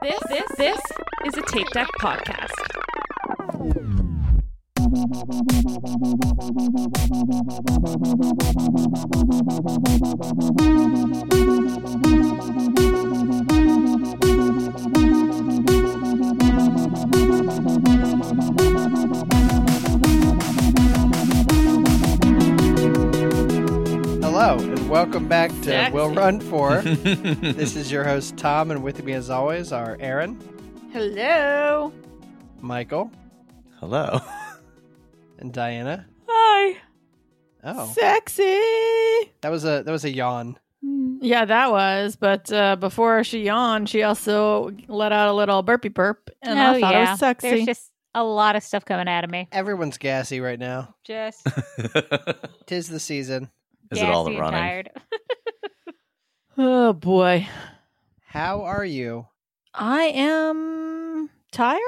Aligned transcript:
This 0.00 0.18
this 0.28 0.44
this 0.56 0.80
is 1.26 1.36
a 1.36 1.42
Tape 1.42 1.66
Deck 1.72 1.88
podcast. 2.00 2.52
Hello, 24.22 24.58
welcome 24.88 25.28
back 25.28 25.50
to 25.50 25.64
Sexy. 25.64 25.94
Will 25.94 26.14
Run 26.14 26.40
For. 26.40 26.80
this 26.82 27.76
is 27.76 27.90
your 27.92 28.04
host, 28.04 28.36
Tom, 28.36 28.70
and 28.70 28.82
with 28.82 29.02
me, 29.04 29.12
as 29.12 29.30
always, 29.30 29.72
are 29.72 29.96
Aaron, 30.00 30.38
Hello. 30.92 31.92
Michael, 32.60 33.10
Hello. 33.80 34.20
and 35.38 35.52
Diana. 35.52 36.06
Hi. 36.28 36.76
Oh, 37.64 37.92
Sexy. 37.94 38.42
that 39.40 39.50
was 39.50 39.64
a 39.64 39.82
that 39.84 39.90
was 39.92 40.04
a 40.04 40.10
yawn. 40.10 40.58
Yeah, 41.20 41.44
that 41.44 41.70
was. 41.70 42.16
But 42.16 42.52
uh, 42.52 42.76
before 42.76 43.24
she 43.24 43.42
yawned, 43.42 43.88
she 43.88 44.02
also 44.04 44.70
let 44.86 45.12
out 45.12 45.28
a 45.28 45.32
little 45.32 45.62
burpy 45.62 45.88
burp, 45.88 46.30
and 46.42 46.58
I 46.58 46.80
thought 46.80 46.94
it 46.94 47.10
was 47.10 47.18
sexy. 47.18 47.48
Oh, 47.48 47.50
There's 47.50 47.66
just 47.66 47.90
a 48.14 48.22
lot 48.24 48.56
of 48.56 48.62
stuff 48.62 48.84
coming 48.84 49.08
out 49.08 49.24
of 49.24 49.30
me. 49.30 49.48
Everyone's 49.52 49.98
gassy 49.98 50.40
right 50.40 50.58
now. 50.58 50.94
Just 51.04 51.46
Tis 52.66 52.88
the 52.88 53.00
season. 53.00 53.50
Is 53.90 54.00
it 54.02 54.04
all 54.08 54.24
gassy 54.24 54.36
the 54.36 54.42
and 54.42 54.54
running? 54.54 54.60
tired. 54.60 54.90
oh 56.58 56.92
boy, 56.92 57.46
How 58.26 58.62
are 58.62 58.84
you? 58.84 59.26
I 59.74 60.04
am 60.04 61.30
tired. 61.52 61.80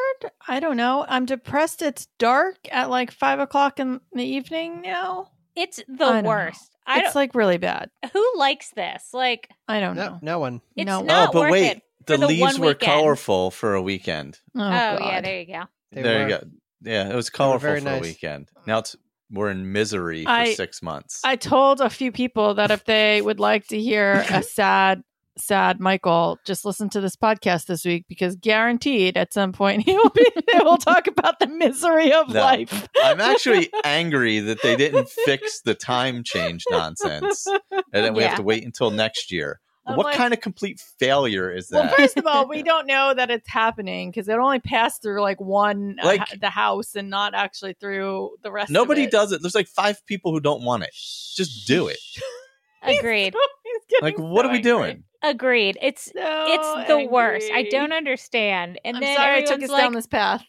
I 0.46 0.60
don't 0.60 0.76
know. 0.76 1.04
I'm 1.08 1.26
depressed. 1.26 1.82
It's 1.82 2.06
dark 2.18 2.56
at 2.70 2.90
like 2.90 3.10
five 3.10 3.40
o'clock 3.40 3.80
in 3.80 4.00
the 4.12 4.24
evening 4.24 4.82
now. 4.82 5.30
It's 5.56 5.80
I 5.80 5.84
the 5.88 5.96
don't 5.96 6.22
know. 6.24 6.28
worst. 6.28 6.70
I 6.86 7.00
it's 7.04 7.14
like 7.14 7.34
really 7.34 7.58
bad. 7.58 7.90
who 8.12 8.32
likes 8.36 8.70
this? 8.70 9.10
Like, 9.12 9.48
I 9.68 9.80
don't 9.80 9.96
No, 9.96 10.08
know. 10.10 10.18
no 10.22 10.38
one. 10.38 10.60
it's 10.76 10.86
No. 10.86 11.02
not 11.02 11.28
oh, 11.30 11.32
but 11.32 11.40
worth 11.42 11.50
wait. 11.52 11.66
it. 11.76 11.82
The 12.06 12.14
for 12.14 12.20
the 12.20 12.26
leaves 12.28 12.40
one 12.40 12.60
were 12.60 12.66
weekend. 12.68 12.92
colorful 12.92 13.50
for 13.50 13.74
a 13.74 13.82
weekend. 13.82 14.38
Oh, 14.56 14.60
Oh, 14.60 14.62
yeah, 14.70 14.98
God. 14.98 15.24
there 15.24 15.40
you 15.40 15.46
go. 15.46 15.62
They 15.92 16.02
there 16.02 16.22
were. 16.24 16.28
you 16.30 16.38
go. 16.38 16.44
Yeah, 16.82 17.10
it 17.10 17.14
was 17.14 17.28
colorful 17.30 17.58
very 17.68 17.80
for 17.80 17.84
nice. 17.84 17.98
a 17.98 18.02
weekend. 18.02 18.48
Now 18.66 18.78
it's 18.78 18.96
we're 19.30 19.50
in 19.50 19.72
misery 19.72 20.24
for 20.24 20.30
I- 20.30 20.54
six 20.54 20.82
months. 20.82 21.20
I 21.24 21.36
told 21.36 21.80
a 21.80 21.90
few 21.90 22.12
people 22.12 22.54
that 22.54 22.70
if 22.70 22.84
they 22.84 23.22
would 23.26 23.40
like 23.40 23.66
to 23.68 23.80
hear 23.80 24.24
a 24.30 24.42
sad, 24.42 25.02
sad 25.38 25.80
Michael, 25.80 26.38
just 26.44 26.64
listen 26.64 26.90
to 26.90 27.00
this 27.00 27.16
podcast 27.16 27.66
this 27.66 27.84
week 27.84 28.04
because 28.08 28.36
guaranteed 28.36 29.16
at 29.16 29.32
some 29.32 29.52
point 29.52 29.82
he 29.86 29.94
will 29.96 30.10
be. 30.10 30.26
They 30.52 30.58
will 30.64 30.76
talk 30.76 31.06
about 31.06 31.38
the 31.38 31.46
misery 31.46 32.12
of 32.12 32.28
No. 32.28 32.40
life. 32.40 32.88
I'm 33.02 33.20
actually 33.20 33.70
angry 33.84 34.40
that 34.40 34.62
they 34.62 34.76
didn't 34.76 35.08
fix 35.08 35.60
the 35.62 35.74
time 35.74 36.22
change 36.24 36.64
nonsense, 36.70 37.46
and 37.70 38.04
then 38.04 38.14
we 38.14 38.22
Yeah. 38.22 38.28
have 38.28 38.36
to 38.38 38.42
wait 38.42 38.64
until 38.64 38.90
next 38.90 39.30
year. 39.32 39.60
I'm 39.90 39.96
what 39.96 40.06
like- 40.06 40.16
kind 40.16 40.32
of 40.34 40.40
complete 40.40 40.80
failure 40.98 41.50
is 41.54 41.68
that? 41.68 41.76
Well, 41.76 41.84
that? 41.88 41.96
first 41.96 42.16
of 42.16 42.26
all, 42.26 42.48
we 42.48 42.62
don't 42.72 42.86
know 42.86 43.14
that 43.14 43.30
it's 43.30 43.48
happening 43.48 44.10
because 44.10 44.28
it 44.28 44.32
only 44.38 44.60
passed 44.60 45.02
through 45.02 45.20
like 45.22 45.40
one, 45.40 45.96
uh, 46.02 46.06
Like- 46.06 46.20
ha- 46.20 46.34
the 46.40 46.50
house, 46.50 46.94
and 46.96 47.10
not 47.10 47.34
actually 47.34 47.74
through 47.80 48.30
the 48.42 48.50
rest. 48.52 48.70
Nobody 48.70 49.02
of 49.02 49.08
it. 49.08 49.12
does 49.12 49.32
it. 49.32 49.42
There's 49.42 49.54
like 49.54 49.68
five 49.68 50.04
people 50.06 50.32
who 50.32 50.40
don't 50.40 50.62
want 50.64 50.82
it. 50.84 50.90
Just 50.94 51.66
do 51.66 51.88
it. 51.88 51.98
Agreed. 52.82 53.34
He's 53.64 53.80
getting 53.90 54.02
Like, 54.04 54.18
what 54.18 54.42
so 54.44 54.48
are 54.48 54.52
we 54.52 54.56
angry. 54.58 54.62
doing? 54.62 55.04
Agreed. 55.22 55.76
It's 55.82 56.04
So 56.06 56.12
it's 56.16 56.88
the 56.88 57.06
worst. 57.10 57.50
I 57.52 57.64
don't 57.64 57.92
understand. 57.92 58.80
And 58.84 58.96
I'm 58.96 59.02
then 59.02 59.16
sorry 59.18 59.38
I 59.38 59.42
took 59.42 59.62
us 59.62 59.68
like, 59.68 59.82
down 59.82 59.92
this 59.92 60.06
path. 60.06 60.42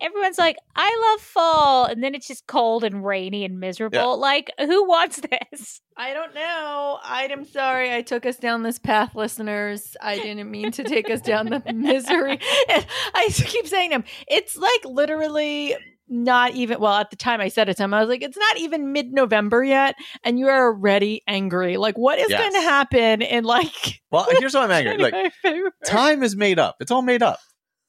Everyone's 0.00 0.38
like, 0.38 0.56
I 0.76 1.12
love 1.12 1.20
fall, 1.20 1.84
and 1.86 2.02
then 2.02 2.14
it's 2.14 2.26
just 2.26 2.46
cold 2.46 2.84
and 2.84 3.04
rainy 3.04 3.44
and 3.44 3.60
miserable. 3.60 4.18
Like, 4.18 4.50
who 4.58 4.86
wants 4.88 5.20
this? 5.52 5.80
I 5.96 6.12
don't 6.14 6.34
know. 6.34 6.98
I'm 7.02 7.44
sorry 7.44 7.94
I 7.94 8.02
took 8.02 8.24
us 8.26 8.36
down 8.36 8.62
this 8.62 8.78
path, 8.78 9.14
listeners. 9.14 9.96
I 10.00 10.16
didn't 10.16 10.50
mean 10.50 10.72
to 10.72 10.84
take 10.84 11.10
us 11.10 11.20
down 11.20 11.46
the 11.46 11.62
misery. 11.74 12.38
I 12.68 13.28
keep 13.32 13.66
saying 13.66 13.90
to 13.90 13.96
him, 13.96 14.04
it's 14.26 14.56
like 14.56 14.84
literally 14.84 15.76
not 16.08 16.52
even, 16.54 16.78
well, 16.80 16.94
at 16.94 17.10
the 17.10 17.16
time 17.16 17.40
I 17.40 17.48
said 17.48 17.68
it 17.68 17.76
to 17.78 17.84
him, 17.84 17.94
I 17.94 18.00
was 18.00 18.08
like, 18.08 18.22
it's 18.22 18.36
not 18.36 18.58
even 18.58 18.92
mid 18.92 19.12
November 19.12 19.62
yet, 19.64 19.94
and 20.24 20.38
you 20.38 20.48
are 20.48 20.66
already 20.66 21.22
angry. 21.26 21.76
Like, 21.76 21.96
what 21.96 22.18
is 22.18 22.28
Yes. 22.28 22.40
going 22.40 22.52
to 22.54 22.60
happen 22.68 23.22
in 23.22 23.44
like. 23.44 23.72
Well, 24.12 24.26
here's 24.38 24.52
why 24.52 24.64
I'm 24.64 24.70
angry. 24.70 24.98
Like 24.98 25.32
time 25.86 26.22
is 26.22 26.36
made 26.36 26.58
up. 26.58 26.76
It's 26.80 26.90
all 26.90 27.00
made 27.00 27.22
up. 27.22 27.38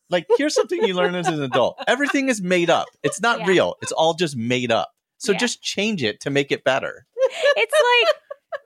Like 0.09 0.25
here's 0.37 0.53
something 0.55 0.83
you 0.83 0.93
learn 0.93 1.15
as 1.15 1.27
an 1.27 1.41
adult. 1.41 1.81
Everything 1.87 2.29
is 2.29 2.41
made 2.41 2.69
up. 2.69 2.87
It's 3.03 3.21
not 3.21 3.39
Yeah. 3.39 3.47
real. 3.47 3.75
It's 3.81 3.91
all 3.91 4.13
just 4.13 4.35
made 4.37 4.71
up. 4.71 4.89
So 5.17 5.31
Yeah. 5.31 5.37
just 5.39 5.61
change 5.63 6.03
it 6.03 6.19
to 6.21 6.29
make 6.29 6.51
it 6.51 6.63
better. 6.63 7.05
It's 7.55 7.73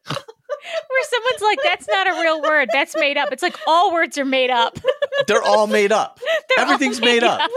like 0.10 0.18
where 0.18 1.04
someone's 1.04 1.42
like, 1.42 1.60
that's 1.64 1.88
not 1.88 2.08
a 2.10 2.14
real 2.22 2.42
word. 2.42 2.70
That's 2.74 2.96
made 2.98 3.18
up. 3.18 3.32
It's 3.32 3.44
like 3.44 3.56
all 3.68 3.94
words 3.94 4.18
are 4.18 4.26
made 4.26 4.50
up. 4.50 4.78
They're 5.28 5.42
all 5.42 5.68
made 5.68 5.92
up. 5.92 6.20
They're 6.56 6.66
Everything's 6.66 7.00
made 7.00 7.24
up. 7.24 7.50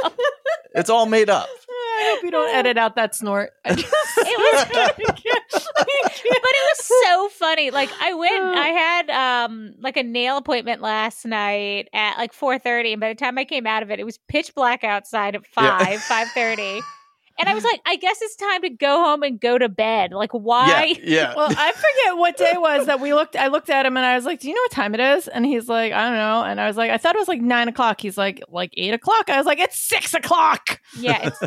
It's 0.75 0.91
all 0.91 1.07
made 1.07 1.29
up. 1.29 1.49
I 1.69 2.13
hope 2.15 2.23
you 2.25 2.31
don't 2.31 2.55
edit 2.55 2.79
out 2.79 2.95
that 2.97 3.15
snort. 3.15 3.51
I 3.65 3.75
just- 3.75 3.93
It 4.19 4.39
was- 4.39 4.63
I 4.63 5.13
can't- 5.13 5.37
I 5.37 5.40
but 5.53 5.63
it 5.85 6.77
was 6.79 6.91
so 7.05 7.29
funny. 7.31 7.71
Like 7.71 7.91
I 8.01 8.15
went, 8.15 8.43
I 8.43 8.69
had 8.69 9.11
um 9.47 9.75
like 9.81 9.97
a 9.97 10.03
nail 10.03 10.37
appointment 10.37 10.81
last 10.83 11.25
night 11.25 11.89
at 11.93 12.17
like 12.19 12.33
four 12.33 12.59
thirty, 12.59 12.93
and 12.93 13.01
by 13.01 13.09
the 13.09 13.15
time 13.15 13.39
I 13.39 13.45
came 13.45 13.67
out 13.67 13.83
of 13.83 13.91
it, 13.91 13.99
it 14.01 14.05
was 14.05 14.19
pitch 14.29 14.55
black 14.55 14.85
outside 14.85 15.35
at 15.35 15.43
Yeah. 15.57 15.79
five 15.79 16.01
five 16.03 16.29
thirty. 16.33 16.81
And 17.39 17.49
I 17.49 17.55
was 17.55 17.65
like, 17.65 17.81
I 17.87 17.97
guess 17.97 18.21
it's 18.21 18.37
time 18.37 18.61
to 18.63 18.69
go 18.69 19.03
home 19.03 19.23
and 19.23 19.41
go 19.41 19.57
to 19.57 19.71
bed. 19.71 20.13
Like, 20.13 20.33
why? 20.33 20.95
Yeah, 21.01 21.03
yeah. 21.03 21.35
Well, 21.35 21.49
I 21.51 21.73
forget 21.73 22.19
what 22.19 22.37
day 22.37 22.51
it 22.53 22.61
was 22.61 22.85
that 22.85 23.01
we 23.01 23.15
looked. 23.15 23.35
I 23.35 23.47
looked 23.47 23.71
at 23.71 23.87
him 23.87 23.97
and 23.97 24.05
I 24.05 24.15
was 24.15 24.27
like, 24.27 24.41
"Do 24.41 24.49
you 24.49 24.55
know 24.55 24.61
what 24.61 24.73
time 24.73 24.93
it 24.95 25.01
is?" 25.01 25.27
And 25.27 25.47
he's 25.47 25.67
like, 25.67 25.91
"I 25.95 26.03
don't 26.09 26.19
know." 26.19 26.43
And 26.43 26.61
I 26.61 26.67
was 26.67 26.77
like, 26.77 26.91
"I 26.91 26.99
thought 26.99 27.15
it 27.15 27.19
was 27.19 27.29
like 27.29 27.41
nine 27.41 27.69
o'clock." 27.69 27.99
He's 28.03 28.19
like, 28.19 28.43
"Like 28.51 28.75
eight 28.77 28.93
o'clock." 28.93 29.31
I 29.31 29.39
was 29.39 29.47
like, 29.47 29.59
"It's 29.59 29.79
six 29.79 30.13
o'clock." 30.13 30.81
Yeah, 30.99 31.29
it's, 31.29 31.41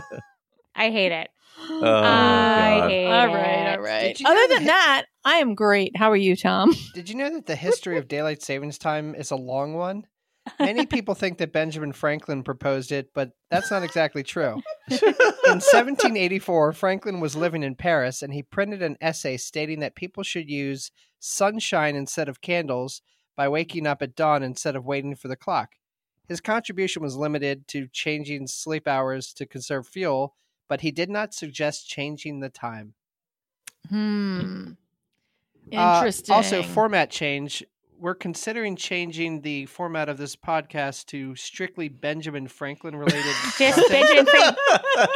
I 0.76 0.90
hate 0.90 1.12
it. 1.12 1.30
Oh, 1.60 1.84
I 1.86 2.80
God. 2.80 2.90
hate 2.90 3.06
all 3.08 3.26
it. 3.30 3.34
right, 3.34 3.76
all 3.78 3.82
right. 3.84 4.20
You 4.20 4.24
know 4.26 4.32
Other 4.32 4.48
that- 4.48 4.56
than 4.58 4.66
that, 4.68 5.06
I 5.26 5.36
am 5.36 5.56
great. 5.56 5.96
How 5.96 6.12
are 6.12 6.16
you, 6.18 6.36
Tom? 6.36 6.74
Did 6.94 7.10
you 7.10 7.16
know 7.16 7.30
that 7.32 7.46
the 7.46 7.56
history 7.56 7.98
of 7.98 8.08
daylight 8.08 8.42
savings 8.42 8.78
time 8.78 9.16
is 9.16 9.32
a 9.32 9.36
long 9.36 9.74
one? 9.74 10.08
Many 10.60 10.86
people 10.88 11.16
think 11.16 11.38
that 11.38 11.54
Benjamin 11.54 11.94
Franklin 11.94 12.44
proposed 12.44 12.92
it, 12.92 13.10
but 13.14 13.32
that's 13.50 13.72
not 13.72 13.84
exactly 13.84 14.24
true. 14.24 14.62
In 14.92 15.60
1784, 15.60 16.74
Franklin 16.74 17.20
was 17.20 17.36
living 17.36 17.64
in 17.64 17.76
Paris 17.76 18.22
and 18.22 18.34
he 18.34 18.44
printed 18.44 18.82
an 18.82 18.98
essay 19.00 19.38
stating 19.38 19.80
that 19.80 19.96
people 19.96 20.24
should 20.24 20.50
use 20.50 20.92
sunshine 21.20 21.96
instead 21.96 22.28
of 22.28 22.42
candles 22.42 23.02
by 23.38 23.48
waking 23.48 23.88
up 23.88 24.02
at 24.02 24.16
dawn 24.16 24.44
instead 24.44 24.76
of 24.76 24.86
waiting 24.86 25.16
for 25.16 25.28
the 25.28 25.36
clock. 25.36 25.72
His 26.28 26.42
contribution 26.42 27.02
was 27.02 27.16
limited 27.16 27.68
to 27.70 27.88
changing 27.92 28.48
sleep 28.48 28.88
hours 28.88 29.34
to 29.34 29.46
conserve 29.46 29.88
fuel, 29.88 30.36
but 30.68 30.82
he 30.82 30.92
did 30.92 31.10
not 31.10 31.34
suggest 31.34 31.88
changing 31.88 32.40
the 32.40 32.50
time. 32.50 32.94
Hmm. 33.90 34.72
Uh, 35.74 35.76
Interesting. 35.98 36.36
also, 36.36 36.64
format 36.64 37.10
change. 37.10 37.64
We're 38.00 38.16
considering 38.16 38.76
changing 38.76 39.42
the 39.42 39.66
format 39.68 40.10
of 40.10 40.18
this 40.18 40.36
podcast 40.36 41.06
to 41.08 41.36
strictly 41.36 41.88
Benjamin 41.88 42.48
Franklin 42.50 42.98
related. 42.98 43.24
Just. 43.58 43.90
Benjamin 43.90 44.26
Franklin. 44.26 44.58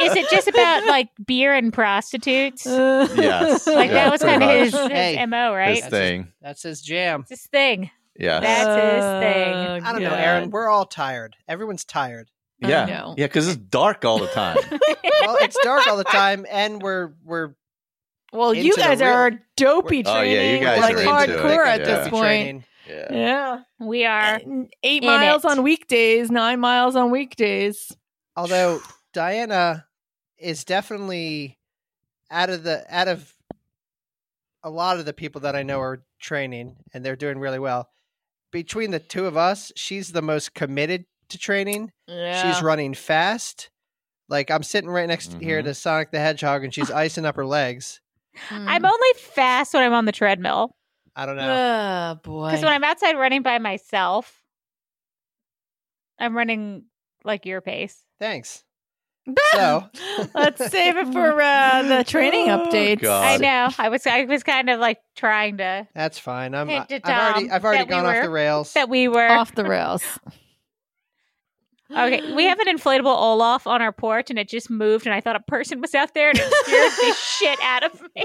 Is 0.00 0.16
it 0.16 0.30
just 0.30 0.48
about 0.48 0.86
like 0.86 1.10
beer 1.26 1.52
and 1.52 1.70
prostitutes? 1.72 2.66
Uh, 2.66 3.06
Yes. 3.16 3.66
like 3.66 3.88
Yeah, 3.90 4.04
that 4.04 4.12
was 4.12 4.22
kind 4.22 4.42
of 4.42 4.48
his, 4.50 4.72
his 4.72 4.88
Hey. 4.88 5.26
mo, 5.26 5.52
right? 5.54 5.82
This 5.82 5.86
thing. 5.90 6.32
That's 6.40 6.62
his 6.62 6.80
jam. 6.80 7.22
It's 7.22 7.30
his 7.42 7.46
thing. 7.48 7.90
Yeah. 8.18 8.40
That's 8.40 8.68
his 8.68 9.34
thing. 9.34 9.54
Oh, 9.54 9.80
I 9.86 9.92
don't 9.92 10.02
know, 10.02 10.14
Aaron. 10.14 10.50
We're 10.50 10.68
all 10.68 10.86
tired. 10.86 11.36
Everyone's 11.46 11.84
tired. 11.84 12.30
I 12.62 12.68
Yeah. 12.68 12.84
know. 12.86 13.14
Yeah, 13.16 13.26
because 13.26 13.48
it's 13.48 13.56
dark 13.56 14.04
all 14.04 14.18
the 14.18 14.28
time. 14.28 14.56
Well, 15.20 15.36
it's 15.40 15.56
dark 15.64 15.86
all 15.88 15.96
the 15.96 16.04
time, 16.04 16.46
and 16.48 16.80
we're 16.80 17.12
we're 17.24 17.54
Well, 18.32 18.54
you 18.54 18.70
into 18.72 18.76
the 18.76 18.82
guys 18.88 19.00
real- 19.00 19.08
are 19.10 19.30
dopey 19.56 20.02
Oh, 20.06 20.20
yeah, 20.22 20.22
you 20.22 20.36
training, 20.36 20.62
guys 20.62 20.80
like 20.80 20.94
are 20.94 20.98
into 21.24 21.34
it. 21.34 21.40
hardcore 21.40 21.66
at 21.66 21.80
Yeah. 21.80 21.86
this 21.86 22.08
point. 22.08 22.22
training. 22.22 22.64
Yeah. 22.88 23.12
Yeah. 23.12 23.62
We 23.80 24.04
are. 24.06 24.40
Eight 24.84 25.02
miles 25.02 25.44
it. 25.44 25.50
on 25.50 25.62
weekdays, 25.64 26.30
nine 26.30 26.60
miles 26.60 26.94
on 26.96 27.10
weekdays. 27.10 27.92
Although 28.36 28.80
Diana 29.12 29.86
is 30.38 30.64
definitely 30.64 31.58
out 32.30 32.48
of 32.48 32.62
the 32.62 32.84
out 32.88 33.08
of 33.08 33.34
a 34.62 34.70
lot 34.70 34.98
of 34.98 35.04
the 35.04 35.12
people 35.12 35.40
that 35.42 35.56
I 35.56 35.62
know 35.64 35.80
are 35.80 36.04
training, 36.20 36.76
and 36.94 37.04
they're 37.04 37.16
doing 37.16 37.38
really 37.40 37.58
well. 37.58 37.90
Between 38.52 38.92
the 38.92 39.00
two 39.00 39.26
of 39.26 39.36
us, 39.36 39.72
she's 39.76 40.12
the 40.12 40.22
most 40.22 40.54
committed 40.54 41.04
to 41.30 41.38
training. 41.38 41.92
Yeah. 42.06 42.52
She's 42.52 42.62
running 42.62 42.94
fast. 42.94 43.70
Like 44.28 44.50
I'm 44.50 44.62
sitting 44.62 44.90
right 44.90 45.08
next 45.08 45.34
here 45.40 45.60
Mhm. 45.62 45.64
to 45.64 45.74
Sonic 45.74 46.10
the 46.10 46.18
Hedgehog, 46.20 46.64
and 46.64 46.72
she's 46.74 46.90
icing 46.90 47.24
up 47.24 47.36
her 47.36 47.46
legs. 47.46 48.00
I'm 48.50 48.84
only 48.84 49.08
fast 49.16 49.74
when 49.74 49.82
I'm 49.82 49.92
on 49.94 50.04
the 50.04 50.12
treadmill. 50.12 50.76
I 51.16 51.26
don't 51.26 51.36
know. 51.36 52.14
Oh 52.16 52.20
boy. 52.22 52.50
Because 52.50 52.62
when 52.62 52.72
I'm 52.72 52.84
outside 52.84 53.16
running 53.16 53.42
by 53.42 53.58
myself, 53.58 54.42
I'm 56.18 56.36
running 56.36 56.84
like 57.24 57.46
your 57.46 57.60
pace. 57.60 58.04
Thanks. 58.18 58.64
So 59.52 59.84
Let's 60.34 60.70
save 60.70 60.96
it 60.96 61.12
for 61.12 61.42
uh, 61.42 61.82
the 61.82 62.02
training 62.06 62.48
Oh, 62.48 62.64
updates. 62.66 63.02
God. 63.02 63.24
I 63.24 63.36
know. 63.36 63.68
I 63.78 63.88
was 63.90 64.06
I 64.06 64.24
was 64.24 64.42
kind 64.42 64.70
of 64.70 64.80
like 64.80 64.98
trying 65.16 65.58
to 65.58 65.86
that's 65.94 66.18
fine. 66.18 66.54
I'm. 66.54 66.66
Hint 66.68 66.88
to 66.88 67.00
I've 67.04 67.32
already. 67.34 67.50
I've 67.50 67.64
already 67.64 67.78
that 67.80 67.88
we 67.88 67.90
gone 67.90 68.06
off 68.06 68.14
were- 68.16 68.22
the 68.22 68.30
rails. 68.30 68.72
that 68.74 68.88
we 68.88 69.06
were 69.08 69.28
Off 69.28 69.54
the 69.54 69.64
rails. 69.64 70.02
Okay, 71.90 72.34
we 72.34 72.44
have 72.44 72.58
an 72.60 72.66
inflatable 72.76 73.06
Olaf 73.16 73.66
on 73.66 73.80
our 73.80 73.92
porch, 73.92 74.28
and 74.30 74.38
it 74.38 74.48
just 74.48 74.68
moved, 74.68 75.06
and 75.06 75.14
I 75.14 75.20
thought 75.20 75.36
a 75.36 75.40
person 75.40 75.80
was 75.80 75.94
out 75.94 76.12
there, 76.14 76.28
and 76.28 76.38
it 76.38 76.52
scared 76.64 76.92
the 76.92 77.14
shit 77.18 77.58
out 77.62 77.82
of 77.84 78.00
me. 78.14 78.24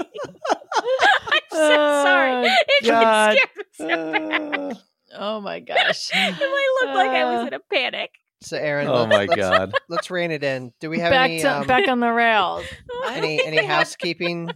I'm 1.32 1.40
so 1.50 2.02
sorry. 2.04 2.32
Oh, 2.32 2.56
It 2.68 2.84
God. 2.86 3.36
scared 3.36 3.56
me 3.56 3.64
so 3.72 3.86
bad. 4.28 4.72
Uh, 4.72 4.74
Oh 5.16 5.40
my 5.40 5.60
gosh. 5.60 6.10
It 6.14 6.82
looked 6.82 6.96
like 6.96 7.10
I 7.10 7.24
was 7.24 7.44
Uh, 7.44 7.46
in 7.46 7.54
a 7.54 7.60
panic. 7.72 8.10
so 8.42 8.56
Aaron, 8.56 8.88
Oh 8.88 9.06
my 9.06 9.26
let's, 9.26 9.36
god. 9.36 9.72
let's 9.88 10.10
rein 10.10 10.30
it 10.32 10.42
in. 10.42 10.72
Do 10.80 10.90
we 10.90 10.98
have 10.98 11.10
back 11.12 11.30
any 11.30 11.40
to 11.42 11.58
um, 11.60 11.66
back 11.68 11.88
on 11.88 12.00
the 12.00 12.10
rails. 12.10 12.64
any 13.06 13.44
any 13.46 13.64
housekeeping? 13.64 14.50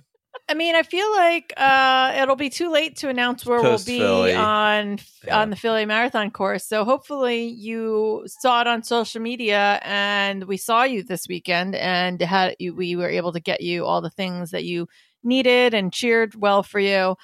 I 0.50 0.54
mean, 0.54 0.74
I 0.74 0.82
feel 0.82 1.10
like 1.12 1.52
uh, 1.56 2.14
it'll 2.22 2.34
be 2.36 2.48
too 2.48 2.70
late 2.70 2.96
to 2.96 3.08
announce 3.10 3.44
where 3.44 3.60
we'll 3.60 3.72
be 3.72 3.98
Post-Philly. 3.98 4.34
on 4.34 4.98
Yeah. 5.26 5.42
on 5.42 5.50
the 5.50 5.56
Philly 5.56 5.84
Marathon 5.84 6.30
course. 6.30 6.64
So 6.64 6.84
hopefully 6.84 7.48
you 7.48 8.24
saw 8.26 8.62
it 8.62 8.66
on 8.66 8.82
social 8.82 9.20
media, 9.20 9.78
and 9.82 10.44
we 10.44 10.56
saw 10.56 10.84
you 10.84 11.02
this 11.02 11.28
weekend, 11.28 11.74
and 11.74 12.20
had 12.22 12.56
you, 12.58 12.74
we 12.74 12.96
were 12.96 13.10
able 13.10 13.32
to 13.32 13.40
get 13.40 13.60
you 13.60 13.84
all 13.84 14.00
the 14.00 14.08
things 14.10 14.50
that 14.52 14.64
you 14.64 14.88
needed 15.22 15.74
and 15.74 15.92
cheered 15.92 16.34
well 16.34 16.62
for 16.62 16.80
you. 16.80 17.16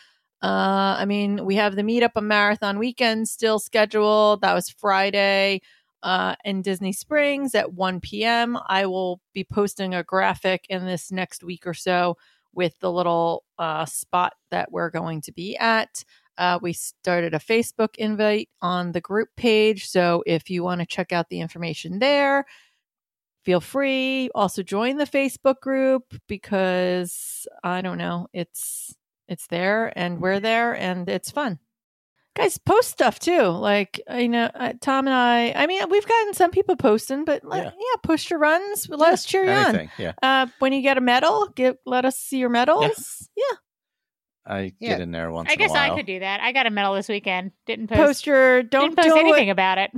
Uh, 0.43 0.97
I 0.99 1.06
mean, 1.06 1.47
we 1.47 1.55
have 1.55 1.75
the 1.77 1.82
meetup 1.82 2.11
on 2.17 2.29
Marathon 2.29 2.79
Weekend 2.79 3.29
still 3.29 3.59
scheduled. 3.59 4.43
That 4.43 4.53
was 4.53 4.69
Friday 4.69 5.62
uh, 6.03 6.35
in 6.44 6.61
Disney 6.61 6.93
Springs 6.93 7.55
at 7.55 7.73
1 7.73 8.00
p.m. 8.00 8.59
I 8.69 8.85
will 8.85 9.23
be 9.32 9.44
posting 9.44 9.94
a 9.94 10.05
graphic 10.05 10.67
in 10.69 10.85
this 10.85 11.11
next 11.11 11.43
week 11.43 11.67
or 11.67 11.73
so 11.73 12.19
with 12.55 12.79
the 12.81 12.93
little 12.93 13.45
uh, 13.59 13.85
spot 13.85 14.35
that 14.51 14.71
we're 14.73 14.91
going 14.91 15.21
to 15.23 15.33
be 15.33 15.56
at. 15.56 16.05
Uh, 16.37 16.59
we 16.61 16.73
started 16.73 17.35
a 17.35 17.39
Facebook 17.39 17.97
invite 17.97 18.49
on 18.61 18.93
the 18.93 19.01
group 19.01 19.29
page. 19.37 19.89
So 19.89 20.23
if 20.27 20.51
you 20.51 20.65
want 20.65 20.81
to 20.81 20.87
check 20.87 21.12
out 21.12 21.29
the 21.29 21.41
information 21.41 21.99
there, 22.01 22.45
feel 23.45 23.61
free. 23.61 24.31
Also 24.35 24.62
join 24.62 24.97
the 24.97 25.05
Facebook 25.05 25.61
group 25.61 26.15
because 26.27 27.47
I 27.62 27.83
don't 27.83 27.99
know, 27.99 28.29
it's 28.33 28.97
it's 29.29 29.47
there 29.47 29.93
and 29.97 30.21
we're 30.21 30.41
there 30.41 30.77
and 30.77 31.09
it's 31.09 31.31
fun. 31.31 31.59
Guys, 32.37 32.59
post 32.59 32.91
stuff 32.91 33.21
too. 33.21 33.43
Like 33.43 34.01
you 34.13 34.29
know, 34.29 34.51
uh, 34.55 34.73
Tom 34.81 35.07
and 35.07 35.15
I. 35.15 35.53
I 35.53 35.67
mean, 35.69 35.89
we've 35.89 36.07
gotten 36.07 36.35
some 36.35 36.51
people 36.51 36.75
posting, 36.75 37.25
but 37.25 37.45
let, 37.45 37.65
Yeah. 37.65 37.71
yeah. 37.71 37.97
post 38.03 38.29
your 38.29 38.41
runs. 38.41 38.89
Let 38.89 39.13
us 39.13 39.25
cheer 39.25 39.45
you 39.45 39.51
on. 39.53 39.91
Yeah. 39.99 40.13
Uh, 40.21 40.47
when 40.59 40.73
you 40.73 40.83
get 40.83 40.99
a 40.99 41.01
medal, 41.01 41.47
give 41.55 41.77
let 41.87 42.05
us 42.05 42.19
see 42.19 42.39
your 42.39 42.49
medals. 42.49 43.29
Yeah, 43.37 43.57
I 44.47 44.73
Yeah. 44.81 44.89
get 44.91 45.01
in 45.01 45.13
there 45.13 45.31
once 45.31 45.49
I 45.49 45.53
in 45.53 45.59
guess 45.61 45.71
a 45.71 45.75
while. 45.75 45.93
I 45.93 45.97
could 45.97 46.07
do 46.07 46.19
that. 46.21 46.41
I 46.41 46.51
got 46.51 46.67
a 46.67 46.71
medal 46.71 46.95
this 46.95 47.09
weekend. 47.09 47.53
Didn't 47.67 47.87
post, 47.87 47.99
post 48.01 48.27
your 48.27 48.65
don't 48.65 48.83
didn't 48.91 48.97
post 48.97 49.09
do 49.11 49.17
anything 49.17 49.49
It. 49.49 49.53
about 49.53 49.79
it. 49.79 49.93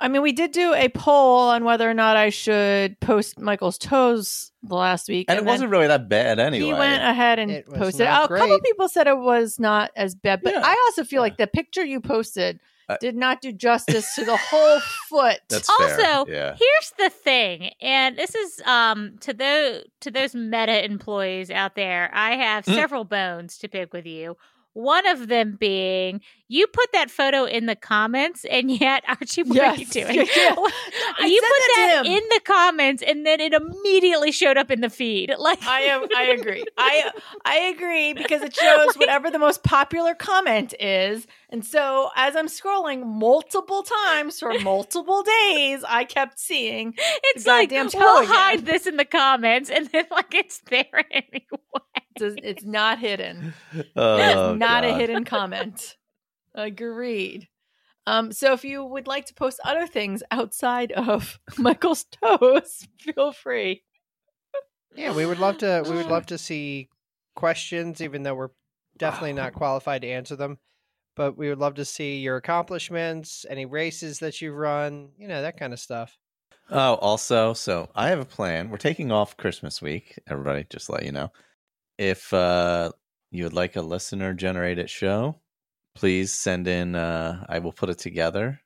I 0.00 0.08
mean, 0.08 0.22
we 0.22 0.32
did 0.32 0.52
do 0.52 0.72
a 0.74 0.88
poll 0.88 1.40
on 1.50 1.64
whether 1.64 1.88
or 1.88 1.94
not 1.94 2.16
I 2.16 2.30
should 2.30 2.98
post 3.00 3.38
Michael's 3.38 3.76
toes 3.78 4.50
the 4.62 4.74
last 4.74 5.08
week, 5.08 5.26
And 5.28 5.38
it 5.38 5.44
wasn't 5.44 5.70
really 5.70 5.86
that 5.88 6.08
bad 6.08 6.38
anyway. 6.38 6.66
He 6.66 6.72
went 6.72 7.02
ahead 7.02 7.38
and 7.38 7.50
It 7.50 7.66
posted. 7.66 8.06
not 8.06 8.30
Oh, 8.30 8.34
a 8.34 8.38
couple 8.38 8.60
people 8.60 8.88
said 8.88 9.06
it 9.06 9.18
was 9.18 9.58
not 9.58 9.90
as 9.96 10.14
bad, 10.14 10.40
but 10.42 10.54
Yeah. 10.54 10.62
I 10.64 10.72
also 10.88 11.04
feel 11.04 11.18
Yeah. 11.18 11.22
like 11.22 11.36
the 11.38 11.46
picture 11.46 11.84
you 11.84 12.00
posted 12.00 12.60
Uh, 12.88 12.96
did 13.00 13.14
not 13.14 13.40
do 13.40 13.52
justice 13.52 14.14
to 14.16 14.24
the 14.24 14.36
whole 14.36 14.80
foot. 15.08 15.38
That's 15.48 15.68
Also. 15.68 16.26
Yeah. 16.28 16.56
Here's 16.58 16.92
the 16.98 17.08
thing, 17.08 17.70
and 17.80 18.16
this 18.16 18.34
is 18.34 18.60
um 18.66 19.16
to 19.20 19.32
those 19.32 19.84
to 20.00 20.10
those 20.10 20.34
meta 20.34 20.84
employees 20.84 21.50
out 21.52 21.76
there. 21.76 22.10
I 22.12 22.32
have 22.36 22.64
Mm. 22.64 22.74
several 22.74 23.04
bones 23.04 23.58
to 23.58 23.68
pick 23.68 23.92
with 23.92 24.06
you. 24.06 24.36
One 24.72 25.06
of 25.06 25.28
them 25.28 25.56
being 25.58 26.20
you 26.52 26.66
put 26.66 26.90
that 26.92 27.12
photo 27.12 27.44
in 27.44 27.66
the 27.66 27.76
comments, 27.76 28.44
and 28.44 28.70
yet 28.80 29.04
Archie, 29.06 29.44
what 29.44 29.58
are 29.60 29.76
you 29.76 29.86
doing? 29.86 30.26
Yeah. 30.36 30.54
I 31.18 31.26
you 31.26 31.40
put 31.40 31.76
that 31.76 32.02
that, 32.02 32.06
in 32.06 32.22
the 32.30 32.40
comments, 32.44 33.02
and 33.06 33.24
then 33.24 33.40
it 33.40 33.52
immediately 33.52 34.32
showed 34.32 34.56
up 34.56 34.70
in 34.70 34.80
the 34.80 34.90
feed. 34.90 35.32
Like 35.38 35.62
I 35.64 35.82
am. 35.82 36.06
I 36.16 36.24
agree. 36.24 36.64
I 36.76 37.10
I 37.44 37.56
agree 37.74 38.12
because 38.14 38.42
it 38.42 38.54
shows 38.54 38.96
whatever 38.96 39.30
the 39.30 39.38
most 39.38 39.62
popular 39.62 40.14
comment 40.14 40.74
is, 40.80 41.26
and 41.50 41.64
so 41.64 42.10
as 42.16 42.36
I'm 42.36 42.46
scrolling 42.46 43.06
multiple 43.06 43.82
times 43.82 44.38
for 44.40 44.58
multiple 44.60 45.22
days, 45.22 45.84
I 45.86 46.04
kept 46.04 46.38
seeing. 46.38 46.94
it's 47.24 47.44
the 47.44 47.50
like 47.50 47.70
goddamn 47.70 47.90
toe 47.90 47.98
we'll 47.98 48.18
again. 48.22 48.32
hide 48.32 48.66
this 48.66 48.86
in 48.86 48.96
the 48.96 49.04
comments, 49.04 49.70
and 49.70 49.86
then 49.88 50.06
like 50.10 50.34
it's 50.34 50.60
there 50.68 51.04
anyway. 51.10 51.99
It's, 52.16 52.36
it's 52.42 52.64
not 52.64 52.98
hidden. 52.98 53.54
Oh, 53.96 54.16
It's 54.52 54.58
not 54.58 54.84
a 54.84 54.94
hidden 54.94 55.24
comment. 55.24 55.96
Agreed. 56.54 57.48
Um, 58.06 58.32
so 58.32 58.52
if 58.52 58.64
you 58.64 58.84
would 58.84 59.06
like 59.06 59.26
to 59.26 59.34
post 59.34 59.60
other 59.64 59.86
things 59.86 60.22
outside 60.30 60.90
of 60.92 61.38
Michael's 61.58 62.04
toes, 62.04 62.86
feel 62.98 63.32
free. 63.32 63.84
Yeah, 64.94 65.14
we 65.14 65.26
would 65.26 65.38
love 65.38 65.58
to. 65.58 65.84
We 65.86 65.94
would 65.94 66.06
love 66.06 66.26
to 66.26 66.38
see 66.38 66.88
questions, 67.36 68.00
even 68.00 68.22
though 68.22 68.34
we're 68.34 68.50
definitely 68.96 69.34
not 69.34 69.52
qualified 69.52 70.02
to 70.02 70.08
answer 70.08 70.34
them. 70.36 70.58
But 71.16 71.36
we 71.36 71.48
would 71.48 71.58
love 71.58 71.74
to 71.74 71.84
see 71.84 72.18
your 72.18 72.36
accomplishments, 72.36 73.44
any 73.48 73.66
races 73.66 74.20
that 74.20 74.40
you've 74.40 74.56
run, 74.56 75.10
you 75.18 75.28
know, 75.28 75.42
that 75.42 75.58
kind 75.58 75.72
of 75.72 75.78
stuff. 75.78 76.16
Oh, 76.70 76.94
also, 76.94 77.52
so 77.52 77.90
I 77.94 78.08
have 78.08 78.20
a 78.20 78.24
plan. 78.24 78.70
We're 78.70 78.76
taking 78.78 79.10
off 79.10 79.36
Christmas 79.36 79.82
week. 79.82 80.18
Everybody, 80.28 80.66
just 80.70 80.86
to 80.86 80.92
let 80.92 81.04
you 81.04 81.12
know. 81.12 81.30
If 82.00 82.32
uh, 82.32 82.92
you 83.30 83.44
would 83.44 83.52
like 83.52 83.76
a 83.76 83.82
listener 83.82 84.32
generated 84.32 84.88
show, 84.88 85.36
please 85.94 86.32
send 86.32 86.66
in. 86.66 86.94
Uh, 86.94 87.44
I 87.46 87.58
will 87.58 87.72
put 87.74 87.90
it 87.90 87.98
together. 87.98 88.62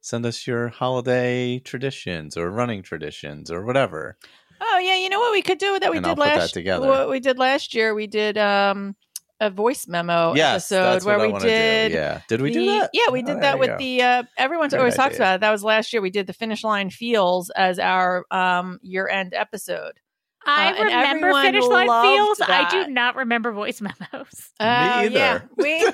Send 0.00 0.24
us 0.24 0.46
your 0.46 0.68
holiday 0.68 1.58
traditions 1.58 2.38
or 2.38 2.50
running 2.50 2.82
traditions 2.82 3.50
or 3.50 3.62
whatever. 3.66 4.16
Oh 4.62 4.78
yeah, 4.78 4.96
you 4.96 5.10
know 5.10 5.20
what 5.20 5.32
we 5.32 5.42
could 5.42 5.58
do 5.58 5.78
that 5.78 5.90
we 5.90 5.98
And 5.98 6.06
I'll 6.06 6.14
did 6.14 6.24
that 6.24 6.38
last 6.38 6.54
together. 6.54 6.88
What 6.88 7.10
we 7.10 7.20
did 7.20 7.36
last 7.38 7.74
year, 7.74 7.94
we 7.94 8.06
did 8.06 8.38
um 8.38 8.96
a 9.38 9.50
voice 9.50 9.86
memo 9.86 10.34
yes, 10.34 10.72
episode 10.72 11.04
where 11.06 11.30
we 11.30 11.38
did. 11.40 11.92
Yeah, 11.92 12.22
did 12.26 12.40
we 12.40 12.48
the- 12.48 12.54
do 12.54 12.66
that? 12.66 12.90
Yeah, 12.94 13.10
we 13.12 13.22
Oh, 13.22 13.26
did 13.26 13.34
there 13.34 13.42
that 13.42 13.58
with 13.58 13.68
go. 13.68 13.76
the 13.76 14.02
uh 14.02 14.22
everyone 14.38 14.70
Great 14.70 14.78
always 14.78 14.96
talks 14.96 15.16
about 15.16 15.34
it. 15.34 15.40
That 15.42 15.52
was 15.52 15.62
last 15.62 15.92
year. 15.92 16.00
We 16.00 16.08
did 16.08 16.26
the 16.26 16.32
finish 16.32 16.64
line 16.64 16.88
feels 16.88 17.50
as 17.50 17.78
our 17.78 18.24
um 18.30 18.78
year 18.80 19.06
end 19.06 19.34
episode. 19.34 20.00
I 20.48 20.72
Uh, 20.78 20.84
remember 20.84 21.32
finish 21.42 21.64
line 21.64 21.86
loved 21.86 22.06
feels. 22.08 22.40
I 22.48 22.68
do 22.70 22.90
not 22.90 23.16
remember 23.16 23.52
voice 23.52 23.80
memos. 23.80 23.98
Uh, 24.60 24.64
either. 25.04 25.10
Yeah, 25.18 25.40
we. 25.56 25.92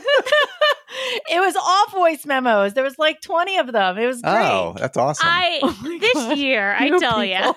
it 1.30 1.40
was 1.40 1.56
all 1.56 1.88
voice 2.00 2.25
memos. 2.26 2.75
There 2.75 2.84
was 2.84 2.99
like 2.99 3.20
twenty 3.20 3.58
of 3.58 3.73
them. 3.73 3.99
It 3.99 4.06
was 4.06 4.23
great. 4.23 4.32
Oh, 4.34 4.75
that's 4.78 4.96
awesome. 4.96 5.26
I 5.28 5.61
Oh 5.62 5.99
this 6.00 6.14
God. 6.14 6.38
year, 6.38 6.73
I 6.78 6.87
You 6.87 7.00
tell 7.00 7.25
you, 7.25 7.54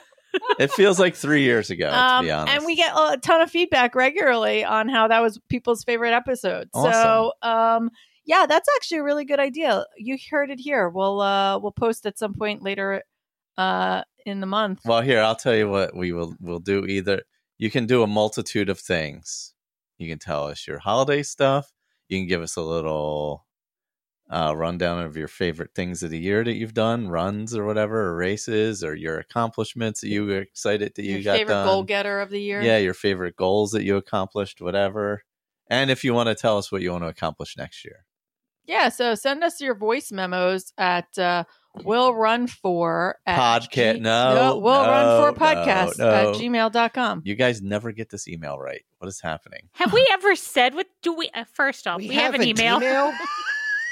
it 0.59 0.71
feels 0.71 0.99
like 0.99 1.15
three 1.15 1.43
years 1.43 1.69
ago, 1.69 1.89
to 1.89 1.97
Um, 1.97 2.25
be 2.25 2.31
honest. 2.31 2.55
and 2.55 2.65
we 2.65 2.75
get 2.75 2.91
a 2.95 3.17
ton 3.17 3.41
of 3.41 3.49
feedback 3.49 3.95
regularly 3.95 4.63
on 4.63 4.89
how 4.89 5.07
that 5.07 5.21
was 5.21 5.39
people's 5.49 5.83
favorite 5.83 6.13
episode. 6.13 6.69
So, 6.73 7.33
um, 7.41 7.89
yeah, 8.25 8.45
that's 8.47 8.67
actually 8.75 8.99
a 8.99 9.03
really 9.03 9.25
good 9.25 9.39
idea. 9.39 9.85
You 9.97 10.17
heard 10.29 10.49
it 10.51 10.59
here. 10.59 10.89
We'll 10.89 11.21
uh, 11.21 11.59
we'll 11.59 11.71
post 11.71 12.05
at 12.05 12.17
some 12.19 12.33
point 12.33 12.61
later 12.63 13.03
uh, 13.57 14.03
in 14.25 14.39
the 14.39 14.47
month. 14.47 14.81
Well, 14.85 15.01
here 15.01 15.21
I'll 15.21 15.35
tell 15.35 15.55
you 15.55 15.69
what 15.69 15.95
we 15.95 16.11
will 16.11 16.35
will 16.39 16.59
do. 16.59 16.85
Either 16.85 17.23
you 17.57 17.71
can 17.71 17.85
do 17.85 18.03
a 18.03 18.07
multitude 18.07 18.69
of 18.69 18.79
things. 18.79 19.53
You 19.97 20.07
can 20.09 20.19
tell 20.19 20.45
us 20.45 20.67
your 20.67 20.79
holiday 20.79 21.23
stuff. 21.23 21.71
You 22.07 22.19
can 22.19 22.27
give 22.27 22.41
us 22.41 22.55
a 22.55 22.61
little 22.61 23.45
uh, 24.29 24.53
rundown 24.55 25.03
of 25.03 25.15
your 25.15 25.27
favorite 25.27 25.71
things 25.73 26.03
of 26.03 26.09
the 26.09 26.19
year 26.19 26.43
that 26.43 26.53
you've 26.53 26.73
done, 26.73 27.07
runs 27.07 27.55
or 27.55 27.65
whatever, 27.65 28.07
or 28.07 28.15
races, 28.17 28.83
or 28.83 28.93
your 28.93 29.17
accomplishments 29.17 30.01
that 30.01 30.09
you 30.09 30.25
were 30.25 30.39
excited 30.41 30.93
that 30.95 31.03
you 31.03 31.15
Your 31.15 31.23
got 31.23 31.37
favorite 31.37 31.53
done. 31.53 31.65
goal 31.65 31.83
getter 31.83 32.19
of 32.19 32.29
the 32.29 32.41
year. 32.41 32.61
Yeah, 32.61 32.77
your 32.77 32.93
favorite 32.93 33.35
goals 33.37 33.71
that 33.71 33.83
you 33.83 33.95
accomplished, 33.95 34.61
whatever. 34.61 35.23
And 35.69 35.89
if 35.89 36.03
you 36.03 36.13
want 36.13 36.27
to 36.27 36.35
tell 36.35 36.57
us 36.57 36.71
what 36.71 36.81
you 36.81 36.91
want 36.91 37.03
to 37.03 37.09
accomplish 37.09 37.57
next 37.57 37.83
year. 37.85 38.05
Yeah, 38.65 38.89
so 38.89 39.15
send 39.15 39.43
us 39.45 39.61
your 39.61 39.75
voice 39.75 40.11
memos 40.11 40.73
at 40.77 41.17
uh, 41.17 41.45
will 41.83 42.13
run 42.15 42.47
for 42.47 43.17
at 43.25 43.37
Podcast- 43.37 43.99
no, 44.01 44.57
we'll 44.57 44.83
no, 44.83 44.87
run 44.87 45.33
for 45.33 45.39
no, 45.39 45.45
podcast 45.45 45.99
no. 45.99 46.09
at 46.09 46.25
gmail.com. 46.35 47.21
You 47.25 47.35
guys 47.35 47.61
never 47.61 47.91
get 47.91 48.09
this 48.09 48.27
email 48.27 48.57
right. 48.59 48.81
What 48.99 49.07
is 49.07 49.19
happening? 49.21 49.69
have 49.73 49.93
we 49.93 50.07
ever 50.11 50.35
said 50.35 50.73
what? 50.75 50.87
Do 51.01 51.13
we? 51.13 51.29
Uh, 51.33 51.45
first 51.53 51.87
off, 51.87 51.99
we, 51.99 52.07
have, 52.09 52.33
an 52.33 52.43
email. 52.43 52.79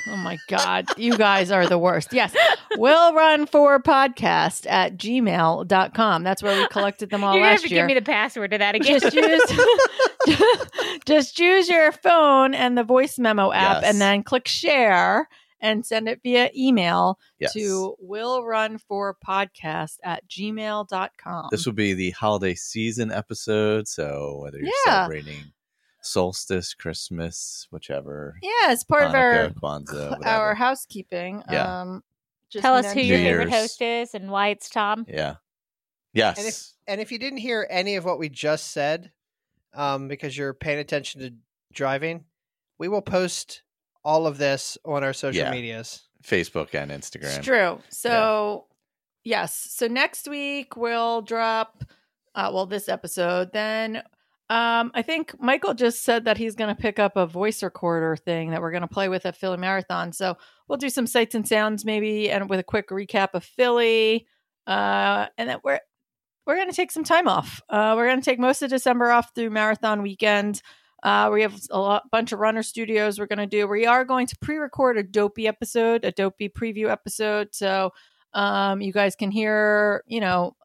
Oh 0.08 0.18
my 0.18 0.38
God. 0.48 0.86
You 0.98 1.18
guys 1.18 1.50
are 1.50 1.65
the 1.65 1.80
worst. 1.80 2.13
Yes. 2.13 2.36
Will 2.77 3.13
run 3.15 3.48
for 3.48 3.82
podcast 3.82 4.70
at 4.70 4.98
gmail.com. 4.98 6.24
That's 6.24 6.44
where 6.44 6.62
we 6.62 6.68
collected 6.68 7.10
them 7.10 7.24
all 7.24 7.34
You're 7.34 7.42
gonna 7.42 7.51
have 7.54 7.62
last 7.62 7.70
to 7.70 7.74
year. 7.74 7.88
give 7.88 7.96
me 7.96 8.00
the 8.00 8.06
password 8.06 8.51
to 8.51 8.58
that 8.60 8.75
again. 8.75 9.00
just 9.00 9.15
use 9.15 11.00
just 11.06 11.39
use 11.39 11.68
your 11.70 11.92
phone 11.92 12.54
and 12.54 12.77
the 12.77 12.84
voice 12.84 13.18
memo 13.18 13.51
app 13.51 13.82
Yes. 13.82 13.92
and 13.92 14.01
then 14.01 14.22
click 14.24 14.48
share 14.48 15.27
and 15.62 15.86
send 15.86 16.08
it 16.10 16.20
via 16.24 16.50
email 16.56 17.18
Yes. 17.40 17.54
to 17.54 17.96
will 18.00 18.44
run 18.44 18.78
for 18.78 19.16
podcast 19.26 19.98
at 20.04 20.28
gmail.com. 20.30 21.48
This 21.52 21.66
will 21.66 21.74
be 21.74 21.94
the 21.94 22.12
holiday 22.12 22.56
season 22.56 23.12
episode. 23.12 23.88
So 23.88 24.40
whether 24.42 24.58
you're 24.60 24.68
Yeah. 24.86 24.94
celebrating 25.08 25.54
solstice, 26.02 26.74
Christmas, 26.74 27.68
whichever, 27.72 28.38
yeah, 28.42 28.72
it's 28.72 28.84
part 28.84 29.04
of 29.06 29.16
our 29.16 29.50
Hanukkah, 29.50 29.54
Kwanzaa, 30.20 30.26
our 30.26 30.56
housekeeping. 30.56 31.44
Yeah. 31.50 31.82
Um, 31.82 32.04
just 32.52 32.62
Tell 32.64 32.76
us 32.76 32.94
who 32.94 33.00
your 33.02 33.18
New 33.18 33.24
favorite 33.24 33.50
Year's. 33.50 33.62
host 33.62 33.82
is 33.82 34.14
and 34.14 34.30
why 34.30 34.50
it's 34.50 34.70
Tom. 34.70 35.06
yeah. 35.08 35.36
Yes. 36.14 36.38
And 36.38 36.48
if 36.48 36.72
and 36.88 37.02
if 37.02 37.12
you 37.12 37.20
didn't 37.20 37.40
hear 37.40 37.68
any 37.70 37.96
of 37.96 38.06
what 38.06 38.20
we 38.20 38.30
just 38.30 38.68
said, 38.72 39.12
um, 39.74 40.08
because 40.08 40.38
you're 40.38 40.54
paying 40.54 40.80
attention 40.80 41.20
to 41.22 41.34
driving, 41.74 42.24
we 42.78 42.88
will 42.88 43.02
post 43.02 43.64
all 44.06 44.28
of 44.28 44.38
this 44.38 44.78
on 44.86 45.04
our 45.04 45.12
social 45.12 45.42
Yeah. 45.44 45.52
medias. 45.52 46.04
Facebook 46.24 46.74
and 46.74 46.90
Instagram. 46.92 47.38
It's 47.38 47.46
true. 47.46 47.80
So, 47.90 48.66
yes. 49.24 49.68
So 49.72 49.88
next 49.88 50.28
week 50.28 50.78
we'll 50.78 51.22
drop, 51.22 51.84
uh, 52.34 52.50
well, 52.54 52.66
this 52.66 52.88
episode. 52.88 53.52
Then 53.52 53.98
um, 54.50 54.92
I 54.94 55.02
think 55.02 55.40
Michael 55.42 55.74
just 55.74 56.04
said 56.04 56.26
that 56.26 56.38
he's 56.38 56.56
going 56.56 56.74
to 56.74 56.80
pick 56.82 57.00
up 57.00 57.16
a 57.16 57.26
voice 57.28 57.62
recorder 57.64 58.16
thing 58.16 58.52
that 58.52 58.62
we're 58.62 58.72
going 58.72 58.82
to 58.82 58.88
play 58.88 59.10
with 59.10 59.26
at 59.26 59.36
Philly 59.36 59.58
Marathon. 59.58 60.14
So 60.14 60.38
we'll 60.68 60.78
do 60.78 60.90
some 60.90 61.08
sights 61.08 61.36
and 61.36 61.48
sounds 61.48 61.84
maybe, 61.84 62.30
and 62.32 62.50
with 62.50 62.60
a 62.60 62.64
quick 62.64 62.90
recap 62.90 63.30
of 63.34 63.44
Philly. 63.44 64.28
Uh, 64.68 65.28
and 65.38 65.50
then 65.50 65.58
we're 65.64 65.80
we're 66.48 66.56
going 66.56 66.70
to 66.70 66.76
take 66.76 66.92
some 66.92 67.04
time 67.04 67.28
off. 67.28 67.62
Uh, 67.70 67.94
we're 67.96 68.06
going 68.08 68.22
to 68.22 68.26
take 68.26 68.40
most 68.40 68.62
of 68.62 68.70
December 68.70 69.12
off 69.12 69.34
through 69.34 69.50
marathon 69.50 70.04
weekend. 70.04 70.62
Uh, 71.06 71.30
we 71.32 71.44
have 71.44 71.56
a 71.70 71.80
lot, 71.80 72.10
bunch 72.12 72.32
of 72.32 72.40
runner 72.40 72.64
studios 72.64 73.20
we're 73.20 73.28
going 73.28 73.38
to 73.38 73.46
do. 73.46 73.68
We 73.68 73.86
are 73.86 74.04
going 74.04 74.26
to 74.26 74.36
pre-record 74.42 74.98
a 74.98 75.04
dopey 75.04 75.48
episode, 75.48 76.04
a 76.04 76.12
dopey 76.12 76.50
preview 76.50 76.90
episode, 76.90 77.50
so 77.52 77.92
um, 78.34 78.82
you 78.82 78.92
guys 78.92 79.16
can 79.16 79.30
hear. 79.30 80.04
You 80.08 80.20
know, 80.22 80.56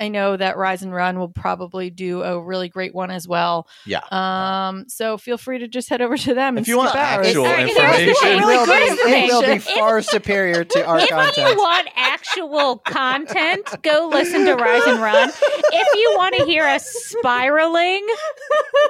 I, 0.00 0.04
I 0.04 0.08
know 0.08 0.36
that 0.36 0.56
Rise 0.56 0.82
and 0.82 0.92
Run 0.92 1.18
will 1.18 1.28
probably 1.28 1.90
do 1.90 2.22
a 2.22 2.40
really 2.40 2.68
great 2.68 2.94
one 2.94 3.10
as 3.10 3.28
well. 3.28 3.68
Yeah. 3.84 4.00
Um, 4.10 4.88
so 4.88 5.18
feel 5.18 5.38
free 5.38 5.58
to 5.58 5.68
just 5.68 5.88
head 5.88 6.00
over 6.00 6.16
to 6.16 6.34
them. 6.34 6.56
And 6.56 6.64
If 6.64 6.68
you 6.68 6.76
want 6.78 6.90
skip 6.90 7.02
ours. 7.02 7.26
actual 7.26 7.44
All 7.44 7.52
right, 7.52 7.66
here's 7.66 7.76
the 7.76 8.32
information. 8.32 8.38
It 8.38 8.46
will, 8.46 8.66
be, 8.66 8.72
it 8.72 9.32
will 9.32 9.54
be 9.54 9.58
far 9.58 10.02
superior 10.02 10.64
to 10.64 10.86
our 10.86 10.98
if 10.98 11.10
you 11.36 11.56
want 11.56 11.88
actual 11.96 12.78
content, 12.78 13.68
go 13.82 14.08
listen 14.12 14.44
to 14.46 14.54
Rise 14.54 14.82
and 14.86 15.00
Run. 15.00 15.28
If 15.30 15.94
you 15.94 16.14
want 16.16 16.36
to 16.36 16.44
hear 16.44 16.64
us 16.64 16.86
spiraling, 16.86 18.06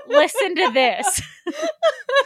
listen 0.06 0.54
to 0.56 0.70
this. 0.72 1.20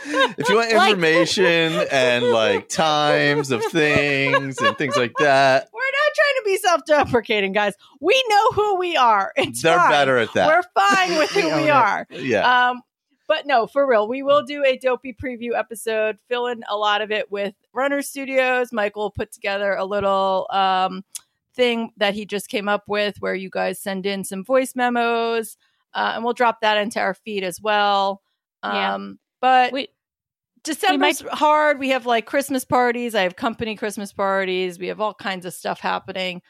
If 0.05 0.49
you 0.49 0.57
want 0.57 0.73
Like- 0.75 0.91
information 0.91 1.87
and 1.91 2.27
like 2.31 2.69
times 2.69 3.51
of 3.51 3.63
things 3.65 4.59
and 4.59 4.77
things 4.79 4.97
like 4.97 5.13
that, 5.19 5.69
We're 5.73 5.81
not 5.81 6.15
trying 6.15 6.35
to 6.37 6.43
be 6.45 6.57
self-deprecating, 6.57 7.53
guys. 7.53 7.75
We 8.01 8.23
know 8.29 8.51
who 8.53 8.79
we 8.79 8.97
are. 8.97 9.33
It's 9.37 9.63
they're 9.63 9.77
fine. 9.79 9.91
better 9.91 10.19
at 10.19 10.33
that. 10.35 10.47
We're 10.47 10.63
fine 10.89 11.19
with 11.19 11.31
who 11.33 11.57
we 11.57 11.71
are. 11.71 12.07
yeah. 12.11 12.71
Um, 12.71 12.83
but 13.29 13.47
no, 13.47 13.67
for 13.67 13.87
real, 13.87 14.09
we 14.09 14.23
will 14.23 14.43
do 14.43 14.65
a 14.65 14.77
dopey 14.77 15.15
preview 15.15 15.57
episode, 15.59 16.19
fill 16.29 16.47
in 16.49 16.63
a 16.69 16.77
lot 16.77 17.01
of 17.01 17.11
it 17.11 17.31
with 17.31 17.55
Runner 17.73 18.03
Studios. 18.03 18.73
Michael 18.73 19.11
put 19.11 19.33
together 19.33 19.73
a 19.75 19.85
little 19.87 20.47
um, 20.51 21.03
thing 21.55 21.93
that 21.97 22.15
he 22.15 22.27
just 22.27 22.49
came 22.49 22.69
up 22.69 22.85
with 22.89 23.17
where 23.21 23.35
you 23.35 23.49
guys 23.49 23.79
send 23.81 24.05
in 24.05 24.25
some 24.25 24.45
voice 24.45 24.75
memos, 24.77 25.57
uh, 25.95 26.13
and 26.15 26.25
we'll 26.25 26.35
drop 26.35 26.61
that 26.61 26.77
into 26.79 27.01
our 27.01 27.15
feed 27.15 27.43
as 27.45 27.59
well. 27.61 28.21
Yeah. 28.65 28.95
Um, 28.95 29.19
but 29.41 29.73
We 29.73 29.89
December's 30.65 31.21
hard. 31.33 31.79
We 31.81 31.89
have 31.91 32.07
like 32.07 32.27
Christmas 32.27 32.65
parties. 32.65 33.15
I 33.15 33.23
have 33.23 33.35
company 33.37 33.75
Christmas 33.77 34.13
parties. 34.13 34.79
We 34.79 34.87
have 34.89 35.01
all 35.01 35.15
kinds 35.15 35.45
of 35.47 35.53
stuff 35.55 35.81
happening. 35.81 36.41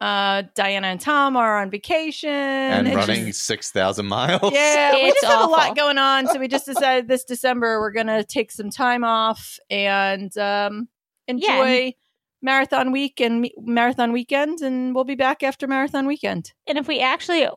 Uh, 0.00 0.42
Diana 0.56 0.88
and 0.88 1.00
Tom 1.00 1.36
are 1.36 1.58
on 1.58 1.70
vacation 1.70 2.28
and 2.28 2.88
It's 2.88 2.96
running 2.96 3.26
just- 3.26 3.44
6,000 3.44 4.06
miles. 4.08 4.52
yeah, 4.52 4.94
we 4.94 5.00
It's 5.02 5.20
just 5.20 5.32
have 5.32 5.48
a 5.48 5.50
lot 5.50 5.76
going 5.76 5.96
on. 5.96 6.26
So 6.26 6.38
we 6.40 6.48
just 6.48 6.66
decided 6.74 7.06
this 7.08 7.24
December 7.24 7.80
we're 7.80 7.92
gonna 7.92 8.24
take 8.24 8.50
some 8.50 8.68
time 8.68 9.04
off 9.04 9.58
and 9.70 10.36
um, 10.36 10.88
enjoy 11.28 11.94
marathon 12.42 12.90
week 12.90 13.20
and 13.20 13.42
me- 13.42 13.54
marathon 13.58 14.10
weekend, 14.12 14.60
and 14.60 14.92
we'll 14.94 15.04
be 15.04 15.14
back 15.14 15.42
after 15.44 15.66
marathon 15.68 16.06
weekend. 16.06 16.52
and 16.66 16.76
if 16.76 16.88
we 16.88 16.98
actually 17.00 17.48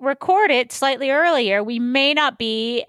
record 0.00 0.50
it 0.50 0.72
slightly 0.72 1.10
earlier, 1.10 1.62
we 1.62 1.78
may 1.78 2.12
not 2.12 2.38
be 2.38 2.84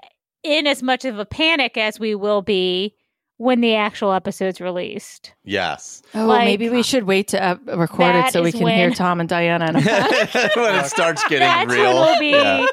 in 0.45 0.67
as 0.67 0.81
much 0.83 1.03
of 1.05 1.19
a 1.19 1.25
panic 1.25 1.77
as 1.77 1.99
we 1.99 2.15
will 2.15 2.41
be 2.41 2.95
when 3.37 3.59
the 3.59 3.75
actual 3.75 4.13
episode's 4.13 4.61
released. 4.61 5.33
Yes. 5.43 6.01
Oh, 6.13 6.25
Like, 6.25 6.45
maybe 6.45 6.69
we 6.69 6.83
should 6.83 7.03
wait 7.03 7.27
to 7.29 7.43
uh, 7.43 7.55
record 7.75 8.15
it 8.15 8.31
so 8.31 8.41
we 8.41 8.49
is 8.49 8.55
can 8.55 8.67
hear 8.67 8.91
Tom 8.91 9.19
and 9.19 9.27
Diana. 9.27 9.69
In 9.69 9.75
a- 9.75 9.79
when 10.55 10.75
it 10.75 10.85
starts 10.85 11.21
getting 11.23 11.39
That's 11.39 11.69
real. 11.69 11.83
when 11.83 11.95
we'll 11.95 12.19
be 12.19 12.29
Yeah. 12.29 12.65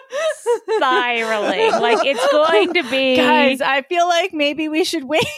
spiraling. 0.76 1.71
Like 1.81 2.07
it's 2.07 2.31
going 2.31 2.75
to 2.75 2.88
be. 2.91 3.17
Guys, 3.17 3.61
I 3.61 3.83
feel 3.83 4.07
like 4.07 4.33
maybe 4.33 4.69
we 4.69 4.85
should 4.85 5.05
wait. 5.05 5.25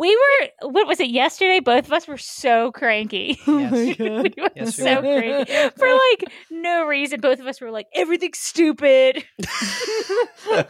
we 0.00 0.16
were. 0.16 0.70
What 0.70 0.88
was 0.88 0.98
it 0.98 1.10
yesterday? 1.10 1.60
Both 1.60 1.86
of 1.86 1.92
us 1.92 2.08
were 2.08 2.16
so 2.18 2.72
cranky. 2.72 3.38
Yes. 3.46 3.72
we 3.98 4.08
were 4.10 4.24
Yes, 4.56 4.78
we 4.78 4.84
so 4.84 4.94
were. 4.96 5.20
cranky 5.20 5.70
for 5.76 5.88
like 5.88 6.24
no 6.50 6.86
reason. 6.86 7.20
Both 7.20 7.38
of 7.38 7.46
us 7.46 7.60
were 7.60 7.70
like, 7.70 7.86
everything's 7.94 8.38
stupid. 8.38 9.24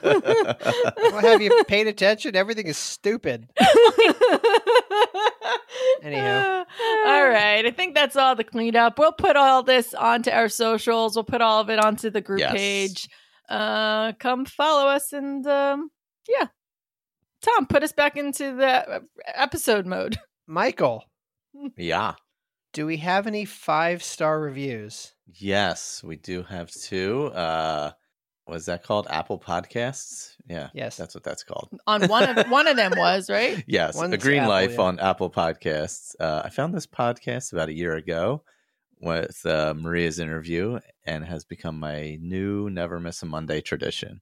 Well, 0.02 1.20
have 1.22 1.40
you 1.42 1.64
paid 1.64 1.86
attention? 1.86 2.36
Everything 2.36 2.66
is 2.66 2.76
stupid. 2.76 3.48
Anyhow. 6.02 6.64
all 7.06 7.28
right. 7.28 7.64
I 7.66 7.70
think 7.70 7.94
that's 7.94 8.16
all 8.16 8.34
the 8.36 8.44
cleanup. 8.44 8.98
We'll 8.98 9.12
put 9.12 9.36
all 9.36 9.62
this 9.62 9.94
onto 9.94 10.30
our 10.30 10.48
socials. 10.48 11.16
We'll 11.16 11.24
put 11.24 11.40
all 11.40 11.60
of 11.60 11.70
it 11.70 11.78
onto 11.78 12.10
the 12.10 12.20
group 12.20 12.40
Yes. 12.40 12.52
page. 12.52 13.08
Uh, 13.48 14.12
come 14.12 14.44
follow 14.44 14.88
us 14.88 15.12
and 15.12 15.46
um, 15.46 15.90
yeah. 16.28 16.46
Tom, 17.42 17.66
put 17.66 17.82
us 17.82 17.92
back 17.92 18.16
into 18.16 18.54
the 18.54 18.96
uh, 18.96 19.00
episode 19.26 19.86
mode. 19.86 20.18
Michael, 20.46 21.04
yeah. 21.76 22.14
do 22.72 22.86
we 22.86 22.96
have 22.98 23.26
any 23.26 23.44
five 23.44 24.02
star 24.02 24.40
reviews? 24.40 25.14
Yes, 25.26 26.02
we 26.04 26.16
do 26.16 26.42
have 26.42 26.70
two. 26.70 27.26
Uh, 27.26 27.92
was 28.50 28.66
that 28.66 28.82
called 28.82 29.06
Apple 29.08 29.38
Podcasts? 29.38 30.34
Yeah. 30.48 30.70
Yes. 30.74 30.96
That's 30.96 31.14
what 31.14 31.22
that's 31.22 31.44
called. 31.44 31.68
On 31.86 32.08
one 32.08 32.36
of 32.36 32.50
one 32.50 32.66
of 32.66 32.76
them 32.76 32.92
was 32.96 33.30
right. 33.30 33.62
Yes, 33.66 33.96
One's 33.96 34.12
A 34.12 34.18
Green 34.18 34.40
Apple, 34.40 34.50
Life 34.50 34.72
yeah. 34.72 34.80
on 34.80 34.98
Apple 34.98 35.30
Podcasts. 35.30 36.16
Uh, 36.18 36.42
I 36.44 36.50
found 36.50 36.74
this 36.74 36.86
podcast 36.86 37.52
about 37.52 37.68
a 37.68 37.74
year 37.74 37.94
ago 37.94 38.42
with 39.00 39.46
uh, 39.46 39.74
Maria's 39.76 40.18
interview 40.18 40.80
and 41.06 41.24
has 41.24 41.44
become 41.44 41.78
my 41.78 42.18
new 42.20 42.68
never 42.68 42.98
miss 42.98 43.22
a 43.22 43.26
Monday 43.26 43.60
tradition. 43.60 44.20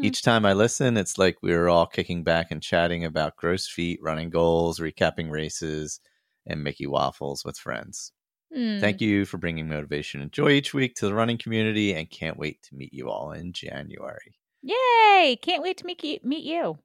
Hmm. 0.00 0.06
Each 0.06 0.22
time 0.22 0.46
I 0.46 0.54
listen, 0.54 0.96
it's 0.96 1.18
like 1.18 1.36
we 1.42 1.54
were 1.54 1.68
all 1.68 1.86
kicking 1.86 2.24
back 2.24 2.50
and 2.50 2.62
chatting 2.62 3.04
about 3.04 3.36
gross 3.36 3.68
feet, 3.68 4.00
running 4.02 4.30
goals, 4.30 4.80
recapping 4.80 5.30
races, 5.30 6.00
and 6.46 6.64
Mickey 6.64 6.86
waffles 6.86 7.44
with 7.44 7.58
friends. 7.58 8.12
Hmm. 8.52 8.80
Thank 8.80 9.00
you 9.00 9.26
for 9.26 9.38
bringing 9.38 9.68
motivation 9.68 10.22
and 10.22 10.32
joy 10.32 10.50
each 10.50 10.72
week 10.74 10.94
to 10.96 11.06
the 11.06 11.14
running 11.14 11.38
community 11.38 11.92
and 11.92 12.10
can't 12.10 12.38
wait 12.38 12.62
to 12.64 12.74
meet 12.74 12.92
you 12.92 13.10
all 13.10 13.32
in 13.32 13.52
January. 13.52 14.36
Yay! 14.62 15.38
Can't 15.40 15.62
wait 15.62 15.76
to 15.78 15.86
meet 15.86 16.02
you. 16.02 16.18
Meet 16.22 16.44
you. 16.44 16.78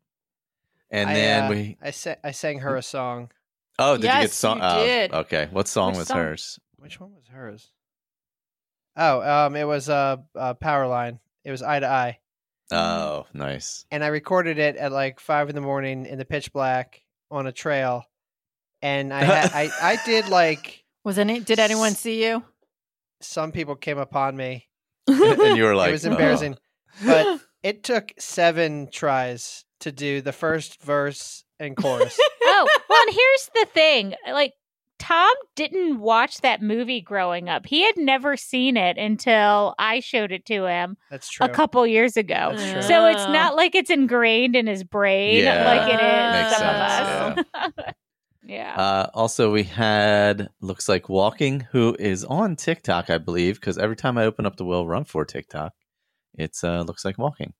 And 0.91 1.09
I, 1.09 1.13
then 1.13 1.43
uh, 1.43 1.49
we 1.49 1.77
I, 1.81 1.91
sa- 1.91 2.15
I 2.23 2.31
sang 2.31 2.59
her 2.59 2.75
a 2.75 2.83
song. 2.83 3.31
Oh, 3.79 3.95
did 3.95 4.03
you 4.03 4.09
get 4.09 4.31
song? 4.31 4.57
you 4.57 4.63
oh, 4.63 4.85
did. 4.85 5.13
okay. 5.13 5.47
What 5.51 5.67
song 5.67 5.91
Which 5.91 5.99
was 5.99 6.07
song? 6.09 6.17
hers? 6.17 6.59
Which 6.77 6.99
one 6.99 7.13
was 7.13 7.27
hers? 7.27 7.71
Oh, 8.95 9.21
um, 9.21 9.55
it 9.55 9.65
was 9.65 9.89
uh, 9.89 10.17
uh 10.35 10.53
Powerline. 10.53 11.19
It 11.43 11.51
was 11.51 11.61
Eye 11.61 11.79
to 11.79 11.87
Eye, 11.87 12.19
Mm. 12.71 12.77
Oh, 12.77 13.27
nice. 13.33 13.85
and 13.91 14.03
I 14.03 14.07
recorded 14.07 14.57
it 14.57 14.75
at 14.75 14.91
like 14.91 15.19
five 15.19 15.49
in 15.49 15.55
the 15.55 15.61
morning 15.61 16.05
in 16.05 16.17
the 16.17 16.25
pitch 16.25 16.51
black 16.51 17.01
on 17.29 17.45
a 17.47 17.51
trail, 17.51 18.05
and 18.81 19.13
I 19.13 19.23
had, 19.23 19.51
I 19.53 19.69
I 19.81 19.97
did 20.05 20.29
like 20.29 20.83
Was 21.03 21.19
any? 21.19 21.39
Did 21.39 21.59
anyone 21.59 21.91
see 21.93 22.25
you? 22.25 22.43
some 23.21 23.51
people 23.51 23.75
came 23.75 23.97
upon 23.97 24.35
me. 24.35 24.67
and 25.07 25.57
you 25.57 25.63
were 25.63 25.75
like, 25.75 25.89
it 25.89 25.93
was 25.93 26.05
"Oh." 26.05 26.11
embarrassing, 26.11 26.57
but 27.03 27.39
it 27.63 27.83
took 27.83 28.11
seven 28.19 28.89
tries 28.91 29.63
to 29.81 29.91
do 29.91 30.21
the 30.21 30.33
first 30.33 30.81
verse 30.81 31.43
and 31.59 31.77
chorus. 31.77 32.19
oh, 32.43 32.67
well, 32.89 33.01
and 33.07 33.15
here's 33.15 33.49
the 33.53 33.67
thing. 33.73 34.15
Like, 34.27 34.53
Tom 35.05 35.31
didn't 35.55 35.99
watch 35.99 36.41
that 36.41 36.63
movie 36.63 36.99
growing 36.99 37.47
up. 37.47 37.67
He 37.67 37.83
had 37.83 37.95
never 37.95 38.35
seen 38.35 38.75
it 38.75 38.97
until 38.97 39.75
I 39.77 39.99
showed 39.99 40.31
it 40.31 40.45
to 40.47 40.65
him 40.65 40.97
That's 41.11 41.29
true. 41.29 41.45
a 41.45 41.49
couple 41.49 41.85
years 41.85 42.17
ago. 42.17 42.53
That's 42.55 42.71
true. 42.71 42.81
So 42.81 43.05
it's 43.05 43.27
not 43.27 43.55
like 43.55 43.75
it's 43.75 43.91
ingrained 43.91 44.55
in 44.55 44.65
his 44.65 44.83
brain 44.83 45.43
Yeah, 45.43 45.63
like 45.63 45.93
it 45.93 46.01
is 46.01 46.43
makes 46.43 46.57
some 46.57 47.35
sense, 47.35 47.73
of 47.75 47.83
us. 47.85 47.93
Yeah. 48.47 48.75
Uh, 48.75 49.09
also, 49.15 49.51
we 49.51 49.63
had 49.63 50.49
looks 50.61 50.87
like 50.87 51.09
walking, 51.09 51.61
who 51.71 51.95
is 51.99 52.23
on 52.23 52.55
TikTok, 52.55 53.09
I 53.09 53.17
believe, 53.17 53.55
because 53.59 53.79
every 53.79 53.95
time 53.95 54.19
I 54.19 54.25
open 54.25 54.45
up 54.45 54.55
the 54.57 54.65
Will 54.65 54.85
Run 54.87 55.03
for 55.03 55.25
TikTok, 55.25 55.73
it's 56.37 56.63
uh 56.63 56.81
looks 56.81 57.03
like 57.03 57.17
walking. 57.17 57.53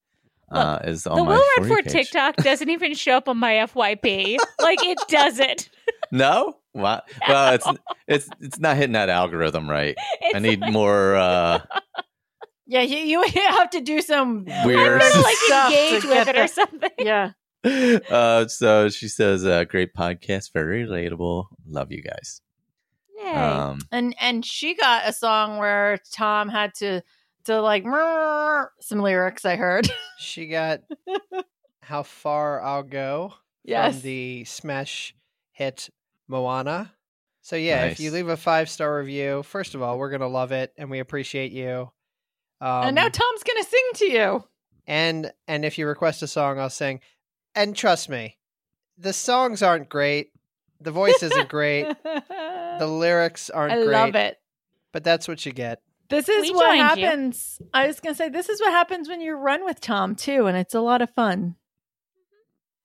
uh, 0.51 0.77
is 0.83 1.07
on 1.07 1.17
the 1.17 1.23
my 1.23 1.29
Will 1.37 1.43
For 1.55 1.61
Run 1.61 1.69
for 1.69 1.81
page. 1.83 1.91
TikTok 1.91 2.35
doesn't 2.35 2.69
even 2.69 2.93
show 2.93 3.13
up 3.17 3.27
on 3.27 3.37
my 3.37 3.53
FYP. 3.53 4.37
like 4.61 4.83
it 4.83 4.99
doesn't. 5.09 5.69
No? 6.11 6.57
What? 6.75 7.07
Well, 7.27 7.53
it's 7.53 7.67
it's 8.07 8.29
it's 8.41 8.59
not 8.59 8.75
hitting 8.77 8.93
that 8.93 9.09
algorithm 9.09 9.69
right. 9.69 9.95
I 10.21 10.29
It's 10.33 10.39
need 10.41 10.59
more 10.71 11.15
uh 11.29 11.59
Yeah, 12.67 12.81
you, 12.81 12.97
you 12.97 13.23
have 13.49 13.69
to 13.71 13.81
do 13.81 14.01
some 14.01 14.45
Weird. 14.45 15.01
I'm 15.01 15.09
gonna, 15.11 15.21
like 15.23 15.35
stuff 15.37 15.71
engage 15.71 16.03
with 16.03 16.13
get 16.13 16.27
it 16.27 16.37
or 16.37 16.47
something. 16.47 16.89
Yeah. 16.99 17.31
uh 18.09 18.47
so 18.47 18.89
she 18.89 19.07
says 19.07 19.45
uh 19.45 19.63
great 19.63 19.93
podcast, 19.95 20.51
very 20.53 20.85
relatable. 20.85 21.45
Love 21.67 21.91
you 21.91 22.01
guys. 22.03 22.41
Yay. 23.17 23.31
Um 23.31 23.79
And 23.91 24.15
and 24.19 24.45
she 24.45 24.75
got 24.75 25.07
a 25.07 25.13
song 25.13 25.57
where 25.57 25.99
Tom 26.13 26.49
had 26.49 26.73
to 26.75 27.01
to 27.45 27.61
like 27.61 27.83
some 28.81 28.99
lyrics 28.99 29.45
I 29.45 29.55
heard. 29.55 29.87
She 30.17 30.47
got 30.47 30.81
How 31.81 32.03
Far 32.03 32.61
I'll 32.61 32.83
Go 32.83 33.33
Yes. 33.63 33.93
from 33.95 34.01
the 34.03 34.43
smash 34.45 35.15
hit 35.51 35.89
Moana. 36.27 36.91
So 37.41 37.55
yeah, 37.55 37.85
if 37.85 37.99
you 37.99 38.11
leave 38.11 38.27
a 38.27 38.37
five 38.37 38.69
star 38.69 38.97
review, 38.97 39.43
first 39.43 39.75
of 39.75 39.81
all, 39.81 39.97
we're 39.99 40.09
gonna 40.09 40.27
love 40.27 40.51
it 40.51 40.73
and 40.77 40.89
we 40.89 40.99
appreciate 40.99 41.51
you. 41.51 41.91
Um, 42.61 42.85
and 42.87 42.95
now 42.95 43.09
Tom's 43.09 43.43
gonna 43.43 43.63
sing 43.63 43.81
to 43.95 44.05
you. 44.05 44.43
and 44.87 45.31
and 45.47 45.63
if 45.65 45.77
you 45.77 45.87
request 45.87 46.23
a 46.23 46.27
song, 46.27 46.59
I'll 46.59 46.69
sing. 46.69 47.01
And 47.53 47.75
trust 47.75 48.09
me, 48.09 48.37
the 48.97 49.13
songs 49.13 49.61
aren't 49.61 49.89
great, 49.89 50.31
the 50.81 50.91
voice 50.91 51.21
isn't 51.21 51.49
great, 51.49 51.87
the 52.03 52.87
lyrics 52.87 53.49
aren't 53.49 53.73
I 53.73 53.75
great, 53.83 53.87
love 53.93 54.15
it. 54.15 54.37
but 54.91 55.03
that's 55.03 55.27
what 55.27 55.45
you 55.45 55.51
get. 55.51 55.81
This 56.09 56.29
is 56.29 56.41
We 56.43 56.51
what 56.55 56.67
joined 56.75 56.99
you. 56.99 57.05
happens. 57.05 57.59
I 57.73 57.87
was 57.87 57.99
gonna 57.99 58.15
say 58.15 58.29
this 58.29 58.49
is 58.49 58.59
what 58.61 58.71
happens 58.71 59.07
when 59.09 59.21
you 59.21 59.33
run 59.35 59.63
with 59.65 59.79
Tom 59.81 60.15
too, 60.15 60.47
and 60.47 60.57
it's 60.57 60.73
a 60.73 60.81
lot 60.81 61.01
of 61.01 61.09
fun. 61.11 61.55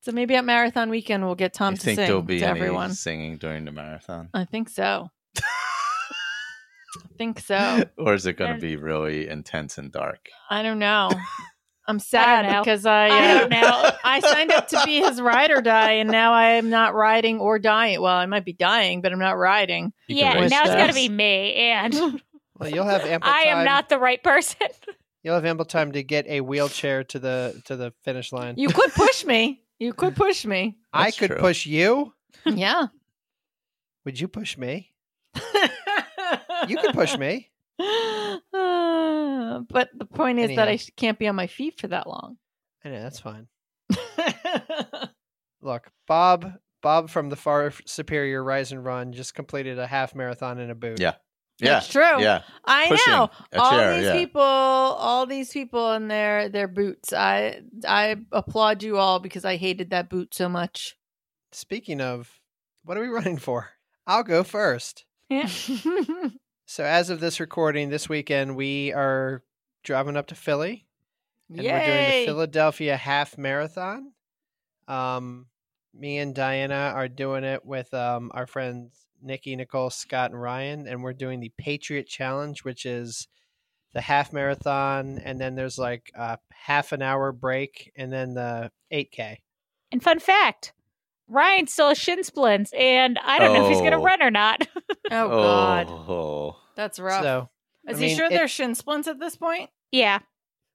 So 0.02 0.12
maybe 0.12 0.34
at 0.34 0.44
marathon 0.44 0.88
weekend 0.88 1.24
we'll 1.24 1.34
get 1.34 1.52
Tom 1.52 1.74
you 1.74 1.78
to 1.78 1.84
think 1.84 1.96
sing 1.96 2.06
there'll 2.06 2.22
be 2.22 2.38
to 2.38 2.46
any 2.46 2.60
everyone. 2.60 2.92
singing 2.92 3.36
during 3.36 3.66
the 3.66 3.72
marathon? 3.72 4.30
I 4.32 4.46
think 4.46 4.70
so. 4.70 5.08
I 5.38 5.42
think 7.18 7.38
so. 7.40 7.84
or 7.98 8.14
is 8.14 8.24
it 8.24 8.34
going 8.34 8.54
to 8.54 8.60
be 8.60 8.76
really 8.76 9.28
intense 9.28 9.76
and 9.76 9.92
dark? 9.92 10.28
I 10.48 10.62
don't 10.62 10.78
know. 10.78 11.10
I'm 11.86 11.98
sad 11.98 12.46
know. 12.46 12.62
because 12.62 12.86
I 12.86 13.08
uh, 13.08 13.12
I 13.12 13.38
don't 13.38 13.50
know. 13.50 13.90
I 14.04 14.20
signed 14.20 14.52
up 14.52 14.68
to 14.68 14.82
be 14.84 15.00
his 15.00 15.20
ride 15.20 15.50
or 15.50 15.60
die, 15.60 15.92
and 15.92 16.08
now 16.08 16.32
I 16.32 16.50
am 16.52 16.70
not 16.70 16.94
riding 16.94 17.40
or 17.40 17.58
dying. 17.58 18.00
Well, 18.00 18.14
I 18.14 18.26
might 18.26 18.44
be 18.44 18.52
dying, 18.52 19.02
but 19.02 19.12
I'm 19.12 19.18
not 19.18 19.36
riding. 19.36 19.92
You 20.06 20.16
yeah, 20.16 20.34
now 20.46 20.62
it's 20.62 20.70
got 20.70 20.86
to 20.86 20.94
be 20.94 21.08
me, 21.08 21.54
and 21.54 22.22
Well, 22.60 22.68
you'll 22.68 22.84
have 22.84 23.04
ample 23.04 23.28
I 23.28 23.44
am 23.44 23.64
not 23.64 23.88
the 23.88 23.98
right 23.98 24.22
person. 24.22 24.68
You'll 25.22 25.34
have 25.34 25.44
ample 25.44 25.64
time 25.64 25.92
to 25.92 26.02
get 26.02 26.26
a 26.28 26.42
wheelchair 26.42 27.04
to 27.04 27.18
the 27.18 27.60
to 27.64 27.76
the 27.76 27.92
finish 28.04 28.32
line. 28.32 28.54
You 28.56 28.68
could 28.68 28.92
push 28.92 29.24
me. 29.24 29.62
You 29.80 29.92
could 29.92 30.14
push 30.14 30.44
me. 30.44 30.76
I 30.92 31.04
That's 31.06 31.18
could 31.18 31.30
true. 31.30 31.38
push 31.38 31.66
you. 31.66 32.12
Yeah. 32.46 32.86
Would 34.04 34.18
you 34.20 34.28
push 34.28 34.56
me? 34.56 34.92
You 36.68 36.76
could 36.76 36.94
push 36.94 37.16
me. 37.16 37.50
Uh, 37.78 38.38
but 39.68 39.88
the 39.94 40.06
point 40.12 40.38
is 40.38 40.54
that 40.56 40.68
I 40.68 40.76
sh- 40.76 40.90
can't 40.96 41.18
be 41.18 41.26
on 41.26 41.34
my 41.34 41.46
feet 41.46 41.80
for 41.80 41.88
that 41.88 42.06
long. 42.06 42.36
I 42.84 42.90
know 42.90 43.02
that's 43.02 43.18
fine. 43.18 43.46
Look, 45.62 45.90
Bob. 46.06 46.52
Bob 46.82 47.10
from 47.10 47.28
the 47.28 47.36
Far 47.36 47.72
Superior 47.84 48.42
Rise 48.42 48.72
and 48.72 48.84
Run 48.84 49.12
just 49.12 49.34
completed 49.34 49.78
a 49.78 49.86
half 49.86 50.14
marathon 50.14 50.58
in 50.58 50.70
a 50.70 50.74
boot. 50.74 51.00
Yeah. 51.00 51.14
That's 51.60 51.94
yeah. 51.94 52.10
true. 52.10 52.22
Yeah. 52.22 52.42
I 52.64 52.88
Pushing 52.88 53.12
know. 53.12 53.30
all 53.56 53.70
chair, 53.70 53.96
these 53.96 54.06
yeah. 54.06 54.12
people, 54.12 54.40
all 54.42 55.26
these 55.26 55.52
people 55.52 55.92
in 55.92 56.08
their 56.08 56.48
their 56.48 56.68
boots. 56.68 57.12
I 57.12 57.60
I 57.86 58.16
applaud 58.32 58.82
you 58.82 58.98
all 58.98 59.20
because 59.20 59.44
I 59.44 59.56
hated 59.56 59.90
that 59.90 60.08
boot 60.08 60.34
so 60.34 60.48
much. 60.48 60.96
Speaking 61.52 62.00
of, 62.00 62.40
what 62.84 62.96
are 62.96 63.02
we 63.02 63.08
running 63.18 63.38
for? 63.38 63.70
I'll 64.06 64.24
go 64.24 64.42
first. 64.42 65.04
Yeah. 65.28 65.48
So 66.70 66.84
as 66.84 67.10
of 67.10 67.18
this 67.18 67.40
recording, 67.40 67.88
this 67.88 68.08
weekend 68.08 68.54
we 68.54 68.92
are 68.92 69.42
driving 69.82 70.16
up 70.16 70.28
to 70.28 70.36
Philly 70.36 70.86
and 71.48 71.58
we're 71.58 71.84
doing 71.84 72.20
the 72.20 72.26
Philadelphia 72.26 72.96
half 72.96 73.36
marathon. 73.36 74.12
Um, 74.86 75.46
me 75.92 76.18
and 76.18 76.32
Diana 76.32 76.92
are 76.94 77.08
doing 77.08 77.42
it 77.42 77.64
with 77.64 77.92
um, 77.92 78.30
our 78.34 78.46
friends 78.46 78.92
Nikki, 79.22 79.54
Nicole, 79.56 79.90
Scott, 79.90 80.30
and 80.30 80.40
Ryan, 80.40 80.86
and 80.86 81.02
we're 81.02 81.12
doing 81.12 81.40
the 81.40 81.52
Patriot 81.58 82.06
Challenge, 82.06 82.64
which 82.64 82.84
is 82.86 83.28
the 83.92 84.00
half 84.00 84.32
marathon, 84.32 85.18
and 85.24 85.40
then 85.40 85.54
there's 85.56 85.78
like 85.78 86.10
a 86.14 86.38
half 86.52 86.92
an 86.92 87.02
hour 87.02 87.32
break, 87.32 87.90
and 87.96 88.12
then 88.12 88.34
the 88.34 88.70
8K. 88.92 89.38
and 89.92 90.02
fun 90.02 90.18
fact, 90.20 90.72
Ryan 91.28 91.66
still 91.66 91.88
has 91.88 91.98
shin 91.98 92.22
splints, 92.24 92.72
and 92.72 93.18
I 93.24 93.38
don't 93.38 93.52
know 93.54 93.64
if 93.64 93.68
he's 93.70 93.80
going 93.80 93.92
to 93.92 93.98
Oh. 93.98 94.02
run 94.02 94.22
or 94.22 94.30
not. 94.30 94.66
oh 95.10 95.28
God, 95.28 95.86
Oh. 95.88 96.56
that's 96.76 96.98
rough. 97.00 97.22
So 97.22 97.50
is 97.88 98.00
I 98.00 98.06
he 98.06 98.14
sure 98.14 98.26
it- 98.26 98.30
there's 98.30 98.50
shin 98.50 98.74
splints 98.74 99.08
at 99.08 99.18
this 99.18 99.36
point? 99.36 99.70
yeah, 99.92 100.20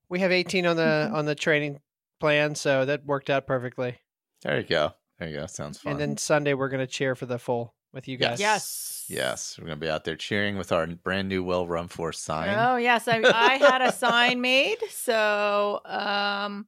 we 0.09 0.19
have 0.19 0.31
18 0.31 0.65
on 0.65 0.75
the 0.75 1.09
on 1.13 1.25
the 1.25 1.35
training 1.35 1.79
plan, 2.19 2.55
so 2.55 2.85
that 2.85 3.05
worked 3.05 3.29
out 3.29 3.47
perfectly. 3.47 3.97
There 4.43 4.57
you 4.59 4.63
go. 4.67 4.91
There 5.19 5.29
you 5.29 5.37
go. 5.39 5.45
Sounds 5.45 5.77
fun. 5.79 5.93
And 5.93 6.01
then 6.01 6.17
Sunday 6.17 6.53
we're 6.53 6.67
gonna 6.69 6.85
cheer 6.87 7.15
for 7.15 7.25
the 7.25 7.39
full 7.39 7.73
with 7.95 8.07
you 8.07 8.17
guys. 8.17 8.39
Yes. 8.39 9.05
yes, 9.09 9.57
we're 9.57 9.65
gonna 9.65 9.77
be 9.77 9.89
out 9.89 10.03
there 10.03 10.15
cheering 10.15 10.57
with 10.57 10.71
our 10.71 10.85
brand 10.85 11.29
new 11.29 11.43
well 11.43 11.65
run 11.65 11.87
for 11.87 12.11
sign. 12.13 12.49
Oh 12.55 12.75
yes, 12.75 13.07
I, 13.07 13.21
I 13.23 13.57
had 13.57 13.81
a 13.81 13.91
sign 13.91 14.41
made. 14.41 14.77
So 14.91 15.79
um, 15.85 16.67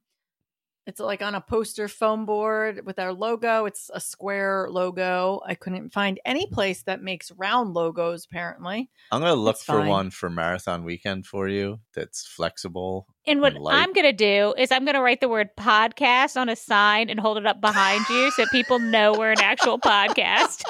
it's 0.86 1.00
like 1.00 1.20
on 1.20 1.34
a 1.34 1.40
poster 1.42 1.86
foam 1.86 2.24
board 2.24 2.86
with 2.86 2.98
our 2.98 3.12
logo. 3.12 3.66
It's 3.66 3.90
a 3.92 4.00
square 4.00 4.68
logo. 4.70 5.42
I 5.44 5.54
couldn't 5.54 5.92
find 5.92 6.18
any 6.24 6.46
place 6.46 6.82
that 6.84 7.02
makes 7.02 7.30
round 7.32 7.74
logos. 7.74 8.24
Apparently, 8.24 8.88
I'm 9.12 9.20
gonna 9.20 9.34
look 9.34 9.56
It's 9.56 9.64
for 9.64 9.80
fine. 9.80 9.88
one 9.88 10.10
for 10.10 10.30
marathon 10.30 10.84
weekend 10.84 11.26
for 11.26 11.46
you 11.46 11.80
that's 11.94 12.26
flexible. 12.26 13.06
and 13.26 13.42
what 13.42 13.54
And. 13.54 13.68
I'm 13.68 13.92
going 13.92 14.06
to 14.06 14.12
do 14.12 14.54
is 14.56 14.70
I'm 14.72 14.84
going 14.86 14.94
to 14.94 15.02
write 15.02 15.20
the 15.20 15.28
word 15.28 15.48
podcast 15.58 16.40
on 16.40 16.48
a 16.48 16.54
sign 16.56 17.10
and 17.10 17.18
hold 17.20 17.36
it 17.36 17.44
up 17.46 17.60
behind 17.60 18.02
you 18.08 18.30
so 18.30 18.46
people 18.52 18.78
know 18.78 19.12
we're 19.12 19.32
an 19.32 19.40
actual 19.40 19.78
podcast. 19.92 20.62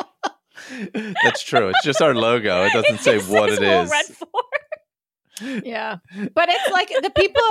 that's 1.22 1.42
true. 1.42 1.68
It's 1.68 1.84
just 1.84 2.00
our 2.02 2.14
logo. 2.14 2.64
It 2.64 2.72
doesn't 2.72 2.98
say 3.00 3.18
what 3.18 3.50
it 3.50 3.54
is. 3.54 3.58
it 3.58 3.62
we'll 3.62 3.82
is. 3.82 3.90
run 3.90 4.04
for. 4.06 4.26
yeah. 5.64 5.98
But 6.34 6.48
it's 6.48 6.72
like 6.72 6.88
the 6.88 7.10
people, 7.10 7.42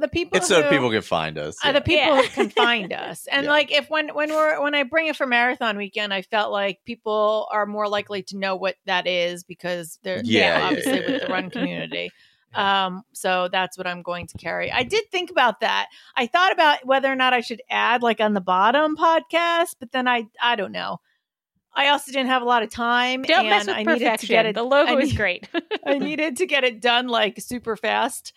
the 0.00 0.08
people. 0.08 0.36
It's 0.38 0.48
so 0.48 0.68
people 0.68 0.90
can 0.90 1.02
find 1.02 1.38
us. 1.38 1.56
are 1.64 1.68
yeah. 1.68 1.72
the 1.72 1.80
people 1.80 2.16
Yeah. 2.16 2.22
who 2.22 2.28
can 2.28 2.50
find 2.64 2.92
us. 2.92 3.26
And 3.30 3.44
Yeah. 3.44 3.50
like 3.52 3.70
if 3.72 3.88
when 3.88 4.08
when 4.14 4.30
we're 4.30 4.60
when 4.60 4.74
I 4.74 4.82
bring 4.82 5.06
it 5.06 5.16
for 5.16 5.26
marathon 5.26 5.76
weekend, 5.76 6.12
I 6.12 6.22
felt 6.22 6.50
like 6.50 6.80
people 6.84 7.46
are 7.52 7.64
more 7.66 7.88
likely 7.88 8.22
to 8.24 8.36
know 8.36 8.56
what 8.56 8.74
that 8.86 9.06
is 9.06 9.44
because 9.44 9.98
they're 10.02 10.20
Yeah, 10.24 10.40
yeah, 10.40 10.58
yeah, 10.58 10.66
obviously 10.66 11.00
yeah, 11.00 11.10
with 11.12 11.22
the 11.22 11.28
run 11.28 11.50
community. 11.50 12.10
Um, 12.54 13.02
so 13.12 13.50
that's 13.52 13.76
what 13.76 13.86
I'm 13.86 14.00
going 14.00 14.26
to 14.28 14.38
carry. 14.38 14.72
I 14.72 14.82
did 14.82 15.10
think 15.10 15.30
about 15.30 15.60
that. 15.60 15.88
I 16.16 16.26
thought 16.26 16.50
about 16.50 16.78
whether 16.86 17.12
or 17.12 17.14
not 17.14 17.34
I 17.34 17.42
should 17.42 17.60
add 17.68 18.02
like 18.02 18.20
on 18.22 18.32
the 18.32 18.40
bottom 18.40 18.96
podcast, 18.96 19.76
but 19.78 19.92
then 19.92 20.08
I 20.08 20.24
I 20.42 20.56
don't 20.56 20.72
know. 20.72 20.98
I 21.78 21.90
also 21.90 22.10
didn't 22.10 22.26
have 22.28 22.42
a 22.42 22.44
lot 22.44 22.62
of 22.64 22.70
time. 22.70 23.22
Don't 23.22 23.40
and 23.40 23.48
mess 23.50 23.66
with 23.66 23.76
I 23.76 23.82
needed 23.84 24.18
to 24.18 24.26
get 24.26 24.46
it. 24.46 24.54
the 24.56 24.62
logo 24.64 24.96
I 24.96 25.00
is 25.00 25.12
great. 25.12 25.48
I 25.86 25.98
needed 25.98 26.36
to 26.38 26.46
get 26.46 26.64
it 26.64 26.80
done 26.80 27.06
like 27.06 27.40
super 27.40 27.76
fast. 27.76 28.32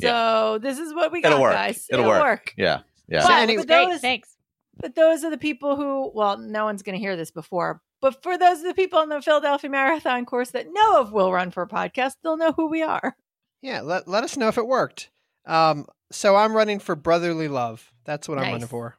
So 0.00 0.58
this 0.60 0.78
is 0.78 0.92
what 0.94 1.10
we 1.12 1.22
got, 1.22 1.32
It'll 1.32 1.42
work. 1.42 1.54
guys. 1.54 1.86
It'll 1.90 2.06
work. 2.08 2.52
Yeah. 2.56 2.80
Yeah. 3.08 3.20
So 3.22 3.28
But 3.28 3.38
any- 3.38 3.56
with 3.56 3.66
Great, 3.66 3.88
those, 3.88 4.00
thanks. 4.00 4.36
but 4.78 4.94
those 4.94 5.24
are 5.24 5.30
the 5.30 5.38
people 5.38 5.76
who, 5.76 6.10
well, 6.14 6.36
no 6.38 6.64
one's 6.64 6.82
going 6.82 6.94
to 6.94 7.00
hear 7.00 7.16
this 7.16 7.30
before. 7.30 7.80
But 8.00 8.22
for 8.22 8.36
those 8.36 8.58
of 8.58 8.64
the 8.64 8.74
people 8.74 9.00
in 9.00 9.08
the 9.08 9.22
Philadelphia 9.22 9.70
Marathon 9.70 10.26
course 10.26 10.50
that 10.50 10.66
know 10.70 11.00
of 11.00 11.12
Will 11.12 11.32
Run 11.32 11.50
for 11.50 11.62
a 11.62 11.68
podcast, 11.68 12.16
they'll 12.22 12.36
know 12.36 12.52
who 12.52 12.68
we 12.68 12.82
are. 12.82 13.16
Yeah, 13.62 13.80
let, 13.80 14.06
let 14.06 14.24
us 14.24 14.36
know 14.36 14.48
if 14.48 14.58
it 14.58 14.66
worked. 14.66 15.10
Um, 15.46 15.86
so 16.12 16.36
I'm 16.36 16.54
running 16.54 16.80
for 16.80 16.94
brotherly 16.96 17.48
love. 17.48 17.90
That's 18.04 18.28
what 18.28 18.36
I'm 18.38 18.52
running 18.52 18.66
for. 18.66 18.96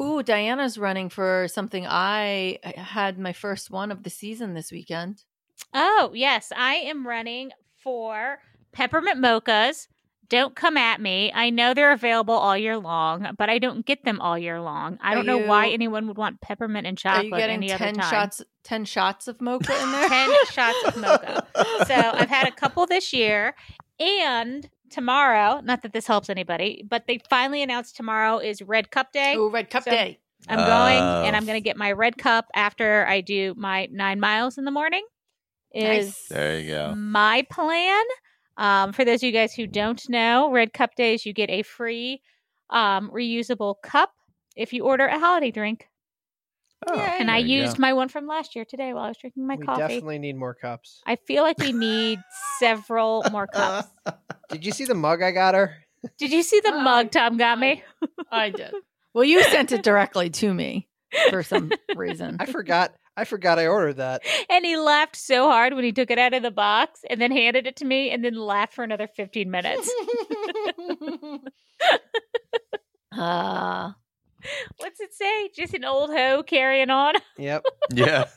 Ooh, 0.00 0.22
Diana's 0.22 0.76
running 0.78 1.08
for 1.08 1.46
something 1.48 1.86
I 1.86 2.58
had 2.76 3.18
my 3.18 3.32
first 3.32 3.70
one 3.70 3.90
of 3.90 4.02
the 4.02 4.10
season 4.10 4.54
this 4.54 4.70
weekend. 4.70 5.22
Oh, 5.72 6.10
yes. 6.14 6.52
I 6.54 6.74
am 6.74 7.06
running 7.06 7.50
for 7.82 8.38
peppermint 8.72 9.18
mochas. 9.18 9.88
Don't 10.28 10.56
come 10.56 10.76
at 10.76 11.00
me. 11.00 11.30
I 11.32 11.50
know 11.50 11.72
they're 11.72 11.92
available 11.92 12.34
all 12.34 12.56
year 12.58 12.76
long, 12.76 13.28
but 13.38 13.48
I 13.48 13.58
don't 13.60 13.86
get 13.86 14.04
them 14.04 14.20
all 14.20 14.36
year 14.36 14.60
long. 14.60 14.98
I 15.00 15.12
Are 15.12 15.14
don't 15.16 15.26
know 15.26 15.38
why 15.38 15.68
anyone 15.68 16.08
would 16.08 16.16
want 16.18 16.40
peppermint 16.40 16.84
and 16.86 16.98
Are 16.98 17.00
chocolate 17.00 17.26
you 17.26 17.36
getting 17.36 17.54
any 17.54 17.72
other 17.72 17.84
10 17.84 17.94
time. 17.94 18.10
shots 18.10 18.42
10 18.64 18.84
shots 18.86 19.28
of 19.28 19.40
mocha 19.40 19.72
in 19.80 19.92
there? 19.92 20.08
10 20.08 20.30
shots 20.50 20.78
of 20.88 20.96
mocha. 20.96 21.46
So 21.86 21.94
I've 21.94 22.28
had 22.28 22.48
a 22.48 22.50
couple 22.50 22.84
this 22.86 23.12
year. 23.12 23.54
And 24.00 24.68
tomorrow, 24.90 25.60
not 25.62 25.82
that 25.82 25.92
this 25.92 26.06
helps 26.06 26.28
anybody, 26.30 26.84
but 26.88 27.06
they 27.06 27.18
finally 27.30 27.62
announced 27.62 27.96
tomorrow 27.96 28.38
is 28.38 28.62
Red 28.62 28.90
Cup 28.90 29.12
Day. 29.12 29.34
Ooh, 29.36 29.48
Red 29.50 29.70
Cup 29.70 29.84
So- 29.84 29.90
Day. 29.90 30.18
I'm 30.48 30.58
going 30.58 31.02
Oh. 31.02 31.24
and 31.24 31.34
I'm 31.34 31.44
going 31.46 31.56
to 31.56 31.64
get 31.64 31.76
my 31.78 31.90
red 31.92 32.18
cup 32.18 32.44
after 32.54 33.06
I 33.06 33.20
do 33.22 33.54
my 33.56 33.88
nine 33.90 34.20
miles 34.20 34.58
in 34.58 34.64
the 34.64 34.70
morning. 34.70 35.04
Is 35.74 36.06
Nice. 36.06 36.28
There 36.28 36.60
you 36.60 36.72
go. 36.72 36.94
my 36.94 37.44
plan. 37.50 38.04
Um, 38.58 38.92
for 38.92 39.04
those 39.04 39.20
of 39.20 39.22
you 39.24 39.32
guys 39.32 39.54
who 39.54 39.66
don't 39.66 40.00
know, 40.08 40.50
Red 40.52 40.72
Cup 40.72 40.94
Days, 40.94 41.24
you 41.26 41.32
get 41.32 41.50
a 41.50 41.62
free 41.62 42.20
um, 42.70 43.10
reusable 43.10 43.74
cup 43.82 44.12
if 44.56 44.72
you 44.72 44.84
order 44.84 45.06
a 45.06 45.18
holiday 45.18 45.50
drink. 45.50 45.88
Oh, 46.88 46.98
and 46.98 47.30
I 47.30 47.40
there 47.40 47.46
you 47.48 47.58
go. 47.60 47.64
used 47.66 47.78
my 47.78 47.92
one 47.92 48.08
from 48.08 48.26
last 48.26 48.54
year 48.54 48.64
today 48.64 48.92
while 48.92 49.04
I 49.04 49.08
was 49.08 49.16
drinking 49.18 49.46
my 49.46 49.56
we 49.56 49.64
coffee. 49.66 49.80
definitely 49.80 50.18
need 50.18 50.36
more 50.36 50.54
cups. 50.54 51.00
I 51.06 51.16
feel 51.16 51.42
like 51.42 51.58
we 51.58 51.72
need 51.72 52.18
several 52.58 53.24
more 53.32 53.46
cups. 53.52 53.88
Did 54.50 54.64
you 54.64 54.72
see 54.72 54.84
the 54.84 54.94
mug 54.94 55.22
I 55.22 55.30
got 55.32 55.54
her? 55.54 55.74
Did 56.18 56.32
you 56.32 56.42
see 56.42 56.60
the 56.60 56.74
Uh, 56.74 56.82
mug 56.82 57.10
Tom 57.10 57.36
got 57.38 57.58
me? 57.58 57.82
I 58.30 58.50
did. 58.50 58.72
Well, 59.14 59.24
you 59.24 59.42
sent 59.44 59.72
it 59.72 59.82
directly 59.82 60.28
to 60.30 60.52
me 60.52 60.88
for 61.30 61.42
some 61.42 61.72
reason. 61.96 62.36
I 62.38 62.46
forgot. 62.46 62.94
I 63.16 63.24
forgot 63.24 63.58
I 63.58 63.66
ordered 63.66 63.94
that. 63.96 64.22
And 64.50 64.64
he 64.66 64.76
laughed 64.76 65.16
so 65.16 65.48
hard 65.50 65.72
when 65.72 65.84
he 65.84 65.92
took 65.92 66.10
it 66.10 66.18
out 66.18 66.34
of 66.34 66.42
the 66.42 66.50
box 66.50 67.00
and 67.08 67.18
then 67.18 67.32
handed 67.32 67.66
it 67.66 67.76
to 67.76 67.86
me 67.86 68.10
and 68.10 68.22
then 68.22 68.34
laughed 68.34 68.74
for 68.74 68.84
another 68.84 69.08
15 69.08 69.50
minutes. 69.50 69.90
uh, 73.16 73.92
What's 74.78 75.00
it 75.00 75.12
say? 75.14 75.50
Just 75.54 75.74
an 75.74 75.84
old 75.84 76.10
hoe 76.10 76.42
carrying 76.42 76.90
on. 76.90 77.14
Yep. 77.38 77.64
Yeah. 77.94 78.24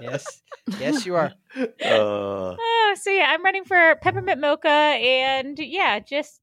Yes. 0.00 0.42
Yes, 0.78 1.04
you 1.04 1.14
are. 1.14 1.32
Uh, 1.56 1.64
Oh, 1.82 2.94
so 3.00 3.10
yeah, 3.10 3.26
I'm 3.28 3.44
running 3.44 3.64
for 3.64 3.96
peppermint 4.02 4.40
mocha 4.40 4.68
and 4.68 5.58
yeah, 5.58 5.98
just 6.00 6.40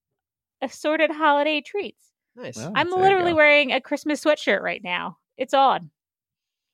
assorted 0.61 1.09
holiday 1.11 1.61
treats. 1.61 2.11
Nice. 2.35 2.55
Well, 2.57 2.71
I'm 2.75 2.89
literally 2.91 3.33
wearing 3.33 3.71
a 3.71 3.81
Christmas 3.81 4.23
sweatshirt 4.23 4.61
right 4.61 4.83
now. 4.83 5.17
It's 5.37 5.53
on. 5.53 5.89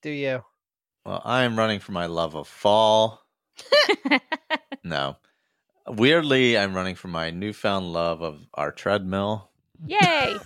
Do 0.02 0.10
you? 0.10 0.44
Well, 1.06 1.22
I 1.24 1.44
am 1.44 1.58
running 1.58 1.80
for 1.80 1.92
my 1.94 2.06
love 2.08 2.36
of 2.36 2.48
fall. 2.48 3.22
No. 4.84 5.18
Weirdly, 5.88 6.58
I'm 6.58 6.74
running 6.74 6.96
for 6.96 7.08
my 7.08 7.30
newfound 7.30 7.92
love 7.94 8.22
of 8.22 8.46
our 8.54 8.72
treadmill. 8.72 9.50
Yay! 9.86 10.38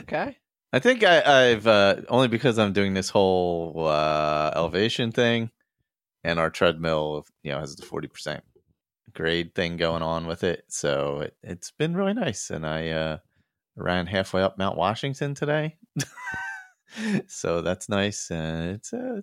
Okay. 0.00 0.36
I 0.72 0.78
think 0.78 1.02
I, 1.02 1.50
I've 1.50 1.66
uh, 1.66 1.96
only 2.08 2.28
because 2.28 2.58
I'm 2.58 2.72
doing 2.72 2.94
this 2.94 3.08
whole 3.08 3.86
uh, 3.88 4.52
elevation 4.54 5.10
thing, 5.10 5.50
and 6.22 6.38
our 6.38 6.50
treadmill, 6.50 7.26
you 7.42 7.52
know, 7.52 7.58
has 7.58 7.76
the 7.76 7.84
forty 7.86 8.08
percent 8.08 8.44
grade 9.12 9.54
thing 9.54 9.76
going 9.76 10.02
on 10.02 10.26
with 10.26 10.44
it. 10.44 10.64
So 10.68 11.20
it, 11.20 11.36
it's 11.42 11.72
been 11.72 11.96
really 11.96 12.14
nice, 12.14 12.50
and 12.50 12.64
I 12.64 12.88
uh, 12.90 13.18
ran 13.76 14.06
halfway 14.06 14.42
up 14.42 14.58
Mount 14.58 14.76
Washington 14.76 15.34
today, 15.34 15.76
so 17.26 17.62
that's 17.62 17.88
nice. 17.88 18.30
And 18.30 18.76
it's 18.76 18.92
uh, 18.92 19.22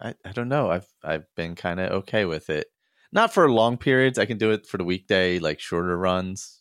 I 0.00 0.14
I 0.24 0.32
don't 0.32 0.48
know. 0.48 0.70
I've 0.70 0.86
I've 1.02 1.26
been 1.36 1.56
kind 1.56 1.80
of 1.80 1.90
okay 2.02 2.24
with 2.26 2.48
it. 2.48 2.68
Not 3.12 3.34
for 3.34 3.50
long 3.50 3.76
periods. 3.76 4.18
I 4.20 4.26
can 4.26 4.38
do 4.38 4.52
it 4.52 4.66
for 4.66 4.78
the 4.78 4.84
weekday, 4.84 5.40
like 5.40 5.58
shorter 5.58 5.96
runs. 5.98 6.59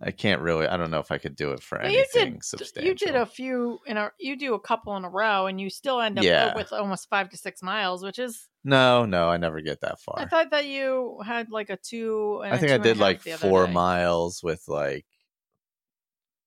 I 0.00 0.10
can't 0.10 0.40
really. 0.40 0.66
I 0.66 0.76
don't 0.76 0.90
know 0.90 0.98
if 1.00 1.12
I 1.12 1.18
could 1.18 1.36
do 1.36 1.52
it 1.52 1.62
for 1.62 1.78
you 1.82 1.98
anything 1.98 2.34
did. 2.34 2.44
substantial. 2.44 2.88
You 2.88 2.94
did 2.94 3.14
a 3.14 3.26
few 3.26 3.78
in 3.86 3.96
a. 3.96 4.10
You 4.18 4.36
do 4.36 4.54
a 4.54 4.60
couple 4.60 4.96
in 4.96 5.04
a 5.04 5.08
row, 5.08 5.46
and 5.46 5.60
you 5.60 5.70
still 5.70 6.00
end 6.00 6.18
up 6.18 6.24
Yeah. 6.24 6.54
with 6.54 6.72
almost 6.72 7.08
five 7.08 7.28
to 7.30 7.36
six 7.36 7.62
miles, 7.62 8.02
which 8.04 8.18
is. 8.18 8.48
No, 8.64 9.04
no, 9.04 9.28
I 9.28 9.36
never 9.36 9.60
get 9.60 9.80
that 9.82 10.00
far. 10.00 10.14
I 10.18 10.26
thought 10.26 10.50
that 10.50 10.66
you 10.66 11.20
had 11.24 11.50
like 11.50 11.70
a 11.70 11.76
two. 11.76 12.40
And 12.44 12.54
I 12.54 12.58
think 12.58 12.72
I 12.72 12.78
did 12.78 12.96
like 12.98 13.16
half 13.18 13.24
the 13.24 13.32
other 13.34 13.48
four 13.48 13.66
day. 13.66 13.72
miles 13.72 14.42
with 14.42 14.62
like 14.68 15.04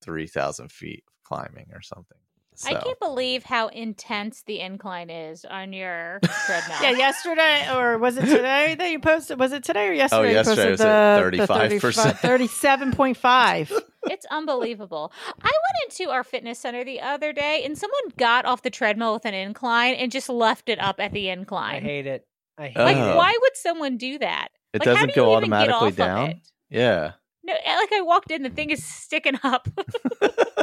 three 0.01 0.27
thousand 0.27 0.71
feet 0.71 1.03
climbing 1.23 1.67
or 1.73 1.81
something. 1.81 2.17
So 2.57 2.69
I 2.69 2.75
can't 2.81 2.99
believe 2.99 3.43
how 3.43 3.67
intense 3.67 4.43
the 4.43 4.59
incline 4.61 5.09
is 5.09 5.43
on 5.45 5.73
your 5.73 6.19
treadmill. 6.45 6.77
Yeah, 6.81 6.91
yesterday 6.91 7.67
or 7.75 7.97
was 7.97 8.17
it 8.17 8.25
today 8.25 8.75
that 8.75 8.89
you 8.91 8.99
posted? 8.99 9.37
Was 9.39 9.51
it 9.51 9.63
today 9.63 9.87
or 9.89 9.93
yesterday? 9.93 10.31
you 10.31 10.37
Oh, 10.37 10.41
yesterday 10.41 10.69
posted 10.69 10.71
was 10.71 10.79
the, 10.79 11.45
the 11.45 11.77
35%. 12.13 12.17
thirty-seven 12.19 12.91
point 12.93 13.17
five. 13.17 13.71
It's 14.07 14.27
unbelievable. 14.29 15.11
I 15.41 15.45
went 15.51 15.99
into 15.99 16.11
our 16.11 16.23
fitness 16.23 16.59
center 16.59 16.83
the 16.85 17.01
other 17.01 17.33
day 17.33 17.63
and 17.65 17.75
someone 17.75 18.01
got 18.17 18.45
off 18.45 18.61
the 18.61 18.69
treadmill 18.69 19.13
with 19.13 19.25
an 19.25 19.33
incline 19.33 19.95
and 19.95 20.11
just 20.11 20.29
left 20.29 20.69
it 20.69 20.79
up 20.79 20.99
at 20.99 21.11
the 21.11 21.27
incline. 21.29 21.77
I 21.77 21.79
hate 21.79 22.05
it. 22.05 22.27
I 22.55 22.67
hate 22.67 22.77
like, 22.77 22.97
it. 22.97 23.15
why 23.15 23.35
would 23.41 23.55
someone 23.57 23.97
do 23.97 24.19
that? 24.19 24.49
it 24.75 24.79
Like, 24.81 24.85
doesn't 24.85 25.07
do 25.15 25.19
you 25.21 25.25
go 25.25 25.37
even 25.37 25.49
get 25.49 25.57
automatically 25.69 25.87
off 25.87 25.89
of 25.89 25.95
down. 25.95 26.29
it? 26.29 26.37
Yeah. 26.69 27.11
No, 27.43 27.53
eh, 27.53 27.75
like 27.77 27.91
I 27.93 28.01
walked 28.01 28.29
in, 28.29 28.43
the 28.43 28.51
thing 28.51 28.69
is 28.69 28.85
sticking 28.85 29.39
up. 29.43 29.67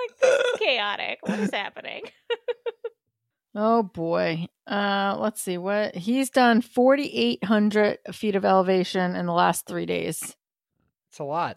I'm 0.00 0.08
like, 0.08 0.18
this 0.20 0.40
is 0.54 0.58
chaotic. 0.60 1.18
What 1.22 1.38
is 1.40 1.50
happening? 1.52 2.02
Oh 3.54 3.82
boy. 3.82 4.46
Uh, 4.66 5.16
let's 5.18 5.42
see 5.42 5.58
what 5.58 5.96
he's 5.96 6.30
done. 6.30 6.60
Forty-eight 6.60 7.42
hundred 7.42 7.98
feet 8.12 8.36
of 8.36 8.44
elevation 8.44 9.16
in 9.16 9.26
the 9.26 9.32
last 9.32 9.66
three 9.66 9.86
days. 9.86 10.36
It's 11.10 11.18
a 11.18 11.24
lot. 11.24 11.56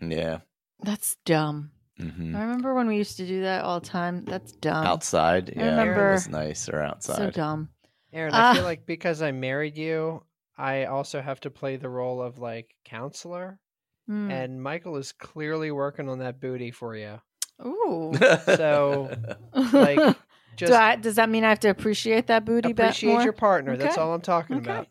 yeah. 0.00 0.38
That's 0.82 1.16
dumb. 1.26 1.72
hmm 1.98 2.34
I 2.36 2.42
remember 2.42 2.74
when 2.74 2.86
we 2.86 2.96
used 2.96 3.16
to 3.16 3.26
do 3.26 3.42
that 3.42 3.64
all 3.64 3.80
the 3.80 3.86
time. 3.88 4.24
That's 4.24 4.52
dumb. 4.52 4.86
outside. 4.86 5.52
I 5.56 5.60
Yeah. 5.60 5.70
remember- 5.70 6.10
It 6.10 6.12
was 6.12 6.28
nicer 6.28 6.80
outside. 6.80 7.16
So 7.16 7.30
dumb. 7.30 7.70
Aaron, 8.12 8.32
I 8.32 8.54
feel 8.54 8.62
Ah. 8.62 8.66
like 8.66 8.86
because 8.86 9.20
I 9.20 9.32
married 9.32 9.76
you, 9.76 10.22
I 10.56 10.84
also 10.84 11.20
have 11.20 11.40
to 11.40 11.50
play 11.50 11.74
the 11.76 11.88
role 11.88 12.22
of 12.22 12.38
like 12.38 12.72
counselor. 12.84 13.58
Hmm. 14.06 14.30
And 14.30 14.62
Michael 14.62 14.96
is 14.96 15.10
clearly 15.12 15.72
working 15.72 16.08
on 16.08 16.20
that 16.20 16.40
booty 16.40 16.70
for 16.70 16.94
you. 16.94 17.20
Ooh. 17.66 18.12
So, 18.56 19.10
like, 19.54 20.16
Just 20.56 20.72
Do 20.72 20.76
I, 20.76 20.96
does 20.96 21.14
that 21.14 21.30
mean 21.30 21.42
I 21.44 21.48
have 21.48 21.60
to 21.60 21.68
appreciate 21.70 22.26
that 22.26 22.44
booty 22.44 22.72
bit 22.74 22.84
appreciate 22.86 23.12
more? 23.12 23.22
your 23.22 23.32
partner. 23.32 23.76
That's 23.76 23.96
all 23.96 24.12
I'm 24.12 24.20
talking 24.20 24.56
Okay. 24.56 24.70
about. 24.70 24.88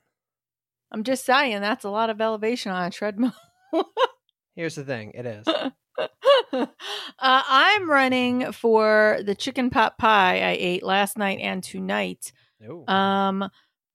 I'm 0.92 1.04
just 1.04 1.26
saying 1.26 1.62
that's 1.62 1.84
a 1.86 1.90
lot 1.92 2.10
of 2.10 2.20
elevation 2.20 2.72
on 2.72 2.86
a 2.86 2.90
treadmill. 2.90 3.36
Here's 4.56 4.74
the 4.76 4.84
thing. 4.84 5.12
It 5.14 5.26
is. 5.28 5.46
uh, 6.54 6.66
I'm 7.20 7.90
running 7.90 8.52
for 8.52 9.20
the 9.24 9.36
chicken 9.36 9.70
pot 9.70 9.98
pie 10.00 10.40
I 10.40 10.58
ate 10.60 10.82
last 10.84 11.18
night 11.18 11.40
and 11.40 11.64
tonight. 11.64 12.32
Ooh. 12.68 12.84
Um, 12.88 13.50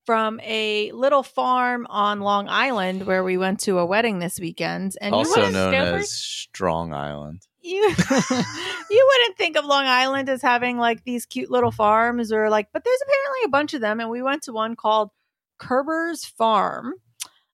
from 0.06 0.38
a 0.44 0.92
little 0.92 1.22
farm 1.22 1.86
on 1.90 2.20
Long 2.20 2.46
Island 2.48 3.06
where 3.06 3.24
we 3.24 3.36
went 3.38 3.60
to 3.60 3.78
a 3.78 3.86
wedding 3.86 4.18
this 4.18 4.38
weekend, 4.38 4.96
and 5.00 5.12
you 5.12 5.18
also 5.18 5.30
wouldn't, 5.40 5.54
known 5.54 5.72
Stouffer's? 5.72 6.02
as 6.04 6.12
Strong 6.12 6.92
Island. 6.92 7.40
You 7.64 7.80
you 8.90 9.10
wouldn't 9.12 9.38
think 9.38 9.56
of 9.56 9.64
Long 9.64 9.86
Island 9.86 10.28
as 10.28 10.42
having 10.42 10.78
like 10.78 11.04
these 11.04 11.26
cute 11.26 11.50
little 11.50 11.70
farms 11.70 12.30
or 12.30 12.50
like, 12.50 12.68
but 12.72 12.84
there's 12.84 13.02
apparently 13.02 13.44
a 13.46 13.48
bunch 13.48 13.74
of 13.74 13.80
them, 13.80 14.00
and 14.00 14.10
we 14.10 14.22
went 14.22 14.42
to 14.42 14.52
one 14.52 14.76
called 14.76 15.10
Kerber's 15.58 16.24
Farm. 16.24 16.94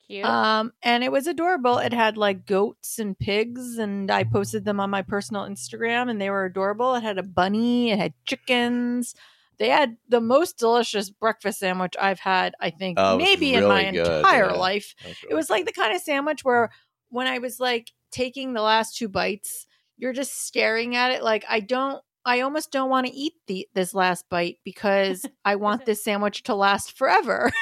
Cute. 0.08 0.24
Um, 0.24 0.72
and 0.82 1.04
it 1.04 1.12
was 1.12 1.28
adorable. 1.28 1.78
It 1.78 1.92
had 1.92 2.16
like 2.16 2.44
goats 2.44 2.98
and 2.98 3.16
pigs, 3.16 3.78
and 3.78 4.10
I 4.10 4.24
posted 4.24 4.64
them 4.64 4.80
on 4.80 4.90
my 4.90 5.02
personal 5.02 5.42
Instagram, 5.42 6.10
and 6.10 6.20
they 6.20 6.30
were 6.30 6.44
adorable. 6.44 6.96
It 6.96 7.04
had 7.04 7.18
a 7.18 7.22
bunny, 7.22 7.92
it 7.92 7.98
had 7.98 8.14
chickens. 8.26 9.14
They 9.58 9.68
had 9.68 9.98
the 10.08 10.22
most 10.22 10.58
delicious 10.58 11.10
breakfast 11.10 11.60
sandwich 11.60 11.94
I've 12.00 12.18
had, 12.18 12.54
I 12.60 12.70
think, 12.70 12.98
Oh, 12.98 13.12
it 13.12 13.16
was 13.18 13.24
maybe 13.24 13.54
in 13.54 13.68
my 13.68 13.90
good, 13.90 14.06
entire 14.06 14.46
yeah. 14.46 14.52
life. 14.52 14.94
That 15.04 15.16
It 15.30 15.34
was 15.34 15.50
like 15.50 15.66
the 15.66 15.72
kind 15.72 15.94
of 15.94 16.00
sandwich 16.00 16.42
where 16.42 16.70
when 17.10 17.26
I 17.26 17.38
was 17.38 17.60
like 17.60 17.92
taking 18.10 18.54
the 18.54 18.62
last 18.62 18.96
two 18.96 19.08
bites, 19.08 19.66
you're 20.00 20.12
just 20.12 20.46
staring 20.46 20.96
at 20.96 21.12
it 21.12 21.22
like 21.22 21.44
I 21.48 21.60
don't 21.60 22.02
I 22.24 22.40
almost 22.40 22.72
don't 22.72 22.90
want 22.90 23.06
to 23.06 23.12
eat 23.12 23.34
the 23.46 23.68
this 23.74 23.94
last 23.94 24.28
bite 24.28 24.58
because 24.64 25.24
I 25.44 25.56
want 25.56 25.84
this 25.86 26.02
sandwich 26.02 26.42
to 26.44 26.54
last 26.54 26.96
forever. 26.96 27.52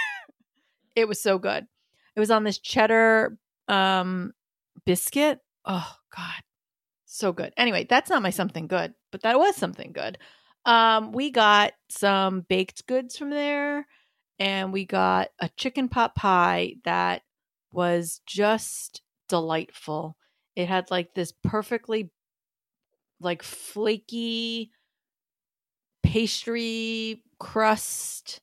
it 0.96 1.07
was 1.07 1.20
so 1.20 1.38
good. 1.38 1.66
It 2.16 2.20
was 2.20 2.31
on 2.31 2.44
this 2.44 2.59
cheddar 2.59 3.38
um 3.66 4.33
biscuit. 4.87 5.40
Oh 5.64 5.94
god. 6.16 6.42
So 7.05 7.33
good. 7.33 7.53
Anyway, 7.57 7.87
that's 7.88 8.11
not 8.11 8.22
my 8.22 8.31
something 8.31 8.68
good, 8.68 8.94
but 9.11 9.22
that 9.22 9.38
was 9.38 9.57
something 9.57 9.92
good. 9.92 10.18
Um 10.64 11.12
we 11.12 11.31
got 11.31 11.72
some 11.88 12.42
baked 12.42 12.87
goods 12.87 13.16
from 13.16 13.31
there 13.31 13.87
and 14.38 14.72
we 14.72 14.85
got 14.85 15.29
a 15.40 15.48
chicken 15.57 15.88
pot 15.88 16.14
pie 16.14 16.74
that 16.85 17.22
was 17.72 18.20
just 18.27 19.03
delightful. 19.29 20.16
It 20.57 20.68
had 20.68 20.90
like 20.90 21.14
this 21.14 21.33
perfectly 21.44 22.11
like 23.21 23.43
flaky 23.43 24.71
pastry 26.03 27.23
crust. 27.39 28.41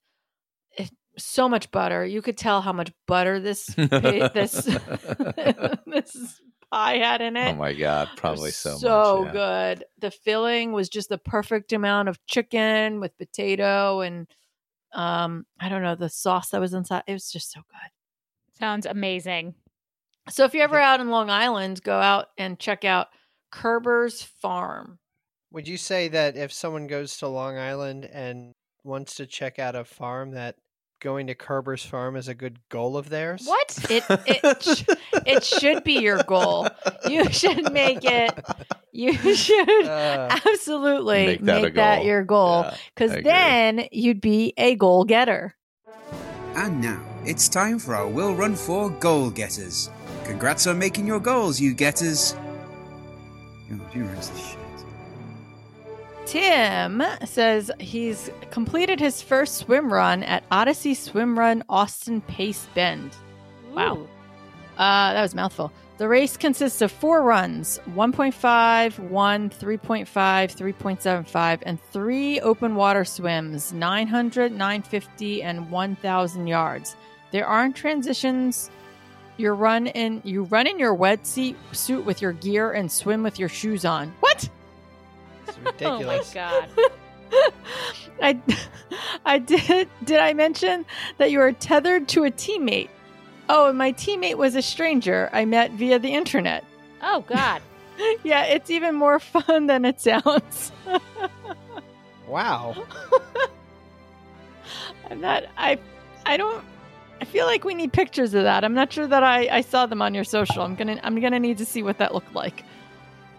So 1.17 1.47
much 1.47 1.71
butter. 1.71 2.05
You 2.05 2.21
could 2.21 2.37
tell 2.37 2.61
how 2.61 2.73
much 2.73 2.91
butter 3.07 3.39
this 3.39 3.65
this 3.77 4.51
this 5.87 6.41
pie 6.69 6.97
had 6.97 7.21
in 7.21 7.37
it. 7.37 7.53
Oh 7.53 7.55
my 7.55 7.73
god, 7.73 8.09
probably 8.17 8.51
so 8.51 8.75
so 8.75 9.23
much. 9.23 9.33
yeah. 9.33 9.75
good. 9.75 9.85
The 9.99 10.11
filling 10.11 10.73
was 10.73 10.89
just 10.89 11.07
the 11.07 11.17
perfect 11.17 11.71
amount 11.71 12.09
of 12.09 12.23
chicken 12.25 12.99
with 12.99 13.17
potato 13.17 14.01
and 14.01 14.27
um 14.93 15.45
I 15.57 15.69
don't 15.69 15.83
know 15.83 15.95
the 15.95 16.09
sauce 16.09 16.49
that 16.49 16.59
was 16.59 16.73
inside. 16.73 17.03
It 17.07 17.13
was 17.13 17.31
just 17.31 17.51
so 17.51 17.61
good. 17.61 18.59
Sounds 18.59 18.85
amazing. 18.85 19.55
So 20.29 20.43
if 20.43 20.53
you're 20.53 20.63
ever 20.63 20.79
out 20.79 20.99
in 20.99 21.09
Long 21.09 21.29
Island, 21.29 21.81
go 21.83 21.97
out 21.97 22.27
and 22.37 22.59
check 22.59 22.83
out 22.83 23.07
Kerber's 23.55 24.21
Farm. 24.21 24.99
Would 25.51 25.67
you 25.67 25.77
say 25.77 26.09
that 26.09 26.35
if 26.35 26.51
someone 26.51 26.87
goes 26.87 27.17
to 27.17 27.27
Long 27.27 27.57
Island 27.57 28.05
and 28.05 28.53
wants 28.83 29.15
to 29.15 29.25
check 29.25 29.59
out 29.59 29.75
a 29.75 29.85
farm, 29.85 30.31
that 30.31 30.57
going 30.99 31.27
to 31.27 31.35
Kerber's 31.35 31.83
Farm 31.85 32.15
is 32.17 32.27
a 32.27 32.33
good 32.33 32.59
goal 32.69 32.97
of 32.97 33.07
theirs? 33.09 33.43
What? 33.45 33.85
It 33.89 34.03
it 34.09 34.63
sh- 34.63 34.83
it 35.25 35.43
should 35.43 35.83
be 35.85 35.99
your 35.99 36.21
goal. 36.23 36.67
You 37.07 37.29
should 37.31 37.71
make 37.71 38.03
it 38.03 38.37
you 38.91 39.13
should 39.35 39.85
Uh, 39.85 40.37
absolutely 40.45 41.25
Make 41.27 41.41
make 41.41 41.63
that 41.63 41.75
that, 41.75 41.95
goal. 41.99 42.05
your 42.05 42.23
goal 42.23 42.65
because 42.93 43.11
I 43.11 43.15
agree. 43.15 43.23
then 43.23 43.87
you'd 43.91 44.21
be 44.21 44.53
a 44.57 44.75
goal 44.75 45.05
getter. 45.05 45.55
And 46.55 46.81
now, 46.81 47.01
it's 47.25 47.47
time 47.49 47.79
for 47.79 47.95
our 47.95 48.07
Will 48.07 48.33
Run 48.33 48.55
for 48.55 48.89
Goal 48.89 49.29
Getters. 49.29 49.89
Congrats 50.23 50.67
on 50.67 50.79
making 50.79 51.05
your 51.07 51.19
goals, 51.19 51.59
you 51.59 51.73
getters. 51.73 52.33
Who 53.69 54.03
runs 54.03 54.29
this 54.29 54.47
shit? 54.49 54.59
Tim 56.25 57.03
says 57.23 57.71
he's 57.79 58.29
completed 58.49 58.99
his 58.99 59.21
first 59.21 59.57
swim 59.57 59.93
run 59.93 60.23
at 60.23 60.43
Odyssey 60.51 60.95
Swim 60.95 61.37
Run 61.37 61.63
Austin 61.69 62.21
Pace 62.21 62.67
Bend. 62.73 63.11
Wow. 63.73 63.97
Ooh. 63.97 64.09
Uh, 64.77 65.13
that 65.13 65.21
was 65.21 65.33
a 65.33 65.35
mouthful. 65.35 65.71
The 65.97 66.09
race 66.09 66.35
consists 66.35 66.81
of 66.81 66.91
four 66.91 67.21
runs 67.21 67.79
1.5, 67.91 68.99
1, 68.99 69.49
3.5, 69.49 70.05
3.75, 70.07 71.59
and 71.65 71.81
three 71.91 72.41
open 72.41 72.75
water 72.75 73.05
swims 73.05 73.71
900, 73.71 74.51
950, 74.51 75.43
and 75.43 75.71
1,000 75.71 76.47
yards. 76.47 76.97
There 77.31 77.47
aren't 77.47 77.75
transitions. 77.77 78.69
You 79.37 79.51
run 79.51 79.87
in 79.87 80.21
you 80.23 80.43
run 80.43 80.65
in 80.67 80.79
your 80.79 80.93
wet 80.93 81.25
seat 81.27 81.57
suit 81.73 82.05
with 82.05 82.21
your 82.21 82.31
gear 82.33 82.71
and 82.71 82.91
swim 82.91 83.21
with 83.23 83.37
your 83.37 83.49
shoes 83.49 83.83
on. 83.85 84.13
What? 84.21 84.49
it's 85.47 85.57
Oh 85.57 85.61
my 85.63 85.71
ridiculous. 85.71 86.33
god. 86.33 86.69
I 88.21 88.39
I 89.25 89.39
did 89.39 89.89
did 90.03 90.19
I 90.19 90.33
mention 90.33 90.85
that 91.17 91.31
you 91.31 91.41
are 91.41 91.51
tethered 91.51 92.07
to 92.09 92.23
a 92.23 92.31
teammate? 92.31 92.89
Oh, 93.49 93.69
and 93.69 93.77
my 93.77 93.91
teammate 93.93 94.35
was 94.37 94.55
a 94.55 94.61
stranger 94.61 95.29
I 95.33 95.45
met 95.45 95.71
via 95.71 95.99
the 95.99 96.13
internet. 96.13 96.63
Oh 97.01 97.23
god. 97.27 97.61
Yeah, 98.23 98.43
it's 98.43 98.69
even 98.69 98.95
more 98.95 99.19
fun 99.19 99.67
than 99.67 99.85
it 99.85 99.99
sounds. 100.01 100.71
wow. 102.27 102.75
I'm 105.09 105.21
not 105.21 105.43
I 105.57 105.77
I 106.25 106.37
don't 106.37 106.63
I 107.21 107.25
feel 107.25 107.45
like 107.45 107.63
we 107.63 107.73
need 107.73 107.93
pictures 107.93 108.33
of 108.33 108.43
that. 108.43 108.63
I'm 108.63 108.73
not 108.73 108.91
sure 108.91 109.07
that 109.07 109.23
I, 109.23 109.47
I 109.57 109.61
saw 109.61 109.85
them 109.85 110.01
on 110.01 110.13
your 110.13 110.23
social. 110.23 110.63
I'm 110.63 110.75
gonna 110.75 110.99
I'm 111.03 111.19
gonna 111.19 111.39
need 111.39 111.57
to 111.59 111.65
see 111.65 111.81
what 111.83 111.97
that 111.99 112.13
looked 112.13 112.33
like. 112.35 112.63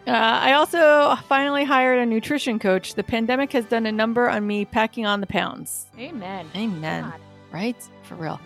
Uh, 0.07 0.13
I 0.13 0.53
also 0.53 1.17
finally 1.29 1.65
hired 1.65 1.99
a 1.99 2.07
nutrition 2.07 2.59
coach. 2.59 2.95
The 2.95 3.03
pandemic 3.03 3.53
has 3.53 3.65
done 3.65 3.87
a 3.87 3.93
number 3.93 4.29
on 4.31 4.47
me 4.47 4.65
packing 4.65 5.05
on 5.05 5.21
the 5.21 5.27
pounds. 5.27 5.87
Amen. 5.99 6.49
Amen. 6.55 7.03
God. 7.05 7.21
right? 7.51 7.77
For 8.05 8.15
real. 8.15 8.41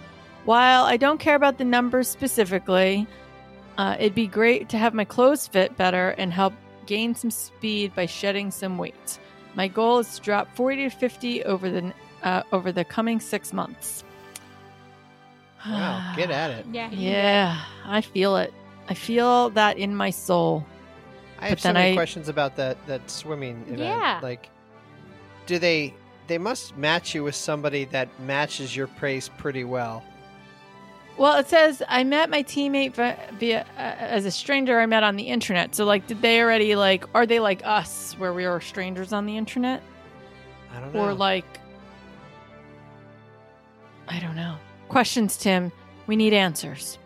While 0.47 0.85
I 0.85 0.97
don't 0.97 1.21
care 1.21 1.35
about 1.35 1.59
the 1.59 1.65
numbers 1.67 2.09
specifically, 2.09 3.07
uh, 3.77 3.97
it'd 3.99 4.15
be 4.15 4.27
great 4.27 4.71
to 4.71 4.79
have 4.79 4.95
my 4.95 5.05
clothes 5.05 5.47
fit 5.47 5.77
better 5.77 6.11
and 6.17 6.33
help 6.33 6.55
gain 6.87 7.15
some 7.15 7.31
speed 7.31 7.95
by 7.95 8.07
shedding 8.07 8.51
some 8.51 8.79
weight. 8.79 9.19
My 9.55 9.69
goal 9.69 9.99
is 9.99 10.17
to 10.17 10.23
drop 10.23 10.55
40 10.57 10.89
to 10.89 10.91
50 10.91 11.45
over 11.45 11.71
the 11.71 11.93
uh, 12.23 12.43
over 12.53 12.73
the 12.73 12.85
coming 12.85 13.21
six 13.21 13.53
months. 13.53 14.03
Wow. 15.67 16.15
Get 16.17 16.31
at 16.43 16.51
it. 16.51 16.67
Yeah. 16.73 16.91
Yeah, 16.91 17.61
I 17.87 18.01
feel 18.01 18.37
it. 18.37 18.53
I 18.89 18.95
feel 18.95 19.51
that 19.51 19.79
in 19.79 19.95
my 19.95 20.11
soul. 20.11 20.65
I 21.39 21.49
have 21.49 21.57
But 21.59 21.63
so 21.63 21.73
many 21.73 21.93
I- 21.93 21.95
questions 21.95 22.29
about 22.29 22.57
that 22.57 22.77
that 22.87 23.11
swimming 23.11 23.63
event. 23.67 23.81
Yeah. 23.81 24.21
Like, 24.23 24.49
do 25.47 25.59
they 25.59 25.95
they 26.27 26.39
must 26.39 26.77
match 26.77 27.15
you 27.15 27.25
with 27.25 27.35
somebody 27.35 27.85
that 27.87 28.09
matches 28.21 28.75
your 28.77 28.87
pace 28.87 29.29
pretty 29.37 29.65
well? 29.65 30.03
Well, 31.19 31.39
it 31.39 31.49
says 31.49 31.83
I 31.89 32.05
met 32.05 32.31
my 32.31 32.43
teammate 32.43 32.95
vi- 32.95 33.19
via 33.39 33.61
uh, 33.77 33.81
as 33.81 34.25
a 34.25 34.31
stranger 34.31 34.81
I 34.81 34.87
met 34.87 35.03
on 35.03 35.17
the 35.17 35.25
internet. 35.25 35.75
So, 35.75 35.85
like, 35.85 36.07
did 36.07 36.23
they 36.23 36.41
already 36.41 36.77
like? 36.77 37.05
Are 37.15 37.27
they 37.27 37.41
like 37.41 37.61
us, 37.65 38.15
where 38.19 38.33
we 38.33 38.45
are 38.47 38.61
strangers 38.61 39.13
on 39.13 39.27
the 39.27 39.37
internet? 39.37 39.83
I 40.75 40.81
don't 40.81 40.95
know. 40.95 41.01
or 41.01 41.13
like 41.15 41.45
I 44.09 44.19
don't 44.21 44.37
know. 44.37 44.57
Questions, 44.91 45.37
Tim. 45.37 45.71
We 46.07 46.17
need 46.17 46.33
answers. 46.33 46.99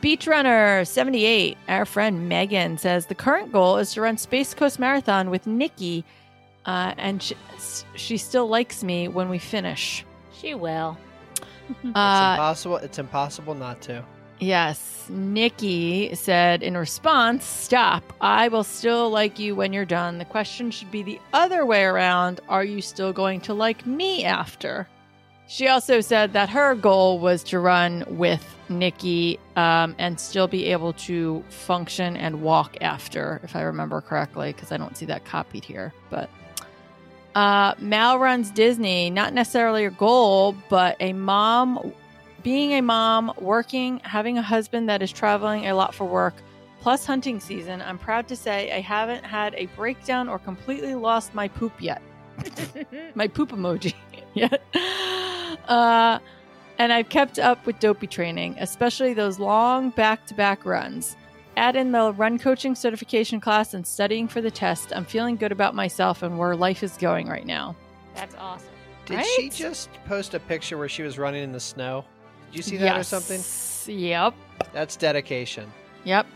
Beach 0.00 0.26
Runner 0.26 0.84
78, 0.84 1.56
our 1.68 1.84
friend 1.84 2.28
Megan 2.28 2.76
says 2.78 3.06
the 3.06 3.14
current 3.14 3.52
goal 3.52 3.78
is 3.78 3.92
to 3.94 4.00
run 4.00 4.16
Space 4.18 4.52
Coast 4.54 4.78
Marathon 4.78 5.30
with 5.30 5.46
Nikki, 5.46 6.04
uh, 6.66 6.94
and 6.98 7.22
she, 7.22 7.36
she 7.96 8.16
still 8.16 8.48
likes 8.48 8.82
me 8.84 9.08
when 9.08 9.28
we 9.28 9.38
finish. 9.38 10.04
She 10.40 10.54
will. 10.54 10.96
it's 11.68 11.78
Uh, 11.96 12.34
impossible. 12.36 12.76
It's 12.76 12.98
impossible 12.98 13.54
not 13.54 13.80
to. 13.82 14.04
Yes, 14.40 15.06
Nikki 15.08 16.14
said 16.14 16.62
in 16.62 16.76
response, 16.76 17.44
Stop. 17.44 18.12
I 18.20 18.46
will 18.48 18.62
still 18.64 19.10
like 19.10 19.38
you 19.40 19.56
when 19.56 19.72
you're 19.72 19.84
done. 19.84 20.18
The 20.18 20.24
question 20.24 20.70
should 20.70 20.92
be 20.92 21.02
the 21.02 21.20
other 21.32 21.66
way 21.66 21.82
around. 21.82 22.40
Are 22.48 22.62
you 22.64 22.80
still 22.80 23.12
going 23.12 23.40
to 23.42 23.54
like 23.54 23.84
me 23.84 24.24
after? 24.24 24.86
She 25.48 25.66
also 25.66 26.02
said 26.02 26.34
that 26.34 26.50
her 26.50 26.74
goal 26.74 27.18
was 27.18 27.42
to 27.44 27.58
run 27.58 28.04
with 28.06 28.44
Nikki 28.68 29.40
um, 29.56 29.94
and 29.98 30.20
still 30.20 30.46
be 30.46 30.66
able 30.66 30.92
to 30.92 31.42
function 31.48 32.18
and 32.18 32.42
walk 32.42 32.76
after, 32.82 33.40
if 33.42 33.56
I 33.56 33.62
remember 33.62 34.02
correctly, 34.02 34.52
because 34.52 34.72
I 34.72 34.76
don't 34.76 34.94
see 34.94 35.06
that 35.06 35.24
copied 35.24 35.64
here. 35.64 35.94
But 36.10 36.28
uh, 37.34 37.74
Mal 37.78 38.18
runs 38.18 38.50
Disney, 38.50 39.08
not 39.08 39.32
necessarily 39.32 39.86
a 39.86 39.90
goal, 39.90 40.54
but 40.68 40.96
a 41.00 41.14
mom 41.14 41.94
being 42.42 42.74
a 42.74 42.82
mom, 42.82 43.32
working, 43.40 44.00
having 44.04 44.36
a 44.36 44.42
husband 44.42 44.88
that 44.88 45.02
is 45.02 45.10
traveling 45.10 45.66
a 45.66 45.74
lot 45.74 45.94
for 45.94 46.04
work, 46.04 46.34
plus 46.80 47.04
hunting 47.06 47.40
season, 47.40 47.82
I'm 47.82 47.98
proud 47.98 48.28
to 48.28 48.36
say 48.36 48.70
I 48.70 48.80
haven't 48.80 49.24
had 49.24 49.54
a 49.54 49.66
breakdown 49.76 50.28
or 50.28 50.38
completely 50.38 50.94
lost 50.94 51.34
my 51.34 51.48
poop 51.48 51.72
yet. 51.80 52.02
my 53.14 53.26
poop 53.26 53.50
emoji 53.50 53.94
yet. 54.34 54.62
Uh, 55.66 56.18
and 56.78 56.92
I've 56.92 57.08
kept 57.08 57.38
up 57.38 57.66
with 57.66 57.78
dopey 57.80 58.06
training, 58.06 58.56
especially 58.58 59.14
those 59.14 59.38
long 59.38 59.90
back 59.90 60.26
to 60.26 60.34
back 60.34 60.64
runs. 60.64 61.16
Add 61.56 61.74
in 61.74 61.90
the 61.90 62.12
run 62.12 62.38
coaching 62.38 62.76
certification 62.76 63.40
class 63.40 63.74
and 63.74 63.84
studying 63.84 64.28
for 64.28 64.40
the 64.40 64.50
test. 64.50 64.92
I'm 64.94 65.04
feeling 65.04 65.36
good 65.36 65.50
about 65.50 65.74
myself 65.74 66.22
and 66.22 66.38
where 66.38 66.54
life 66.54 66.84
is 66.84 66.96
going 66.96 67.26
right 67.26 67.44
now. 67.44 67.74
That's 68.14 68.34
awesome. 68.36 68.68
Did 69.06 69.24
she 69.24 69.48
just 69.48 69.88
post 70.06 70.34
a 70.34 70.40
picture 70.40 70.78
where 70.78 70.88
she 70.88 71.02
was 71.02 71.18
running 71.18 71.42
in 71.42 71.50
the 71.50 71.60
snow? 71.60 72.04
Did 72.50 72.56
you 72.56 72.62
see 72.62 72.76
that 72.76 72.98
or 72.98 73.02
something? 73.02 73.40
something? 73.40 73.98
Yep. 73.98 74.34
That's 74.72 74.96
dedication. 74.96 75.72
Yep. 76.04 76.26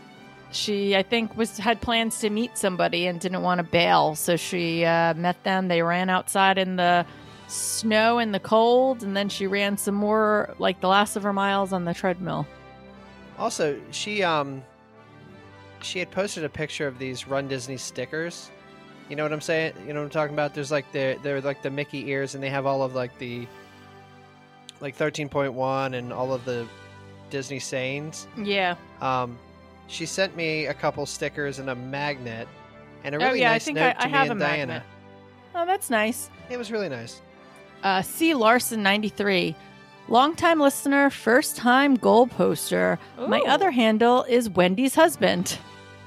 She, 0.51 0.95
I 0.95 1.03
think, 1.03 1.35
was 1.37 1.57
had 1.57 1.81
plans 1.81 2.19
to 2.19 2.29
meet 2.29 2.57
somebody 2.57 3.07
and 3.07 3.19
didn't 3.19 3.41
want 3.41 3.59
to 3.59 3.63
bail, 3.63 4.15
so 4.15 4.35
she 4.35 4.85
uh, 4.85 5.13
met 5.15 5.43
them. 5.43 5.67
They 5.67 5.81
ran 5.81 6.09
outside 6.09 6.57
in 6.57 6.75
the 6.75 7.05
snow 7.47 8.19
and 8.19 8.33
the 8.33 8.39
cold, 8.39 9.03
and 9.03 9.15
then 9.15 9.29
she 9.29 9.47
ran 9.47 9.77
some 9.77 9.95
more, 9.95 10.53
like 10.59 10.81
the 10.81 10.87
last 10.87 11.15
of 11.15 11.23
her 11.23 11.33
miles, 11.33 11.73
on 11.73 11.85
the 11.85 11.93
treadmill. 11.93 12.47
Also, 13.37 13.79
she 13.91 14.23
um 14.23 14.63
she 15.81 15.99
had 15.99 16.09
posted 16.11 16.43
a 16.43 16.49
picture 16.49 16.87
of 16.87 16.97
these 16.99 17.27
Run 17.27 17.47
Disney 17.47 17.77
stickers. 17.77 18.49
You 19.09 19.15
know 19.17 19.23
what 19.23 19.33
I'm 19.33 19.41
saying? 19.41 19.73
You 19.85 19.93
know 19.93 19.99
what 19.99 20.05
I'm 20.05 20.11
talking 20.11 20.33
about? 20.33 20.53
There's 20.53 20.71
like 20.71 20.89
the 20.91 21.17
they're 21.23 21.41
like 21.41 21.61
the 21.61 21.69
Mickey 21.69 22.07
ears 22.09 22.35
and 22.35 22.43
they 22.43 22.49
have 22.49 22.65
all 22.65 22.83
of 22.83 22.95
like 22.95 23.17
the 23.19 23.47
like 24.79 24.97
13.1 24.97 25.95
and 25.95 26.11
all 26.13 26.33
of 26.33 26.45
the 26.45 26.67
Disney 27.29 27.59
sayings. 27.59 28.27
Yeah. 28.37 28.75
Um 29.01 29.37
she 29.87 30.05
sent 30.05 30.35
me 30.37 30.67
a 30.67 30.73
couple 30.73 31.05
stickers 31.05 31.59
and 31.59 31.69
a 31.69 31.75
magnet 31.75 32.47
and 33.03 33.13
a 33.15 33.17
Oh, 33.17 33.25
really 33.27 33.41
yeah, 33.41 33.49
I 33.49 33.53
nice 33.55 33.65
think 33.65 33.75
note 33.77 33.87
I- 33.87 33.93
to 33.93 34.01
I 34.03 34.05
me 34.05 34.11
have 34.13 34.31
and 34.31 34.41
a 34.41 34.45
Diana. 34.45 34.67
magnet. 34.73 34.83
Oh, 35.55 35.65
that's 35.65 35.89
nice. 35.89 36.29
It 36.49 36.57
was 36.57 36.71
really 36.71 36.89
nice. 36.89 37.21
Uh, 37.83 38.01
C. 38.01 38.33
Larson, 38.33 38.81
93. 38.81 39.55
Longtime 40.07 40.59
listener, 40.59 41.09
first 41.09 41.55
time 41.55 41.95
goal 41.95 42.27
poster. 42.27 42.97
My 43.17 43.41
other 43.41 43.71
handle 43.71 44.23
is 44.23 44.49
Wendy's 44.49 44.95
husband. 44.95 45.57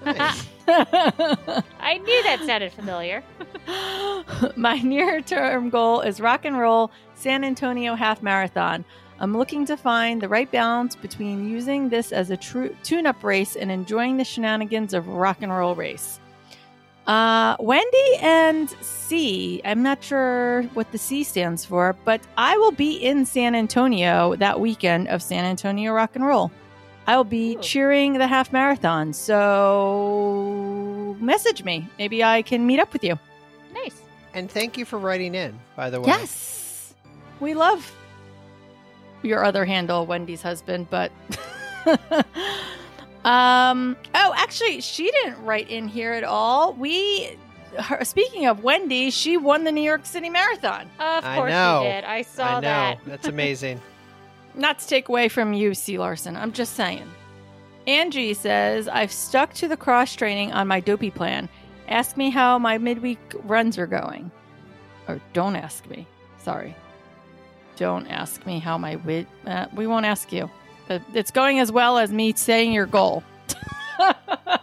Nice. 0.05 0.47
I 0.69 1.99
knew 1.99 2.23
that 2.25 2.43
sounded 2.45 2.73
familiar. 2.73 3.23
My 4.57 4.79
near 4.79 5.21
term 5.21 5.71
goal 5.71 6.01
is 6.01 6.21
rock 6.21 6.45
and 6.45 6.59
roll 6.59 6.91
San 7.15 7.45
Antonio 7.45 7.95
half 7.95 8.23
marathon. 8.23 8.85
I'm 9.19 9.37
looking 9.37 9.65
to 9.67 9.77
find 9.77 10.21
the 10.21 10.29
right 10.29 10.51
balance 10.51 10.95
between 10.95 11.49
using 11.49 11.89
this 11.89 12.13
as 12.13 12.31
a 12.31 12.37
true 12.37 12.77
tune 12.83 13.07
up 13.07 13.23
race 13.25 13.57
and 13.57 13.71
enjoying 13.71 14.17
the 14.19 14.25
shenanigans 14.25 14.93
of 14.93 15.09
rock 15.09 15.39
and 15.41 15.53
roll 15.53 15.75
race. 15.75 16.21
Uh, 17.07 17.57
Wendy 17.61 18.17
and 18.21 18.69
C, 18.81 19.61
I'm 19.65 19.83
not 19.83 20.03
sure 20.03 20.63
what 20.75 20.91
the 20.91 20.99
C 20.99 21.23
stands 21.23 21.65
for, 21.65 21.95
but 22.05 22.21
I 22.37 22.57
will 22.57 22.73
be 22.73 22.97
in 22.97 23.25
San 23.25 23.55
Antonio 23.55 24.35
that 24.37 24.59
weekend 24.59 25.09
of 25.09 25.23
San 25.23 25.45
Antonio 25.45 25.93
Rock 25.93 26.17
and 26.17 26.27
Roll. 26.27 26.51
I 27.07 27.17
will 27.17 27.25
be 27.25 27.57
Ooh. 27.57 27.61
cheering 27.61 28.15
the 28.15 28.27
half 28.27 28.53
marathon. 28.53 29.13
So 29.13 31.17
message 31.21 31.63
me. 31.63 31.89
Maybe 31.99 32.25
I 32.25 32.43
can 32.43 32.67
meet 32.67 32.81
up 32.81 32.93
with 32.93 33.05
you. 33.05 33.17
Nice. 33.73 34.01
and 34.35 34.51
thank 34.51 34.77
you 34.77 34.85
for 34.85 34.99
writing 34.99 35.35
in, 35.37 35.57
by 35.77 35.91
the 35.91 36.01
way. 36.01 36.09
Yes. 36.09 36.93
We 37.39 37.55
love 37.55 37.95
your 39.23 39.45
other 39.45 39.65
handle, 39.65 40.07
Wendy's 40.07 40.43
husband, 40.43 40.89
but 40.91 41.13
Um. 43.27 43.97
Oh, 44.15 44.33
actually, 44.37 44.81
she 44.81 45.11
didn't 45.11 45.43
write 45.45 45.69
in 45.69 45.89
here 45.89 46.13
at 46.13 46.23
all. 46.25 46.73
We, 46.75 47.37
her, 47.79 48.05
speaking 48.05 48.47
of 48.47 48.63
Wendy, 48.63 49.11
she 49.11 49.37
won 49.37 49.65
the 49.65 49.73
New 49.73 49.83
York 49.83 50.07
City 50.07 50.31
Marathon. 50.31 50.83
Of 51.01 51.25
I 51.25 51.35
course 51.37 51.51
know. 51.51 51.83
you 51.83 51.89
did. 51.89 52.05
I 52.05 52.23
saw 52.23 52.45
I 52.47 52.55
know. 52.55 52.61
that. 52.61 52.99
That's 53.05 53.27
amazing. 53.37 53.81
Not 54.55 54.79
to 54.79 54.87
take 54.87 55.09
away 55.09 55.29
from 55.29 55.53
you, 55.53 55.75
C. 55.75 55.99
Larson. 55.99 56.37
I'm 56.37 56.53
just 56.53 56.75
saying. 56.75 57.03
Angie 57.87 58.33
says 58.35 58.89
I've 58.89 59.13
stuck 59.13 59.53
to 59.55 59.69
the 59.69 59.77
cross 59.77 60.15
training 60.15 60.53
on 60.53 60.67
my 60.69 60.81
dopey 60.81 61.11
plan. 61.11 61.49
Ask 61.89 62.17
me 62.17 62.31
how 62.31 62.59
my 62.59 62.79
midweek 62.79 63.19
runs 63.45 63.77
are 63.79 63.87
going, 63.87 64.31
or 65.09 65.21
don't 65.33 65.55
ask 65.57 65.87
me. 65.89 66.07
Sorry, 66.39 66.75
don't 67.77 68.07
ask 68.09 68.45
me 68.47 68.59
how 68.61 68.79
my 68.79 68.97
wid. 68.97 69.27
Uh, 69.47 69.67
we 69.75 69.87
won't 69.87 70.07
ask 70.07 70.33
you. 70.33 70.51
But 70.89 71.03
It's 71.15 71.31
going 71.31 71.59
as 71.59 71.71
well 71.73 71.99
as 71.99 72.13
me 72.13 72.33
saying 72.35 72.73
your 72.73 72.87
goal. 72.87 73.23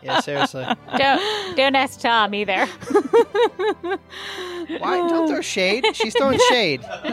Yeah, 0.04 0.20
seriously. 0.20 0.66
Don't 0.98 1.56
don't 1.58 1.76
ask 1.76 2.00
Tom 2.00 2.36
either. 2.36 2.66
Why? 4.78 4.98
Don't 5.08 5.28
throw 5.28 5.42
shade. 5.42 5.86
She's 5.94 6.14
throwing 6.16 6.40
shade. 6.50 6.82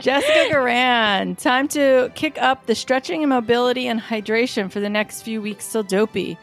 Jessica 0.00 0.48
Garan, 0.50 1.38
time 1.38 1.68
to 1.68 2.10
kick 2.14 2.38
up 2.40 2.66
the 2.66 2.74
stretching 2.74 3.22
and 3.22 3.30
mobility 3.30 3.86
and 3.86 4.00
hydration 4.00 4.70
for 4.70 4.80
the 4.80 4.88
next 4.90 5.22
few 5.22 5.40
weeks 5.42 5.70
till 5.70 5.82
Dopey. 5.82 6.36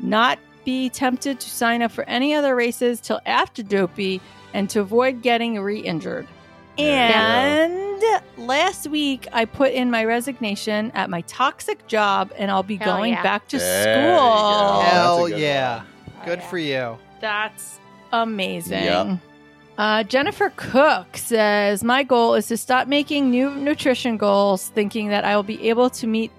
Not 0.00 0.38
be 0.64 0.88
tempted 0.90 1.40
to 1.40 1.50
sign 1.50 1.82
up 1.82 1.92
for 1.92 2.04
any 2.04 2.34
other 2.34 2.56
races 2.56 3.00
till 3.00 3.20
after 3.26 3.62
Dopey 3.62 4.20
and 4.54 4.68
to 4.70 4.80
avoid 4.80 5.22
getting 5.22 5.60
re 5.60 5.78
injured. 5.78 6.26
There 6.76 6.86
you 6.86 7.14
And 7.14 7.89
last 8.36 8.88
week, 8.88 9.26
I 9.32 9.44
put 9.44 9.72
in 9.72 9.90
my 9.90 10.04
resignation 10.04 10.90
at 10.92 11.10
my 11.10 11.20
toxic 11.22 11.86
job 11.86 12.32
and 12.36 12.50
I'll 12.50 12.62
be 12.62 12.76
Hell 12.76 12.96
going 12.96 13.12
yeah. 13.12 13.22
back 13.22 13.48
to 13.48 13.58
There 13.58 13.78
you 13.78 14.10
go. 14.10 14.16
school. 14.16 14.80
That's 14.80 14.86
a 14.86 14.90
Hell 14.90 15.28
good 15.28 15.38
yeah. 15.38 15.76
one. 15.78 15.86
Good 16.26 16.38
yeah. 16.40 16.48
for 16.48 16.58
you. 16.58 16.98
That's 17.20 17.80
amazing. 18.12 18.84
Yep. 18.84 19.18
Uh, 19.78 20.02
Jennifer 20.04 20.52
Cook 20.56 21.16
says, 21.16 21.82
My 21.82 22.02
goal 22.02 22.34
is 22.34 22.48
to 22.48 22.56
stop 22.56 22.86
making 22.86 23.30
new 23.30 23.50
nutrition 23.54 24.16
goals 24.18 24.68
thinking 24.68 25.08
that 25.08 25.24
I 25.24 25.36
will 25.36 25.42
be 25.42 25.68
able 25.68 25.88
to 25.90 26.06
meet 26.06 26.30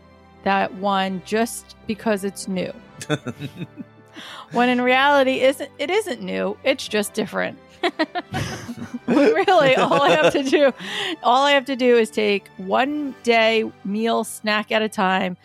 that 0.43 0.74
one 0.76 1.21
just 1.26 1.76
because 1.88 2.24
it's 2.24 2.47
new. 2.47 2.71
when 4.52 4.69
in 4.69 4.82
reality, 4.82 5.41
isn't 5.41 5.69
it 5.80 5.89
isn't 5.89 6.21
new, 6.21 6.58
it's 6.63 6.88
just 6.88 7.13
different. 7.13 7.58
really, 9.08 9.76
all 9.76 10.02
I 10.02 10.10
have 10.12 10.34
to 10.34 10.44
do, 10.44 10.74
all 11.24 11.46
I 11.46 11.52
have 11.52 11.65
to 11.65 11.76
do 11.76 11.98
is 11.98 12.10
take 12.10 12.48
one 12.58 13.15
day 13.24 13.70
meal 13.84 14.24
snack 14.24 14.72
at 14.72 14.82
a 14.82 14.89
time 14.89 15.38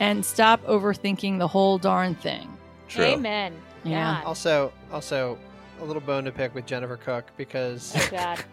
and 0.00 0.24
stop 0.24 0.62
overthinking 0.64 1.38
the 1.38 1.48
whole 1.48 1.78
darn 1.78 2.14
thing. 2.14 2.48
True. 2.88 3.04
Amen. 3.04 3.54
Yeah. 3.84 4.20
God. 4.20 4.26
Also, 4.26 4.72
also, 4.92 5.38
a 5.80 5.84
little 5.84 6.02
bone 6.02 6.24
to 6.24 6.32
pick 6.32 6.54
with 6.54 6.66
Jennifer 6.66 6.96
Cook 6.96 7.26
because 7.36 7.92
Oh 7.96 8.08
God. 8.10 8.44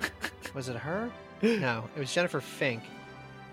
was 0.54 0.68
it 0.68 0.76
her? 0.76 1.10
No, 1.42 1.84
it 1.96 2.00
was 2.00 2.12
Jennifer 2.12 2.40
Fink. 2.40 2.82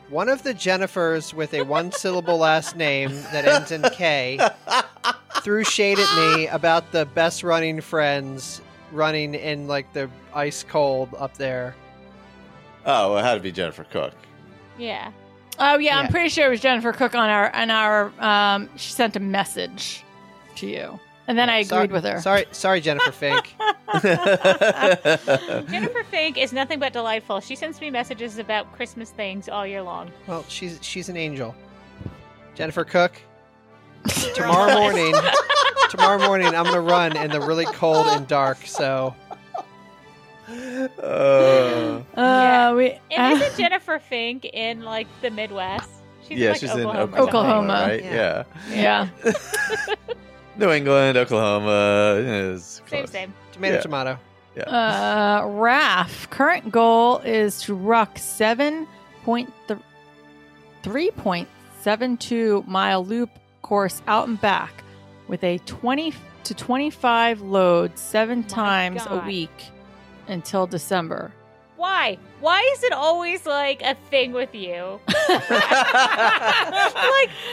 One 0.10 0.30
of 0.30 0.44
the 0.44 0.54
Jennifers 0.54 1.34
with 1.34 1.54
a 1.54 1.64
one-syllable 1.64 2.38
last 2.38 2.76
name 2.76 3.10
that 3.32 3.46
ends 3.46 3.72
in 3.72 3.82
K 3.92 4.40
threw 5.42 5.64
shade 5.64 5.98
at 6.00 6.18
me 6.18 6.48
about 6.48 6.92
the 6.92 7.06
best 7.08 7.44
running 7.44 7.82
friends 7.82 8.62
running 8.96 9.36
in 9.36 9.68
like 9.68 9.92
the 9.94 10.10
ice 10.34 10.64
cold 10.64 11.10
up 11.18 11.38
there. 11.38 11.76
Oh, 12.86 13.12
well, 13.12 13.18
it 13.20 13.24
had 13.24 13.36
to 13.36 13.40
be 13.42 13.52
Jennifer 13.52 13.84
Cook. 13.84 14.14
Yeah. 14.78 15.12
Oh 15.58 15.78
yeah, 15.78 15.98
I'm 15.98 16.06
Yeah. 16.06 16.12
pretty 16.12 16.30
sure 16.30 16.48
it 16.48 16.50
was 16.50 16.60
Jennifer 16.62 16.92
Cook 16.94 17.16
on 17.16 17.30
our 17.30 17.54
on 17.56 17.72
our. 17.72 18.12
Um, 18.20 18.70
she 18.76 18.92
sent 18.92 19.16
a 19.16 19.20
message 19.22 20.04
to 20.56 20.68
you, 20.68 21.00
and 21.28 21.38
then 21.38 21.50
I 21.50 21.58
agreed 21.60 21.68
Sorry- 21.70 21.88
with 21.88 22.04
her. 22.04 22.20
Sorry, 22.22 22.46
sorry, 22.52 22.82
Jennifer 22.82 23.12
Fink. 23.14 23.56
Jennifer 25.70 26.04
Fink 26.04 26.38
is 26.38 26.52
nothing 26.54 26.80
but 26.80 26.94
delightful. 26.94 27.40
She 27.40 27.56
sends 27.56 27.80
me 27.80 27.90
messages 27.90 28.38
about 28.38 28.72
Christmas 28.74 29.12
things 29.12 29.48
all 29.50 29.66
year 29.66 29.82
long. 29.82 30.12
Well, 30.28 30.44
she's 30.50 30.80
she's 30.82 31.08
an 31.10 31.18
angel. 31.18 31.56
Jennifer 32.56 32.84
Cook. 32.84 33.14
Tomorrow 34.36 34.74
morning, 34.80 35.13
tomorrow 35.89 36.20
morning, 36.20 36.48
I'm 36.48 36.63
gonna 36.65 36.82
run 36.82 37.15
in 37.18 37.32
the 37.32 37.39
really 37.41 37.65
cold 37.65 38.08
and 38.08 38.28
dark. 38.28 38.58
So 38.65 39.15
Uh, 40.48 40.52
Uh, 41.04 42.02
Yeah. 42.18 42.74
we, 42.74 43.00
And 43.12 43.34
uh, 43.34 43.46
isn't 43.46 43.58
Jennifer 43.58 44.00
Fink 44.00 44.46
in 44.46 44.82
like 44.84 45.08
the 45.22 45.30
Midwest? 45.32 45.89
She's 46.28 46.38
yeah, 46.39 46.52
like 46.52 46.60
she's 46.60 46.70
Oklahoma. 46.72 46.91
in 46.91 46.98
or 46.98 47.02
something. 47.08 47.24
Oklahoma. 47.28 47.74
right? 47.74 48.04
Yeah. 48.04 48.44
Yeah. 48.72 49.08
yeah. 49.26 49.34
New 50.58 50.72
England, 50.72 51.18
Oklahoma 51.18 52.22
is 52.24 52.82
Same, 52.88 53.00
close. 53.04 53.12
same. 53.12 53.34
tomato, 53.52 53.76
Yeah. 53.76 53.82
tomato. 53.82 54.20
Uh, 54.68 55.44
Raf, 55.48 56.30
current 56.30 56.72
goal 56.72 57.20
is 57.20 57.62
to 57.63 57.76
ruck 57.76 58.18
seven 58.18 58.88
point 59.24 59.52
three 60.82 61.12
point 61.12 61.48
seven 61.82 62.15
two 62.18 62.63
mile 62.68 63.04
loop 63.04 63.30
course 63.65 64.04
out 64.06 64.28
and 64.28 64.39
back 64.39 64.84
with 65.28 65.43
a 65.43 65.58
twenty 65.65 66.13
to 66.43 66.54
twenty 66.54 66.91
five 66.91 67.41
load 67.41 67.97
seven 67.97 68.39
oh 68.39 68.41
My 68.43 68.47
times 68.47 69.01
a 69.08 69.23
week 69.25 69.71
until 70.28 70.67
December. 70.67 71.34
Why? 71.75 72.19
Why 72.41 72.62
is 72.75 72.84
it 72.84 72.93
always 72.93 73.47
like 73.47 73.82
a 73.82 73.95
thing 74.12 74.34
with 74.34 74.54
you? 74.54 74.99
like 75.30 75.39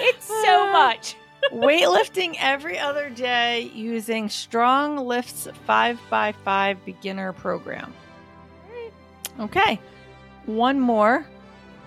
it's 0.03 0.27
so 0.27 0.69
uh, 0.69 0.73
much. 0.73 1.17
Weightlifting 1.53 2.37
every 2.39 2.79
other 2.79 3.09
day 3.09 3.71
using 3.75 4.29
Strong 4.29 4.99
Lifts 4.99 5.49
5x5 5.67 6.77
beginner 6.85 7.33
program. 7.33 7.95
Okay. 9.41 9.81
One 10.45 10.79
more. 10.79 11.27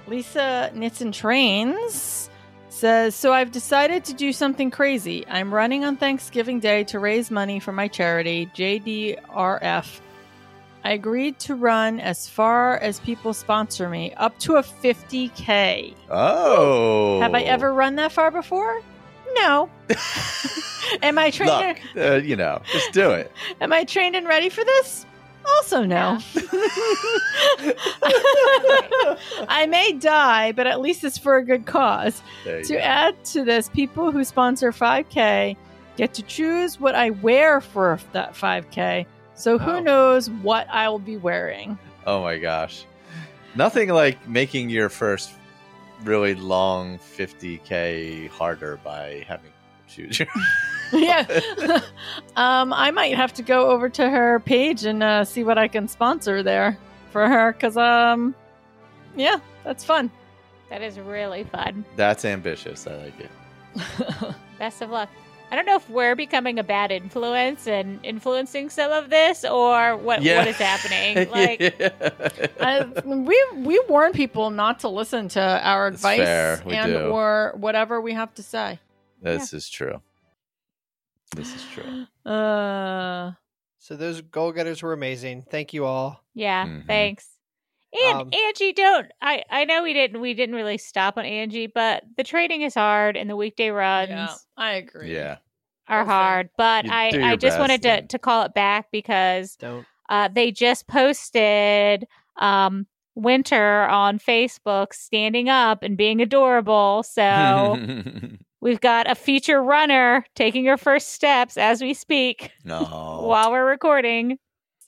Lisa 0.07 0.71
Knits 0.73 1.01
and 1.01 1.13
Trains 1.13 2.29
says 2.75 3.15
So 3.15 3.33
I've 3.33 3.51
decided 3.51 4.03
to 4.05 4.13
do 4.13 4.33
something 4.33 4.69
crazy. 4.69 5.25
I'm 5.27 5.53
running 5.53 5.85
on 5.85 5.97
Thanksgiving 5.97 6.59
Day 6.59 6.83
to 6.85 6.99
raise 6.99 7.31
money 7.31 7.59
for 7.59 7.71
my 7.71 7.87
charity, 7.87 8.51
JDRF. 8.55 10.01
I 10.83 10.91
agreed 10.91 11.39
to 11.39 11.55
run 11.55 11.99
as 11.99 12.29
far 12.29 12.77
as 12.77 12.99
people 12.99 13.33
sponsor 13.33 13.89
me, 13.89 14.13
up 14.17 14.37
to 14.39 14.57
a 14.57 14.61
50K. 14.61 15.95
Oh. 16.11 17.19
Have 17.21 17.33
I 17.33 17.41
ever 17.41 17.73
run 17.73 17.95
that 17.95 18.11
far 18.11 18.29
before? 18.29 18.81
No. 19.33 19.67
Am 21.01 21.17
I 21.17 21.31
trained? 21.31 21.79
Look, 21.95 22.05
uh, 22.05 22.15
you 22.17 22.35
know, 22.35 22.61
just 22.71 22.91
do 22.91 23.09
it. 23.11 23.31
Am 23.61 23.73
I 23.73 23.83
trained 23.83 24.15
and 24.15 24.27
ready 24.27 24.49
for 24.49 24.63
this? 24.63 25.07
Also, 25.57 25.83
no. 25.83 26.17
I 29.47 29.65
may 29.69 29.93
die, 29.93 30.51
but 30.51 30.67
at 30.67 30.81
least 30.81 31.03
it's 31.03 31.17
for 31.17 31.37
a 31.37 31.43
good 31.43 31.65
cause. 31.65 32.21
To 32.43 32.61
go. 32.67 32.77
add 32.77 33.23
to 33.25 33.43
this, 33.43 33.69
people 33.69 34.11
who 34.11 34.23
sponsor 34.23 34.71
5K 34.71 35.55
get 35.97 36.13
to 36.15 36.23
choose 36.23 36.79
what 36.79 36.95
I 36.95 37.11
wear 37.11 37.61
for 37.61 37.99
that 38.11 38.33
5K. 38.33 39.05
So 39.35 39.57
who 39.57 39.71
Oh. 39.71 39.79
knows 39.79 40.29
what 40.29 40.67
I 40.69 40.89
will 40.89 40.99
be 40.99 41.17
wearing? 41.17 41.77
Oh 42.05 42.21
my 42.21 42.37
gosh. 42.37 42.85
Nothing 43.55 43.89
like 43.89 44.27
making 44.27 44.69
your 44.69 44.89
first 44.89 45.31
really 46.03 46.35
long 46.35 46.99
50k 46.99 48.29
harder 48.29 48.79
by 48.83 49.23
having 49.27 49.51
to 49.95 50.07
choose 50.07 50.19
your 50.19 50.27
yeah. 51.01 51.25
um, 52.35 52.71
I 52.73 52.91
might 52.91 53.15
have 53.15 53.33
to 53.33 53.43
go 53.43 53.69
over 53.71 53.89
to 53.89 54.09
her 54.09 54.39
page 54.39 54.85
and 54.85 55.01
uh, 55.01 55.25
see 55.25 55.43
what 55.43 55.57
I 55.57 55.67
can 55.67 55.87
sponsor 55.87 56.43
there 56.43 56.77
for 57.11 57.27
her 57.27 57.53
because, 57.53 57.75
um, 57.77 58.35
yeah, 59.15 59.37
that's 59.63 59.83
fun. 59.83 60.11
That 60.69 60.81
is 60.81 60.99
really 60.99 61.43
fun. 61.43 61.85
That's 61.95 62.25
ambitious. 62.25 62.87
I 62.87 62.95
like 62.95 63.13
it. 63.19 64.35
Best 64.59 64.81
of 64.81 64.89
luck. 64.89 65.09
I 65.51 65.55
don't 65.55 65.65
know 65.67 65.75
if 65.75 65.87
we're 65.89 66.15
becoming 66.15 66.57
a 66.59 66.63
bad 66.63 66.91
influence 66.91 67.67
and 67.67 67.99
influencing 68.03 68.69
some 68.69 68.91
of 68.91 69.09
this 69.09 69.45
or 69.45 69.95
what 69.95 70.23
Yeah. 70.23 70.39
what 70.39 70.47
is 70.47 70.55
happening. 70.57 71.29
Like 71.29 71.61
I, 72.59 72.83
we 73.05 73.41
we 73.55 73.81
warn 73.87 74.11
people 74.11 74.49
not 74.49 74.79
to 74.79 74.89
listen 74.89 75.27
to 75.29 75.41
our 75.41 75.87
advice 75.87 76.61
and 76.65 76.93
do. 76.93 76.99
or 77.09 77.53
whatever 77.57 78.01
we 78.01 78.13
have 78.13 78.33
to 78.35 78.43
say. 78.43 78.79
This 79.21 79.53
is 79.53 79.69
true. 79.69 80.01
This 81.35 81.55
is 81.55 81.63
true. 81.73 82.05
Uh, 82.25 83.31
So 83.77 83.95
those 83.95 84.21
goal 84.21 84.51
getters 84.51 84.81
were 84.81 84.93
amazing. 84.93 85.43
Thank 85.49 85.73
you 85.73 85.85
all. 85.85 86.23
Yeah, 86.33 86.65
Mhm. 86.65 86.87
thanks. 86.87 87.27
And 87.93 88.21
Um, 88.21 88.29
Angie, 88.33 88.73
don't 88.73 89.11
I? 89.21 89.43
I 89.49 89.63
know 89.65 89.83
we 89.83 89.93
didn't. 89.93 90.19
We 90.19 90.33
didn't 90.33 90.55
really 90.55 90.77
stop 90.79 91.17
on 91.17 91.25
Angie, 91.25 91.67
but 91.67 92.03
the 92.17 92.23
trading 92.23 92.61
is 92.63 92.73
hard, 92.73 93.15
and 93.15 93.29
the 93.29 93.35
weekday 93.35 93.69
runs 93.69 94.09
yeah, 94.09 94.33
I 94.57 94.71
agree. 94.73 95.13
Yeah. 95.13 95.37
are 95.87 95.99
Listen, 95.99 96.09
hard. 96.11 96.49
But 96.57 96.85
you 96.85 96.91
I, 96.91 97.05
I 97.09 97.09
your 97.29 97.37
just 97.37 97.59
wanted 97.59 97.83
to 97.83 97.91
and- 97.91 98.09
to 98.09 98.19
call 98.19 98.41
it 98.43 98.53
back 98.55 98.89
because 98.91 99.55
Don't. 99.57 99.85
uh, 100.09 100.27
they 100.29 100.51
just 100.51 100.87
posted 100.87 102.07
um 102.37 102.87
Winter 103.13 103.83
on 103.83 104.19
Facebook 104.19 104.93
standing 104.93 105.47
up 105.47 105.83
and 105.83 105.95
being 105.95 106.21
adorable. 106.21 107.03
So 107.03 107.21
we've 108.65 108.81
got 108.81 109.09
a 109.09 109.13
feature 109.13 109.61
runner 109.61 110.25
taking 110.35 110.65
her 110.65 110.75
first 110.75 111.09
steps 111.13 111.55
as 111.55 111.81
we 111.83 111.93
speak 111.93 112.49
no. 112.63 112.81
while 113.23 113.51
we're 113.51 113.63
recording. 113.69 114.33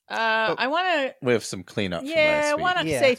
Uh, 0.10 0.48
Oh. 0.50 0.56
I 0.58 0.68
want 0.68 0.88
to 0.88 1.16
we 1.22 1.34
have 1.34 1.44
some 1.46 1.64
cleanup 1.64 2.02
yeah, 2.04 2.16
from 2.16 2.22
I 2.24 2.42
last 2.42 2.56
week. 2.56 2.64
want 2.64 2.78
to 2.80 2.88
Yeah. 2.88 3.00
say 3.00 3.18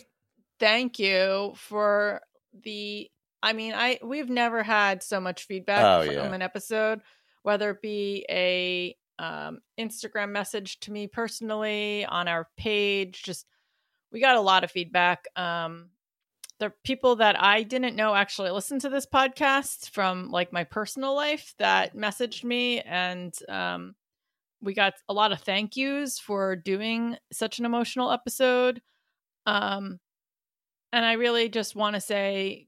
thank 0.59 0.99
you 0.99 1.53
for 1.57 2.21
the. 2.65 3.09
I 3.43 3.53
mean, 3.53 3.73
I 3.75 3.99
we've 4.03 4.29
never 4.29 4.63
had 4.65 5.03
so 5.05 5.21
much 5.21 5.45
feedback 5.45 5.85
Oh, 5.85 6.05
from 6.05 6.15
yeah. 6.15 6.35
an 6.35 6.43
episode, 6.43 7.03
whether 7.43 7.71
it 7.71 7.81
be 7.83 8.27
a 8.29 8.97
um, 9.21 9.61
Instagram 9.79 10.31
message 10.31 10.81
to 10.81 10.93
me 10.93 11.07
personally 11.07 12.05
on 12.05 12.27
our 12.27 12.49
page. 12.57 13.23
Just 13.23 13.47
we 14.11 14.21
got 14.21 14.37
a 14.37 14.41
lot 14.41 14.65
of 14.65 14.71
feedback. 14.73 15.27
Um, 15.37 15.91
the 16.61 16.73
people 16.85 17.17
that 17.17 17.41
I 17.41 17.63
didn't 17.63 17.95
know 17.97 18.15
actually 18.15 18.51
listened 18.51 18.81
to 18.83 18.89
this 18.89 19.07
podcast 19.07 19.91
from 19.91 20.31
like 20.31 20.53
my 20.53 20.65
personal 20.65 21.15
life 21.15 21.55
that 21.59 21.95
messaged 21.97 22.43
me 22.45 22.81
and 22.81 23.33
um, 23.49 23.95
we 24.61 24.75
got 24.75 24.95
a 25.09 25.13
lot 25.15 25.31
of 25.33 25.41
thank 25.41 25.77
yous 25.77 26.19
for 26.19 26.57
doing 26.57 27.17
such 27.33 27.59
an 27.61 27.65
emotional 27.65 28.11
episode. 28.11 28.83
Um, 29.47 30.01
and 30.93 31.05
I 31.05 31.13
really 31.13 31.49
just 31.49 31.77
want 31.77 31.95
to 31.95 32.01
say 32.01 32.67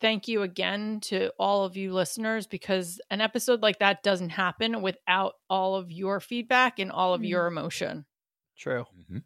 thank 0.00 0.28
you 0.28 0.42
again 0.42 1.00
to 1.00 1.30
all 1.38 1.64
of 1.64 1.76
you 1.76 1.92
listeners 1.92 2.46
because 2.46 3.00
an 3.10 3.20
episode 3.20 3.60
like 3.60 3.80
that 3.80 4.02
doesn't 4.02 4.30
happen 4.30 4.82
without 4.82 5.34
all 5.50 5.74
of 5.74 5.90
your 5.90 6.20
feedback 6.20 6.78
and 6.78 6.92
all 6.92 7.12
of 7.12 7.22
Mm. 7.22 7.28
your 7.28 7.46
emotion. 7.46 8.06
True. 8.56 8.86
Mhm. 8.96 9.24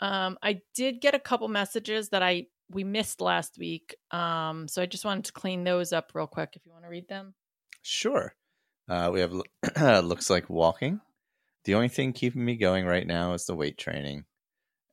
Um, 0.00 0.38
I 0.42 0.62
did 0.74 1.00
get 1.00 1.14
a 1.14 1.20
couple 1.20 1.48
messages 1.48 2.08
that 2.10 2.22
I 2.22 2.46
we 2.70 2.84
missed 2.84 3.20
last 3.20 3.58
week. 3.58 3.96
Um, 4.10 4.68
so 4.68 4.82
I 4.82 4.86
just 4.86 5.04
wanted 5.04 5.24
to 5.26 5.32
clean 5.32 5.64
those 5.64 5.92
up 5.92 6.12
real 6.14 6.26
quick. 6.26 6.50
If 6.54 6.66
you 6.66 6.72
want 6.72 6.84
to 6.84 6.90
read 6.90 7.08
them. 7.08 7.34
Sure. 7.82 8.34
Uh, 8.88 9.10
we 9.12 9.20
have 9.20 9.32
looks 10.04 10.30
like 10.30 10.48
walking. 10.48 11.00
The 11.64 11.74
only 11.74 11.88
thing 11.88 12.12
keeping 12.12 12.44
me 12.44 12.56
going 12.56 12.86
right 12.86 13.06
now 13.06 13.34
is 13.34 13.46
the 13.46 13.54
weight 13.54 13.78
training. 13.78 14.24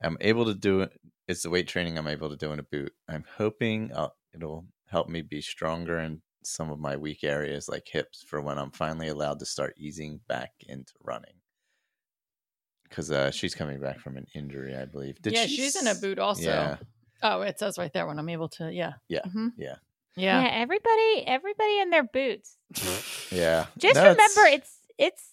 I'm 0.04 0.18
able 0.22 0.46
to 0.46 0.54
do 0.54 0.82
it. 0.82 0.92
It's 1.28 1.44
the 1.44 1.50
weight 1.50 1.68
training 1.68 1.98
I'm 1.98 2.08
able 2.08 2.30
to 2.30 2.36
do 2.36 2.52
in 2.52 2.60
a 2.60 2.64
boot. 2.64 2.94
I'm 3.08 3.24
hoping 3.38 3.92
uh, 3.94 4.10
it'll 4.34 4.66
help 4.88 5.08
me 5.10 5.22
be 5.22 5.42
stronger 5.42 6.00
in 6.00 6.22
some 6.44 6.70
of 6.70 6.80
my 6.80 6.96
weak 6.96 7.24
areas 7.24 7.68
like 7.68 7.88
hips 7.88 8.24
for 8.28 8.42
when 8.42 8.58
I'm 8.58 8.72
finally 8.72 9.08
allowed 9.08 9.40
to 9.40 9.46
start 9.46 9.74
easing 9.78 10.20
back 10.28 10.52
into 10.68 10.94
running. 11.02 11.34
Because 12.84 13.10
uh, 13.10 13.32
she's 13.32 13.56
coming 13.56 13.80
back 13.80 14.00
from 14.00 14.16
an 14.16 14.28
injury, 14.36 14.76
I 14.76 14.86
believe. 14.86 15.20
Did 15.22 15.34
yeah, 15.34 15.46
she 15.46 15.56
she's 15.56 15.76
in 15.76 15.88
a 15.88 15.96
boot 15.96 16.20
also. 16.20 16.44
Yeah. 16.44 16.78
Oh, 17.24 17.42
it 17.42 17.58
says 17.60 17.78
right 17.78 17.92
there 17.94 18.06
when 18.08 18.20
I'm 18.20 18.30
able 18.30 18.50
to. 18.50 18.72
Yeah. 18.72 18.94
Yeah, 19.08 19.22
Mhm. 19.26 19.52
yeah. 19.58 19.76
Yeah. 20.18 20.42
Yeah. 20.42 20.50
everybody, 20.54 21.24
everybody 21.28 21.80
in 21.80 21.90
their 21.90 22.04
boots. 22.04 22.58
Yeah. 23.32 23.66
Just 23.78 23.96
No, 23.96 24.02
remember, 24.12 24.42
it's 24.46 24.80
it's 24.98 25.32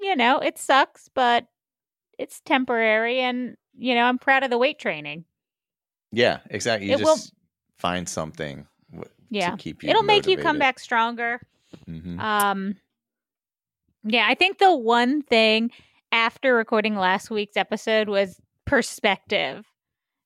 you 0.00 0.14
know 0.16 0.38
it 0.38 0.58
sucks, 0.58 1.08
but 1.14 1.46
it's 2.18 2.40
temporary, 2.40 3.20
and 3.20 3.56
you 3.76 3.94
know 3.94 4.04
I'm 4.04 4.18
proud 4.18 4.44
of 4.44 4.50
the 4.50 4.58
weight 4.58 4.78
training. 4.78 5.24
Yeah, 6.12 6.40
exactly. 6.50 6.88
You 6.88 6.94
It 6.96 7.02
will- 7.04 7.16
find 7.78 8.06
something 8.08 8.66
w- 8.92 9.10
Yeah. 9.30 9.52
to 9.52 9.56
keep 9.56 9.82
you 9.82 9.88
It'll 9.90 10.02
make 10.02 10.26
you 10.26 10.36
come 10.36 10.58
back 10.58 10.78
stronger. 10.78 11.40
Mhm. 11.88 12.20
Um, 12.20 12.76
yeah, 14.04 14.26
I 14.28 14.34
think 14.34 14.58
the 14.58 14.74
one 14.76 15.22
thing 15.22 15.70
after 16.12 16.54
recording 16.54 16.94
last 16.96 17.30
week's 17.30 17.56
episode 17.56 18.08
was 18.08 18.38
perspective. 18.66 19.64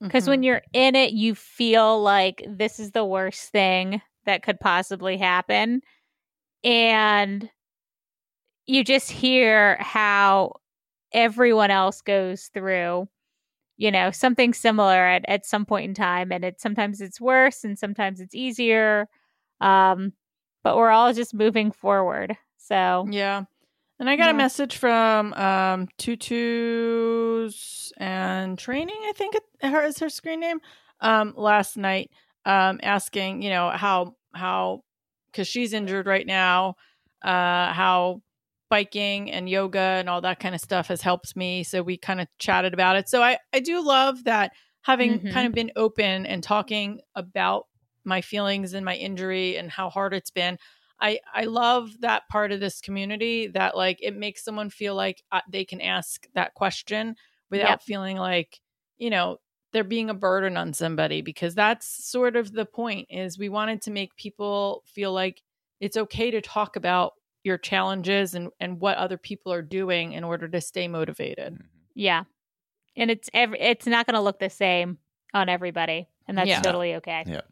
Because 0.01 0.25
Mhm. 0.25 0.29
when 0.29 0.43
you're 0.43 0.63
in 0.73 0.95
it, 0.97 1.13
you 1.13 1.35
feel 1.35 2.01
like 2.03 2.45
this 2.47 2.79
is 2.79 2.93
the 2.93 3.05
worst 3.05 3.51
thing 3.51 4.03
that 4.27 4.43
could 4.43 4.61
possibly 4.61 5.17
happen. 5.19 5.83
And 6.65 7.51
you 8.67 8.85
just 8.85 9.11
hear 9.11 9.77
how 9.81 10.55
everyone 11.13 11.71
else 11.71 12.01
goes 12.01 12.47
through, 12.55 13.09
you 13.77 13.91
know, 13.91 14.11
something 14.11 14.55
similar 14.55 15.07
at, 15.07 15.25
at 15.29 15.47
some 15.47 15.67
point 15.67 15.87
in 15.89 15.95
time. 15.95 16.33
And 16.33 16.45
it 16.45 16.61
sometimes 16.61 17.01
it's 17.01 17.21
worse 17.21 17.65
and 17.65 17.79
sometimes 17.79 18.21
it's 18.21 18.35
easier. 18.35 19.09
Um, 19.61 20.13
but 20.63 20.77
we're 20.77 20.91
all 20.91 21.13
just 21.13 21.35
moving 21.35 21.71
forward. 21.73 22.37
So 22.59 23.09
Yeah. 23.11 23.45
And 24.01 24.11
I 24.11 24.17
got 24.17 24.29
Yeah. 24.29 24.31
a 24.31 24.35
message 24.35 24.77
from 24.77 25.33
um 25.35 25.89
Tutu's 25.99 27.93
and 27.97 28.59
training, 28.59 28.97
I 29.09 29.13
think 29.15 29.35
it 29.37 29.43
her 29.63 29.83
is 29.85 29.99
her 30.01 30.09
screen 30.09 30.41
name, 30.41 30.61
um, 31.01 31.33
last 31.37 31.77
night, 31.77 32.11
um, 32.45 32.81
asking, 32.83 33.43
you 33.43 33.51
know, 33.51 33.71
how 33.71 34.17
how 34.35 34.83
because 35.31 35.47
she's 35.49 35.73
injured 35.73 36.07
right 36.07 36.27
now, 36.27 36.75
uh, 37.23 37.73
how 37.73 38.23
biking 38.71 39.31
and 39.31 39.49
yoga 39.49 39.79
and 39.79 40.09
all 40.09 40.21
that 40.23 40.41
kind 40.41 40.55
of 40.55 40.61
stuff 40.61 40.89
has 40.89 41.01
helped 41.03 41.37
me. 41.37 41.63
So 41.63 41.83
we 41.83 41.97
kind 41.97 42.21
of 42.21 42.27
chatted 42.39 42.73
about 42.75 42.97
it. 42.97 43.09
So 43.09 43.23
I, 43.23 43.39
I 43.53 43.61
do 43.61 43.85
love 43.85 44.25
that 44.25 44.53
having 44.83 45.23
Mhm. 45.23 45.29
kind 45.29 45.47
of 45.47 45.55
been 45.55 45.71
open 45.77 46.27
and 46.27 46.43
talking 46.43 47.01
about 47.15 47.67
my 48.05 48.21
feelings 48.21 48.75
and 48.75 48.85
my 48.85 48.97
injury 48.97 49.57
and 49.57 49.71
how 49.71 49.91
hard 49.91 50.15
it's 50.15 50.31
been. 50.31 50.59
I 51.05 51.21
I 51.35 51.45
love 51.45 52.01
that 52.01 52.29
part 52.31 52.51
of 52.53 52.61
this 52.61 52.81
community 52.81 53.47
that 53.49 53.77
like 53.77 53.99
it 54.03 54.17
makes 54.17 54.43
someone 54.43 54.71
feel 54.71 54.95
like 54.95 55.23
uh, 55.31 55.43
they 55.51 55.65
can 55.65 55.81
ask 55.81 56.27
that 56.35 56.55
question 56.55 57.17
without 57.51 57.69
Yep. 57.69 57.83
feeling 57.83 58.17
like 58.17 58.61
you 58.97 59.11
know 59.11 59.39
they're 59.73 59.85
being 59.85 60.09
a 60.09 60.15
burden 60.15 60.57
on 60.57 60.73
somebody 60.73 61.21
because 61.21 61.55
that's 61.55 61.87
sort 62.09 62.37
of 62.37 62.53
the 62.53 62.65
point 62.65 63.07
is 63.11 63.39
we 63.39 63.49
wanted 63.49 63.83
to 63.83 63.91
make 63.91 64.17
people 64.17 64.83
feel 64.87 65.13
like 65.13 65.43
it's 65.81 65.97
okay 65.97 66.31
to 66.31 66.41
talk 66.41 66.77
about 66.77 67.13
your 67.43 67.59
challenges 67.59 68.35
and 68.35 68.49
and 68.59 68.81
what 68.81 68.97
other 68.97 69.19
people 69.19 69.53
are 69.53 69.63
doing 69.63 70.13
in 70.13 70.25
order 70.25 70.49
to 70.49 70.61
stay 70.61 70.89
motivated. 70.89 71.55
Mhm. 71.55 71.69
yeah. 71.95 72.25
And 72.97 73.11
it's 73.11 73.29
every 73.35 73.61
it's 73.61 73.87
not 73.87 74.07
gonna 74.07 74.23
look 74.23 74.39
the 74.39 74.49
same 74.51 74.99
on 75.35 75.49
everybody. 75.51 76.09
And 76.27 76.39
that's 76.39 76.49
Yeah. 76.49 76.63
totally 76.63 76.95
okay. 76.97 77.25
Yeah. 77.27 77.43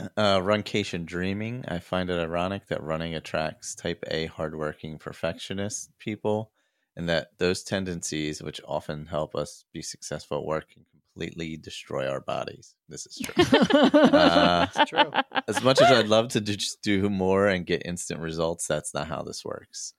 Yep. 0.00 0.12
Uh, 0.16 0.38
runcation 0.40 1.04
dreaming. 1.04 1.64
I 1.68 1.78
find 1.78 2.08
it 2.10 2.18
ironic 2.20 2.66
that 2.68 2.82
running 2.82 3.14
attracts 3.14 3.74
type 3.74 4.02
A 4.10 4.26
hardworking 4.26 4.98
perfectionist 4.98 5.90
people, 5.98 6.50
and 6.96 7.08
that 7.08 7.28
those 7.38 7.62
tendencies, 7.62 8.42
which 8.42 8.60
often 8.66 9.06
help 9.06 9.34
us 9.34 9.64
be 9.72 9.82
successful 9.82 10.38
at 10.38 10.44
work, 10.44 10.70
can 10.70 10.84
completely 10.90 11.56
destroy 11.56 12.08
our 12.08 12.20
bodies. 12.20 12.74
This 12.88 13.06
is 13.06 13.18
true. 13.18 13.44
Uh, 13.72 14.66
It's 14.74 14.90
true. 14.90 15.10
as 15.48 15.62
much 15.62 15.80
as 15.80 15.90
I'd 15.90 16.08
love 16.08 16.28
to 16.28 16.40
do, 16.40 16.56
just 16.56 16.82
do 16.82 17.08
more 17.10 17.46
and 17.48 17.66
get 17.66 17.84
instant 17.86 18.20
results, 18.20 18.66
that's 18.66 18.94
not 18.94 19.08
how 19.08 19.22
this 19.22 19.44
works. 19.44 19.94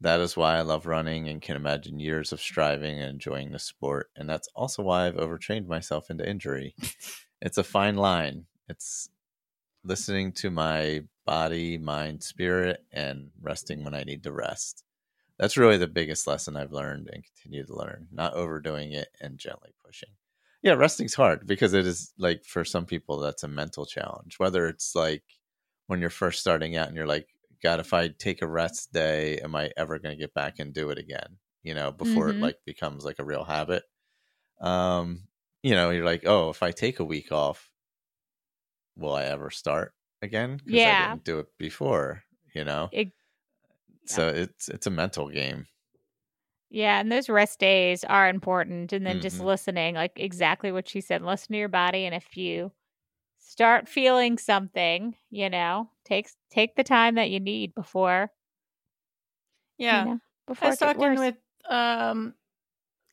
That 0.00 0.20
is 0.20 0.36
why 0.36 0.56
I 0.56 0.62
love 0.62 0.86
running 0.86 1.28
and 1.28 1.40
can 1.40 1.56
imagine 1.56 2.00
years 2.00 2.32
of 2.32 2.40
striving 2.40 2.98
and 3.00 3.10
enjoying 3.10 3.52
the 3.52 3.58
sport. 3.60 4.10
And 4.16 4.28
that's 4.28 4.48
also 4.54 4.82
why 4.82 5.06
I've 5.06 5.16
overtrained 5.16 5.68
myself 5.68 6.10
into 6.10 6.28
injury. 6.28 6.74
it's 7.40 7.58
a 7.58 7.62
fine 7.64 7.94
line. 7.96 8.46
It's 8.68 9.08
listening 9.84 10.32
to 10.34 10.50
my 10.50 11.04
body, 11.26 11.78
mind, 11.78 12.22
spirit, 12.22 12.84
and 12.92 13.30
resting 13.40 13.84
when 13.84 13.94
I 13.94 14.04
need 14.04 14.22
to 14.24 14.32
rest. 14.32 14.84
That's 15.38 15.56
really 15.56 15.78
the 15.78 15.88
biggest 15.88 16.26
lesson 16.26 16.56
I've 16.56 16.72
learned 16.72 17.10
and 17.12 17.24
continue 17.24 17.64
to 17.66 17.76
learn, 17.76 18.08
not 18.12 18.34
overdoing 18.34 18.92
it 18.92 19.08
and 19.20 19.38
gently 19.38 19.72
pushing 19.84 20.10
yeah 20.62 20.72
resting's 20.74 21.14
hard 21.14 21.46
because 21.46 21.74
it 21.74 21.86
is 21.86 22.12
like 22.18 22.44
for 22.44 22.64
some 22.64 22.86
people 22.86 23.18
that's 23.18 23.42
a 23.44 23.48
mental 23.48 23.86
challenge 23.86 24.38
whether 24.38 24.66
it's 24.68 24.94
like 24.94 25.24
when 25.86 26.00
you're 26.00 26.10
first 26.10 26.40
starting 26.40 26.76
out 26.76 26.88
and 26.88 26.96
you're 26.96 27.06
like 27.06 27.28
god 27.62 27.80
if 27.80 27.92
i 27.92 28.08
take 28.08 28.42
a 28.42 28.46
rest 28.48 28.92
day 28.92 29.38
am 29.38 29.54
i 29.54 29.70
ever 29.76 29.98
going 29.98 30.14
to 30.16 30.20
get 30.20 30.34
back 30.34 30.58
and 30.58 30.72
do 30.74 30.90
it 30.90 30.98
again 30.98 31.38
you 31.62 31.74
know 31.74 31.92
before 31.92 32.28
Mhm. 32.28 32.30
it 32.30 32.40
like 32.40 32.56
becomes 32.64 33.04
like 33.04 33.18
a 33.18 33.24
real 33.24 33.44
habit 33.44 33.84
um 34.60 35.28
you 35.62 35.72
know 35.74 35.90
you're 35.90 36.04
like 36.04 36.24
oh 36.26 36.50
if 36.50 36.62
i 36.62 36.72
take 36.72 37.00
a 37.00 37.04
week 37.04 37.32
off 37.32 37.71
will 38.96 39.14
i 39.14 39.24
ever 39.24 39.50
start 39.50 39.94
again 40.22 40.58
'Cause 40.70 40.84
Yeah. 40.84 40.86
i 40.86 40.94
didn't 40.94 41.24
do 41.24 41.38
it 41.38 41.48
before 41.58 42.24
you 42.54 42.64
know 42.64 42.92
It- 42.92 43.12
so 44.06 44.28
it's 44.28 44.68
it's 44.68 44.86
a 44.86 44.90
mental 44.90 45.28
game 45.28 45.66
Yeah, 46.70 47.00
and 47.00 47.12
those 47.12 47.28
rest 47.28 47.58
days 47.58 48.02
are 48.04 48.28
important. 48.28 48.92
And 48.92 49.06
then 49.06 49.20
just 49.20 49.38
Mhm. 49.38 49.40
listening, 49.40 49.94
like 49.94 50.12
exactly 50.16 50.72
what 50.72 50.88
she 50.88 51.00
said, 51.00 51.22
listen 51.22 51.52
to 51.52 51.58
your 51.58 51.68
body. 51.68 52.06
And 52.06 52.14
if 52.14 52.36
you 52.36 52.72
start 53.38 53.88
feeling 53.88 54.38
something, 54.38 55.16
you 55.30 55.50
know, 55.50 55.90
take 56.04 56.28
take 56.50 56.76
the 56.76 56.84
time 56.84 57.16
that 57.16 57.30
you 57.30 57.40
need 57.40 57.74
before. 57.74 58.32
yeah. 59.78 60.02
You 60.02 60.14
know, 60.14 60.20
before 60.46 60.68
I 60.68 60.76
was 60.76 60.78
talking 60.78 60.94
worse. 60.94 61.18
with 61.18 61.36
um 61.68 62.34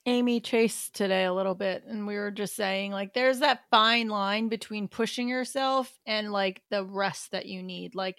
Amy 0.10 0.40
Chase 0.40 0.90
today 0.90 1.26
a 1.26 1.34
little 1.34 1.54
bit, 1.56 1.84
and 1.86 2.08
we 2.08 2.16
were 2.16 2.32
just 2.32 2.56
saying 2.56 2.92
like 2.92 3.14
there's 3.14 3.40
that 3.40 3.62
fine 3.70 4.08
line 4.10 4.50
between 4.50 4.88
pushing 4.88 5.28
yourself 5.30 6.00
and 6.06 6.32
like 6.32 6.64
the 6.72 6.84
rest 6.84 7.32
that 7.32 7.46
you 7.46 7.62
need, 7.62 7.94
like 7.96 8.18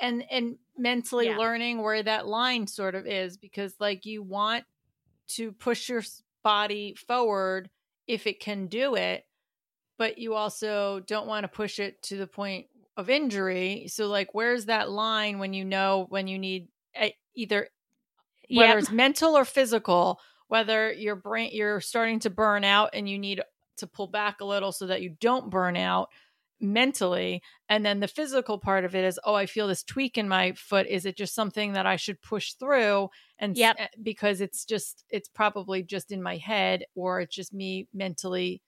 and 0.00 0.24
and 0.30 0.58
mentally 0.76 1.26
Yeah. 1.26 1.38
learning 1.38 1.82
where 1.82 2.02
that 2.02 2.26
line 2.26 2.66
sort 2.66 2.94
of 2.94 3.06
is 3.06 3.36
because 3.38 3.74
like 3.80 4.04
you 4.04 4.22
want 4.22 4.64
to 5.28 5.52
push 5.52 5.88
your 5.88 6.02
body 6.44 6.94
forward 6.94 7.70
if 8.06 8.26
it 8.26 8.40
can 8.40 8.66
do 8.66 8.94
it, 8.94 9.24
but 9.98 10.18
you 10.18 10.34
also 10.34 11.00
don't 11.00 11.26
want 11.26 11.44
to 11.44 11.48
push 11.48 11.78
it 11.78 12.02
to 12.02 12.16
the 12.16 12.26
point 12.26 12.66
of 12.96 13.08
injury. 13.10 13.86
So, 13.88 14.08
like, 14.08 14.34
where's 14.34 14.66
that 14.66 14.90
line 14.90 15.38
when 15.38 15.54
you 15.54 15.64
know 15.64 16.06
when 16.10 16.28
you 16.28 16.38
need 16.38 16.68
eh, 16.94 17.10
either 17.34 17.68
whether 18.52 18.78
Yep. 18.78 18.78
it's 18.78 18.90
mental 18.90 19.36
or 19.36 19.44
physical, 19.44 20.20
whether 20.48 20.92
your 20.92 21.14
brain 21.16 21.50
you're 21.52 21.80
starting 21.80 22.18
to 22.20 22.30
burn 22.30 22.64
out 22.64 22.90
and 22.92 23.08
you 23.08 23.18
need 23.18 23.40
to 23.76 23.86
pull 23.86 24.06
back 24.08 24.40
a 24.40 24.44
little 24.44 24.72
so 24.72 24.86
that 24.88 25.02
you 25.02 25.14
don't 25.20 25.50
burn 25.50 25.76
out 25.76 26.08
mentally 26.60 27.40
and 27.68 27.86
then 27.86 28.00
the 28.00 28.08
physical 28.08 28.58
part 28.58 28.84
of 28.84 28.94
it 28.96 29.04
is 29.04 29.20
oh 29.24 29.34
i 29.34 29.46
feel 29.46 29.68
this 29.68 29.84
tweak 29.84 30.18
in 30.18 30.28
my 30.28 30.52
foot 30.52 30.88
is 30.88 31.06
it 31.06 31.16
just 31.16 31.32
something 31.32 31.74
that 31.74 31.86
i 31.86 31.94
should 31.94 32.20
push 32.20 32.54
through 32.54 33.08
and 33.38 33.52
s- 33.52 33.58
Yep. 33.58 33.76
eh, 33.78 33.86
because 34.02 34.40
it's 34.40 34.64
just 34.64 35.04
it's 35.08 35.28
probably 35.28 35.84
just 35.84 36.10
in 36.10 36.20
my 36.20 36.36
head 36.36 36.84
or 36.96 37.20
it's 37.20 37.32
just 37.34 37.54
me 37.54 37.86
mentally 37.94 38.60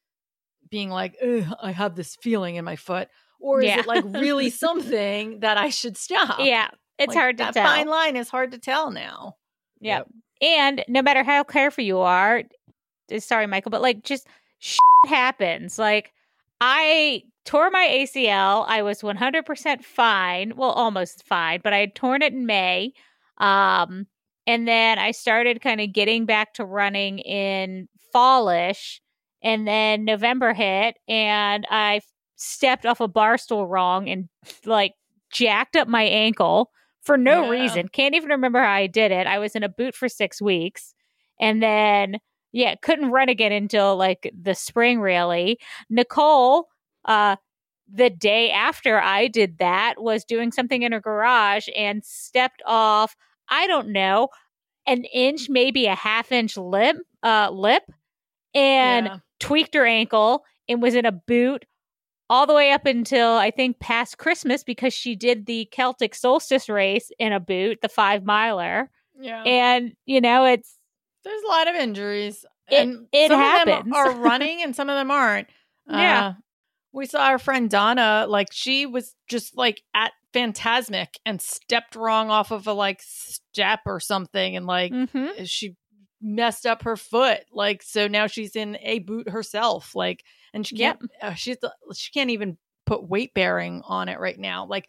being 0.70 0.89
like 0.89 1.16
Ugh, 1.20 1.53
i 1.61 1.72
have 1.72 1.97
this 1.97 2.14
feeling 2.22 2.55
in 2.55 2.64
my 2.64 2.76
foot 2.76 3.09
or 3.41 3.61
is 3.61 3.66
Yeah. 3.66 3.81
it 3.81 3.87
like 3.89 4.05
really 4.07 4.51
something 4.66 5.41
that 5.41 5.57
i 5.59 5.70
should 5.70 5.97
stop 5.97 6.39
Yeah. 6.39 6.68
It's 6.97 7.09
Like, 7.09 7.18
hard 7.18 7.39
to 7.39 7.45
that 7.45 7.55
tell. 7.55 7.64
fine 7.66 7.89
line 7.89 8.14
is 8.14 8.28
hard 8.28 8.53
to 8.53 8.59
tell 8.59 8.93
now 8.93 9.35
Yep. 9.81 10.07
And 10.41 10.84
no 10.88 11.03
matter 11.03 11.22
how 11.22 11.45
careful 11.45 11.84
you 11.84 11.99
are, 11.99 12.43
sorry, 13.18 13.47
Michael, 13.47 13.70
but 13.70 13.82
like 13.82 14.03
just 14.03 14.26
shit 14.59 14.80
happens. 15.07 15.78
Like 15.78 16.12
I 16.61 17.22
tore 17.45 17.70
my 17.70 17.86
ACL. 17.91 18.64
I 18.68 18.82
was 18.82 19.03
100% 19.03 19.84
fine. 19.84 20.53
Well, 20.57 20.70
almost 20.70 21.26
fine, 21.26 21.61
but 21.62 21.72
I 21.72 21.78
had 21.78 21.95
torn 21.95 22.22
it 22.22 22.32
in 22.32 22.47
May. 22.47 22.93
Um, 23.38 24.07
and 24.47 24.66
then 24.68 24.99
I 24.99 25.12
started 25.12 25.62
kind 25.62 25.80
of 25.80 25.93
getting 25.93 26.26
back 26.26 26.55
to 26.55 26.64
running 26.64 27.18
in 27.20 27.88
fallish. 28.12 29.01
And 29.43 29.66
then 29.66 30.05
November 30.05 30.53
hit 30.53 30.97
and 31.09 31.66
I 31.70 32.01
stepped 32.36 32.84
off 32.86 33.01
a 33.01 33.09
bar 33.09 33.38
stool 33.38 33.66
wrong 33.66 34.09
and 34.09 34.28
like 34.64 34.93
jacked 35.30 35.76
up 35.76 35.88
my 35.88 36.03
ankle 36.03 36.70
for 37.11 37.16
no 37.16 37.42
Yeah. 37.42 37.48
reason. 37.48 37.88
Can't 37.88 38.14
even 38.14 38.28
remember 38.28 38.61
how 38.61 38.70
I 38.70 38.86
did 38.86 39.11
it. 39.11 39.26
I 39.26 39.40
was 39.40 39.56
in 39.56 39.64
a 39.64 39.68
boot 39.68 39.96
for 39.96 40.08
six 40.08 40.40
weeks. 40.40 40.94
And 41.40 41.61
then, 41.61 42.18
yeah, 42.52 42.76
couldn't 42.80 43.11
run 43.11 43.28
again 43.28 43.50
until 43.50 43.96
like 43.96 44.30
the 44.40 44.54
spring, 44.54 45.00
really. 45.00 45.58
Nicole, 45.88 46.68
uh, 47.06 47.34
the 47.92 48.11
day 48.11 48.52
after 48.52 49.00
I 49.00 49.26
did 49.26 49.58
that, 49.58 50.00
was 50.00 50.24
doing 50.24 50.52
something 50.52 50.82
in 50.82 50.92
her 50.92 51.00
garage 51.00 51.66
and 51.76 52.04
stepped 52.04 52.62
off, 52.64 53.16
I 53.48 53.66
don't 53.66 53.88
know, 53.88 54.28
an 54.86 55.02
inch, 55.02 55.48
maybe 55.48 55.86
a 55.86 55.96
half 55.96 56.30
inch 56.30 56.56
lip, 56.56 56.96
uh, 57.24 57.50
lip, 57.52 57.82
and 58.54 59.06
Yeah. 59.06 59.18
tweaked 59.40 59.74
her 59.74 59.84
ankle 59.84 60.44
and 60.68 60.80
was 60.80 60.94
in 60.94 61.06
a 61.06 61.12
boot 61.12 61.64
all 62.31 62.47
the 62.47 62.55
way 62.55 62.70
up 62.70 62.87
until 62.87 63.33
I 63.33 63.51
think 63.51 63.78
past 63.81 64.16
Christmas 64.16 64.62
because 64.64 64.95
she 64.95 65.16
did 65.16 65.45
the 65.47 65.66
Celtic 65.72 66.14
solstice 66.14 66.68
race 66.70 67.11
in 67.18 67.33
a 67.35 67.41
boot, 67.41 67.81
the 67.83 67.89
five 67.91 68.24
miler. 68.24 68.89
yeah 69.20 69.43
And, 69.45 69.93
you 70.07 70.20
know, 70.22 70.45
it's 70.47 70.76
There's 71.24 71.43
a 71.43 71.49
lot 71.49 71.68
of 71.68 71.74
injuries. 71.74 72.47
It- 72.70 72.76
and 72.76 73.07
it 73.12 73.31
some 73.31 73.41
of 73.41 73.66
them 73.66 73.91
happens. 73.91 73.95
are 73.97 74.12
running 74.22 74.62
and 74.62 74.74
some 74.76 74.89
of 74.89 74.95
them 74.97 75.11
aren't. 75.11 75.49
Yeah. 75.89 76.26
Uh, 76.28 76.33
we 76.93 77.07
saw 77.07 77.24
our 77.26 77.39
friend 77.39 77.68
Donna, 77.68 78.26
like 78.28 78.49
she 78.53 78.87
was 78.87 79.14
just 79.28 79.57
like 79.57 79.83
at 79.93 80.12
Fantasmic 80.33 81.09
and 81.26 81.41
stepped 81.43 81.97
wrong 81.97 82.31
off 82.31 82.53
of 82.53 82.66
a 82.68 82.72
like 82.72 83.01
step 83.03 83.81
or 83.87 83.99
something 83.99 84.57
and 84.57 84.66
like 84.66 84.93
Mhm. 84.93 85.33
she 85.49 85.74
messed 86.22 86.64
up 86.66 86.83
her 86.83 86.97
foot. 86.97 87.41
Like 87.53 87.83
so 87.83 88.07
now 88.07 88.28
she's 88.28 88.55
in 88.55 88.76
a 88.83 89.01
boot 89.01 89.28
herself. 89.28 89.97
Like 89.97 90.22
and 90.53 90.66
she 90.66 90.76
can't 90.76 91.01
uh, 91.22 91.34
she's 91.34 91.57
she 91.94 92.11
can't 92.12 92.30
even 92.30 92.57
put 92.86 93.09
weight 93.09 93.34
bearing 93.34 93.82
on 93.84 94.09
it 94.09 94.18
right 94.18 94.38
now. 94.38 94.66
Like 94.66 94.88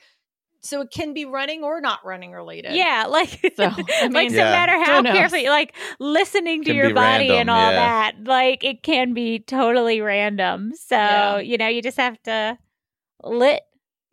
so 0.63 0.81
it 0.81 0.91
can 0.91 1.13
be 1.13 1.25
running 1.25 1.63
or 1.63 1.81
not 1.81 2.05
running 2.05 2.31
related. 2.31 2.73
Yeah, 2.73 3.07
like 3.09 3.29
So, 3.55 3.63
I 3.63 4.07
like 4.07 4.11
mean, 4.11 4.33
no 4.33 4.43
matter 4.43 4.73
how 4.83 5.01
carefully, 5.01 5.47
like 5.47 5.75
listening 5.99 6.63
to 6.65 6.73
your 6.73 6.93
body 6.93 7.29
random, 7.29 7.37
and 7.37 7.49
all 7.49 7.71
yeah. 7.71 8.11
that, 8.11 8.23
like 8.23 8.63
it 8.63 8.83
can 8.83 9.13
be 9.13 9.39
totally 9.39 10.01
random. 10.01 10.73
So 10.75 10.95
Yeah. 10.95 11.39
you 11.39 11.57
know, 11.57 11.67
you 11.67 11.81
just 11.81 11.97
have 11.97 12.21
to 12.23 12.57
let 13.23 13.63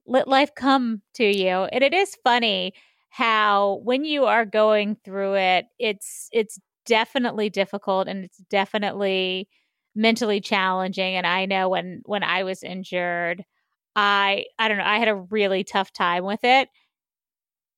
let 0.06 0.26
life 0.26 0.54
come 0.54 1.02
to 1.14 1.24
you. 1.24 1.48
And 1.48 1.84
it 1.84 1.92
is 1.92 2.16
funny 2.24 2.72
how 3.10 3.80
when 3.84 4.04
you 4.04 4.24
are 4.24 4.46
going 4.46 4.96
through 5.04 5.34
it, 5.34 5.66
it's 5.78 6.28
it's 6.32 6.58
definitely 6.86 7.50
difficult 7.50 8.08
and 8.08 8.24
it's 8.24 8.38
definitely 8.48 9.48
mentally 9.98 10.40
challenging. 10.40 11.16
And 11.16 11.26
I 11.26 11.44
know 11.44 11.68
when 11.68 12.02
when 12.06 12.22
I 12.22 12.44
was 12.44 12.62
injured, 12.62 13.44
I 13.96 14.46
I 14.58 14.68
don't 14.68 14.78
know, 14.78 14.84
I 14.84 14.98
had 14.98 15.08
a 15.08 15.16
really 15.16 15.64
tough 15.64 15.92
time 15.92 16.24
with 16.24 16.44
it. 16.44 16.68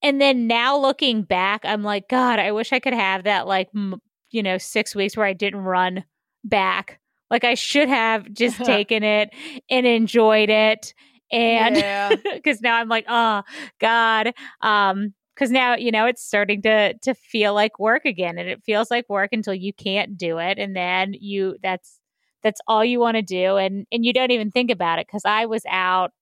And 0.03 0.21
then 0.21 0.47
now 0.47 0.79
looking 0.79 1.23
back, 1.23 1.63
I'm 1.65 1.83
like, 1.83 2.09
God, 2.09 2.39
I 2.39 2.53
wish 2.53 2.73
I 2.73 2.79
could 2.79 2.95
have 2.95 3.25
that, 3.25 3.47
like, 3.47 3.69
m- 3.75 4.01
you 4.31 4.43
know, 4.43 4.57
six 4.57 4.95
weeks 4.95 5.15
where 5.15 5.27
I 5.27 5.35
didn't 5.35 5.61
run 5.61 6.05
back. 6.43 7.01
Like, 7.31 7.45
I 7.45 7.53
should 7.55 7.89
have 7.89 8.33
just 8.33 8.57
taken 8.65 9.03
it 9.03 9.31
and 9.69 9.87
enjoyed 9.87 10.49
it. 10.49 10.95
And 11.31 11.77
yeah. 11.77 12.17
because 12.35 12.63
now 12.63 12.77
I'm 12.77 12.89
like, 12.89 13.05
oh, 13.09 13.43
God. 13.79 14.33
Um, 14.63 15.15
because 15.35 15.51
now 15.51 15.75
you 15.75 15.91
know 15.91 16.05
it's 16.05 16.23
starting 16.23 16.61
to 16.61 16.93
to 16.99 17.15
feel 17.15 17.55
like 17.55 17.79
work 17.79 18.05
again 18.05 18.37
and 18.37 18.47
it 18.47 18.63
feels 18.63 18.91
like 18.91 19.09
work 19.09 19.31
until 19.33 19.55
you 19.55 19.73
can't 19.73 20.19
do 20.19 20.37
it 20.37 20.59
and 20.59 20.77
then 20.77 21.15
you 21.15 21.57
that's 21.63 22.00
that's 22.43 22.61
all 22.67 22.85
you 22.85 22.99
want 23.01 23.17
to 23.17 23.23
do 23.23 23.57
and 23.57 23.87
and 23.93 24.05
you 24.05 24.13
don't 24.13 24.31
even 24.31 24.51
think 24.51 24.71
about 24.71 24.99
it 24.99 25.07
because 25.07 25.23
i 25.25 25.47
was 25.47 25.63
out 25.69 26.13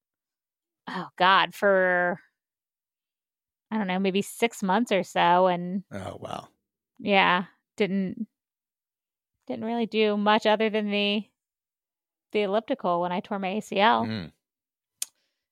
oh 0.89 1.07
god 1.17 1.55
for 1.55 2.19
i 3.71 3.77
don't 3.79 3.87
know 3.87 3.99
maybe 3.99 4.23
six 4.23 4.63
months 4.63 4.91
or 4.93 5.03
so 5.03 5.47
and 5.47 5.83
Oh 5.93 6.17
wow. 6.21 6.49
yeah 6.99 7.45
didn't 7.77 8.27
didn't 9.47 9.65
really 9.65 9.87
do 9.87 10.17
much 10.17 10.45
other 10.47 10.69
than 10.71 10.91
the 10.91 11.25
the 12.33 12.43
elliptical 12.43 13.01
when 13.01 13.13
i 13.13 13.21
tore 13.21 13.39
my 13.39 13.49
acl 13.55 14.07
Mm. 14.07 14.33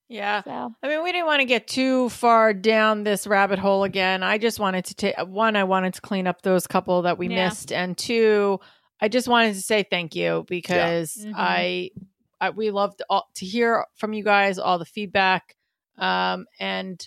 Yeah. 0.08 0.42
so 0.44 0.72
I 0.84 0.88
mean, 0.88 1.02
we 1.02 1.10
didn't 1.10 1.26
want 1.26 1.40
to 1.40 1.46
get 1.46 1.66
too 1.66 2.08
far 2.10 2.54
down 2.54 3.02
this 3.02 3.26
rabbit 3.26 3.58
hole 3.58 3.82
again. 3.82 4.22
I 4.22 4.38
just 4.38 4.60
wanted 4.60 4.84
to 4.84 4.94
take 4.94 5.16
one, 5.18 5.56
I 5.56 5.64
wanted 5.64 5.94
to 5.94 6.00
clean 6.00 6.28
up 6.28 6.42
those 6.42 6.68
couple 6.68 7.02
that 7.02 7.18
we 7.18 7.26
Yeah. 7.28 7.46
missed, 7.48 7.72
and 7.72 7.98
two, 7.98 8.60
I 9.00 9.08
just 9.08 9.28
wanted 9.28 9.54
to 9.54 9.62
say 9.62 9.82
thank 9.88 10.14
you 10.16 10.44
because 10.48 11.16
Mhm. 11.16 11.32
I, 11.36 11.90
I 12.40 12.50
we 12.50 12.70
loved 12.70 13.02
all, 13.10 13.28
to 13.36 13.46
hear 13.46 13.84
from 13.94 14.12
you 14.12 14.24
guys 14.24 14.58
all 14.58 14.78
the 14.78 14.84
feedback, 14.86 15.54
um, 15.98 16.46
and 16.58 17.06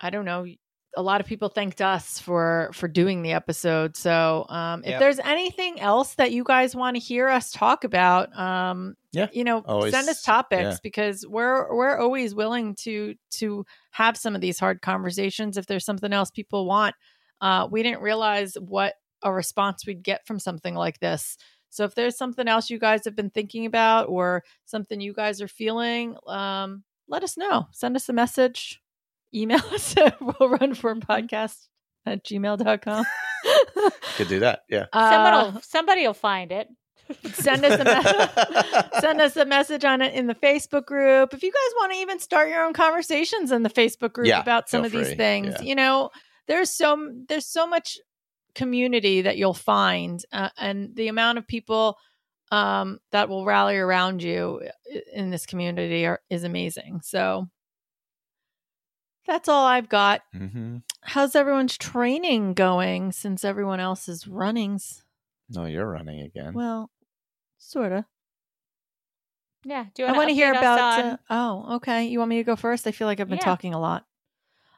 I 0.00 0.10
don't 0.10 0.24
know. 0.24 0.46
A 0.94 1.02
lot 1.02 1.22
of 1.22 1.26
people 1.26 1.48
thanked 1.48 1.80
us 1.80 2.18
for 2.18 2.70
for 2.74 2.86
doing 2.86 3.22
the 3.22 3.32
episode. 3.32 3.96
So, 3.96 4.44
um, 4.50 4.82
if 4.84 4.90
Yep. 4.90 5.00
there's 5.00 5.18
anything 5.20 5.80
else 5.80 6.16
that 6.16 6.32
you 6.32 6.44
guys 6.44 6.76
want 6.76 6.96
to 6.96 7.00
hear 7.00 7.28
us 7.28 7.50
talk 7.50 7.84
about, 7.84 8.36
um, 8.38 8.94
Yeah. 9.12 9.28
you 9.32 9.42
know, 9.44 9.62
Always- 9.64 9.92
send 9.94 10.06
us 10.10 10.22
topics 10.22 10.62
yeah. 10.62 10.76
because 10.82 11.26
we're 11.26 11.74
we're 11.74 11.96
always 11.98 12.34
willing 12.34 12.74
to 12.82 13.14
to 13.38 13.64
have 13.92 14.18
some 14.18 14.34
of 14.34 14.42
these 14.42 14.58
hard 14.58 14.82
conversations. 14.82 15.56
If 15.56 15.64
there's 15.66 15.84
something 15.86 16.12
else 16.12 16.30
people 16.30 16.66
want, 16.66 16.94
uh, 17.40 17.68
we 17.70 17.82
didn't 17.82 18.02
realize 18.02 18.54
what 18.60 18.92
a 19.22 19.32
response 19.32 19.86
we'd 19.86 20.02
get 20.02 20.26
from 20.26 20.38
something 20.38 20.74
like 20.74 20.98
this. 21.00 21.36
So 21.70 21.84
if 21.84 21.94
there's 21.94 22.16
something 22.18 22.48
else 22.48 22.68
you 22.70 22.78
guys 22.78 23.04
have 23.06 23.16
been 23.16 23.30
thinking 23.30 23.64
about 23.66 24.08
or 24.08 24.44
something 24.66 25.00
you 25.00 25.14
guys 25.14 25.40
are 25.40 25.48
feeling, 25.48 26.16
um, 26.26 26.84
let 27.08 27.22
us 27.22 27.36
know. 27.36 27.66
Send 27.72 27.96
us 27.96 28.08
a 28.08 28.12
message. 28.12 28.80
Email 29.34 29.60
us 29.72 29.96
at 29.96 30.16
we'll 30.20 30.50
run 30.50 30.74
for 30.74 30.90
a 30.90 30.96
podcast 30.96 31.68
at 32.04 32.24
gmail.com. 32.24 33.04
Could 34.16 34.28
do 34.28 34.40
that. 34.40 34.60
Yeah. 34.68 34.86
somebody 34.92 35.36
Uh, 35.36 35.50
will 35.52 35.60
somebody 35.62 36.06
will 36.06 36.14
find 36.14 36.52
it 36.52 36.68
send 37.32 37.64
us 37.64 37.80
a 37.80 37.84
me- 37.84 39.00
send 39.00 39.20
us 39.20 39.36
a 39.36 39.44
message 39.44 39.84
on 39.84 40.00
it 40.02 40.14
in 40.14 40.26
the 40.28 40.34
Facebook 40.34 40.86
group. 40.86 41.34
If 41.34 41.42
you 41.42 41.50
guys 41.50 41.72
want 41.80 41.92
to 41.92 41.98
even 41.98 42.18
start 42.20 42.48
your 42.48 42.64
own 42.64 42.72
conversations 42.72 43.50
in 43.50 43.62
the 43.62 43.70
Facebook 43.70 44.12
group 44.12 44.28
Yeah, 44.28 44.40
about 44.40 44.68
some 44.68 44.82
feel 44.84 44.86
of 44.86 44.92
these 45.06 45.16
things, 45.16 45.54
Yeah. 45.58 45.62
you 45.62 45.74
know, 45.74 46.10
there's 46.48 46.70
so 46.70 47.10
there's 47.28 47.46
so 47.46 47.66
much 47.66 47.98
community 48.54 49.22
that 49.22 49.36
you'll 49.36 49.54
find, 49.54 50.22
uh, 50.32 50.50
and 50.58 50.94
the 50.94 51.08
amount 51.08 51.38
of 51.38 51.46
people 51.46 51.96
um, 52.50 52.98
that 53.12 53.28
will 53.28 53.44
rally 53.46 53.76
around 53.76 54.22
you 54.22 54.60
in 55.12 55.30
this 55.30 55.46
community 55.46 56.04
are, 56.06 56.20
is 56.28 56.44
amazing. 56.44 57.00
So 57.02 57.48
that's 59.26 59.48
all 59.48 59.66
I've 59.66 59.88
got. 59.88 60.22
hmm 60.32 60.78
How's 61.04 61.34
everyone's 61.34 61.76
training 61.76 62.54
going 62.54 63.10
since 63.10 63.44
everyone 63.44 63.80
else 63.80 64.08
is 64.08 64.28
runnings? 64.28 65.02
No, 65.48 65.64
you're 65.64 65.90
running 65.90 66.20
again. 66.20 66.54
Well, 66.54 66.90
sort 67.58 67.90
of. 67.92 68.04
yeah 69.64 69.86
do 69.94 70.02
you 70.02 70.08
I 70.08 70.12
want 70.12 70.28
to 70.28 70.34
hear 70.34 70.50
about. 70.52 70.78
on, 70.78 71.04
uh, 71.04 71.16
oh, 71.30 71.74
okay. 71.76 72.04
You 72.06 72.18
want 72.20 72.28
me 72.28 72.36
to 72.36 72.44
go 72.44 72.54
first? 72.56 72.86
I 72.86 72.92
feel 72.92 73.06
like 73.08 73.18
I've 73.20 73.28
been 73.28 73.38
Yeah. 73.38 73.44
talking 73.44 73.74
a 73.74 73.80
lot. 73.80 74.06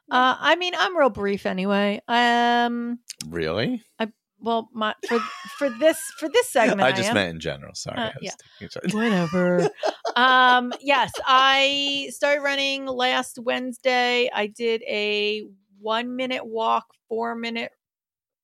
Yeah. 0.09 0.15
Uh, 0.17 0.37
I 0.39 0.55
mean, 0.55 0.73
I'm 0.77 0.95
real 0.97 1.09
brief 1.09 1.45
anyway. 1.45 2.01
Um, 2.07 2.99
really? 3.27 3.83
I 3.99 4.07
well, 4.39 4.69
my 4.73 4.93
for 5.07 5.19
for 5.57 5.69
this 5.69 5.99
for 6.19 6.29
this 6.29 6.49
segment, 6.51 6.81
I 6.81 6.91
just 6.91 7.09
am. 7.09 7.15
meant 7.15 7.29
in 7.35 7.39
general. 7.39 7.73
Sorry. 7.73 7.97
Uh, 7.97 8.11
yeah. 8.21 8.31
whatever. 8.91 9.69
um, 10.15 10.73
yes, 10.81 11.11
I 11.25 12.09
started 12.11 12.41
running 12.41 12.85
last 12.85 13.39
Wednesday. 13.39 14.29
I 14.33 14.47
did 14.47 14.83
a 14.83 15.43
one 15.79 16.15
minute 16.15 16.45
walk, 16.45 16.85
four 17.09 17.35
minute, 17.35 17.71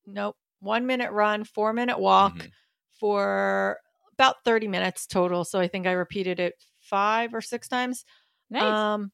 nope, 0.07 0.36
one 0.59 0.86
minute 0.88 1.12
run, 1.12 1.43
four 1.43 1.74
minute 1.74 1.99
walk 1.99 2.36
Mhm. 2.38 2.51
for 2.99 3.78
about 4.14 4.43
30 4.45 4.68
minutes 4.68 5.07
total. 5.07 5.43
So 5.43 5.59
I 5.59 5.68
think 5.68 5.88
I 5.88 5.91
repeated 5.93 6.39
it 6.39 6.53
five 6.80 7.34
or 7.34 7.41
six 7.41 7.68
times. 7.68 8.05
Nice. 8.49 8.64
Um, 8.64 9.12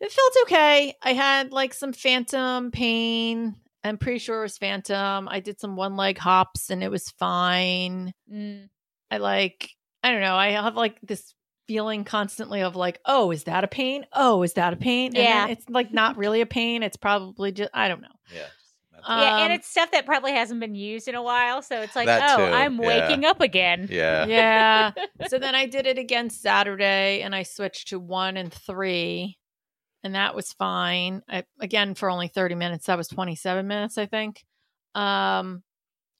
it 0.00 0.12
felt 0.12 0.32
okay. 0.44 0.94
I 1.02 1.12
had 1.12 1.52
like 1.52 1.74
some 1.74 1.92
phantom 1.92 2.70
pain. 2.70 3.56
I'm 3.82 3.96
pretty 3.98 4.18
sure 4.18 4.40
it 4.40 4.42
was 4.42 4.58
phantom. 4.58 5.28
I 5.28 5.40
did 5.40 5.60
some 5.60 5.76
one 5.76 5.96
leg 5.96 6.18
hops 6.18 6.70
and 6.70 6.82
it 6.82 6.90
was 6.90 7.10
fine. 7.10 8.12
Mm. 8.32 8.68
I 9.10 9.18
like, 9.18 9.70
I 10.02 10.10
don't 10.10 10.20
know. 10.20 10.36
I 10.36 10.50
have 10.50 10.76
like 10.76 10.98
this 11.02 11.34
feeling 11.66 12.04
constantly 12.04 12.62
of 12.62 12.76
like, 12.76 13.00
oh, 13.06 13.30
is 13.30 13.44
that 13.44 13.64
a 13.64 13.68
pain? 13.68 14.04
Oh, 14.12 14.42
is 14.42 14.54
that 14.54 14.72
a 14.72 14.76
pain? 14.76 15.08
And 15.08 15.16
Yeah. 15.24 15.46
it's 15.48 15.68
like 15.68 15.92
not 15.92 16.16
really 16.16 16.40
a 16.40 16.46
pain. 16.46 16.82
It's 16.82 16.96
probably 16.96 17.52
just, 17.52 17.70
I 17.72 17.88
don't 17.88 18.02
know. 18.02 18.08
Yeah. 18.34 18.40
just 18.40 18.74
meant 18.92 19.04
Uh, 19.06 19.22
yeah, 19.22 19.36
and 19.44 19.52
um, 19.52 19.58
it's 19.58 19.68
stuff 19.68 19.90
that 19.92 20.04
probably 20.04 20.32
hasn't 20.32 20.60
been 20.60 20.74
used 20.74 21.08
in 21.08 21.14
a 21.14 21.22
while, 21.22 21.62
so 21.62 21.80
it's 21.80 21.96
like, 21.96 22.08
oh, 22.08 22.36
too, 22.36 22.42
I'm 22.42 22.78
yeah. 22.80 22.86
waking 23.08 23.24
up 23.24 23.40
again. 23.40 23.88
yeah. 23.90 24.26
Yeah. 24.26 24.90
so 25.28 25.38
then 25.38 25.54
I 25.54 25.66
did 25.66 25.86
it 25.86 25.96
again 25.96 26.28
Saturday 26.28 27.22
and 27.22 27.34
I 27.34 27.44
switched 27.44 27.88
to 27.88 27.98
one 27.98 28.36
and 28.36 28.52
three. 28.52 29.38
And 30.02 30.14
that 30.14 30.34
was 30.34 30.52
fine. 30.52 31.22
I, 31.28 31.44
again, 31.60 31.94
for 31.94 32.10
only 32.10 32.28
30 32.28 32.54
minutes. 32.54 32.86
That 32.86 32.98
was 32.98 33.08
27 33.08 33.66
minutes, 33.66 33.98
I 33.98 34.06
think. 34.06 34.44
Um, 34.94 35.62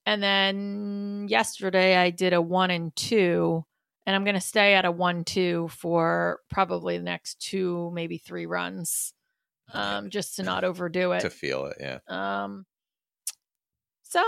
and 0.06 0.22
then 0.22 1.26
yesterday 1.28 1.96
I 1.96 2.10
did 2.10 2.32
a 2.32 2.42
one 2.42 2.70
and 2.70 2.94
two. 2.94 3.64
And 4.06 4.16
I'm 4.16 4.24
going 4.24 4.34
to 4.34 4.40
stay 4.40 4.74
at 4.74 4.84
a 4.84 4.90
one, 4.90 5.24
two 5.24 5.68
for 5.68 6.40
probably 6.50 6.96
the 6.98 7.04
next 7.04 7.40
two, 7.40 7.90
maybe 7.94 8.18
three 8.18 8.46
runs, 8.46 9.12
um, 9.72 10.10
just 10.10 10.36
to 10.36 10.42
not 10.42 10.64
overdo 10.64 11.12
it. 11.12 11.20
To 11.20 11.30
feel 11.30 11.66
it. 11.66 11.76
Yeah. 11.78 11.98
Um, 12.08 12.64
so 14.02 14.22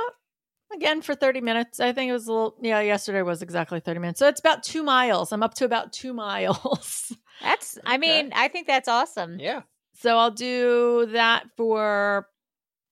again 0.74 1.02
for 1.02 1.14
30 1.14 1.40
minutes, 1.40 1.80
I 1.80 1.92
think 1.92 2.08
it 2.10 2.12
was 2.12 2.26
a 2.26 2.32
little, 2.32 2.56
yeah, 2.60 2.80
yesterday 2.80 3.22
was 3.22 3.42
exactly 3.42 3.80
30 3.80 4.00
minutes. 4.00 4.18
So 4.18 4.28
it's 4.28 4.40
about 4.40 4.62
two 4.62 4.82
miles. 4.82 5.32
I'm 5.32 5.42
up 5.42 5.54
to 5.54 5.64
about 5.64 5.92
two 5.92 6.12
miles. 6.24 7.12
That's, 7.42 7.78
I 7.84 7.98
mean, 7.98 8.32
I 8.34 8.48
think 8.48 8.66
that's 8.66 8.88
awesome. 8.88 9.38
Yeah. 9.40 9.62
so 9.94 10.16
I'll 10.18 10.30
do 10.30 11.06
that 11.12 11.44
for, 11.56 12.28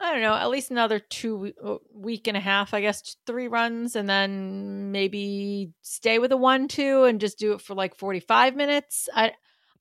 I 0.01 0.13
don't 0.13 0.23
know, 0.23 0.35
at 0.35 0.49
least 0.51 0.71
another 0.71 0.99
two 0.99 1.53
uh, 1.63 1.77
week 1.95 2.27
and 2.27 2.37
a 2.37 2.41
half, 2.41 2.73
I 2.75 2.81
guess, 2.81 3.17
three 3.27 3.49
runs, 3.49 3.97
and 3.97 4.09
then 4.09 4.91
maybe 4.93 5.73
stay 5.83 6.19
with 6.19 6.33
a 6.33 6.37
one, 6.37 6.69
two, 6.69 7.05
and 7.05 7.21
just 7.21 7.39
do 7.39 7.53
it 7.53 7.61
for 7.61 7.75
like 7.75 7.95
45 7.95 8.57
minutes. 8.57 9.09
I, 9.15 9.33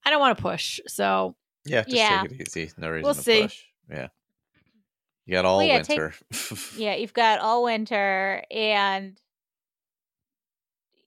I 0.06 0.10
don't 0.10 0.20
want 0.20 0.38
to 0.38 0.42
push. 0.42 0.80
So 0.88 1.36
Yeah. 1.66 1.84
Just 1.84 1.96
Yeah. 1.96 2.22
take 2.24 2.32
it 2.42 2.48
easy. 2.48 2.72
No 2.78 2.90
reason 2.90 3.04
We'll 3.06 3.14
to 3.16 3.22
see. 3.22 3.42
push. 3.44 3.64
Yeah. 3.90 4.08
You 5.30 5.36
got 5.36 5.46
all 5.46 5.58
Well, 5.60 5.68
yeah, 5.68 5.84
take- 5.84 6.00
winter. 6.00 6.16
Yeah, 6.76 6.96
you've 6.96 7.14
got 7.14 7.38
all 7.40 7.64
winter 7.66 8.44
and 8.50 9.16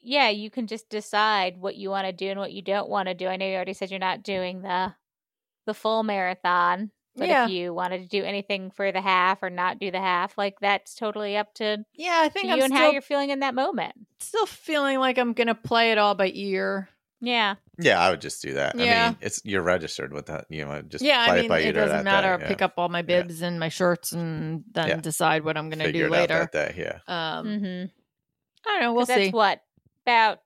yeah, 0.00 0.28
you 0.28 0.48
can 0.48 0.68
just 0.68 0.88
decide 0.88 1.58
what 1.58 1.74
you 1.74 1.90
want 1.90 2.06
to 2.06 2.12
do 2.12 2.28
and 2.30 2.38
what 2.38 2.52
you 2.52 2.62
don't 2.62 2.88
want 2.88 3.08
to 3.08 3.14
do. 3.14 3.26
I 3.26 3.34
know 3.36 3.46
you 3.48 3.56
already 3.56 3.72
said 3.72 3.90
you're 3.90 3.98
not 3.98 4.22
doing 4.22 4.62
the 4.62 4.94
the 5.66 5.74
full 5.74 6.04
marathon, 6.04 6.92
but 7.16 7.26
Yeah. 7.26 7.46
if 7.46 7.50
you 7.50 7.74
wanted 7.74 8.02
to 8.02 8.06
do 8.06 8.22
anything 8.24 8.70
for 8.70 8.92
the 8.92 9.00
half 9.00 9.42
or 9.42 9.50
not 9.50 9.80
do 9.80 9.90
the 9.90 9.98
half, 10.00 10.38
like 10.38 10.60
that's 10.60 10.94
totally 10.94 11.36
up 11.36 11.52
to, 11.54 11.84
yeah, 11.94 12.20
I 12.22 12.28
to 12.28 12.32
think 12.32 12.44
you 12.46 12.52
I'm 12.52 12.60
and 12.62 12.72
still, 12.72 12.78
how 12.86 12.90
you're 12.92 13.02
feeling 13.02 13.30
in 13.30 13.40
that 13.40 13.56
moment. 13.56 13.94
still 14.20 14.46
feeling 14.46 15.00
like 15.00 15.18
I'm 15.18 15.32
going 15.32 15.48
to 15.48 15.54
play 15.56 15.90
it 15.90 15.98
all 15.98 16.14
by 16.14 16.30
ear. 16.32 16.88
Yeah. 17.20 17.56
Yeah, 17.78 18.00
I 18.00 18.10
would 18.10 18.20
just 18.20 18.42
do 18.42 18.54
that. 18.54 18.74
I 18.76 18.84
Yeah. 18.84 19.08
mean, 19.10 19.18
it's 19.20 19.40
you're 19.44 19.62
registered 19.62 20.12
with 20.12 20.26
that. 20.26 20.46
You 20.50 20.64
know, 20.64 20.82
just 20.82 21.04
yeah, 21.04 21.26
play 21.26 21.34
I 21.34 21.38
it 21.38 21.40
mean, 21.42 21.48
by 21.48 21.58
it 21.60 21.72
doesn't 21.72 21.96
that 21.96 22.04
matter. 22.04 22.38
Day. 22.38 22.48
Pick 22.48 22.62
up 22.62 22.74
all 22.76 22.88
my 22.88 23.02
bibs 23.02 23.40
and 23.42 23.58
my 23.58 23.68
shirts 23.68 24.12
and 24.12 24.64
then 24.72 24.88
Yeah. 24.88 24.96
decide 24.96 25.44
what 25.44 25.56
I'm 25.56 25.70
going 25.70 25.78
to 25.80 25.92
do 25.92 26.00
it 26.04 26.06
out 26.06 26.10
later. 26.12 26.48
that 26.50 26.52
day. 26.52 26.74
Yeah. 26.76 27.38
Um, 27.38 27.46
Mm-hmm. 27.46 27.84
I 28.64 28.70
don't 28.72 28.80
know. 28.82 28.92
We'll 28.94 29.06
that's 29.06 29.20
see. 29.20 29.30
what 29.30 29.60
about 30.04 30.40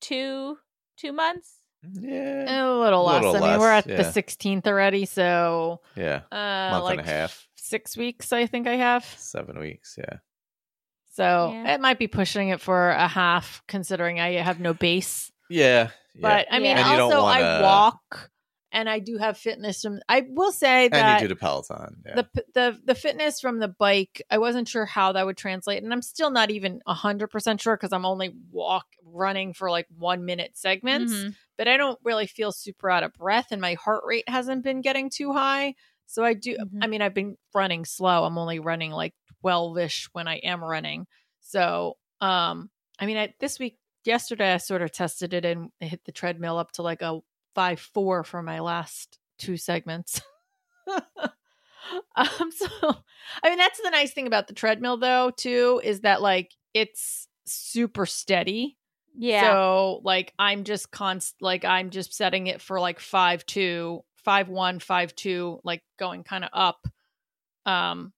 two 0.00 0.58
two 0.96 1.12
months. 1.12 1.52
Yeah. 1.92 2.64
a 2.64 2.74
little 2.74 3.04
less. 3.04 3.22
little 3.22 3.44
I 3.44 3.50
mean, 3.52 3.60
we're 3.60 3.68
less, 3.68 3.86
at 3.86 3.96
the 4.14 4.20
16th 4.20 4.66
already, 4.66 5.04
so 5.06 5.80
Yeah. 5.94 6.22
uh, 6.32 6.70
Month 6.72 6.84
like 6.84 6.98
and 6.98 7.08
a 7.08 7.10
half. 7.10 7.46
six 7.54 7.96
weeks. 7.96 8.32
I 8.32 8.46
think 8.46 8.66
I 8.66 8.74
have. 8.76 9.04
Seven 9.04 9.58
weeks. 9.60 9.94
Yeah. 9.96 10.18
So 11.12 11.52
Yeah. 11.52 11.74
it 11.74 11.80
might 11.80 11.98
be 11.98 12.08
pushing 12.08 12.48
it 12.48 12.60
for 12.60 12.90
a 12.90 13.06
half, 13.06 13.62
considering 13.68 14.18
I 14.20 14.32
have 14.32 14.58
no 14.58 14.74
base. 14.74 15.30
Yeah. 15.48 15.90
Yeah. 16.18 16.22
But 16.28 16.46
I 16.50 16.58
mean, 16.58 16.76
And 16.76 16.86
you 16.90 16.96
don't 16.96 17.12
also 17.12 17.26
I 17.26 17.40
wanna- 17.42 17.62
walk 17.64 18.30
and 18.72 18.90
I 18.90 18.98
do 18.98 19.16
have 19.16 19.38
fitness. 19.38 19.80
From 19.80 20.00
I 20.08 20.24
will 20.28 20.52
say 20.52 20.88
that 20.88 20.94
and 21.14 21.22
you 21.22 21.28
do 21.28 21.34
the 21.34 21.38
Peloton. 21.38 22.02
Yeah. 22.04 22.14
the 22.16 22.44
the 22.54 22.80
the 22.84 22.94
fitness 22.94 23.40
from 23.40 23.58
the 23.60 23.68
bike 23.68 24.20
i 24.30 24.38
wasn't 24.38 24.68
sure 24.68 24.84
how 24.84 25.12
that 25.12 25.24
would 25.24 25.36
translate 25.36 25.82
and 25.82 25.92
i'm 25.92 26.02
still 26.02 26.30
not 26.30 26.50
even 26.50 26.80
100% 26.86 27.60
sure 27.60 27.76
because 27.76 27.92
i'm 27.92 28.04
only 28.04 28.34
walk 28.50 28.86
running 29.04 29.52
for 29.54 29.70
like 29.70 29.86
one 29.96 30.24
minute 30.24 30.56
segments 30.58 31.12
Mhm. 31.14 31.34
but 31.56 31.68
i 31.68 31.76
don't 31.76 31.98
really 32.04 32.26
feel 32.26 32.50
super 32.52 32.90
out 32.90 33.02
of 33.04 33.12
breath 33.14 33.46
and 33.52 33.60
my 33.60 33.74
heart 33.74 34.02
rate 34.04 34.28
hasn't 34.28 34.62
been 34.64 34.80
getting 34.82 35.08
too 35.10 35.32
high 35.32 35.74
so 36.06 36.24
i 36.24 36.34
do 36.34 36.56
Mhm. 36.56 36.78
i 36.82 36.86
mean 36.88 37.00
i've 37.02 37.14
been 37.14 37.36
running 37.54 37.84
slow 37.84 38.24
i'm 38.24 38.36
only 38.36 38.58
running 38.58 38.90
like 38.90 39.14
12ish 39.44 40.08
when 40.12 40.26
i 40.28 40.36
am 40.38 40.62
running 40.62 41.06
so 41.40 41.96
um 42.20 42.68
i 42.98 43.06
mean 43.06 43.16
I, 43.16 43.32
this 43.38 43.58
week 43.58 43.78
yesterday 44.06 44.54
i 44.54 44.56
sort 44.56 44.82
of 44.82 44.92
tested 44.92 45.34
it 45.34 45.44
and 45.44 45.70
hit 45.80 46.04
the 46.04 46.12
treadmill 46.12 46.58
up 46.58 46.72
to 46.72 46.82
like 46.82 47.02
a 47.02 47.20
5-4 47.56 48.24
for 48.24 48.42
my 48.42 48.60
last 48.60 49.18
two 49.38 49.56
segments. 49.56 50.20
Um 52.16 52.50
so 52.50 52.96
i 53.44 53.48
mean 53.48 53.58
that's 53.58 53.80
the 53.80 53.90
nice 53.90 54.12
thing 54.12 54.26
about 54.26 54.48
the 54.48 54.54
treadmill 54.54 54.96
though 54.96 55.30
too 55.30 55.80
is 55.84 56.00
that 56.00 56.20
like 56.20 56.50
it's 56.74 57.28
super 57.44 58.06
steady. 58.06 58.76
Yeah. 59.16 59.52
so 59.52 60.00
like 60.02 60.32
i'm 60.36 60.64
just 60.64 60.90
const 60.90 61.36
like 61.40 61.64
i'm 61.64 61.90
just 61.90 62.12
setting 62.12 62.48
it 62.48 62.60
for 62.60 62.80
like 62.80 62.98
five 62.98 63.46
two 63.46 64.02
five 64.24 64.48
one 64.48 64.80
five 64.80 65.14
two 65.14 65.60
like 65.62 65.82
going 65.96 66.24
kind 66.24 66.42
of 66.44 66.50
up. 66.52 66.88
Um 67.66 68.12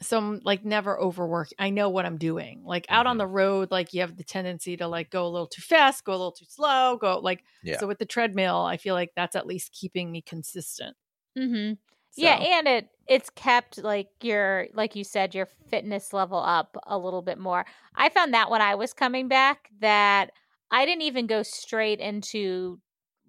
so 0.00 0.18
i'm 0.18 0.40
like 0.44 0.64
never 0.64 0.98
overwork 1.00 1.48
i 1.58 1.70
know 1.70 1.88
what 1.88 2.04
i'm 2.06 2.18
doing 2.18 2.62
like 2.64 2.86
out 2.88 3.06
on 3.06 3.16
Mhm. 3.16 3.18
the 3.18 3.26
road 3.26 3.70
like 3.70 3.92
you 3.94 4.00
have 4.00 4.16
the 4.16 4.24
tendency 4.24 4.76
to 4.76 4.86
like 4.88 5.10
go 5.10 5.26
a 5.26 5.28
little 5.28 5.46
too 5.46 5.62
fast 5.62 6.04
go 6.04 6.12
a 6.12 6.14
little 6.14 6.32
too 6.32 6.46
slow 6.48 6.96
go 7.00 7.18
like 7.20 7.44
Yeah. 7.62 7.76
so 7.78 7.86
with 7.86 7.98
the 7.98 8.06
treadmill 8.06 8.62
i 8.62 8.76
feel 8.76 8.94
like 8.94 9.12
that's 9.16 9.36
at 9.36 9.46
least 9.46 9.72
keeping 9.72 10.10
me 10.10 10.20
consistent 10.22 10.96
mm-hmm. 11.36 11.74
Yeah, 12.16 12.34
and 12.36 12.68
it 12.68 12.88
it's 13.08 13.28
kept 13.30 13.78
like 13.82 14.08
your 14.22 14.68
like 14.72 14.94
you 14.94 15.02
said 15.04 15.34
your 15.34 15.46
fitness 15.68 16.12
level 16.12 16.38
up 16.38 16.76
a 16.86 16.96
little 16.98 17.22
bit 17.22 17.38
more. 17.38 17.66
I 17.96 18.08
found 18.08 18.34
that 18.34 18.50
when 18.50 18.62
I 18.62 18.76
was 18.76 18.92
coming 18.92 19.26
back 19.28 19.68
that 19.80 20.30
I 20.70 20.86
didn't 20.86 21.02
even 21.02 21.26
go 21.26 21.42
straight 21.42 21.98
into 22.00 22.80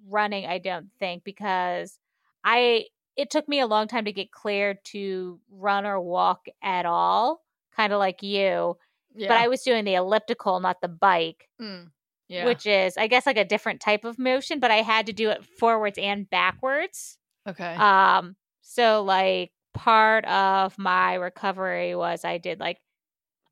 running, 0.08 0.46
I 0.46 0.60
don't 0.60 0.92
think, 1.00 1.24
because 1.24 1.98
I 2.44 2.86
it 3.16 3.30
took 3.30 3.48
me 3.48 3.60
a 3.60 3.68
long 3.68 3.88
time 3.88 4.06
to 4.06 4.12
get 4.12 4.32
cleared 4.32 4.84
to 4.86 5.40
run 5.50 5.86
or 5.86 6.00
walk 6.02 6.48
at 6.62 6.86
all, 6.86 7.42
kind 7.76 7.94
of 7.94 8.00
like 8.00 8.22
you. 8.24 8.78
yeah 9.16 9.28
But 9.30 9.38
I 9.38 9.48
was 9.48 9.62
doing 9.64 9.86
the 9.86 9.96
elliptical, 9.96 10.60
not 10.60 10.82
the 10.82 10.88
bike, 10.90 11.48
Mm. 11.62 11.92
yeah 12.28 12.46
which 12.46 12.66
is 12.66 12.98
I 12.98 13.08
guess 13.08 13.26
like 13.26 13.38
a 13.38 13.46
different 13.46 13.80
type 13.82 14.04
of 14.06 14.18
motion, 14.20 14.60
but 14.60 14.72
I 14.72 14.82
had 14.82 15.06
to 15.08 15.14
do 15.14 15.30
it 15.30 15.46
forwards 15.46 15.98
and 15.98 16.30
backwards. 16.30 17.18
okay 17.48 17.76
Um, 17.76 18.36
so 18.62 19.04
like 19.04 19.52
part 19.74 20.26
of 20.26 20.78
my 20.78 21.14
recovery 21.16 21.96
was 21.96 22.24
I 22.26 22.38
did 22.38 22.60
like 22.60 22.80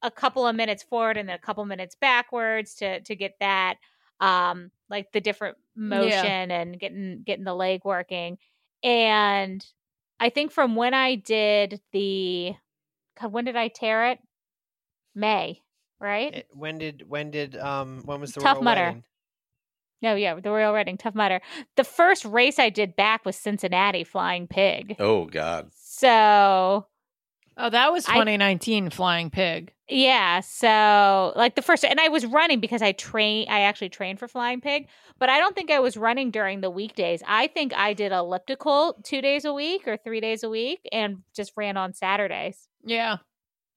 a 0.01 0.11
couple 0.11 0.45
of 0.47 0.55
minutes 0.55 0.83
forward 0.83 1.17
and 1.17 1.29
then 1.29 1.35
a 1.35 1.39
couple 1.39 1.63
minutes 1.65 1.95
backwards 1.95 2.75
to 2.75 2.99
to 3.01 3.15
get 3.15 3.35
that 3.39 3.75
um 4.19 4.71
like 4.89 5.11
the 5.11 5.21
different 5.21 5.57
motion 5.75 6.51
and 6.51 6.79
getting 6.79 7.23
getting 7.25 7.45
the 7.45 7.55
leg 7.55 7.81
working. 7.85 8.37
And 8.83 9.65
I 10.19 10.29
think 10.29 10.51
from 10.51 10.75
when 10.75 10.93
I 10.93 11.15
did 11.15 11.81
the 11.91 12.53
God, 13.19 13.31
when 13.31 13.45
did 13.45 13.55
I 13.55 13.67
tear 13.69 14.11
it? 14.11 14.19
May, 15.15 15.61
right? 15.99 16.33
It- 16.33 16.47
when 16.51 16.77
did 16.79 17.07
when 17.07 17.31
did 17.31 17.55
um 17.57 18.01
when 18.05 18.19
was 18.21 18.33
the 18.33 18.41
Tough 18.41 18.55
royal 18.55 18.63
Mudder. 18.63 18.85
wedding? 18.87 19.03
No, 20.01 20.15
yeah, 20.15 20.37
the 20.37 20.51
Royal 20.51 20.73
Wedding, 20.73 20.97
Tough 20.97 21.15
Mudder. 21.15 21.39
The 21.77 21.85
first 21.85 22.25
race 22.25 22.59
I 22.59 22.69
did 22.69 22.93
back 22.97 23.23
was 23.25 23.37
Cincinnati 23.37 24.03
Flying 24.03 24.47
Pig. 24.47 24.97
oh 24.99 25.25
God. 25.25 25.71
So 25.75 26.87
Oh, 27.57 27.69
that 27.69 27.91
was 27.91 28.07
I- 28.07 28.13
2019 28.13 28.89
Flying 28.89 29.29
Pig. 29.29 29.71
Yeah, 29.89 30.39
so 30.39 31.33
like 31.35 31.55
the 31.55 31.61
first 31.61 31.83
and 31.83 31.99
I 31.99 32.07
was 32.07 32.25
running 32.25 32.59
because 32.61 32.81
I 32.81 32.93
train 32.93 33.47
I 33.49 33.61
actually 33.61 33.89
trained 33.89 34.17
for 34.17 34.27
flying 34.29 34.61
pig, 34.61 34.87
but 35.19 35.29
I 35.29 35.37
don't 35.39 35.55
think 35.55 35.69
I 35.69 35.79
was 35.79 35.97
running 35.97 36.31
during 36.31 36.61
the 36.61 36.69
weekdays. 36.69 37.21
I 37.27 37.47
think 37.47 37.73
I 37.75 37.93
did 37.93 38.11
elliptical 38.13 38.95
2 39.03 39.21
days 39.21 39.43
a 39.45 39.53
week 39.53 39.87
or 39.87 39.97
3 39.97 40.21
days 40.21 40.41
a 40.43 40.49
week 40.49 40.87
and 40.91 41.17
just 41.35 41.51
ran 41.57 41.75
on 41.77 41.93
Saturdays. 41.93 42.69
Yeah. 42.83 43.17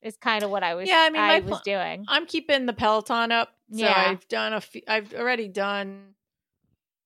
Is 0.00 0.16
kind 0.16 0.44
of 0.44 0.50
what 0.50 0.62
I 0.62 0.74
was. 0.76 0.88
Yeah, 0.88 1.04
I 1.06 1.10
mean, 1.10 1.20
my 1.22 1.40
was 1.40 1.50
pl- 1.50 1.60
doing. 1.64 2.04
I'm 2.08 2.24
keeping 2.26 2.66
the 2.66 2.72
Peloton 2.72 3.32
up. 3.32 3.48
So 3.72 3.80
Yeah. 3.84 4.04
I've 4.06 4.26
done 4.28 4.52
a 4.52 4.60
few, 4.60 4.82
I've 4.86 5.12
already 5.12 5.48
done 5.48 6.14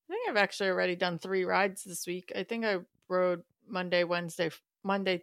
I 0.09 0.13
think 0.13 0.29
I've 0.29 0.37
actually 0.37 0.69
already 0.69 0.95
done 0.97 1.19
3 1.19 1.45
rides 1.45 1.85
this 1.85 2.07
week. 2.07 2.33
I 2.37 2.43
think 2.43 2.65
I 2.67 2.79
rode 3.09 3.43
Monday, 3.67 4.05
Wednesday, 4.05 4.51
Monday, 4.85 5.23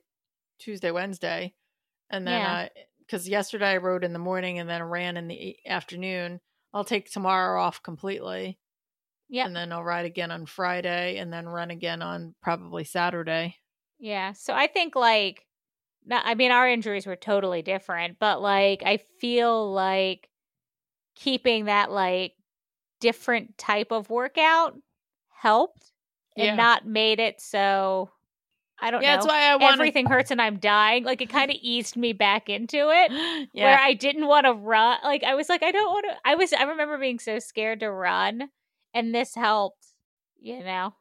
Tuesday, 0.59 0.91
Wednesday. 0.91 1.53
And 2.09 2.25
then 2.27 2.41
Yeah. 2.41 2.51
Uh, 2.53 2.55
I 2.55 2.69
cuz 3.09 3.27
yesterday 3.29 3.71
I 3.71 3.77
rode 3.77 4.03
in 4.03 4.13
the 4.13 4.19
morning 4.19 4.59
and 4.59 4.69
then 4.69 4.83
ran 4.83 5.17
in 5.17 5.27
the 5.27 5.57
afternoon. 5.65 6.41
I'll 6.73 6.83
take 6.85 7.09
tomorrow 7.09 7.61
off 7.61 7.81
completely. 7.83 8.59
Yeah. 9.29 9.45
And 9.45 9.55
then 9.55 9.71
I'll 9.71 9.83
ride 9.83 10.05
again 10.05 10.31
on 10.31 10.45
Friday 10.45 11.17
and 11.17 11.31
then 11.33 11.47
run 11.49 11.71
again 11.71 12.01
on 12.01 12.35
probably 12.41 12.83
Saturday. 12.83 13.57
Yeah. 13.99 14.33
So 14.33 14.53
I 14.53 14.67
think 14.67 14.95
like 14.95 15.45
no, 16.05 16.17
I 16.23 16.35
mean 16.35 16.51
our 16.51 16.69
injuries 16.69 17.05
were 17.05 17.15
totally 17.17 17.61
different, 17.61 18.19
but 18.19 18.41
like 18.41 18.83
I 18.85 18.97
feel 19.19 19.71
like 19.73 20.29
keeping 21.15 21.65
that 21.65 21.91
like 21.91 22.33
different 22.99 23.57
type 23.57 23.91
of 23.91 24.09
workout 24.09 24.75
helped 25.29 25.91
and 26.37 26.47
Yeah. 26.47 26.55
not 26.55 26.85
made 26.85 27.19
it 27.19 27.41
so 27.41 28.11
I 28.79 28.91
don't 28.91 29.01
Yeah, 29.01 29.11
know. 29.15 29.15
that's 29.15 29.27
why 29.27 29.43
I 29.51 29.55
want 29.55 29.73
Everything 29.73 30.05
hurts 30.05 30.29
and 30.31 30.41
I'm 30.41 30.57
dying. 30.57 31.03
Like 31.03 31.21
it 31.21 31.29
kind 31.29 31.49
of 31.51 31.57
eased 31.61 31.95
me 31.97 32.13
back 32.13 32.49
into 32.49 32.77
it. 32.91 33.11
Yeah. 33.53 33.63
Where 33.63 33.79
I 33.79 33.93
didn't 33.93 34.27
want 34.27 34.45
to 34.45 34.53
run. 34.53 34.99
Like 35.03 35.23
I 35.23 35.33
was 35.35 35.49
like, 35.49 35.63
I 35.63 35.71
don't 35.71 35.91
want 35.91 36.05
to 36.09 36.15
I 36.25 36.35
was 36.35 36.53
I 36.53 36.63
remember 36.63 36.97
being 36.97 37.19
so 37.19 37.39
scared 37.39 37.79
to 37.79 37.91
run. 37.91 38.49
And 38.93 39.13
this 39.15 39.33
helped, 39.35 39.85
you 40.39 40.63
know. 40.63 40.93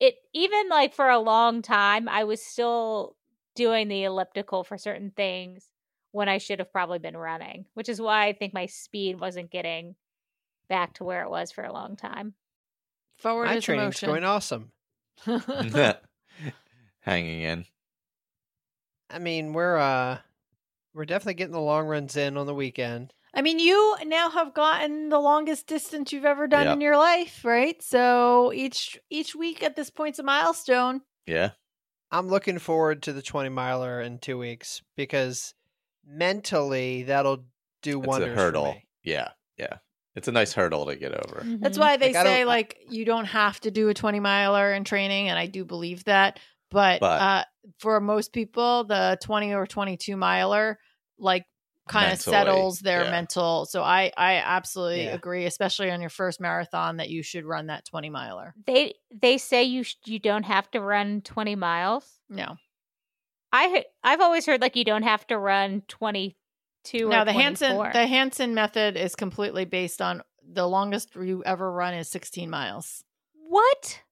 It 0.00 0.14
even 0.32 0.68
like 0.68 0.94
for 0.94 1.08
a 1.10 1.18
long 1.18 1.60
time, 1.62 2.08
I 2.08 2.24
was 2.24 2.42
still 2.42 3.16
doing 3.54 3.88
the 3.88 4.04
elliptical 4.04 4.62
for 4.64 4.78
certain 4.78 5.10
things 5.10 5.66
when 6.12 6.28
I 6.28 6.38
should 6.38 6.58
have 6.60 6.72
probably 6.72 6.98
been 7.00 7.16
running, 7.16 7.66
which 7.74 7.88
is 7.88 8.00
why 8.00 8.26
I 8.28 8.32
think 8.32 8.54
my 8.54 8.66
speed 8.66 9.20
wasn't 9.20 9.50
getting 9.50 9.94
back 10.68 10.94
to 10.94 11.04
where 11.04 11.22
it 11.24 11.30
was 11.30 11.50
for 11.50 11.64
a 11.64 11.72
long 11.72 11.96
time. 11.96 12.34
Forward 13.18 13.46
My 13.46 13.56
is 13.56 13.64
training's 13.64 14.00
emotion. 14.02 14.08
going 14.08 14.24
awesome. 14.24 14.72
Hanging 17.08 17.40
in. 17.42 17.64
I 19.10 19.18
mean, 19.18 19.52
we're 19.52 19.76
uh 19.78 20.18
we're 20.94 21.04
definitely 21.06 21.34
getting 21.34 21.52
the 21.52 21.60
long 21.60 21.86
runs 21.86 22.16
in 22.16 22.36
on 22.36 22.46
the 22.46 22.54
weekend. 22.54 23.12
I 23.34 23.42
mean, 23.42 23.58
you 23.58 23.96
now 24.04 24.30
have 24.30 24.54
gotten 24.54 25.10
the 25.10 25.18
longest 25.18 25.66
distance 25.66 26.12
you've 26.12 26.24
ever 26.24 26.46
done 26.48 26.64
Yep. 26.66 26.74
in 26.74 26.80
your 26.80 26.96
life, 26.96 27.44
right? 27.44 27.80
So 27.82 28.52
each 28.52 28.98
each 29.10 29.34
week 29.34 29.62
at 29.62 29.76
this 29.76 29.90
point's 29.90 30.18
a 30.18 30.22
milestone. 30.22 31.02
Yeah. 31.26 31.50
I'm 32.10 32.28
looking 32.28 32.58
forward 32.58 33.02
to 33.04 33.12
the 33.12 33.20
20 33.22 33.50
miler 33.50 34.00
in 34.00 34.18
2 34.18 34.38
weeks 34.38 34.82
because 34.96 35.54
mentally 36.06 37.02
that'll 37.04 37.44
do 37.82 37.98
It's 38.00 38.06
wonders 38.08 38.30
a 38.30 38.34
for 38.34 38.40
hurdle. 38.40 38.64
me. 38.72 38.84
Yeah. 39.02 39.28
Yeah. 39.58 39.78
It's 40.14 40.26
a 40.26 40.32
nice 40.32 40.52
hurdle 40.54 40.86
to 40.86 40.96
get 40.96 41.12
over. 41.12 41.42
That's 41.44 41.76
Mhm. 41.78 41.80
why 41.80 41.96
they 41.96 42.12
Like, 42.12 42.26
say 42.26 42.44
like 42.44 42.78
you 42.88 43.04
don't 43.04 43.26
have 43.26 43.60
to 43.60 43.70
do 43.70 43.88
a 43.88 43.94
20 43.94 44.20
miler 44.20 44.72
in 44.72 44.84
training 44.84 45.28
and 45.28 45.38
I 45.38 45.46
do 45.46 45.64
believe 45.64 46.04
that, 46.04 46.40
but, 46.70 47.00
But- 47.00 47.20
uh 47.20 47.44
for 47.78 48.00
most 48.00 48.32
people 48.32 48.84
the 48.84 49.18
20 49.22 49.52
or 49.54 49.66
22 49.66 50.16
miler 50.16 50.78
like 51.18 51.44
kind 51.88 52.12
of 52.12 52.20
settles 52.20 52.80
their 52.80 53.04
yeah. 53.04 53.10
mental. 53.10 53.64
So 53.66 53.82
I 53.82 54.12
I 54.16 54.34
absolutely 54.36 55.04
Yeah. 55.04 55.14
agree 55.14 55.46
especially 55.46 55.90
on 55.90 56.00
your 56.00 56.10
first 56.10 56.40
marathon 56.40 56.98
that 56.98 57.08
you 57.08 57.22
should 57.22 57.44
run 57.46 57.66
that 57.68 57.84
20 57.86 58.10
miler. 58.10 58.54
They 58.66 58.94
they 59.10 59.38
say 59.38 59.64
you 59.64 59.82
sh- 59.84 59.96
you 60.04 60.18
don't 60.18 60.44
have 60.44 60.70
to 60.72 60.80
run 60.80 61.22
20 61.22 61.54
miles. 61.56 62.04
No. 62.28 62.56
i 63.52 63.84
i've 64.04 64.20
always 64.20 64.44
heard 64.44 64.60
like 64.60 64.76
you 64.76 64.84
don't 64.84 65.02
have 65.04 65.26
to 65.28 65.38
run 65.38 65.82
22 65.88 67.08
No, 67.08 67.22
or 67.22 67.24
the 67.24 67.32
Hanson 67.32 67.74
24. 67.76 67.92
the 67.94 68.06
Hanson 68.06 68.54
method 68.54 68.96
is 68.96 69.14
completely 69.16 69.64
based 69.64 70.02
on 70.02 70.22
the 70.46 70.66
longest 70.68 71.14
you 71.16 71.42
ever 71.44 71.70
run 71.72 71.94
is 71.94 72.08
16 72.08 72.48
miles. 72.50 73.02
What? 73.34 74.02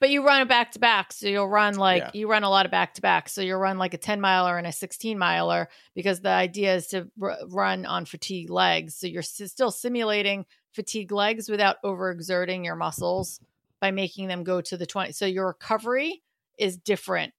But 0.00 0.10
you 0.10 0.24
run 0.26 0.42
it 0.42 0.48
back 0.48 0.72
to 0.72 0.78
back, 0.78 1.12
so 1.12 1.28
you'll 1.28 1.48
run 1.48 1.74
like 1.74 2.02
Yeah. 2.02 2.10
you 2.14 2.28
run 2.28 2.42
a 2.44 2.50
lot 2.50 2.64
of 2.66 2.72
back 2.72 2.94
to 2.94 3.02
back. 3.02 3.28
So 3.28 3.40
you'll 3.42 3.58
run 3.58 3.78
like 3.78 3.94
a 3.94 3.98
10 3.98 4.20
miler 4.20 4.56
and 4.58 4.66
a 4.66 4.72
16 4.72 5.18
miler 5.18 5.68
because 5.94 6.20
the 6.20 6.30
idea 6.30 6.74
is 6.76 6.86
to 6.88 7.08
r- 7.20 7.36
run 7.48 7.86
on 7.86 8.04
fatigue 8.06 8.50
legs. 8.50 8.94
So 8.96 9.06
you're 9.06 9.20
s- 9.20 9.40
still 9.52 9.70
simulating 9.70 10.46
fatigue 10.72 11.12
legs 11.12 11.48
without 11.48 11.76
overexerting 11.84 12.64
your 12.64 12.76
muscles 12.76 13.40
by 13.80 13.90
making 13.90 14.28
them 14.28 14.42
go 14.42 14.60
to 14.62 14.76
the 14.76 14.86
20. 14.86 15.12
So 15.12 15.26
your 15.26 15.46
recovery 15.48 16.22
is 16.58 16.76
different. 16.76 17.34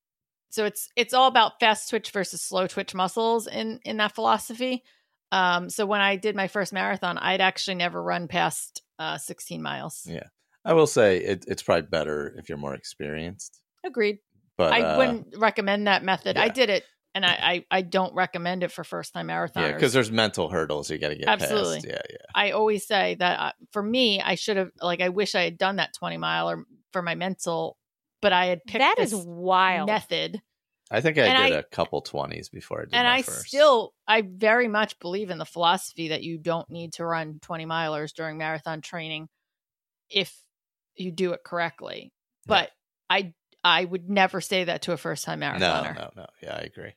So 0.51 0.66
it's 0.66 0.88
it's 0.95 1.13
all 1.13 1.28
about 1.28 1.59
fast 1.59 1.89
twitch 1.89 2.11
versus 2.11 2.41
slow 2.41 2.68
twitch 2.68 2.93
muscles 2.93 3.47
in 3.47 3.80
in 3.84 3.97
that 3.97 4.13
philosophy. 4.16 4.84
Um, 5.32 5.70
so 5.70 5.86
when 5.86 5.99
I 5.99 6.16
did 6.16 6.36
my 6.36 6.47
first 6.47 6.72
marathon, 6.72 7.18
I'd 7.18 7.41
actually 7.41 7.76
never 7.76 8.01
run 8.01 8.28
past 8.28 8.84
uh, 8.99 9.18
16 9.18 9.61
miles. 9.61 10.05
Yeah. 10.09 10.24
I 10.66 10.74
will 10.74 10.88
say 10.88 11.18
it, 11.18 11.45
it's 11.47 11.61
probably 11.63 11.84
better 11.84 12.34
if 12.38 12.49
you're 12.49 12.57
more 12.57 12.74
experienced. 12.74 13.61
Agreed. 13.86 14.18
But 14.57 14.74
I 14.74 14.82
uh, 14.82 14.97
wouldn't 14.97 15.36
recommend 15.38 15.88
that 15.88 16.03
method. 16.03 16.38
I 16.38 16.47
did 16.49 16.70
it, 16.70 16.84
and 17.13 17.26
I, 17.26 17.30
I, 17.30 17.66
I 17.70 17.82
don't 17.82 18.13
recommend 18.16 18.63
it 18.63 18.72
for 18.72 18.84
first 18.84 19.13
time 19.13 19.28
marathoners. 19.28 19.55
yeah, 19.55 19.72
because 19.74 19.93
there's 19.93 20.11
mental 20.11 20.49
hurdles 20.49 20.89
you 20.89 20.97
got 20.97 21.09
to 21.09 21.16
get 21.16 21.28
Absolutely. 21.28 21.76
past. 21.76 21.86
Yeah, 21.88 22.01
yeah. 22.09 22.18
I 22.34 22.51
always 22.51 22.88
say 22.88 23.16
that 23.20 23.39
uh, 23.39 23.51
for 23.72 23.84
me, 23.84 24.22
I 24.22 24.36
should 24.36 24.57
have 24.57 24.72
like 24.82 25.01
I 25.01 25.09
wish 25.09 25.36
I 25.36 25.43
had 25.43 25.57
done 25.57 25.76
that 25.76 25.93
twenty 25.93 26.18
mile 26.18 26.49
or 26.49 26.63
for 26.93 27.01
my 27.01 27.16
mental, 27.16 27.78
but 28.22 28.34
I 28.34 28.45
had 28.47 28.63
picked 28.66 28.80
That 28.80 28.95
this 28.97 29.11
is 29.13 29.26
wild. 29.26 29.88
method, 29.88 30.41
I 30.89 31.01
think 31.01 31.18
I 31.18 31.24
And 31.26 31.43
did 31.49 31.55
I- 31.57 31.59
a 31.59 31.63
couple 31.63 32.01
twenties 32.01 32.47
before 32.49 32.80
I 32.82 32.86
did 32.86 32.93
and 32.93 33.05
my 33.07 33.16
I 33.18 33.22
first. 33.24 33.47
still 33.49 33.93
I 34.07 34.22
very 34.22 34.70
much 34.70 34.97
believe 34.99 35.30
in 35.30 35.38
the 35.38 35.45
philosophy 35.45 36.07
that 36.07 36.24
you 36.24 36.38
don't 36.38 36.70
need 36.70 36.93
to 36.93 37.05
run 37.05 37.39
twenty 37.41 37.66
milers 37.66 38.13
during 38.13 38.38
marathon 38.38 38.80
training 38.82 39.28
if 40.09 40.34
you 40.96 41.12
do 41.12 41.34
it 41.34 41.43
correctly. 41.43 42.12
But 42.46 42.72
I 43.10 43.34
I 43.64 43.86
would 43.86 44.10
never 44.10 44.41
say 44.41 44.66
that 44.66 44.84
to 44.84 44.91
a 44.91 44.98
first 44.98 45.26
time 45.26 45.39
no, 45.39 45.48
marathoner. 45.52 45.96
no, 45.96 46.02
no. 46.02 46.12
no. 46.18 46.26
Yeah, 46.43 46.56
I 46.56 46.60
agree. 46.62 46.93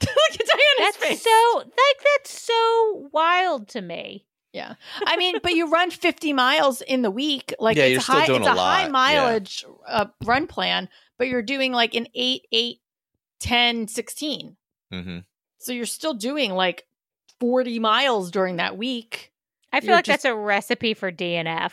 Look 0.02 0.10
at 0.32 0.38
Diana's 0.38 0.78
That's 0.78 0.96
face. 0.96 1.22
so 1.22 1.52
like 1.58 2.04
that's 2.16 2.40
so 2.42 3.08
wild 3.12 3.68
to 3.68 3.80
me. 3.80 4.26
Yeah. 4.52 4.74
I 5.04 5.16
mean, 5.16 5.36
but 5.42 5.52
you 5.54 5.68
run 5.70 5.90
50 5.90 6.32
miles 6.32 6.80
in 6.80 7.02
the 7.02 7.10
week. 7.10 7.52
Like 7.58 7.76
Yeah, 7.76 7.84
it's 7.84 7.90
you're 7.92 7.98
a 7.98 8.02
still 8.02 8.14
high 8.16 8.26
doing 8.26 8.40
it's 8.40 8.48
a 8.48 8.52
a, 8.52 8.56
high 8.56 8.82
lot. 8.84 8.90
mileage 8.92 9.64
uh, 9.86 10.06
run 10.24 10.46
plan, 10.46 10.88
but 11.18 11.28
you're 11.28 11.42
doing 11.42 11.72
like 11.72 11.94
an 11.94 12.06
8 12.14 12.42
8 12.50 12.76
10 13.40 13.88
16. 13.88 14.56
hmm 14.92 15.18
So 15.58 15.72
you're 15.72 15.84
still 15.86 16.14
doing 16.14 16.52
like 16.54 16.84
40 17.40 17.78
miles 17.78 18.30
during 18.30 18.56
that 18.56 18.76
week. 18.76 19.32
I 19.72 19.80
feel 19.80 19.88
You're 19.88 19.96
like 19.96 20.04
just- 20.06 20.22
that's 20.22 20.32
a 20.32 20.34
recipe 20.36 20.94
for 20.94 21.12
DNF. 21.12 21.72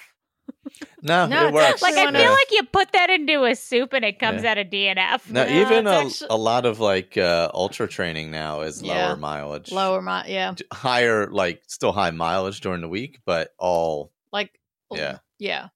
No, 1.01 1.27
No, 1.27 1.47
it 1.47 1.53
works. 1.53 1.81
Like 1.81 1.93
I 1.95 2.11
feel 2.11 2.21
Yeah. 2.21 2.29
like 2.31 2.51
you 2.51 2.63
put 2.63 2.91
that 2.93 3.09
into 3.09 3.43
a 3.45 3.55
soup 3.55 3.93
and 3.93 4.03
it 4.03 4.19
comes 4.19 4.43
Yeah. 4.43 4.51
out 4.51 4.57
of 4.57 4.67
DNF. 4.69 5.29
No, 5.29 5.45
Yeah, 5.45 5.61
even 5.61 5.87
a, 5.87 6.01
it's 6.01 6.21
actu- 6.23 6.33
a 6.33 6.37
lot 6.37 6.65
of 6.65 6.79
like 6.79 7.17
uh, 7.17 7.49
ultra 7.53 7.87
training 7.87 8.31
now 8.31 8.61
is 8.61 8.81
Yeah. 8.81 9.07
lower 9.09 9.17
mileage, 9.17 9.71
Lower 9.71 10.01
mi- 10.01 10.23
yeah. 10.33 10.53
Higher, 10.73 11.27
like 11.31 11.61
still 11.67 11.91
high 11.91 12.11
mileage 12.11 12.61
during 12.61 12.81
the 12.81 12.89
week, 12.89 13.19
but 13.25 13.53
all 13.59 14.11
Like 14.31 14.59
Yeah. 14.91 15.19
Yeah. 15.39 15.67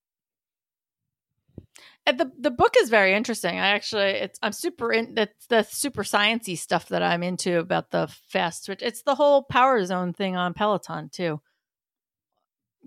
And 2.06 2.20
the 2.20 2.32
the 2.40 2.50
book 2.52 2.74
is 2.80 2.90
very 2.90 3.14
interesting. 3.14 3.60
I 3.60 3.68
actually 3.68 4.10
it's 4.12 4.40
I'm 4.42 4.52
super 4.54 4.92
in 4.92 5.14
that's 5.14 5.46
the 5.48 5.62
super 5.64 6.04
sciencey 6.04 6.58
stuff 6.58 6.88
that 6.90 7.04
I'm 7.04 7.22
into 7.22 7.60
about 7.60 7.92
the 7.92 8.08
fast 8.30 8.66
twitch. 8.66 8.82
It's 8.82 9.04
the 9.04 9.14
whole 9.16 9.44
power 9.44 9.86
zone 9.86 10.14
thing 10.14 10.36
on 10.36 10.54
Peloton 10.56 11.10
too. 11.10 11.40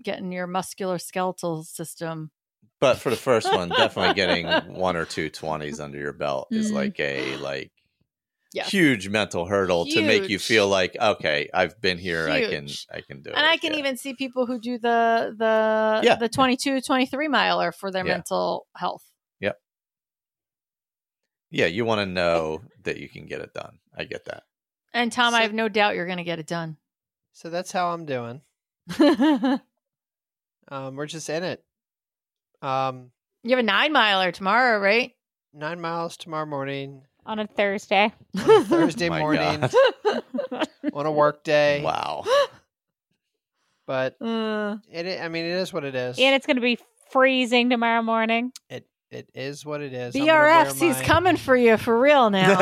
Getting 0.01 0.31
your 0.31 0.47
muscular 0.47 0.97
skeletal 0.97 1.63
system. 1.63 2.31
But 2.79 2.97
for 2.97 3.09
the 3.09 3.15
first 3.15 3.51
one, 3.53 3.69
definitely 3.69 4.13
getting 4.15 4.47
one 4.75 4.95
or 4.95 5.05
two 5.05 5.29
twenties 5.29 5.79
under 5.79 5.97
your 5.97 6.13
belt 6.13 6.47
is 6.51 6.71
Mhm. 6.71 6.75
like 6.75 6.99
a 6.99 7.37
like 7.37 7.71
Yes. 8.53 8.69
huge 8.69 9.09
mental 9.09 9.47
hurdle 9.47 9.85
to 9.87 10.01
make 10.03 10.29
you 10.29 10.37
feel 10.37 10.67
like 10.67 10.95
okay, 10.99 11.49
I've 11.53 11.79
been 11.81 11.97
here, 11.97 12.29
I 12.29 12.41
can 12.49 12.67
I 12.91 13.01
can 13.01 13.21
do 13.21 13.31
it. 13.31 13.35
And 13.35 13.45
I 13.45 13.57
can 13.57 13.73
yeah. 13.73 13.79
even 13.79 13.97
see 13.97 14.13
people 14.13 14.45
who 14.45 14.59
do 14.59 14.77
the 14.77 15.33
the 15.37 16.01
Yeah. 16.03 16.15
the 16.15 16.29
22 16.29 16.81
23 16.81 17.27
miler 17.27 17.71
for 17.71 17.89
their 17.91 18.05
Yeah. 18.05 18.13
mental 18.13 18.67
health. 18.75 19.03
Yep. 19.39 19.59
Yeah, 21.51 21.65
you 21.67 21.85
want 21.85 21.99
to 21.99 22.05
know 22.05 22.61
that 22.83 22.97
you 22.97 23.09
can 23.09 23.25
get 23.25 23.41
it 23.41 23.53
done. 23.53 23.79
I 23.97 24.03
get 24.03 24.25
that. 24.25 24.43
And 24.93 25.11
Tom, 25.11 25.33
I 25.33 25.41
have 25.41 25.53
no 25.53 25.67
doubt 25.69 25.95
you're 25.95 26.05
going 26.05 26.17
to 26.19 26.23
get 26.23 26.37
it 26.39 26.47
done. 26.47 26.77
So 27.31 27.49
that's 27.49 27.71
how 27.71 27.93
I'm 27.93 28.05
doing. 28.05 28.41
Um, 30.69 30.95
we're 30.95 31.05
just 31.05 31.29
in 31.29 31.43
it. 31.43 31.63
Um, 32.61 33.11
you 33.43 33.51
have 33.51 33.59
a 33.59 33.63
9 33.63 33.91
miler 33.91 34.31
tomorrow, 34.31 34.79
right? 34.79 35.11
nine 35.55 35.79
miles 35.79 36.17
tomorrow 36.17 36.47
morning, 36.47 37.03
on 37.27 37.37
a 37.37 37.45
Thursday. 37.45 38.11
on 38.39 38.49
a 38.49 38.63
Thursday 38.63 39.07
My 39.09 39.19
morning, 39.19 39.63
on 40.93 41.05
a 41.05 41.11
work 41.11 41.43
day. 41.43 41.81
Wow. 41.83 42.23
But 43.85 44.15
Uh, 44.21 44.77
it, 44.89 45.19
I 45.19 45.25
I 45.25 45.27
mean, 45.27 45.43
it 45.43 45.51
is 45.57 45.73
what 45.73 45.83
it 45.83 45.93
is. 45.93 46.17
and 46.17 46.33
it's 46.33 46.45
going 46.45 46.55
to 46.55 46.61
be 46.61 46.79
freezing 47.11 47.69
tomorrow 47.69 48.01
morning. 48.01 48.53
It 48.69 48.87
It 49.11 49.29
is 49.35 49.65
what 49.65 49.81
it 49.81 49.93
is. 49.93 50.15
I'm 50.15 50.25
gonna 50.25 50.31
BRFs, 50.39 50.79
he's 50.79 51.01
coming 51.01 51.35
for 51.35 51.55
you 51.55 51.75
for 51.77 51.99
real 51.99 52.29
now. 52.29 52.57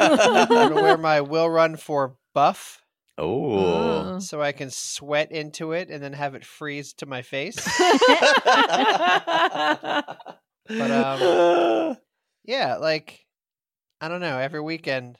I'm 0.00 0.48
gonna 0.48 0.74
wear 0.82 0.96
my 0.98 1.20
will 1.20 1.48
run 1.48 1.76
for 1.76 2.16
buff 2.34 2.82
oh. 3.18 4.18
So 4.20 4.40
I 4.40 4.52
can 4.52 4.70
sweat 4.70 5.32
into 5.32 5.72
it 5.72 5.90
and 5.90 6.02
then 6.02 6.12
have 6.12 6.34
it 6.34 6.44
freeze 6.44 6.92
to 6.94 7.06
my 7.06 7.22
face. 7.22 7.56
But, 10.68 10.90
um, 10.90 11.96
yeah, 12.44 12.76
like 12.76 13.26
I 14.00 14.08
don't 14.08 14.20
know. 14.20 14.38
Every 14.38 14.60
weekend 14.60 15.18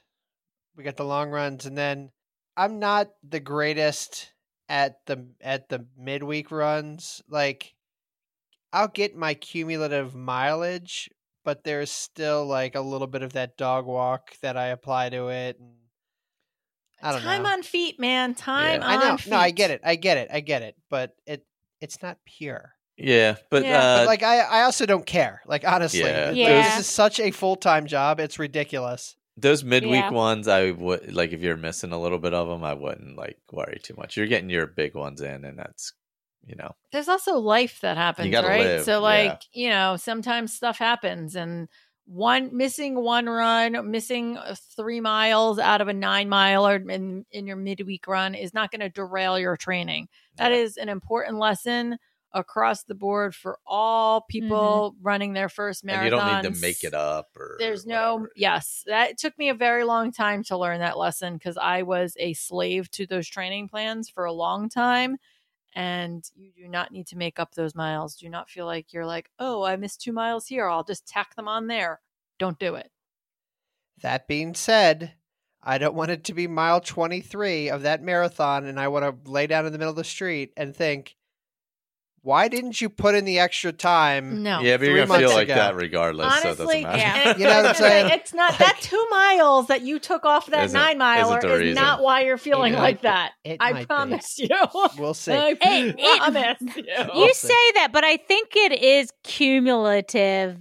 we 0.77 0.85
got 0.85 0.97
the 0.97 1.05
long 1.05 1.31
runs, 1.31 1.67
and 1.67 1.77
then 1.77 2.11
I'm 2.57 2.79
not 2.79 3.09
the 3.27 3.41
greatest 3.41 4.33
at 4.69 5.07
the 5.07 5.27
at 5.41 5.69
the 5.69 5.87
midweek 5.97 6.51
runs. 6.51 7.23
Like 7.29 7.75
I'll 8.73 8.89
get 8.89 9.17
my 9.17 9.35
cumulative 9.35 10.15
mileage, 10.15 11.09
but 11.45 11.65
there's 11.65 11.91
still 11.91 12.47
like 12.47 12.75
a 12.75 12.81
little 12.83 13.07
bit 13.07 13.23
of 13.23 13.33
that 13.33 13.57
dog 13.57 13.87
walk 13.87 14.39
that 14.43 14.57
I 14.57 14.67
apply 14.67 15.09
to 15.11 15.29
it. 15.29 15.59
And 15.59 15.78
I 17.03 17.13
don't 17.13 17.23
Time 17.23 17.43
know. 17.45 17.51
on 17.51 17.63
feet, 17.63 17.99
man. 18.01 18.35
Time 18.35 18.81
Yeah. 18.81 18.87
I 18.89 18.97
know. 18.97 19.11
on 19.13 19.19
feet. 19.19 19.31
No, 19.31 19.37
I 19.37 19.51
get 19.51 19.71
it. 19.71 19.81
I 19.85 19.97
get 19.97 20.17
it. 20.19 20.29
I 20.33 20.41
get 20.41 20.63
it. 20.63 20.77
But 20.91 21.15
it 21.27 21.45
it's 21.81 22.03
not 22.03 22.19
pure. 22.25 22.73
yeah, 22.97 23.37
but, 23.51 23.65
Yeah, 23.65 23.79
uh, 23.81 23.99
But 24.01 24.07
like 24.09 24.23
I, 24.25 24.41
I 24.41 24.63
also 24.63 24.85
don't 24.85 25.07
care. 25.07 25.41
Like 25.47 25.65
honestly, 25.67 26.01
Yeah, 26.01 26.27
Like, 26.29 26.37
Yeah. 26.37 26.63
this 26.63 26.81
is 26.81 26.87
such 26.87 27.21
a 27.21 27.31
full 27.31 27.55
time 27.57 27.87
job. 27.87 28.19
It's 28.21 28.39
ridiculous. 28.39 29.15
those 29.37 29.63
midweek 29.63 29.93
Yeah. 30.03 30.11
ones, 30.11 30.49
I 30.49 30.73
would 30.73 31.15
like 31.15 31.31
if 31.33 31.41
you're 31.41 31.57
missing 31.57 31.93
a 31.93 32.01
little 32.01 32.19
bit 32.19 32.35
of 32.35 32.49
them, 32.49 32.65
I 32.65 32.75
wouldn't 32.75 33.17
like 33.17 33.39
worry 33.53 33.79
too 33.81 33.95
much. 33.97 34.17
You're 34.17 34.27
getting 34.27 34.51
your 34.51 34.67
big 34.67 34.95
ones 34.97 35.21
in, 35.21 35.45
and 35.45 35.57
that's 35.59 35.93
you 36.47 36.55
know, 36.57 36.75
There's 36.93 37.09
also 37.09 37.37
life 37.39 37.81
that 37.83 37.97
happens, 37.99 38.31
gotta 38.31 38.49
right? 38.49 38.65
live, 38.65 38.85
so, 38.85 38.93
yeah. 38.93 38.99
like, 38.99 39.43
you 39.53 39.69
know, 39.69 39.97
sometimes 39.97 40.55
stuff 40.55 40.79
happens, 40.79 41.37
and 41.37 41.69
one 42.09 42.57
missing 42.57 42.95
one 42.95 43.27
run, 43.27 43.91
missing 43.91 44.39
uh, 44.39 44.55
three 44.77 45.01
miles 45.01 45.59
out 45.59 45.81
of 45.81 45.89
a 45.89 45.93
nine 45.93 46.29
miler 46.29 46.77
in 46.77 47.27
in 47.31 47.47
your 47.47 47.57
midweek 47.57 48.07
run 48.07 48.35
is 48.35 48.55
not 48.55 48.71
going 48.71 48.81
to 48.81 48.89
derail 48.89 49.39
your 49.39 49.57
training. 49.57 50.09
That 50.37 50.53
is 50.53 50.77
an 50.77 50.89
important 50.89 51.39
lesson 51.39 51.99
across 52.33 52.85
the 52.85 52.95
board 52.95 53.35
for 53.35 53.59
all 53.67 54.23
people 54.23 54.95
running 55.03 55.33
their 55.33 55.49
first 55.49 55.85
marathon. 55.85 56.05
you 56.05 56.11
don't 56.11 56.43
need 56.43 56.55
to 56.55 56.61
make 56.61 56.85
it 56.85 56.95
up 56.95 57.29
or 57.37 57.57
There's 57.59 57.87
no 57.87 58.27
yes. 58.37 58.85
That 58.87 59.19
took 59.19 59.37
me 59.39 59.49
a 59.49 59.55
very 59.55 59.85
long 59.85 60.13
time 60.13 60.43
to 60.45 60.57
learn 60.57 60.81
that 60.81 60.99
lesson 60.99 61.35
because 61.35 61.59
I 61.59 61.83
was 61.83 62.17
a 62.19 62.35
slave 62.35 62.91
to 62.93 63.07
those 63.07 63.29
training 63.29 63.69
plans 63.69 64.09
for 64.09 64.25
a 64.25 64.33
long 64.33 64.69
time. 64.69 65.17
And 65.79 66.29
you 66.35 66.51
do 66.51 66.67
not 66.67 66.91
need 66.91 67.07
to 67.07 67.17
make 67.17 67.39
up 67.39 67.55
those 67.55 67.77
miles. 67.77 68.17
Do 68.17 68.29
not 68.29 68.51
feel 68.51 68.67
like 68.67 68.93
you're 68.93 69.07
like, 69.07 69.31
oh, 69.39 69.63
I 69.63 69.77
missed 69.77 70.01
two 70.01 70.11
miles 70.11 70.49
here. 70.49 70.67
I'll 70.67 70.83
just 70.83 71.07
tack 71.07 71.37
them 71.37 71.47
on 71.47 71.69
there. 71.69 72.01
Don't 72.37 72.59
do 72.59 72.75
it. 72.75 72.91
That 74.03 74.27
being 74.27 74.57
said, 74.57 75.13
I 75.63 75.79
don't 75.79 75.95
want 75.95 76.11
it 76.11 76.25
to 76.25 76.35
be 76.35 76.49
mile 76.49 76.81
23 76.81 77.71
of 77.71 77.83
that 77.83 78.03
marathon 78.03 78.67
and 78.67 78.81
I 78.81 78.89
want 78.89 79.05
to 79.05 79.31
lay 79.31 79.47
down 79.47 79.67
in 79.67 79.73
the 79.73 79.79
middle 79.79 79.93
of 79.93 79.97
the 79.97 80.03
street 80.03 80.53
and 80.57 80.75
think, 80.75 81.15
why 82.29 82.49
didn't 82.49 82.79
you 82.81 82.91
put 82.91 83.15
in 83.15 83.25
the 83.25 83.39
extra 83.39 83.73
time? 83.73 84.43
No. 84.43 84.61
Yeah, 84.61 84.77
but 84.77 84.87
you're 84.87 84.97
gonna 85.07 85.19
feel 85.19 85.29
months 85.29 85.35
like 85.35 85.45
ago. 85.49 85.55
that 85.55 85.75
regardless. 85.77 86.33
so 86.35 86.39
it 86.41 86.45
Honestly, 86.61 86.83
doesn't 86.83 86.83
matter. 86.83 86.99
yeah. 87.31 87.37
You 87.39 87.45
know 87.45 87.51
what 87.57 87.65
I'm 87.65 87.71
it's 87.71 87.79
saying? 87.79 88.11
It's 88.13 88.35
not 88.35 88.59
that 88.59 88.77
two 88.83 89.07
miles 89.11 89.67
that 89.69 89.81
you 89.83 89.99
took 89.99 90.25
off 90.27 90.47
that 90.49 90.65
Isn't- 90.67 90.79
nine 90.79 90.99
miler 90.99 91.39
isn't 91.39 91.75
not 91.75 92.03
why 92.03 92.25
you're 92.25 92.37
feeling 92.37 92.75
might 92.75 92.81
like 92.81 93.01
be. 93.03 93.09
that. 93.09 93.33
It 93.45 93.57
I 93.61 93.73
might 93.73 93.81
be. 93.81 93.87
promise 93.87 94.39
you. 94.39 94.49
We'll 94.99 95.15
see. 95.15 95.33
I 95.33 95.57
Hey, 95.61 95.93
promise 96.19 96.59
you. 96.61 96.85
You 96.87 97.07
We'll 97.15 97.35
see. 97.35 97.49
say 97.49 97.73
that, 97.77 97.91
but 97.93 98.05
I 98.05 98.17
think 98.19 98.55
it 98.55 98.73
is 98.83 99.11
cumulative. 99.25 100.59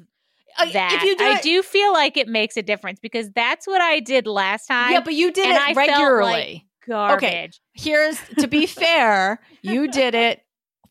Uh, 0.60 0.66
That 0.72 0.94
if 0.94 1.04
you 1.04 1.16
do 1.18 1.24
I 1.24 1.36
it, 1.36 1.44
do 1.44 1.62
feel 1.62 1.94
like 1.94 2.18
it 2.18 2.28
makes 2.28 2.58
a 2.58 2.64
difference 2.64 3.00
because 3.00 3.30
that's 3.32 3.68
what 3.68 3.80
I 3.82 4.00
did 4.00 4.26
last 4.26 4.68
time. 4.68 4.92
yeah, 4.92 5.02
but 5.02 5.14
you 5.14 5.32
did 5.32 5.46
and 5.46 5.54
it 5.56 5.62
I 5.62 5.74
felt 5.74 5.78
like- 5.78 5.88
regularly. 5.90 6.66
garbage. 6.88 7.60
here's 7.74 8.18
to 8.40 8.48
be 8.48 8.66
fair, 8.82 9.40
you 9.62 9.88
did 9.92 10.16
it 10.16 10.42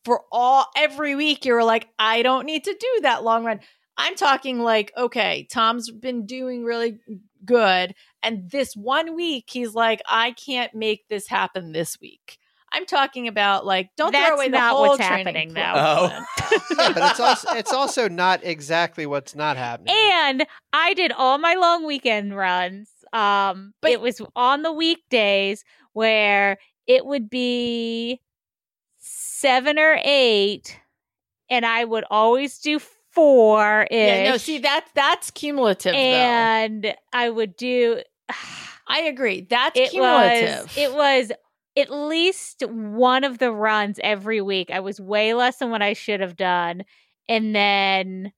for 0.07 0.23
all 0.31 0.67
every 0.77 1.17
week. 1.17 1.45
You 1.45 1.55
were 1.55 1.65
like, 1.65 1.89
I 1.99 2.23
don't 2.23 2.47
need 2.47 2.65
to 2.65 2.73
do 2.79 3.01
that 3.03 3.25
long 3.25 3.45
run. 3.45 3.61
I'm 3.99 4.15
talking 4.15 4.61
like, 4.61 4.93
okay, 4.97 5.49
Tom's 5.51 5.91
been 5.91 6.27
doing 6.27 6.65
really 6.65 6.99
good. 7.45 7.95
And 8.23 8.49
this 8.51 8.75
one 8.75 9.17
week, 9.17 9.47
he's 9.49 9.75
like, 9.75 10.01
I 10.09 10.31
can't 10.33 10.73
make 10.75 11.09
this 11.09 11.27
happen 11.29 11.73
this 11.73 11.99
week. 12.01 12.39
I'm 12.73 12.87
talking 12.87 13.27
about 13.27 13.67
like, 13.67 13.91
don't 13.97 14.13
That's 14.13 14.29
throw 14.29 14.37
away 14.37 14.47
the 14.47 14.59
not 14.59 14.73
whole 14.73 14.89
what's 14.89 15.07
training 15.07 15.27
happening, 15.27 15.51
plan. 15.55 15.75
Oh. 15.77 16.25
Yeah, 16.79 16.93
but 16.93 17.11
it's 17.11 17.21
also 17.21 17.49
it's 17.55 17.73
also 17.73 18.09
not 18.09 18.45
exactly 18.45 19.07
what's 19.07 19.35
not 19.35 19.57
happening. 19.57 19.95
And 19.97 20.47
I 20.73 20.95
did 20.95 21.11
all 21.13 21.39
my 21.39 21.55
long 21.55 21.85
weekend 21.85 22.37
runs. 22.37 22.89
Um, 23.13 23.73
But- 23.83 23.91
it 23.93 24.01
was 24.01 24.21
on 24.37 24.63
the 24.63 24.73
weekdays 24.73 25.65
where 25.95 26.59
it 26.87 27.05
would 27.05 27.29
be 27.29 28.21
seven 29.41 29.79
or 29.79 29.99
eight, 30.05 30.79
and 31.51 31.65
I 31.67 31.85
would 31.85 32.05
always 32.11 32.59
do 32.59 32.79
four. 33.13 33.87
Yeah, 33.91 34.31
no, 34.31 34.37
see 34.37 34.59
that's 34.59 34.91
that's 34.95 35.31
cumulative 35.31 35.93
though. 35.93 35.99
and 35.99 36.95
I 37.13 37.31
would 37.31 37.57
do. 37.57 38.03
I 38.89 39.01
agree. 39.03 39.41
That's 39.49 39.79
It 39.79 39.91
cumulative. 39.91 40.63
was. 40.63 40.77
It 40.77 40.93
was 40.95 41.33
at 41.77 41.91
least 41.91 42.63
one 42.69 43.25
of 43.25 43.39
the 43.39 43.51
runs 43.53 43.99
every 44.03 44.41
week. 44.41 44.71
I 44.71 44.79
was 44.81 45.01
way 45.01 45.35
less 45.35 45.57
than 45.57 45.71
what 45.71 45.83
I 45.83 45.93
should 45.93 46.21
have 46.21 46.37
done, 46.37 46.85
and 47.29 47.55
then. 47.55 48.33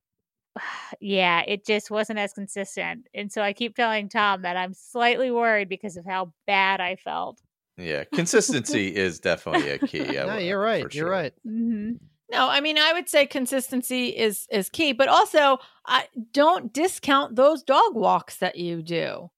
Yeah, 1.00 1.42
it 1.46 1.64
just 1.64 1.90
wasn't 1.90 2.18
as 2.18 2.32
consistent. 2.32 3.06
And 3.14 3.30
so 3.30 3.42
I 3.42 3.52
keep 3.52 3.76
telling 3.76 4.08
Tom 4.08 4.42
that 4.42 4.56
I'm 4.56 4.74
slightly 4.74 5.30
worried 5.30 5.68
because 5.68 5.96
of 5.96 6.04
how 6.04 6.32
bad 6.46 6.80
I 6.80 6.96
felt. 6.96 7.40
Yeah, 7.78 8.04
consistency 8.12 8.94
is 8.94 9.20
definitely 9.20 9.70
a 9.70 9.78
key. 9.78 10.18
I 10.18 10.26
no, 10.26 10.34
would- 10.34 10.42
you're 10.44 10.60
right. 10.60 10.82
for 10.82 10.90
You're 10.96 11.06
sure. 11.06 11.10
right. 11.10 11.32
Mm-hmm. 11.46 11.92
No, 12.30 12.48
I 12.48 12.60
mean 12.60 12.76
I 12.76 12.92
would 12.92 13.08
say 13.08 13.24
consistency 13.26 14.08
is 14.08 14.46
is 14.50 14.68
key, 14.68 14.92
but 14.92 15.08
also 15.08 15.58
I 15.86 16.08
don't 16.32 16.72
discount 16.72 17.36
those 17.36 17.62
dog 17.62 17.94
walks 17.94 18.36
that 18.38 18.56
you 18.56 18.82
do. 18.82 19.30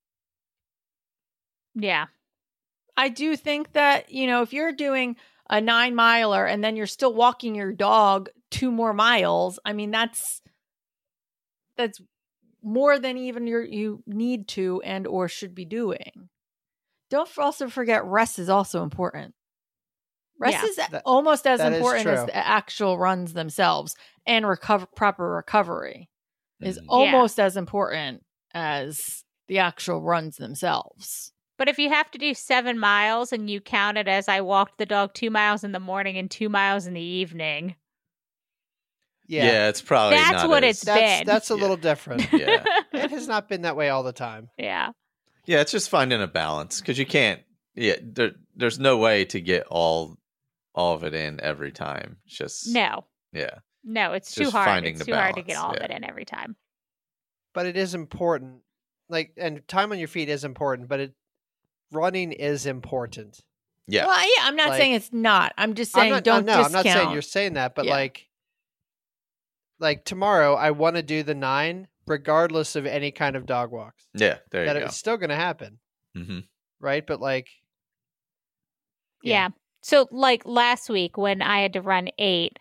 Yeah. 1.74 2.06
I 2.96 3.08
do 3.08 3.36
think 3.36 3.72
that, 3.74 4.10
you 4.10 4.26
know, 4.26 4.42
if 4.42 4.52
you're 4.52 4.72
doing 4.72 5.16
a 5.48 5.60
9 5.60 5.94
miler 5.94 6.44
and 6.46 6.62
then 6.64 6.76
you're 6.76 6.86
still 6.86 7.14
walking 7.14 7.54
your 7.54 7.72
dog 7.72 8.28
two 8.50 8.70
more 8.72 8.92
miles, 8.92 9.58
I 9.64 9.72
mean 9.72 9.90
that's 9.90 10.42
that's 11.76 12.00
more 12.62 12.98
than 12.98 13.16
even 13.16 13.46
you 13.46 13.60
you 13.62 14.02
need 14.06 14.48
to 14.48 14.82
and 14.84 15.06
or 15.06 15.28
should 15.28 15.54
be 15.54 15.64
doing. 15.64 16.28
Don't 17.10 17.28
also 17.38 17.68
forget 17.68 18.04
rest 18.04 18.38
is 18.38 18.48
also 18.48 18.82
important. 18.82 19.34
Rest 20.38 20.56
Yeah. 20.62 20.64
is 20.68 20.76
That- 20.76 21.02
almost 21.04 21.46
as 21.46 21.60
important 21.60 22.06
as 22.06 22.24
the 22.26 22.34
actual 22.36 22.96
runs 22.98 23.34
themselves 23.34 23.94
and 24.26 24.46
recover 24.46 24.86
proper 24.86 25.28
recovery 25.30 26.08
is 26.60 26.78
Mhm. 26.78 26.84
almost 26.88 27.38
as 27.38 27.56
important 27.56 28.24
as 28.54 29.24
the 29.48 29.58
actual 29.58 30.00
runs 30.00 30.36
themselves. 30.36 31.32
But 31.58 31.68
if 31.68 31.78
you 31.78 31.90
have 31.90 32.10
to 32.12 32.18
do 32.18 32.32
seven 32.32 32.78
miles 32.78 33.32
and 33.34 33.50
you 33.50 33.60
count 33.60 33.98
it 33.98 34.08
as 34.08 34.28
I 34.28 34.40
walked 34.40 34.78
the 34.78 34.86
dog 34.86 35.12
two 35.12 35.28
miles 35.30 35.62
in 35.62 35.72
the 35.72 35.80
morning 35.80 36.16
and 36.16 36.30
two 36.30 36.48
miles 36.48 36.86
in 36.86 36.94
the 36.94 37.00
evening, 37.02 37.76
Yeah. 39.26 39.44
Yeah, 39.44 39.68
it's 39.68 39.80
probably 39.80 40.16
That's 40.16 40.42
not 40.42 40.48
what 40.48 40.64
as- 40.64 40.76
it's 40.78 40.84
that's 40.86 41.18
been. 41.20 41.26
that's 41.26 41.50
a 41.52 41.54
Yeah. 41.54 41.60
little 41.60 41.76
different. 41.76 42.22
Yeah, 42.32 42.64
it 42.92 43.10
has 43.12 43.28
not 43.28 43.48
been 43.48 43.62
that 43.62 43.76
way 43.76 43.88
all 43.88 44.02
the 44.02 44.12
time. 44.12 44.50
yeah. 44.58 44.90
Yeah. 45.50 45.60
It's 45.60 45.72
just 45.72 45.90
finding 45.90 46.22
a 46.22 46.26
balance 46.26 46.80
because 46.80 46.98
you 46.98 47.06
can't. 47.06 47.40
Yeah, 47.74 47.96
there, 48.02 48.32
there's 48.56 48.78
no 48.78 48.98
way 48.98 49.24
to 49.26 49.40
get 49.40 49.66
all 49.68 50.16
all 50.74 50.94
of 50.94 51.04
it 51.04 51.14
in 51.14 51.40
every 51.40 51.72
time. 51.72 52.18
It's 52.26 52.36
just 52.36 52.68
No, 52.68 53.04
Yeah, 53.32 53.58
no, 53.84 54.12
it's 54.12 54.34
too 54.34 54.50
hard. 54.50 54.66
finding 54.66 54.92
It's 54.94 55.00
the 55.00 55.12
too 55.12 55.14
hard 55.14 55.34
to 55.36 55.42
get 55.42 55.54
balance, 55.54 55.64
all 55.78 55.84
of 55.84 55.90
it 55.90 55.90
in 55.94 56.04
every 56.04 56.24
time. 56.24 56.56
But 57.54 57.66
it 57.66 57.76
is 57.76 57.94
important. 57.94 58.62
Like 59.08 59.32
and 59.36 59.66
time 59.66 59.90
on 59.92 59.98
your 59.98 60.08
feet 60.08 60.28
is 60.28 60.44
important, 60.44 60.88
but 60.88 61.00
it 61.00 61.12
running 61.92 62.32
is 62.32 62.66
important. 62.66 63.40
yeah. 63.88 64.06
Well, 64.06 64.20
yeah, 64.22 64.44
I'm 64.46 64.54
not 64.56 64.68
Like- 64.70 64.78
saying 64.80 64.94
it's 64.94 65.12
not. 65.12 65.52
I'm 65.58 65.74
just 65.74 65.92
saying 65.92 66.06
I'm 66.12 66.16
not, 66.18 66.24
don't 66.24 66.44
no, 66.46 66.58
discount. 66.58 66.66
I'm 66.66 66.84
not 66.84 66.92
saying 66.92 67.10
you're 67.12 67.22
saying 67.22 67.54
that, 67.54 67.74
but 67.74 67.86
Yeah. 67.86 67.92
like 67.92 68.28
like 69.78 70.04
tomorrow 70.04 70.54
I 70.54 70.70
want 70.72 70.96
to 70.96 71.02
do 71.02 71.22
the 71.22 71.34
9 71.34 71.88
regardless 72.06 72.76
of 72.76 72.86
any 72.86 73.10
kind 73.10 73.36
of 73.36 73.46
dog 73.46 73.70
walks. 73.70 74.06
Yeah, 74.14 74.38
there 74.50 74.64
that 74.66 74.74
you 74.76 74.80
go. 74.80 74.86
it's 74.86 74.96
still 74.96 75.16
going 75.16 75.30
to 75.30 75.36
happen, 75.36 75.78
hmm 76.14 76.40
right? 76.80 77.06
But 77.06 77.20
like 77.20 77.48
Yeah. 79.22 79.48
So 79.82 80.08
like 80.10 80.42
last 80.44 80.88
week 80.90 81.16
when 81.16 81.42
I 81.42 81.60
had 81.60 81.72
to 81.74 81.80
run 81.82 82.08
eight, 82.18 82.58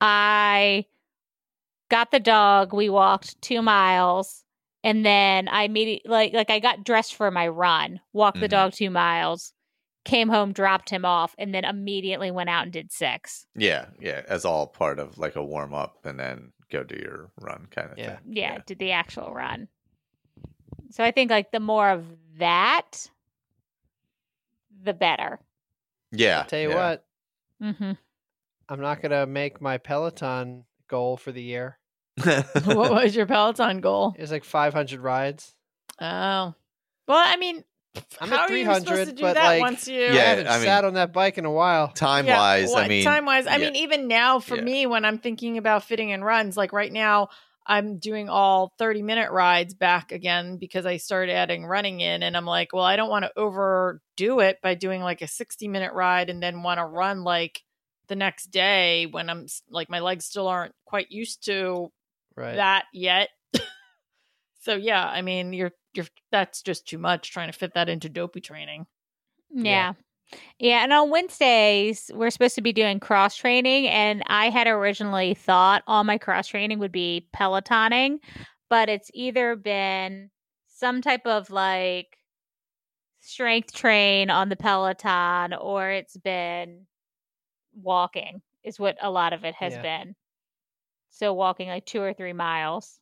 I 0.00 0.86
got 1.90 2.10
the 2.10 2.20
dog, 2.20 2.72
we 2.72 2.88
walked 2.88 3.40
two 3.42 3.62
miles, 3.62 4.44
and 4.82 5.04
then 5.04 5.48
I 5.48 5.64
immediately 5.64 6.10
like 6.10 6.32
like 6.32 6.50
I 6.50 6.58
got 6.58 6.84
dressed 6.84 7.14
for 7.14 7.30
my 7.30 7.48
run, 7.48 8.00
walked 8.12 8.40
the 8.40 8.46
Mhm. 8.46 8.50
dog 8.50 8.72
two 8.72 8.90
miles, 8.90 9.52
came 10.04 10.28
home, 10.28 10.52
dropped 10.52 10.90
him 10.90 11.04
off, 11.04 11.34
and 11.38 11.54
then 11.54 11.64
immediately 11.64 12.30
went 12.30 12.50
out 12.50 12.64
and 12.64 12.72
did 12.72 12.92
six. 12.92 13.46
Yeah, 13.54 13.88
yeah, 14.00 14.22
as 14.28 14.44
all 14.44 14.66
part 14.66 14.98
of 14.98 15.18
like 15.18 15.36
a 15.36 15.44
warm 15.44 15.74
up, 15.74 16.04
and 16.04 16.18
then 16.18 16.52
go 16.72 16.82
do 16.82 16.96
your 16.96 17.30
run 17.40 17.68
kind 17.70 17.90
of 17.92 17.98
Yeah. 17.98 18.16
thing. 18.16 18.32
Yeah, 18.36 18.58
did 18.66 18.78
the 18.78 18.92
actual 18.92 19.32
run. 19.32 19.68
So 20.90 21.04
I 21.04 21.10
think 21.12 21.30
like 21.30 21.52
the 21.52 21.60
more 21.60 21.88
of 21.90 22.04
that, 22.38 23.08
the 24.82 24.92
better. 24.94 25.38
yeah. 26.10 26.42
Tell 26.44 26.60
you 26.60 26.70
yeah. 26.70 26.74
what, 26.74 27.04
Mm-hmm. 27.62 27.92
I'm 28.68 28.80
not 28.80 29.00
gonna 29.02 29.26
make 29.26 29.60
my 29.60 29.78
Peloton 29.78 30.64
goal 30.88 31.16
for 31.16 31.30
the 31.30 31.42
year. 31.42 31.78
what 32.24 32.90
was 32.90 33.14
your 33.14 33.26
Peloton 33.26 33.80
goal? 33.80 34.14
It 34.16 34.20
was 34.20 34.32
like 34.32 34.44
500 34.44 34.98
rides. 35.00 35.54
Oh, 36.00 36.54
well, 37.06 37.24
I 37.26 37.36
mean, 37.36 37.64
I'm 38.20 38.28
how 38.28 38.44
at 38.44 38.50
are 38.50 38.56
you 38.56 38.64
supposed 38.64 38.86
300, 38.86 39.04
to 39.06 39.12
do 39.12 39.22
but 39.22 39.34
that 39.34 39.44
like, 39.44 39.60
once 39.60 39.86
you? 39.88 40.00
I 40.06 40.14
haven't 40.14 40.46
I 40.46 40.56
mean- 40.56 40.66
sat 40.66 40.84
on 40.84 40.94
that 40.94 41.12
bike 41.12 41.38
in 41.38 41.44
a 41.44 41.50
while. 41.50 41.88
Time 41.88 42.26
wise, 42.26 42.74
I 42.74 42.88
mean, 42.88 43.04
time 43.04 43.26
wise, 43.26 43.46
I 43.46 43.56
yeah. 43.56 43.66
mean, 43.66 43.76
even 43.76 44.08
now 44.08 44.40
for 44.40 44.56
Yeah. 44.56 44.62
me, 44.62 44.86
when 44.86 45.04
I'm 45.04 45.18
thinking 45.18 45.58
about 45.58 45.84
fitting 45.84 46.10
in 46.10 46.22
runs, 46.24 46.56
like 46.56 46.72
right 46.72 46.92
now, 46.92 47.28
I'm 47.66 47.98
doing 47.98 48.28
all 48.28 48.72
30 48.78 49.02
minute 49.02 49.30
rides 49.30 49.74
back 49.74 50.10
again 50.10 50.56
because 50.56 50.84
I 50.86 50.96
started 50.96 51.32
adding 51.32 51.64
running 51.64 52.00
in, 52.00 52.22
and 52.22 52.36
I'm 52.36 52.46
like, 52.46 52.72
well, 52.72 52.84
I 52.84 52.96
don't 52.96 53.10
want 53.10 53.24
to 53.24 53.32
overdo 53.36 54.40
it 54.40 54.58
by 54.62 54.74
doing 54.74 55.00
like 55.02 55.22
a 55.22 55.28
60 55.28 55.68
minute 55.68 55.92
ride 55.92 56.30
and 56.30 56.42
then 56.42 56.62
want 56.62 56.78
to 56.78 56.84
run 56.84 57.22
like 57.24 57.62
the 58.08 58.16
next 58.16 58.46
day 58.46 59.06
when 59.06 59.30
I'm 59.30 59.46
like 59.70 59.88
my 59.88 60.00
legs 60.00 60.24
still 60.24 60.48
aren't 60.48 60.74
quite 60.84 61.10
used 61.10 61.44
to 61.46 61.92
Right. 62.36 62.56
that 62.56 62.86
yet. 62.92 63.28
so 64.62 64.74
yeah, 64.74 65.04
I 65.06 65.22
mean, 65.22 65.52
you're 65.52 65.72
you're 65.94 66.06
that's 66.30 66.62
just 66.62 66.86
too 66.88 66.98
much 66.98 67.30
trying 67.30 67.50
to 67.50 67.58
fit 67.58 67.74
that 67.74 67.88
into 67.88 68.08
dopey 68.08 68.40
training. 68.40 68.86
Mm, 69.56 69.64
yeah. 69.66 69.92
Yeah, 70.58 70.82
and 70.82 70.92
on 70.92 71.10
Wednesdays 71.10 72.10
we're 72.14 72.30
supposed 72.30 72.54
to 72.54 72.62
be 72.62 72.72
doing 72.72 73.00
cross 73.00 73.36
training 73.36 73.86
and 73.88 74.22
I 74.26 74.48
had 74.48 74.66
originally 74.66 75.34
thought 75.34 75.82
all 75.86 76.04
my 76.04 76.16
cross 76.16 76.48
training 76.48 76.78
would 76.78 76.92
be 76.92 77.28
pelotoning, 77.36 78.18
but 78.70 78.88
it's 78.88 79.10
either 79.12 79.56
been 79.56 80.30
some 80.68 81.02
type 81.02 81.26
of 81.26 81.50
like 81.50 82.16
strength 83.20 83.72
train 83.72 84.30
on 84.30 84.48
the 84.48 84.56
peloton 84.56 85.52
or 85.54 85.90
it's 85.90 86.16
been 86.16 86.86
walking 87.74 88.40
is 88.64 88.78
what 88.78 88.96
a 89.02 89.10
lot 89.10 89.32
of 89.32 89.44
it 89.44 89.54
has 89.54 89.74
Yeah. 89.74 89.82
been. 89.82 90.14
So 91.10 91.34
walking 91.34 91.68
like 91.68 91.84
2 91.84 92.00
or 92.00 92.14
3 92.14 92.32
miles. 92.32 92.98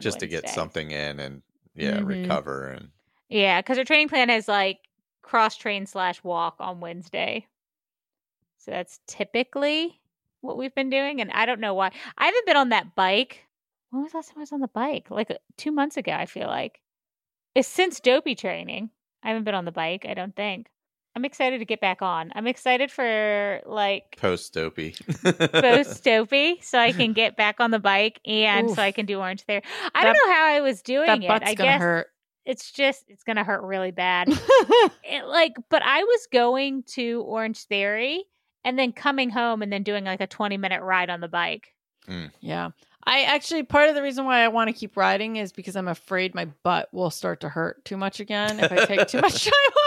Just 0.00 0.20
to 0.20 0.26
get 0.26 0.48
something 0.48 0.90
in 0.90 1.20
and 1.20 1.42
yeah, 1.74 1.98
Mhm. 1.98 2.06
recover 2.06 2.68
and 2.68 2.90
Yeah, 3.28 3.60
because 3.60 3.78
our 3.78 3.84
training 3.84 4.08
plan 4.08 4.30
is 4.30 4.48
like 4.48 4.80
cross 5.22 5.56
train 5.56 5.86
slash 5.86 6.22
walk 6.24 6.56
on 6.60 6.80
Wednesday. 6.80 7.46
So 8.58 8.70
that's 8.70 9.00
typically 9.06 10.00
what 10.40 10.56
we've 10.56 10.74
been 10.74 10.90
doing. 10.90 11.20
And 11.20 11.30
I 11.32 11.46
don't 11.46 11.60
know 11.60 11.74
why. 11.74 11.92
I 12.16 12.26
haven't 12.26 12.46
been 12.46 12.56
on 12.56 12.68
that 12.70 12.94
bike. 12.94 13.46
When 13.90 14.02
was 14.02 14.12
the 14.12 14.18
last 14.18 14.28
time 14.28 14.38
I 14.38 14.40
was 14.40 14.52
on 14.52 14.60
the 14.60 14.68
bike? 14.68 15.10
Like 15.10 15.30
uh, 15.30 15.34
two 15.56 15.72
months 15.72 15.96
ago, 15.96 16.12
I 16.12 16.26
feel 16.26 16.46
like. 16.46 16.80
It's 17.54 17.68
since 17.68 18.00
dopey 18.00 18.34
training. 18.34 18.90
I 19.22 19.28
haven't 19.28 19.44
been 19.44 19.54
on 19.54 19.66
the 19.66 19.72
bike, 19.72 20.06
I 20.08 20.14
don't 20.14 20.34
think. 20.34 20.68
I'm 21.14 21.24
excited 21.26 21.58
to 21.58 21.64
get 21.66 21.80
back 21.80 22.00
on. 22.00 22.32
I'm 22.34 22.46
excited 22.46 22.90
for 22.90 23.60
like 23.66 24.16
post 24.18 24.54
dopey. 24.54 24.94
post 25.22 26.02
dopey 26.04 26.58
so 26.62 26.78
I 26.78 26.92
can 26.92 27.12
get 27.12 27.36
back 27.36 27.60
on 27.60 27.70
the 27.70 27.78
bike 27.78 28.18
and 28.24 28.70
Oof. 28.70 28.76
so 28.76 28.82
I 28.82 28.92
can 28.92 29.04
do 29.06 29.18
Orange 29.20 29.42
Theory. 29.42 29.62
I 29.94 30.04
That- 30.04 30.14
don't 30.14 30.28
know 30.28 30.32
how 30.34 30.46
I 30.46 30.60
was 30.60 30.80
doing 30.82 31.06
That 31.06 31.22
it. 31.22 31.28
butt's 31.28 31.50
I 31.50 31.54
gonna 31.54 31.68
guess 31.70 31.80
hurt. 31.80 32.06
it's 32.46 32.72
just 32.72 33.04
it's 33.08 33.24
gonna 33.24 33.44
hurt 33.44 33.62
really 33.62 33.90
bad. 33.90 34.28
It, 34.30 34.92
eh, 35.04 35.22
like, 35.24 35.52
but 35.68 35.82
I 35.84 36.02
was 36.02 36.28
going 36.32 36.84
to 36.94 37.20
Orange 37.26 37.64
Theory 37.64 38.24
and 38.64 38.78
then 38.78 38.92
coming 38.92 39.28
home 39.28 39.60
and 39.60 39.70
then 39.72 39.82
doing 39.82 40.04
like 40.04 40.20
a 40.22 40.26
20 40.26 40.56
minute 40.56 40.82
ride 40.82 41.10
on 41.10 41.20
the 41.20 41.28
bike. 41.28 41.74
Mm. 42.08 42.30
Yeah. 42.40 42.70
I 43.04 43.22
actually 43.24 43.64
part 43.64 43.88
of 43.88 43.96
the 43.96 44.02
reason 44.02 44.24
why 44.24 44.42
I 44.44 44.48
want 44.48 44.68
to 44.68 44.72
keep 44.72 44.96
riding 44.96 45.34
is 45.34 45.52
because 45.52 45.74
I'm 45.74 45.88
afraid 45.88 46.36
my 46.36 46.44
butt 46.62 46.88
will 46.94 47.10
start 47.10 47.40
to 47.40 47.48
hurt 47.48 47.84
too 47.84 47.96
much 47.96 48.20
again 48.20 48.60
if 48.60 48.70
I 48.70 48.84
take 48.84 49.08
too 49.08 49.20
much 49.20 49.44
time 49.50 49.52
off. 49.52 49.81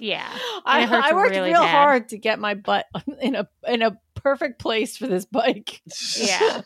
Yeah. 0.00 0.28
I, 0.64 0.84
I 0.86 1.14
worked 1.14 1.30
really 1.30 1.50
real 1.50 1.62
bad. 1.62 1.70
hard 1.70 2.08
to 2.10 2.18
get 2.18 2.38
my 2.38 2.54
butt 2.54 2.86
in 3.20 3.34
a 3.34 3.48
in 3.66 3.82
a 3.82 3.98
perfect 4.14 4.58
place 4.60 4.96
for 4.96 5.06
this 5.06 5.24
bike. 5.24 5.82
Yeah. 6.16 6.62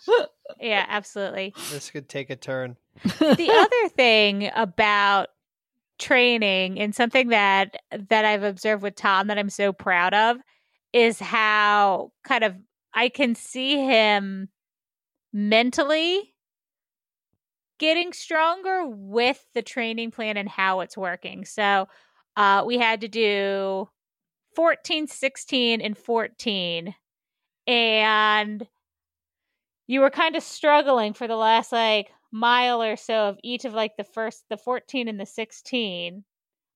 Yeah, 0.60 0.84
absolutely. 0.88 1.54
This 1.70 1.90
could 1.90 2.08
take 2.08 2.28
a 2.30 2.36
turn. 2.36 2.76
the 3.04 3.50
other 3.50 3.88
thing 3.94 4.50
about 4.54 5.28
training 5.98 6.80
and 6.80 6.94
something 6.94 7.28
that 7.28 7.76
that 8.08 8.24
I've 8.24 8.42
observed 8.42 8.82
with 8.82 8.96
Tom 8.96 9.28
that 9.28 9.38
I'm 9.38 9.50
so 9.50 9.72
proud 9.72 10.14
of 10.14 10.38
is 10.92 11.18
how 11.18 12.12
kind 12.24 12.44
of 12.44 12.56
I 12.92 13.08
can 13.08 13.34
see 13.34 13.76
him 13.76 14.48
mentally 15.32 16.34
getting 17.78 18.12
stronger 18.12 18.86
with 18.86 19.44
the 19.54 19.62
training 19.62 20.10
plan 20.10 20.36
and 20.36 20.48
how 20.48 20.80
it's 20.80 20.96
working. 20.96 21.44
So 21.44 21.88
uh, 22.36 22.62
we 22.66 22.78
had 22.78 23.00
to 23.02 23.08
do 23.08 23.88
14, 24.56 25.06
16, 25.06 25.80
and 25.80 25.96
14. 25.96 26.94
And 27.66 28.66
you 29.86 30.00
were 30.00 30.10
kind 30.10 30.36
of 30.36 30.42
struggling 30.42 31.12
for 31.12 31.28
the 31.28 31.36
last 31.36 31.72
like 31.72 32.10
mile 32.32 32.82
or 32.82 32.96
so 32.96 33.28
of 33.28 33.38
each 33.42 33.64
of 33.64 33.74
like 33.74 33.96
the 33.96 34.04
first, 34.04 34.44
the 34.48 34.56
14 34.56 35.08
and 35.08 35.20
the 35.20 35.26
16. 35.26 36.24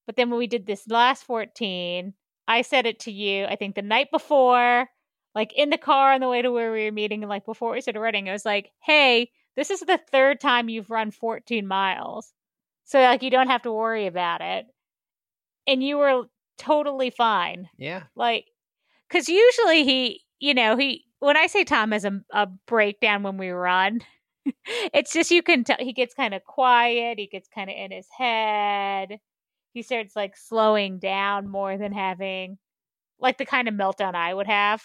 But 0.06 0.16
then 0.16 0.30
when 0.30 0.38
we 0.38 0.46
did 0.46 0.66
this 0.66 0.86
last 0.88 1.24
14, 1.24 2.14
I 2.46 2.62
said 2.62 2.86
it 2.86 3.00
to 3.00 3.12
you, 3.12 3.44
I 3.46 3.56
think 3.56 3.74
the 3.74 3.82
night 3.82 4.08
before, 4.12 4.88
like 5.34 5.52
in 5.54 5.70
the 5.70 5.78
car 5.78 6.12
on 6.12 6.20
the 6.20 6.28
way 6.28 6.42
to 6.42 6.52
where 6.52 6.72
we 6.72 6.84
were 6.84 6.92
meeting, 6.92 7.22
and 7.22 7.28
like 7.28 7.44
before 7.44 7.72
we 7.72 7.80
started 7.80 8.00
running, 8.00 8.28
I 8.28 8.32
was 8.32 8.44
like, 8.44 8.70
hey, 8.82 9.30
this 9.56 9.70
is 9.70 9.80
the 9.80 9.98
third 10.12 10.40
time 10.40 10.68
you've 10.68 10.90
run 10.90 11.10
14 11.10 11.66
miles. 11.66 12.32
So 12.84 13.00
like 13.00 13.22
you 13.22 13.30
don't 13.30 13.48
have 13.48 13.62
to 13.62 13.72
worry 13.72 14.06
about 14.06 14.40
it. 14.42 14.66
And 15.66 15.82
you 15.82 15.98
were 15.98 16.24
totally 16.58 17.10
fine. 17.10 17.68
Yeah. 17.76 18.04
Like 18.14 18.46
cuz 19.10 19.28
usually 19.28 19.84
he, 19.84 20.24
you 20.38 20.54
know, 20.54 20.76
he 20.76 21.04
when 21.18 21.36
I 21.36 21.46
say 21.46 21.64
Tom 21.64 21.92
has 21.92 22.04
a, 22.04 22.20
a 22.32 22.46
breakdown 22.66 23.22
when 23.22 23.36
we 23.38 23.50
run, 23.50 24.00
it's 24.92 25.12
just 25.12 25.30
you 25.30 25.42
can 25.42 25.64
tell 25.64 25.76
he 25.78 25.92
gets 25.92 26.14
kind 26.14 26.34
of 26.34 26.44
quiet, 26.44 27.18
he 27.18 27.26
gets 27.26 27.48
kind 27.48 27.70
of 27.70 27.76
in 27.76 27.90
his 27.90 28.08
head. 28.16 29.18
He 29.72 29.82
starts 29.82 30.16
like 30.16 30.36
slowing 30.36 30.98
down 30.98 31.48
more 31.48 31.76
than 31.76 31.92
having 31.92 32.58
like 33.18 33.38
the 33.38 33.46
kind 33.46 33.68
of 33.68 33.74
meltdown 33.74 34.14
I 34.14 34.32
would 34.32 34.46
have. 34.46 34.82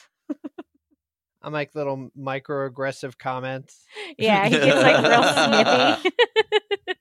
I'm 1.42 1.54
like 1.54 1.74
little 1.74 2.12
microaggressive 2.18 3.18
comments. 3.18 3.86
Yeah, 4.18 4.46
he 4.46 4.56
gets 4.56 4.82
like 4.82 5.04
real 5.04 5.24
snippy. 6.04 6.96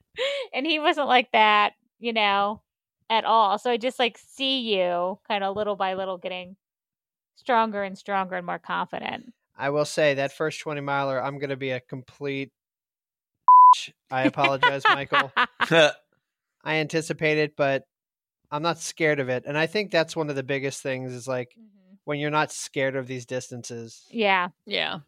and 0.53 0.65
he 0.65 0.79
wasn't 0.79 1.07
like 1.07 1.31
that, 1.33 1.73
you 1.99 2.13
know, 2.13 2.61
at 3.11 3.25
all. 3.25 3.59
So 3.59 3.69
I 3.69 3.77
just 3.77 3.99
like 3.99 4.17
see 4.17 4.61
you 4.61 5.19
kind 5.27 5.43
of 5.43 5.55
little 5.55 5.75
by 5.75 5.93
little 5.93 6.17
getting 6.17 6.55
stronger 7.35 7.83
and 7.83 7.97
stronger 7.97 8.35
and 8.35 8.45
more 8.45 8.57
confident. 8.57 9.33
I 9.55 9.69
will 9.69 9.85
say 9.85 10.15
that 10.15 10.31
first 10.31 10.61
20 10.61 10.81
miler, 10.81 11.21
I'm 11.21 11.37
going 11.37 11.49
to 11.49 11.57
be 11.57 11.71
a 11.71 11.81
complete. 11.81 12.51
I 14.11 14.23
apologize, 14.23 14.83
Michael. 14.85 15.31
I 15.59 15.93
anticipate 16.65 17.37
it, 17.37 17.55
but 17.57 17.83
I'm 18.49 18.63
not 18.63 18.79
scared 18.79 19.19
of 19.19 19.27
it. 19.27 19.43
And 19.45 19.57
I 19.57 19.67
think 19.67 19.91
that's 19.91 20.15
one 20.15 20.29
of 20.29 20.35
the 20.37 20.43
biggest 20.43 20.81
things 20.81 21.11
is 21.11 21.27
like 21.27 21.49
mm-hmm. 21.49 21.95
when 22.05 22.17
you're 22.17 22.31
not 22.31 22.51
scared 22.51 22.95
of 22.95 23.07
these 23.07 23.25
distances. 23.25 24.05
Yeah. 24.09 24.49
Yeah. 24.65 24.99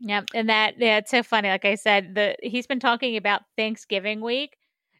Yeah. 0.00 0.22
And 0.34 0.50
that 0.50 0.74
yeah, 0.76 0.98
it's 0.98 1.10
so 1.10 1.22
funny. 1.22 1.48
Like 1.48 1.64
I 1.64 1.76
said, 1.76 2.14
the 2.14 2.36
he's 2.42 2.66
been 2.66 2.80
talking 2.80 3.16
about 3.16 3.42
Thanksgiving 3.56 4.20
week 4.20 4.56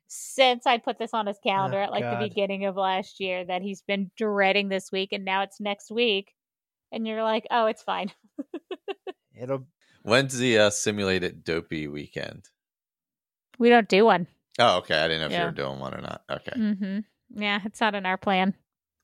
since 0.08 0.66
I 0.66 0.78
put 0.78 0.98
this 0.98 1.12
on 1.12 1.26
his 1.26 1.38
calendar 1.42 1.78
Oh, 1.80 1.84
at 1.84 1.90
like 1.90 2.02
God. 2.02 2.20
the 2.22 2.28
beginning 2.28 2.64
of 2.66 2.76
last 2.76 3.18
year 3.20 3.44
that 3.44 3.62
he's 3.62 3.82
been 3.82 4.10
dreading 4.16 4.68
this 4.68 4.90
week 4.92 5.10
and 5.12 5.24
now 5.24 5.42
it's 5.42 5.60
next 5.60 5.90
week. 5.90 6.32
And 6.92 7.06
you're 7.06 7.22
like, 7.22 7.46
oh, 7.50 7.66
it's 7.66 7.82
fine. 7.82 8.12
It'll 9.40 9.66
When's 10.02 10.38
the 10.38 10.58
uh, 10.58 10.70
simulated 10.70 11.42
dopey 11.42 11.88
weekend? 11.88 12.44
We 13.58 13.68
don't 13.70 13.88
do 13.88 14.04
one. 14.04 14.28
Oh, 14.58 14.78
okay. 14.78 14.96
I 14.96 15.08
didn't 15.08 15.20
know 15.22 15.26
if 15.26 15.32
you 15.40 15.44
were 15.44 15.50
doing 15.50 15.80
one 15.80 15.94
or 15.94 16.00
not. 16.00 16.22
Okay. 16.30 16.52
Mm-hmm. 16.56 17.42
Yeah, 17.42 17.60
it's 17.64 17.80
not 17.80 17.96
in 17.96 18.06
our 18.06 18.16
plan. 18.16 18.54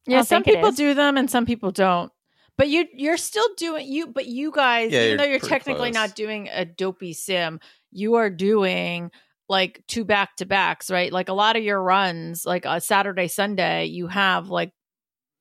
Yeah, 0.06 0.22
some 0.22 0.44
people 0.44 0.70
do 0.70 0.94
them 0.94 1.16
and 1.16 1.28
some 1.28 1.44
people 1.44 1.72
don't. 1.72 2.12
But 2.56 2.68
you 2.68 2.86
you're 2.94 3.16
still 3.16 3.48
doing 3.56 3.90
you 3.90 4.06
but 4.08 4.26
you 4.26 4.52
guys 4.52 4.92
Yeah, 4.92 5.00
even 5.00 5.08
you're 5.08 5.18
though 5.18 5.24
you're 5.24 5.38
technically 5.40 5.90
close. 5.90 5.94
not 5.94 6.14
doing 6.14 6.48
a 6.52 6.64
dopey 6.64 7.14
sim, 7.14 7.58
you 7.90 8.14
are 8.14 8.30
doing 8.30 9.10
like 9.48 9.82
two 9.88 10.04
back 10.04 10.36
to 10.36 10.46
backs, 10.46 10.90
right? 10.90 11.12
Like 11.12 11.28
a 11.28 11.34
lot 11.34 11.56
of 11.56 11.62
your 11.62 11.82
runs, 11.82 12.44
like 12.46 12.64
a 12.64 12.80
Saturday 12.80 13.28
Sunday, 13.28 13.86
you 13.86 14.06
have 14.06 14.48
like 14.48 14.72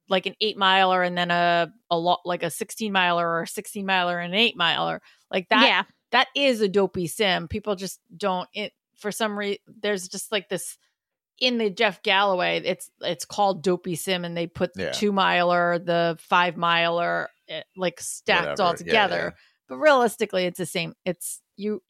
like 0.10 0.26
an 0.26 0.36
8 0.41 0.58
miler 0.58 1.04
and 1.04 1.18
then 1.18 1.32
a 1.32 1.72
a 1.89 1.97
lot 1.97 2.20
like 2.26 2.43
a 2.43 2.49
16 2.49 2.91
miler 2.91 3.26
or 3.28 3.43
a 3.43 3.47
16 3.47 3.86
miler 3.86 4.20
and 4.20 4.34
an 4.34 4.39
8 4.39 4.58
miler. 4.58 5.02
Like 5.30 5.47
that 5.49 5.68
yeah. 5.68 5.84
that 6.12 6.28
is 6.36 6.60
a 6.62 6.68
dopey 6.68 7.08
sim. 7.08 7.47
People 7.47 7.76
just 7.76 7.99
don't 8.16 8.49
it 8.54 8.74
for 8.97 9.12
some 9.12 9.38
reason 9.39 9.58
there's 9.82 10.08
just 10.10 10.32
like 10.32 10.49
this 10.49 10.78
in 11.41 11.58
the 11.58 11.72
Jeff 11.72 12.04
Galloway, 12.04 12.62
it's 12.64 12.89
it's 13.02 13.26
called 13.26 13.64
Dopey 13.64 13.95
Sim, 13.95 14.24
and 14.24 14.38
they 14.38 14.45
put 14.45 14.76
the 14.76 14.84
Yeah. 14.84 14.91
two 14.91 15.12
miler, 15.12 15.80
the 15.80 16.16
five 16.22 16.56
miler, 16.56 17.30
eh, 17.49 17.64
like 17.76 17.99
stacked 17.99 18.41
Whatever. 18.41 18.62
all 18.62 18.70
Yeah, 18.74 18.76
together. 18.76 19.34
yeah. 19.36 19.41
But 19.68 19.78
realistically, 19.78 20.45
it's 20.45 20.60
the 20.60 20.68
same. 20.68 20.93
It's 21.04 21.41
you 21.58 21.82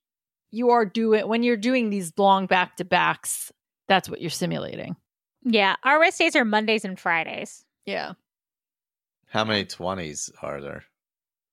you 0.52 0.70
are 0.72 0.86
doing 0.86 1.28
when 1.28 1.44
you're 1.44 1.58
doing 1.58 1.90
these 1.90 2.14
long 2.18 2.46
back 2.46 2.78
to 2.78 2.86
backs. 2.86 3.52
That's 3.88 4.10
what 4.10 4.22
you're 4.22 4.30
simulating. 4.30 4.96
Yeah, 5.44 5.76
our 5.84 6.00
rest 6.00 6.20
days 6.20 6.36
are 6.36 6.46
Mondays 6.46 6.86
and 6.86 7.00
Fridays. 7.00 7.66
Yeah, 7.86 8.14
How 9.28 9.44
many 9.44 9.66
twenties 9.66 10.30
are 10.42 10.62
there? 10.62 10.84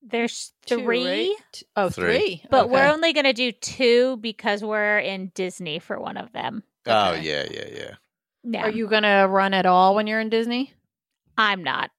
There's 0.02 0.52
Two, 0.66 0.78
three, 0.82 1.06
right? 1.06 1.62
Oh, 1.74 1.88
Three. 1.88 2.18
three. 2.18 2.42
but 2.50 2.64
Okay. 2.66 2.72
we're 2.72 2.86
only 2.92 3.12
going 3.12 3.24
to 3.24 3.32
do 3.32 3.50
two 3.50 4.16
because 4.18 4.62
we're 4.62 4.98
in 5.00 5.32
Disney 5.34 5.80
for 5.80 5.98
one 5.98 6.16
of 6.16 6.32
them. 6.32 6.62
Oh 6.86 7.12
Okay. 7.14 7.22
yeah, 7.22 7.46
yeah, 7.50 7.68
yeah. 7.76 7.94
Yeah, 8.44 8.62
Are 8.62 8.70
you 8.70 8.86
gonna 8.86 9.26
run 9.26 9.52
at 9.54 9.66
all 9.66 9.94
when 9.96 10.06
you're 10.06 10.20
in 10.20 10.28
Disney? 10.30 10.72
I'm 11.36 11.64
not. 11.64 11.90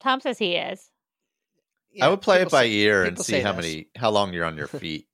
Tom 0.00 0.20
says 0.20 0.38
he 0.38 0.56
is. 0.56 0.90
I 2.00 2.08
would 2.08 2.20
play 2.20 2.42
it 2.42 2.50
by 2.50 2.62
say- 2.64 2.72
ear 2.72 3.04
and 3.04 3.18
see 3.18 3.40
how 3.40 3.52
this. 3.52 3.64
many, 3.64 3.88
how 3.96 4.10
long 4.10 4.32
you're 4.32 4.44
on 4.44 4.56
your 4.56 4.66
feet. 4.68 5.06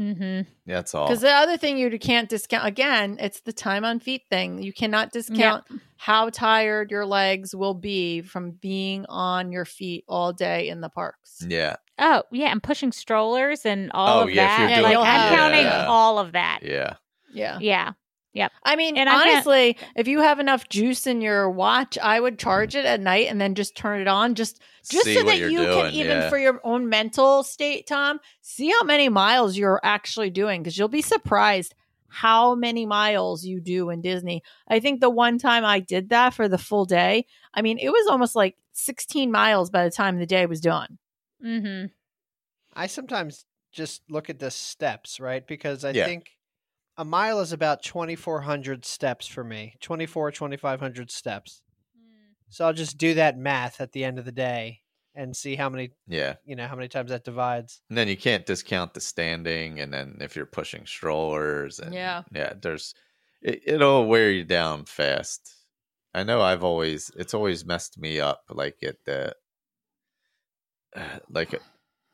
Mm-hmm. 0.00 0.48
That's 0.66 0.94
all. 0.94 1.06
Because 1.06 1.20
the 1.20 1.30
other 1.30 1.56
thing 1.56 1.78
you 1.78 1.96
can't 1.98 2.28
discount 2.28 2.66
again, 2.66 3.16
it's 3.20 3.40
the 3.42 3.52
time 3.52 3.84
on 3.84 4.00
feet 4.00 4.22
thing. 4.30 4.62
You 4.62 4.72
cannot 4.72 5.12
discount 5.12 5.64
how 5.96 6.30
tired 6.30 6.90
your 6.90 7.06
legs 7.06 7.54
will 7.54 7.74
be 7.74 8.22
from 8.22 8.52
being 8.52 9.06
on 9.08 9.52
your 9.52 9.64
feet 9.64 10.04
all 10.08 10.32
day 10.32 10.68
in 10.68 10.80
the 10.80 10.88
parks. 10.88 11.44
Yeah, 11.46 11.76
Oh 11.98 12.22
yeah, 12.32 12.50
and 12.50 12.62
pushing 12.62 12.90
strollers 12.90 13.64
and 13.66 13.90
all 13.92 14.20
Oh, 14.20 14.22
of 14.24 14.30
yeah, 14.30 14.54
if 14.54 14.58
you're 14.58 14.68
that. 14.68 14.74
doing- 14.88 14.98
like 14.98 15.06
I'm 15.08 15.36
counting 15.36 15.64
Yeah. 15.66 15.86
all 15.86 16.18
of 16.18 16.32
that. 16.32 16.60
yeah. 16.62 16.94
Yeah. 17.34 17.58
Yeah. 17.60 17.92
I 18.62 18.76
mean, 18.76 18.96
And 18.96 19.08
I 19.08 19.32
honestly, 19.32 19.76
if 19.94 20.08
you 20.08 20.20
have 20.20 20.40
enough 20.40 20.68
juice 20.68 21.06
in 21.06 21.20
your 21.20 21.50
watch, 21.50 21.98
I 21.98 22.18
would 22.18 22.38
charge 22.38 22.74
it 22.74 22.84
at 22.86 23.00
night 23.00 23.28
and 23.28 23.40
then 23.40 23.54
just 23.54 23.76
turn 23.76 24.00
it 24.00 24.08
on 24.08 24.34
just 24.34 24.60
just 24.88 25.04
See 25.04 25.14
so 25.14 25.22
that 25.24 25.38
you're 25.38 25.50
doing, 25.50 25.84
can 25.86 25.92
even 25.92 26.16
yeah. 26.18 26.28
for 26.30 26.38
your 26.38 26.60
own 26.64 26.88
mental 26.88 27.42
state, 27.42 27.86
Tom, 27.86 28.20
see 28.40 28.70
how 28.70 28.82
many 28.84 29.08
miles 29.08 29.56
you're 29.56 29.80
actually 29.84 30.30
doing 30.30 30.62
because 30.62 30.76
you'll 30.76 30.88
be 30.88 31.02
surprised 31.02 31.74
how 32.08 32.54
many 32.54 32.84
miles 32.84 33.44
you 33.44 33.60
do 33.60 33.90
in 33.90 34.00
Disney. 34.00 34.42
I 34.68 34.80
think 34.80 35.00
the 35.00 35.08
one 35.10 35.38
time 35.38 35.64
I 35.64 35.80
did 35.80 36.10
that 36.10 36.34
for 36.34 36.48
the 36.48 36.58
full 36.58 36.84
day, 36.84 37.26
I 37.54 37.62
mean, 37.62 37.78
it 37.78 37.90
was 37.90 38.06
almost 38.06 38.34
like 38.36 38.56
16 38.72 39.30
miles 39.30 39.70
by 39.70 39.84
the 39.84 39.90
time 39.90 40.18
the 40.18 40.26
day 40.26 40.46
was 40.46 40.60
done. 40.60 40.98
Mm-hmm. 41.44 41.86
I 42.74 42.86
sometimes 42.86 43.44
just 43.72 44.02
look 44.10 44.28
at 44.28 44.38
the 44.38 44.50
steps, 44.50 45.20
right? 45.20 45.46
Because 45.46 45.84
I 45.84 45.90
Yeah. 45.90 46.06
think 46.06 46.30
a 46.96 47.04
mile 47.04 47.40
is 47.40 47.52
about 47.52 47.82
2,400 47.82 48.84
steps 48.84 49.26
for 49.26 49.44
me 49.44 49.76
24, 49.80 50.30
2,500 50.32 51.10
steps. 51.10 51.62
So 52.48 52.66
I'll 52.66 52.72
just 52.74 52.98
do 52.98 53.14
that 53.14 53.38
math 53.38 53.80
at 53.80 53.92
the 53.92 54.04
end 54.04 54.18
of 54.18 54.24
the 54.24 54.32
day 54.32 54.82
and 55.14 55.36
see 55.36 55.56
how 55.56 55.68
many, 55.68 55.90
Yeah. 56.06 56.36
you 56.44 56.56
know, 56.56 56.66
how 56.66 56.76
many 56.76 56.88
times 56.88 57.10
that 57.10 57.24
divides. 57.24 57.82
And 57.88 57.96
then 57.96 58.08
you 58.08 58.16
can't 58.16 58.46
discount 58.46 58.94
the 58.94 59.00
standing, 59.00 59.80
and 59.80 59.92
then 59.92 60.18
if 60.20 60.36
you're 60.36 60.46
pushing 60.46 60.86
strollers, 60.86 61.78
and 61.78 61.94
Yeah. 61.94 62.22
yeah, 62.32 62.54
there's 62.60 62.94
it, 63.42 63.62
it'll 63.66 64.06
wear 64.06 64.30
you 64.30 64.44
down 64.44 64.84
fast. 64.84 65.54
I 66.14 66.24
know 66.24 66.42
I've 66.42 66.64
always 66.64 67.10
it's 67.16 67.34
always 67.34 67.64
messed 67.64 67.98
me 67.98 68.20
up, 68.20 68.44
like 68.50 68.82
at 68.82 69.04
the 69.04 69.34
uh, 70.94 71.18
like 71.28 71.52
a, 71.52 71.60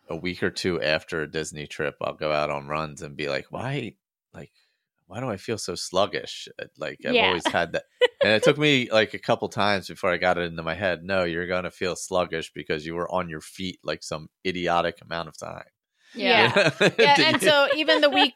a 0.08 0.16
week 0.16 0.42
or 0.42 0.50
two 0.50 0.80
after 0.80 1.22
a 1.22 1.30
Disney 1.30 1.66
trip, 1.66 1.96
I'll 2.00 2.14
go 2.14 2.32
out 2.32 2.50
on 2.50 2.68
runs 2.68 3.02
and 3.02 3.16
be 3.16 3.28
like, 3.28 3.46
why, 3.50 3.96
like, 4.32 4.52
why 5.08 5.18
do 5.20 5.28
I 5.28 5.36
feel 5.38 5.58
so 5.58 5.74
sluggish? 5.74 6.48
Uh, 6.60 6.66
Like 6.76 6.98
I've 7.04 7.14
Yeah. 7.14 7.26
always 7.26 7.46
had 7.46 7.72
that, 7.72 7.84
and 8.22 8.32
it 8.32 8.42
took 8.44 8.58
me 8.58 8.88
like 8.90 9.14
a 9.14 9.18
couple 9.18 9.48
times 9.48 9.88
before 9.88 10.10
I 10.12 10.16
got 10.18 10.38
it 10.38 10.42
into 10.42 10.62
my 10.62 10.74
head. 10.74 11.02
No, 11.02 11.24
you're 11.24 11.46
gonna 11.48 11.70
feel 11.72 11.96
sluggish 11.96 12.52
because 12.52 12.86
you 12.86 12.94
were 12.94 13.10
on 13.10 13.28
your 13.28 13.40
feet 13.40 13.80
like 13.82 14.02
some 14.04 14.28
idiotic 14.46 14.98
amount 15.02 15.28
of 15.28 15.36
time. 15.36 15.64
Yeah. 16.14 16.70
yeah, 16.98 17.20
and 17.20 17.40
so 17.42 17.68
even 17.74 18.00
the 18.00 18.08
week, 18.10 18.34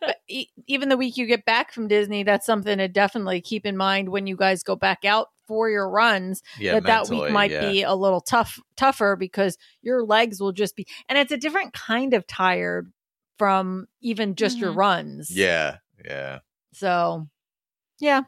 even 0.67 0.89
the 0.89 0.97
week 0.97 1.17
you 1.17 1.27
get 1.27 1.45
back 1.45 1.73
from 1.73 1.89
Disney, 1.89 2.23
that's 2.23 2.45
something 2.47 2.79
to 2.79 2.89
definitely 2.89 3.41
keep 3.41 3.65
in 3.65 3.77
mind 3.77 4.09
when 4.11 4.27
you 4.27 4.37
guys 4.37 4.63
go 4.63 4.77
back 4.77 5.05
out 5.05 5.29
for 5.47 5.69
your 5.71 5.89
runs. 5.89 6.43
yeah, 6.59 6.75
that 6.75 6.85
that 6.85 7.09
week 7.09 7.31
might 7.31 7.51
yeah. 7.51 7.61
be 7.71 7.83
a 7.83 7.95
little 7.95 8.21
tough, 8.21 8.61
tougher 8.77 9.17
because 9.17 9.57
your 9.83 10.05
legs 10.05 10.41
will 10.41 10.53
just 10.53 10.77
be, 10.77 10.87
and 11.09 11.19
it's 11.19 11.33
a 11.33 11.37
different 11.37 11.73
kind 11.73 12.15
of 12.15 12.27
tired 12.27 12.93
from 13.39 13.89
even 14.01 14.35
just 14.37 14.59
your 14.59 14.73
Mhm. 14.73 14.77
runs. 14.77 15.31
Yeah, 15.37 15.79
yeah. 16.05 16.41
So, 16.73 17.29
yeah. 18.01 18.23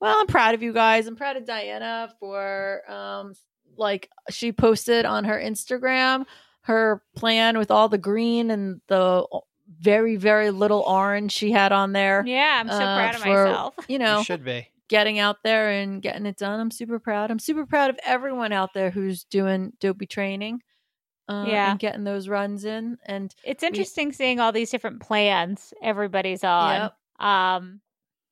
Well, 0.00 0.16
I'm 0.18 0.26
proud 0.26 0.54
of 0.54 0.62
you 0.62 0.72
guys. 0.72 1.06
I'm 1.06 1.16
proud 1.16 1.36
of 1.36 1.44
Diana 1.46 2.12
for 2.18 2.82
um 2.90 3.34
like 3.76 4.08
she 4.30 4.52
posted 4.52 5.04
on 5.04 5.24
her 5.24 5.38
Instagram 5.38 6.24
her 6.62 7.02
plan 7.16 7.56
with 7.58 7.70
all 7.70 7.88
the 7.88 7.98
green 7.98 8.50
and 8.50 8.80
the 8.88 9.26
very 9.80 10.16
very 10.16 10.50
little 10.50 10.80
orange 10.80 11.32
she 11.32 11.50
had 11.50 11.72
on 11.72 11.92
there. 11.92 12.22
Yeah, 12.26 12.58
I'm 12.60 12.68
so 12.68 12.74
uh, 12.74 12.96
proud 12.96 13.14
of 13.14 13.20
for, 13.22 13.44
myself. 13.44 13.74
You 13.88 13.98
know, 13.98 14.18
You 14.18 14.24
should 14.24 14.44
be. 14.44 14.68
getting 14.88 15.18
out 15.18 15.42
there 15.42 15.70
and 15.70 16.02
getting 16.02 16.26
it 16.26 16.36
done. 16.36 16.60
I'm 16.60 16.70
super 16.70 16.98
proud. 16.98 17.30
I'm 17.30 17.38
super 17.38 17.64
proud 17.66 17.90
of 17.90 17.98
everyone 18.04 18.52
out 18.52 18.74
there 18.74 18.90
who's 18.90 19.24
doing 19.24 19.72
dopey 19.80 20.06
training. 20.06 20.62
Uh, 21.28 21.44
Yeah. 21.46 21.70
and 21.70 21.78
getting 21.78 22.02
those 22.04 22.28
runs 22.28 22.64
in 22.64 22.98
and 23.06 23.32
It's 23.44 23.62
interesting 23.62 24.12
seeing 24.12 24.40
all 24.40 24.50
these 24.50 24.70
different 24.70 25.00
plans 25.00 25.72
everybody's 25.82 26.42
on. 26.42 26.80
Yep. 26.80 26.96
Um, 27.20 27.80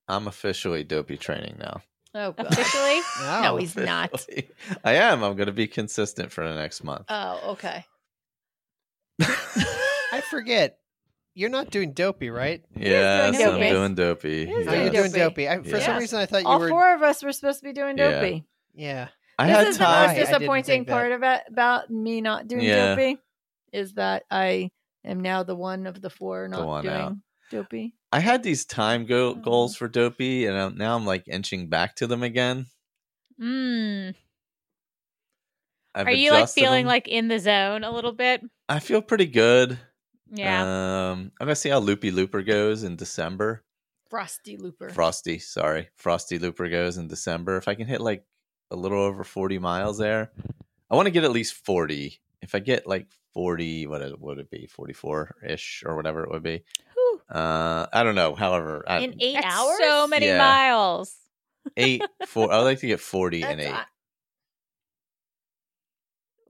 I'm 0.09 0.27
officially 0.27 0.85
dopey 0.85 1.17
training 1.17 1.57
now. 1.59 1.83
oh 2.15 2.33
god. 2.33 2.47
officially, 2.53 3.01
No, 3.21 3.43
Oh, 3.53 3.57
he's 3.59 3.77
not. 3.77 4.27
I 4.85 4.95
am. 4.95 5.23
I'm 5.23 5.37
going 5.37 5.47
to 5.47 5.53
be 5.53 5.67
consistent 5.69 6.33
for 6.33 6.49
the 6.49 6.55
next 6.55 6.83
month. 6.83 7.05
Oh, 7.09 7.53
okay. 7.53 7.85
I 9.21 10.23
forget. 10.31 10.79
You're 11.35 11.51
not 11.51 11.71
doing 11.71 11.93
dopey, 11.93 12.31
right? 12.31 12.65
yes, 12.77 13.37
doing 13.37 13.63
I'm 13.63 13.73
doing 13.73 13.95
dopey. 13.95 14.47
He 14.47 14.53
is 14.53 14.67
doing 14.67 14.83
you're 14.83 14.91
doing 14.91 15.13
dopey. 15.13 15.45
dopey. 15.45 15.49
I, 15.49 15.63
for 15.63 15.81
some 15.81 15.97
reason, 15.99 16.19
I 16.19 16.27
thought 16.27 16.43
you 16.43 16.49
All 16.49 16.59
were. 16.59 16.69
four 16.69 16.95
of 16.95 17.03
us 17.03 17.23
were 17.23 17.33
supposed 17.33 17.61
to 17.61 17.65
be 17.65 17.73
doing 17.73 17.95
dopey. 17.95 18.45
Yeah. 18.75 19.09
I 19.39 19.47
this 19.47 19.57
had 19.57 19.67
is 19.69 19.79
the 19.79 19.85
time. 19.85 20.11
I 20.11 20.15
most 20.19 20.27
disappointing 20.27 20.65
think 20.65 20.87
that. 20.89 20.93
part 20.93 21.13
about 21.13 21.41
about 21.49 21.91
me 21.91 22.21
not 22.21 22.49
doing 22.49 22.63
Yeah. 22.65 22.97
dopey 22.97 23.19
is 23.73 23.93
that 23.95 24.25
I 24.33 24.71
am 25.05 25.21
now 25.21 25.45
the 25.45 25.55
one 25.55 25.87
of 25.87 26.01
the 26.01 26.11
four 26.11 26.49
not 26.49 26.67
one 26.67 26.83
doing 26.83 26.95
out. 26.97 27.13
Dopey. 27.51 27.95
I 28.13 28.21
had 28.21 28.43
these 28.43 28.65
time 28.65 29.05
go- 29.07 29.35
Mhm. 29.35 29.43
goals 29.43 29.77
for 29.77 29.89
dopey, 29.89 30.47
and 30.47 30.57
I'm, 30.57 30.77
now 30.79 30.97
I'm 30.97 31.05
like 31.07 31.29
inching 31.29 31.69
back 31.69 31.97
to 31.97 32.07
them 32.07 32.23
again. 32.23 32.67
mm. 33.41 34.15
I've 35.95 36.07
are 36.07 36.13
you 36.13 36.31
like 36.31 36.49
feeling 36.49 36.85
them. 36.85 36.89
like 36.89 37.09
in 37.09 37.29
the 37.29 37.39
zone 37.39 37.83
a 37.85 37.91
little 37.91 38.13
bit? 38.13 38.43
I 38.69 38.79
feel 38.79 39.03
pretty 39.03 39.27
good. 39.27 39.79
Yeah. 40.31 41.11
Um, 41.11 41.33
I'm 41.41 41.47
gonna 41.47 41.57
see 41.57 41.71
how 41.71 41.79
Loopy 41.79 42.11
Looper 42.11 42.43
goes 42.43 42.83
in 42.85 42.97
December. 42.97 43.65
Frosty 44.11 44.57
Looper. 44.57 44.91
Frosty, 44.91 45.39
sorry, 45.39 45.89
Frosty 45.97 46.39
Looper 46.39 46.69
goes 46.69 46.99
in 46.99 47.09
December. 47.09 47.57
If 47.57 47.69
I 47.69 47.75
can 47.75 47.87
hit 47.87 48.01
like 48.01 48.25
a 48.71 48.77
little 48.77 49.01
over 49.01 49.25
40 49.25 49.59
miles 49.59 49.99
there, 49.99 50.31
I 50.91 50.95
want 50.97 51.07
to 51.07 51.11
get 51.11 51.25
at 51.25 51.31
least 51.33 51.55
40. 51.65 52.21
If 52.43 52.55
I 52.55 52.59
get 52.61 52.87
like 52.87 53.09
40, 53.35 53.87
what 53.87 54.21
would 54.21 54.39
it 54.39 54.51
be? 54.51 54.67
44 54.67 55.37
ish 55.47 55.83
or 55.87 55.97
whatever 55.97 56.23
it 56.25 56.31
would 56.31 56.43
be. 56.43 56.63
Whew. 57.31 57.39
Uh, 57.41 57.87
I 57.93 58.03
don't 58.03 58.15
know. 58.15 58.35
However, 58.35 58.85
I, 58.87 58.99
in 59.01 59.15
eight 59.21 59.35
That's 59.35 59.47
hours. 59.47 59.79
so 59.81 60.07
many 60.07 60.27
Yeah. 60.27 60.39
miles. 60.39 61.15
eight, 61.77 62.03
four. 62.27 62.51
I 62.53 62.59
would 62.59 62.65
like 62.65 62.79
to 62.81 62.87
get 62.87 63.01
40 63.01 63.43
and 63.45 63.61
That's 63.61 63.71
eight. 63.71 63.75
a- 63.75 63.87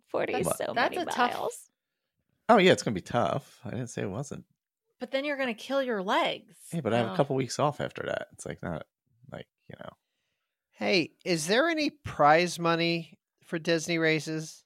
Forty 0.09 0.35
is 0.35 0.47
so 0.57 0.73
that's 0.75 0.95
many 0.97 1.03
a 1.03 1.05
tough- 1.13 1.35
miles. 1.35 1.71
Oh 2.49 2.57
yeah, 2.59 2.73
it's 2.73 2.83
gonna 2.83 2.95
be 2.95 3.01
tough. 3.03 3.61
I 3.65 3.71
didn't 3.71 3.89
say 3.89 4.03
it 4.03 4.11
wasn't. 4.11 4.45
but 5.01 5.11
then 5.11 5.25
you're 5.25 5.37
gonna 5.37 5.55
kill 5.55 5.83
your 5.83 6.03
legs. 6.03 6.57
Hey, 6.71 6.81
but 6.81 6.93
I 6.95 6.99
have 6.99 7.09
Oh. 7.11 7.13
a 7.13 7.17
couple 7.17 7.37
weeks 7.37 7.59
off 7.59 7.81
after 7.81 8.03
that. 8.07 8.29
It's 8.33 8.47
like 8.47 8.63
not 8.63 8.87
like 9.31 9.47
you 9.69 9.75
know. 9.81 9.91
Hey, 10.73 11.13
is 11.25 11.47
there 11.47 11.69
any 11.69 11.91
prize 11.91 12.59
money 12.59 13.19
for 13.45 13.59
Disney 13.59 13.99
races? 13.99 14.65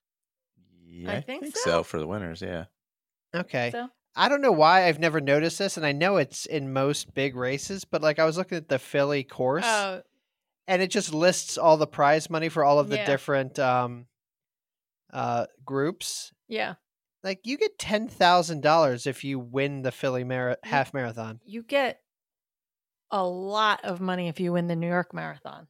Yeah, 0.86 1.20
think 1.22 1.47
so. 1.56 1.60
so. 1.64 1.82
for 1.82 1.98
the 1.98 2.06
winners. 2.06 2.40
Yeah. 2.40 2.66
Okay. 3.34 3.70
So 3.72 3.89
I 4.14 4.28
don't 4.28 4.43
know 4.43 4.52
why 4.52 4.86
I've 4.86 4.98
never 4.98 5.20
noticed 5.20 5.59
this, 5.59 5.76
and 5.76 5.86
I 5.86 5.93
know 5.93 6.16
it's 6.18 6.44
in 6.47 6.72
most 6.72 7.14
big 7.14 7.34
races, 7.34 7.84
but 7.84 8.02
like 8.02 8.18
I 8.18 8.24
was 8.24 8.36
looking 8.36 8.59
at 8.59 8.68
the 8.68 8.78
Philly 8.78 9.24
course, 9.24 9.64
oh 9.66 10.02
and 10.68 10.80
it 10.82 10.90
just 10.90 11.12
lists 11.12 11.59
all 11.59 11.76
the 11.76 11.86
prize 11.86 12.30
money 12.30 12.48
for 12.48 12.62
all 12.64 12.78
of 12.78 12.89
the 12.89 12.97
Yeah. 12.97 13.06
different 13.06 13.59
um, 13.59 14.06
uh, 15.12 15.47
groups. 15.64 16.32
yeah, 16.48 16.74
Like 17.24 17.40
you 17.44 17.56
get 17.59 17.78
ten 17.78 18.06
thousand 18.09 18.62
dollars 18.62 19.06
if 19.06 19.24
you 19.24 19.39
win 19.39 19.82
the 19.82 19.90
Philly 19.93 20.24
Mara- 20.24 20.59
half 20.62 20.93
marathon. 20.94 21.40
you 21.44 21.62
get 21.62 22.01
a 23.10 23.24
lot 23.26 23.84
of 23.84 24.01
money 24.01 24.28
if 24.28 24.40
you 24.40 24.52
win 24.52 24.68
the 24.68 24.76
New 24.76 24.89
York 24.89 25.12
Marathon. 25.14 25.66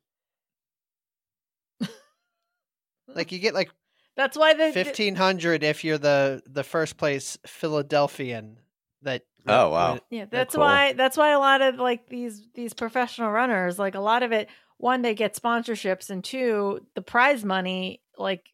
Like 3.09 3.33
you 3.33 3.39
get 3.41 3.53
like 3.55 3.71
That's 4.17 4.37
why 4.37 4.55
the 4.55 4.73
fifteen 4.73 5.15
hundred 5.17 5.63
if 5.63 5.85
you're 5.85 5.99
the 5.99 6.43
the 6.47 6.65
first 6.65 6.97
place 6.97 7.39
Philadelphian 7.47 8.59
that 9.03 9.23
Oh, 9.47 9.71
wow. 9.71 9.99
Yeah, 10.11 10.27
that's 10.31 10.55
cool. 10.55 10.63
why 10.63 10.93
that's 10.93 11.17
why 11.17 11.31
a 11.31 11.39
lot 11.39 11.63
of 11.63 11.77
like 11.77 12.09
these 12.09 12.47
these 12.55 12.75
professional 12.75 13.31
runners, 13.33 13.79
like 13.79 13.95
a 13.97 14.01
lot 14.01 14.23
of 14.23 14.31
it, 14.33 14.49
one 14.77 15.03
they 15.03 15.15
get 15.15 15.35
sponsorships, 15.35 16.11
and 16.11 16.23
two 16.23 16.81
the 16.95 17.03
prize 17.03 17.45
money. 17.45 18.01
Like 18.17 18.45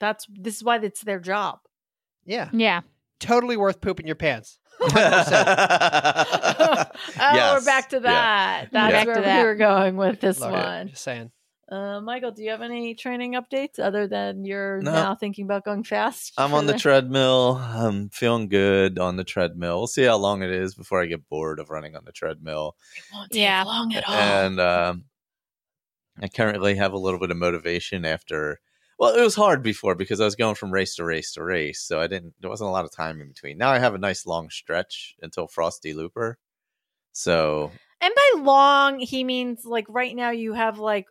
that's 0.00 0.26
this 0.30 0.56
is 0.56 0.64
why 0.64 0.78
it's 0.78 1.02
their 1.02 1.20
job. 1.20 1.58
Yeah, 2.24 2.48
Yeah. 2.52 2.80
totally 3.20 3.56
worth 3.58 3.80
pooping 3.80 4.06
your 4.06 4.16
pants. 4.16 4.58
oh, 4.80 4.88
Yes, 4.94 5.30
we're 7.60 7.64
back 7.64 7.88
to 7.90 7.96
yeah. 7.96 8.00
that. 8.02 8.68
That's 8.72 8.92
Back 8.92 9.04
to 9.06 9.12
where 9.12 9.20
that. 9.22 9.38
we 9.38 9.44
were 9.44 9.54
going 9.54 9.96
with 9.96 10.20
this 10.20 10.40
Love 10.40 10.52
it. 10.52 10.56
one. 10.56 10.88
Just 10.88 11.02
saying. 11.02 11.30
Uh, 11.68 12.00
Michael, 12.00 12.32
do 12.32 12.42
you 12.42 12.50
have 12.50 12.60
any 12.60 12.94
training 12.94 13.32
updates 13.32 13.78
other 13.78 14.06
than 14.06 14.44
you're 14.44 14.82
No. 14.82 14.92
now 14.92 15.14
thinking 15.14 15.44
about 15.44 15.64
going 15.64 15.84
fast? 15.84 16.32
I'm 16.36 16.50
for 16.50 16.56
on 16.56 16.66
the 16.66 16.76
treadmill. 16.76 17.56
I'm 17.56 18.10
feeling 18.10 18.48
good 18.48 18.98
on 18.98 19.16
the 19.16 19.24
treadmill. 19.24 19.78
We'll 19.78 19.86
see 19.86 20.02
how 20.02 20.16
long 20.18 20.42
it 20.42 20.50
is 20.50 20.74
before 20.74 21.00
I 21.00 21.06
get 21.06 21.28
bored 21.28 21.60
of 21.60 21.70
running 21.70 21.96
on 21.96 22.04
the 22.04 22.12
treadmill. 22.12 22.76
It 22.96 23.04
won't 23.14 23.30
take 23.30 23.40
Yeah. 23.40 23.62
long 23.62 23.94
at 23.94 24.06
all. 24.06 24.14
And 24.14 24.60
um, 24.60 25.04
I 26.20 26.28
currently 26.28 26.74
have 26.74 26.92
a 26.92 26.98
little 26.98 27.20
bit 27.20 27.30
of 27.30 27.36
motivation 27.36 28.04
after. 28.04 28.60
Well, 28.98 29.14
it 29.16 29.22
was 29.22 29.34
hard 29.34 29.62
before 29.62 29.94
because 29.94 30.20
I 30.20 30.24
was 30.26 30.36
going 30.36 30.56
from 30.56 30.72
race 30.72 30.96
to 30.96 31.04
race 31.04 31.32
to 31.34 31.42
race, 31.42 31.80
so 31.80 32.00
I 32.00 32.06
didn't. 32.06 32.34
There 32.40 32.50
wasn't 32.50 32.68
a 32.68 32.72
lot 32.72 32.84
of 32.84 32.92
time 32.92 33.20
in 33.20 33.28
between. 33.28 33.56
Now 33.56 33.70
I 33.70 33.78
have 33.78 33.94
a 33.94 33.98
nice 33.98 34.26
long 34.26 34.50
stretch 34.50 35.16
until 35.22 35.48
Frosty 35.48 35.94
Looper. 35.94 36.38
So 37.12 37.72
And 38.00 38.12
by 38.14 38.40
long, 38.42 38.98
he 38.98 39.24
means 39.24 39.64
like 39.64 39.86
right 39.88 40.14
now 40.14 40.30
you 40.30 40.52
have 40.52 40.78
like 40.78 41.06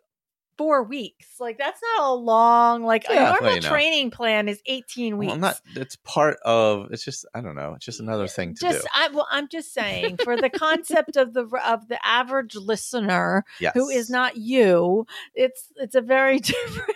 four 0.58 0.82
weeks. 0.82 1.26
Like 1.40 1.58
that's 1.58 1.80
not 1.96 2.10
a 2.10 2.14
long. 2.14 2.82
Like 2.84 3.04
a 3.08 3.14
normal 3.14 3.38
well, 3.40 3.54
you 3.56 3.60
know. 3.60 3.68
training 3.68 4.10
plan 4.10 4.48
is 4.48 4.60
eighteen 4.66 5.18
weeks. 5.18 5.28
well, 5.28 5.34
I'm 5.36 5.40
not. 5.40 5.60
It's 5.76 5.96
part 6.04 6.38
of. 6.44 6.88
It's 6.92 7.04
just. 7.04 7.26
I 7.34 7.40
don't 7.40 7.54
know. 7.54 7.74
It's 7.74 7.84
just 7.84 8.00
another 8.00 8.26
thing 8.28 8.54
to 8.54 8.60
just 8.60 8.82
do. 8.82 8.86
I, 8.94 9.08
well, 9.08 9.26
I'm 9.30 9.48
just 9.48 9.72
saying 9.72 10.18
for 10.18 10.36
the 10.36 10.50
concept 10.54 11.16
of 11.16 11.32
the 11.34 11.46
of 11.66 11.88
the 11.88 11.98
average 12.04 12.54
listener 12.56 13.44
Yes. 13.60 13.72
who 13.74 13.88
is 13.88 14.10
not 14.10 14.36
you, 14.36 15.06
it's 15.34 15.68
it's 15.76 15.94
a 15.94 16.00
very 16.00 16.38
different. 16.40 16.90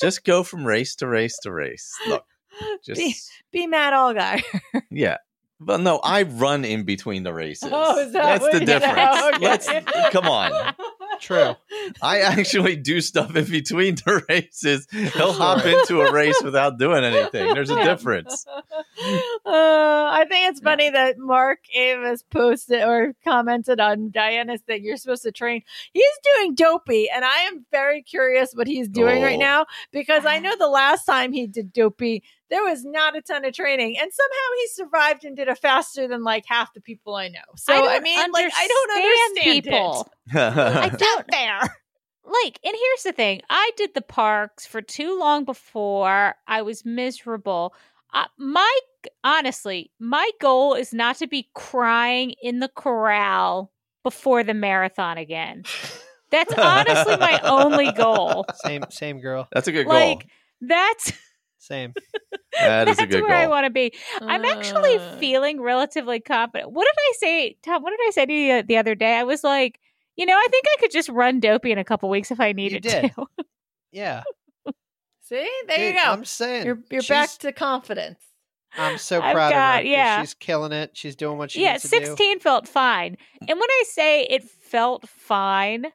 just 0.00 0.24
go 0.24 0.42
from 0.42 0.64
race 0.66 0.96
to 0.96 1.06
race 1.08 1.38
to 1.42 1.52
race. 1.52 1.94
Look, 2.08 2.24
just 2.84 2.98
be, 2.98 3.14
be 3.52 3.66
Matt 3.66 3.92
Allgaier. 3.92 4.42
yeah. 4.90 5.18
But 5.64 5.80
no, 5.80 6.00
I 6.02 6.22
run 6.24 6.64
in 6.64 6.82
between 6.82 7.22
the 7.22 7.32
races. 7.32 7.68
Oh, 7.72 7.96
is 8.00 8.12
that 8.14 8.40
That's 8.40 8.58
the 8.58 8.64
difference. 8.64 9.36
okay. 9.68 9.84
Let's 9.84 10.10
come 10.12 10.26
on. 10.26 10.74
True. 11.22 11.54
I 12.02 12.18
actually 12.20 12.74
do 12.74 13.00
stuff 13.00 13.36
in 13.36 13.44
between 13.44 13.94
the 13.94 14.24
races. 14.28 14.88
He'll 14.90 15.32
hop 15.32 15.64
into 15.64 16.00
a 16.00 16.12
race 16.12 16.42
without 16.42 16.78
doing 16.78 17.04
anything. 17.04 17.54
There's 17.54 17.70
a 17.70 17.82
difference. 17.84 18.44
Uh, 18.46 18.60
I 19.46 20.24
think 20.28 20.50
it's 20.50 20.60
funny 20.60 20.90
that 20.90 21.18
Mark 21.18 21.60
Avis 21.74 22.24
posted 22.24 22.82
or 22.82 23.14
commented 23.24 23.80
on 23.80 24.10
Diana's 24.10 24.60
thing. 24.62 24.84
You're 24.84 24.96
supposed 24.96 25.22
to 25.22 25.32
train. 25.32 25.62
He's 25.92 26.10
doing 26.36 26.54
dopey, 26.54 27.08
and 27.08 27.24
I 27.24 27.36
am 27.52 27.64
very 27.70 28.02
curious 28.02 28.52
what 28.54 28.66
he's 28.66 28.88
doing 28.88 29.22
right 29.22 29.36
Oh. 29.36 29.40
now 29.40 29.66
because 29.92 30.26
I 30.26 30.38
know 30.40 30.56
the 30.56 30.68
last 30.68 31.04
time 31.04 31.32
he 31.32 31.46
did 31.46 31.72
dopey, 31.72 32.22
there 32.52 32.62
was 32.62 32.84
not 32.84 33.16
a 33.16 33.22
ton 33.22 33.46
of 33.46 33.54
training, 33.54 33.96
and 33.98 34.12
somehow 34.12 34.56
he 34.58 34.68
survived 34.68 35.24
and 35.24 35.34
did 35.34 35.48
it 35.48 35.56
faster 35.56 36.06
than 36.06 36.22
like 36.22 36.44
half 36.46 36.74
the 36.74 36.82
people 36.82 37.14
I 37.14 37.28
know. 37.28 37.40
So 37.56 37.72
I, 37.72 37.78
don't 37.78 38.02
mean, 38.02 38.30
like 38.30 38.52
I 38.54 38.68
don't 38.68 38.90
understand 38.90 39.64
people. 39.64 40.12
I 40.34 40.88
don't 40.90 41.26
there. 41.30 41.60
Like, 42.24 42.60
and 42.62 42.74
here's 42.74 43.02
the 43.04 43.12
thing: 43.12 43.40
I 43.48 43.70
did 43.78 43.94
the 43.94 44.02
parks 44.02 44.66
for 44.66 44.82
too 44.82 45.18
long 45.18 45.46
before. 45.46 46.34
I 46.46 46.60
was 46.60 46.84
miserable. 46.84 47.74
Uh, 48.12 48.26
my 48.36 48.78
honestly, 49.24 49.90
my 49.98 50.30
goal 50.38 50.74
is 50.74 50.92
not 50.92 51.16
to 51.16 51.26
be 51.26 51.48
crying 51.54 52.34
in 52.42 52.58
the 52.58 52.68
corral 52.68 53.72
before 54.02 54.44
the 54.44 54.52
marathon 54.52 55.16
again. 55.16 55.64
That's 56.30 56.52
honestly 56.58 57.16
my 57.16 57.40
only 57.44 57.92
goal. 57.92 58.44
Same, 58.56 58.84
same 58.90 59.20
girl. 59.20 59.48
That's 59.52 59.68
a 59.68 59.72
good 59.72 59.86
Like 59.86 59.96
goal. 59.96 60.08
Like 60.10 60.26
that's 60.60 61.12
Same. 61.62 61.94
That 62.60 62.88
is 62.88 62.98
a 62.98 63.06
good 63.06 63.22
where 63.22 63.36
I 63.36 63.46
want 63.46 63.64
to 63.66 63.70
be. 63.70 63.92
I'm 64.20 64.44
actually 64.44 64.96
Uh, 64.96 65.16
feeling 65.18 65.60
relatively 65.60 66.18
confident. 66.20 66.72
What 66.72 66.84
did 66.84 66.96
I 66.98 67.12
say, 67.18 67.56
Tom? 67.62 67.82
What 67.82 67.90
did 67.90 68.00
I 68.06 68.10
say 68.10 68.26
to 68.26 68.32
you 68.32 68.62
the 68.64 68.76
other 68.76 68.94
day? 68.94 69.14
I 69.16 69.22
was 69.22 69.44
like, 69.44 69.78
you 70.16 70.26
know, 70.26 70.34
I 70.36 70.46
think 70.50 70.64
I 70.68 70.80
could 70.80 70.90
just 70.90 71.08
run 71.08 71.38
dopey 71.40 71.70
in 71.72 71.78
a 71.78 71.84
couple 71.84 72.08
weeks 72.10 72.30
if 72.30 72.40
I 72.40 72.52
needed 72.52 72.82
did. 72.82 73.12
to. 73.14 73.26
Yeah. 73.92 74.22
See, 75.22 75.48
there 75.68 75.76
Dude, 75.76 75.94
you 75.94 76.02
go. 76.02 76.10
I'm 76.12 76.24
saying 76.24 76.66
you're 76.66 76.78
you're 76.90 77.02
back 77.02 77.30
to 77.40 77.52
confidence. 77.52 78.18
I'm 78.76 78.96
so 78.98 79.20
I've 79.20 79.34
proud 79.34 79.48
of 79.48 79.52
got- 79.52 79.74
her. 79.76 79.82
'cause 79.82 79.88
yeah. 79.90 80.20
She's 80.22 80.34
killing 80.34 80.72
it. 80.72 80.90
She's 80.94 81.14
doing 81.14 81.36
what 81.38 81.50
she 81.50 81.62
yeah, 81.62 81.72
needs 81.72 81.82
to 81.90 82.00
do. 82.00 82.06
16 82.06 82.40
felt 82.40 82.66
fine. 82.66 83.16
And 83.40 83.50
when 83.50 83.70
I 83.70 83.84
say 83.86 84.22
it 84.24 84.44
felt 84.44 85.08
fine, 85.08 85.86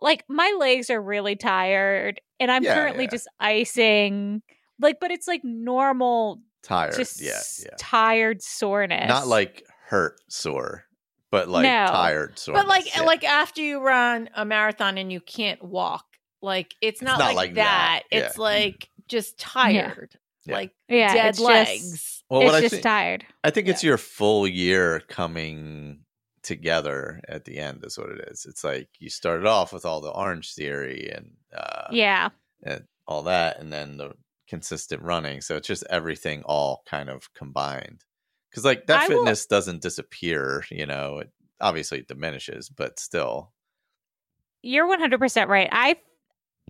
like 0.00 0.24
my 0.28 0.54
legs 0.58 0.88
are 0.90 1.00
really 1.00 1.36
tired 1.36 2.20
and 2.38 2.50
I'm 2.50 2.64
Yeah, 2.64 2.74
currently 2.74 3.04
yeah. 3.04 3.10
just 3.10 3.28
icing. 3.38 4.42
Like, 4.80 4.98
but 5.00 5.10
it's 5.10 5.28
like 5.28 5.42
normal, 5.44 6.40
Tired. 6.62 6.94
just 6.96 7.20
yeah, 7.22 7.40
yeah. 7.62 7.74
tired 7.78 8.42
soreness. 8.42 9.08
Not 9.08 9.26
like 9.26 9.66
hurt 9.86 10.20
sore, 10.28 10.84
but 11.30 11.48
like 11.48 11.64
No. 11.64 11.86
tired 11.86 12.38
sore. 12.38 12.54
But 12.54 12.68
like 12.68 12.84
like 13.04 13.24
after 13.24 13.60
you 13.62 13.80
run 13.80 14.28
a 14.34 14.44
marathon 14.44 14.98
and 14.98 15.12
you 15.12 15.20
can't 15.20 15.62
walk, 15.62 16.04
like 16.42 16.74
it's 16.80 17.02
not, 17.02 17.18
not 17.18 17.28
like, 17.28 17.36
like 17.36 17.54
that. 17.54 18.02
that, 18.10 18.16
It's 18.26 18.38
like 18.38 18.88
just 19.08 19.38
tired. 19.38 20.16
Yeah. 20.46 20.54
Like 20.54 20.70
yeah, 20.88 21.12
dead 21.14 21.26
it's 21.30 21.38
just- 21.38 21.46
legs. 21.48 22.16
Well, 22.30 22.42
it's 22.42 22.46
what 22.52 22.54
I 22.54 22.60
just 22.60 22.70
think- 22.72 22.82
tired. 22.84 23.26
I 23.44 23.50
think 23.50 23.66
it's 23.68 23.82
your 23.84 23.98
full 23.98 24.46
year 24.46 25.00
coming 25.08 26.04
together 26.42 27.20
at 27.28 27.44
the 27.44 27.58
end 27.58 27.84
is 27.84 27.98
what 27.98 28.10
it 28.10 28.28
is. 28.30 28.46
It's 28.48 28.64
like 28.64 28.88
you 28.98 29.10
started 29.10 29.46
off 29.46 29.72
with 29.72 29.84
all 29.84 30.00
the 30.00 30.10
orange 30.10 30.54
theory 30.54 31.10
and 31.14 31.32
uh 31.54 31.88
yeah. 31.90 32.30
and 32.62 32.84
all 33.06 33.24
that 33.24 33.58
and 33.60 33.72
then 33.72 33.96
the 33.98 34.12
consistent 34.50 35.00
running. 35.02 35.40
So 35.40 35.56
it's 35.56 35.68
just 35.68 35.84
everything 35.88 36.42
all 36.44 36.82
kind 36.84 37.08
of 37.08 37.32
combined. 37.32 38.04
Cuz 38.52 38.64
like 38.64 38.86
that 38.88 39.04
I 39.04 39.08
will- 39.08 39.20
fitness 39.20 39.46
doesn't 39.46 39.80
disappear, 39.80 40.64
you 40.70 40.84
know. 40.84 41.20
It 41.20 41.30
obviously 41.60 42.00
it 42.00 42.08
diminishes, 42.08 42.68
but 42.68 42.98
still. 42.98 43.52
You're 44.62 44.86
100% 44.88 45.48
right. 45.48 45.68
I 45.72 45.96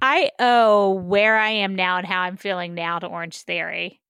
I 0.02 0.30
owe 0.38 0.92
where 0.92 1.36
I 1.36 1.50
am 1.50 1.74
now 1.74 1.96
and 1.98 2.06
how 2.06 2.20
I'm 2.20 2.36
feeling 2.36 2.74
now 2.74 2.98
to 3.00 3.06
Orange 3.06 3.42
Theory. 3.42 4.00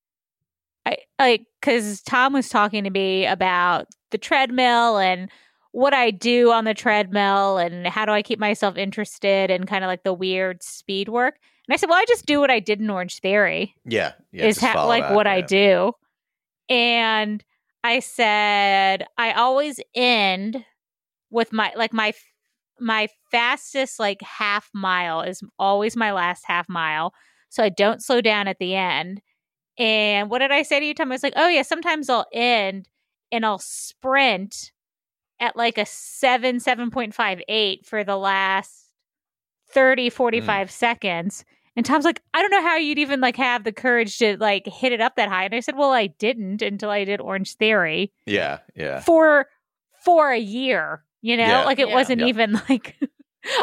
I 0.85 0.97
like 1.19 1.45
cuz 1.61 2.01
Tom 2.01 2.33
was 2.33 2.49
talking 2.49 2.83
to 2.83 2.89
me 2.89 3.25
about 3.25 3.87
the 4.11 4.17
treadmill 4.17 4.97
and 4.97 5.29
what 5.71 5.93
I 5.93 6.11
do 6.11 6.51
on 6.51 6.65
the 6.65 6.73
treadmill 6.73 7.57
and 7.57 7.87
how 7.87 8.05
do 8.05 8.11
I 8.11 8.21
keep 8.21 8.39
myself 8.39 8.75
interested 8.77 9.49
and 9.49 9.67
kind 9.67 9.83
of 9.83 9.87
like 9.87 10.03
the 10.03 10.13
weird 10.13 10.61
speed 10.63 11.07
work. 11.07 11.39
And 11.67 11.73
I 11.73 11.77
said, 11.77 11.89
"Well, 11.89 11.99
I 11.99 12.05
just 12.07 12.25
do 12.25 12.39
what 12.39 12.51
I 12.51 12.59
did 12.59 12.79
in 12.79 12.89
Orange 12.89 13.19
Theory." 13.19 13.75
Yeah, 13.85 14.13
yeah. 14.31 14.45
is 14.45 14.59
ha- 14.59 14.85
like 14.85 15.03
that, 15.03 15.15
what 15.15 15.27
I 15.27 15.41
do. 15.41 15.93
And 16.69 17.43
I 17.83 17.99
said 17.99 19.05
I 19.17 19.33
always 19.33 19.79
end 19.95 20.63
with 21.29 21.51
my 21.53 21.71
like 21.75 21.93
my 21.93 22.13
my 22.79 23.07
fastest 23.31 23.99
like 23.99 24.21
half 24.21 24.69
mile 24.73 25.21
is 25.21 25.41
always 25.59 25.95
my 25.95 26.11
last 26.11 26.43
half 26.45 26.67
mile. 26.67 27.13
So 27.49 27.63
I 27.63 27.69
don't 27.69 28.01
slow 28.03 28.21
down 28.21 28.47
at 28.47 28.59
the 28.59 28.75
end. 28.75 29.21
And 29.77 30.29
what 30.29 30.39
did 30.39 30.51
I 30.51 30.63
say 30.63 30.79
to 30.79 30.85
you, 30.85 30.93
Tom? 30.93 31.11
I 31.11 31.15
was 31.15 31.23
like, 31.23 31.33
oh 31.35 31.47
yeah, 31.47 31.61
sometimes 31.61 32.09
I'll 32.09 32.25
end 32.33 32.87
and 33.31 33.45
I'll 33.45 33.59
sprint 33.59 34.71
at 35.39 35.55
like 35.55 35.77
a 35.77 35.85
7, 35.85 36.57
7.58 36.57 37.85
for 37.85 38.03
the 38.03 38.17
last 38.17 38.80
30, 39.73 40.09
45 40.09 40.67
mm. 40.67 40.71
seconds. 40.71 41.45
And 41.75 41.85
Tom's 41.85 42.03
like, 42.05 42.21
I 42.33 42.41
don't 42.41 42.51
know 42.51 42.61
how 42.61 42.75
you'd 42.75 42.99
even 42.99 43.21
like 43.21 43.37
have 43.37 43.63
the 43.63 43.71
courage 43.71 44.17
to 44.17 44.37
like 44.37 44.65
hit 44.67 44.91
it 44.91 44.99
up 45.01 45.15
that 45.15 45.29
high. 45.29 45.45
And 45.45 45.55
I 45.55 45.61
said, 45.61 45.77
Well, 45.77 45.91
I 45.91 46.07
didn't 46.07 46.61
until 46.61 46.89
I 46.89 47.05
did 47.05 47.21
Orange 47.21 47.55
Theory 47.55 48.11
Yeah, 48.25 48.59
yeah. 48.75 48.99
for 48.99 49.47
for 50.03 50.31
a 50.31 50.39
year. 50.39 51.03
You 51.21 51.37
know, 51.37 51.45
Yeah. 51.45 51.63
like 51.63 51.79
it 51.79 51.87
Yeah. 51.87 51.93
wasn't 51.93 52.21
Yeah. 52.21 52.27
even 52.27 52.53
like 52.69 52.97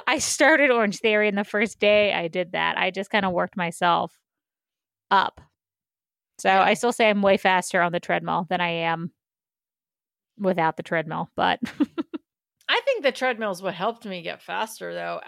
I 0.06 0.18
started 0.18 0.70
Orange 0.70 0.98
Theory, 0.98 1.28
and 1.28 1.36
the 1.38 1.44
first 1.44 1.78
day 1.78 2.12
I 2.12 2.28
did 2.28 2.52
that, 2.52 2.78
I 2.78 2.90
just 2.90 3.10
kind 3.10 3.24
of 3.24 3.32
worked 3.32 3.56
myself 3.56 4.18
up. 5.10 5.40
So 6.38 6.50
I 6.50 6.74
still 6.74 6.92
say 6.92 7.10
I'm 7.10 7.22
way 7.22 7.36
faster 7.36 7.80
on 7.82 7.92
the 7.92 8.00
treadmill 8.00 8.46
than 8.48 8.60
I 8.60 8.70
am 8.70 9.12
without 10.38 10.76
the 10.76 10.82
treadmill, 10.82 11.30
but 11.36 11.60
I 12.68 12.80
think 12.84 13.02
the 13.02 13.12
treadmill's 13.12 13.60
what 13.62 13.74
helped 13.74 14.06
me 14.06 14.22
get 14.22 14.42
faster 14.42 14.94
though 14.94 15.20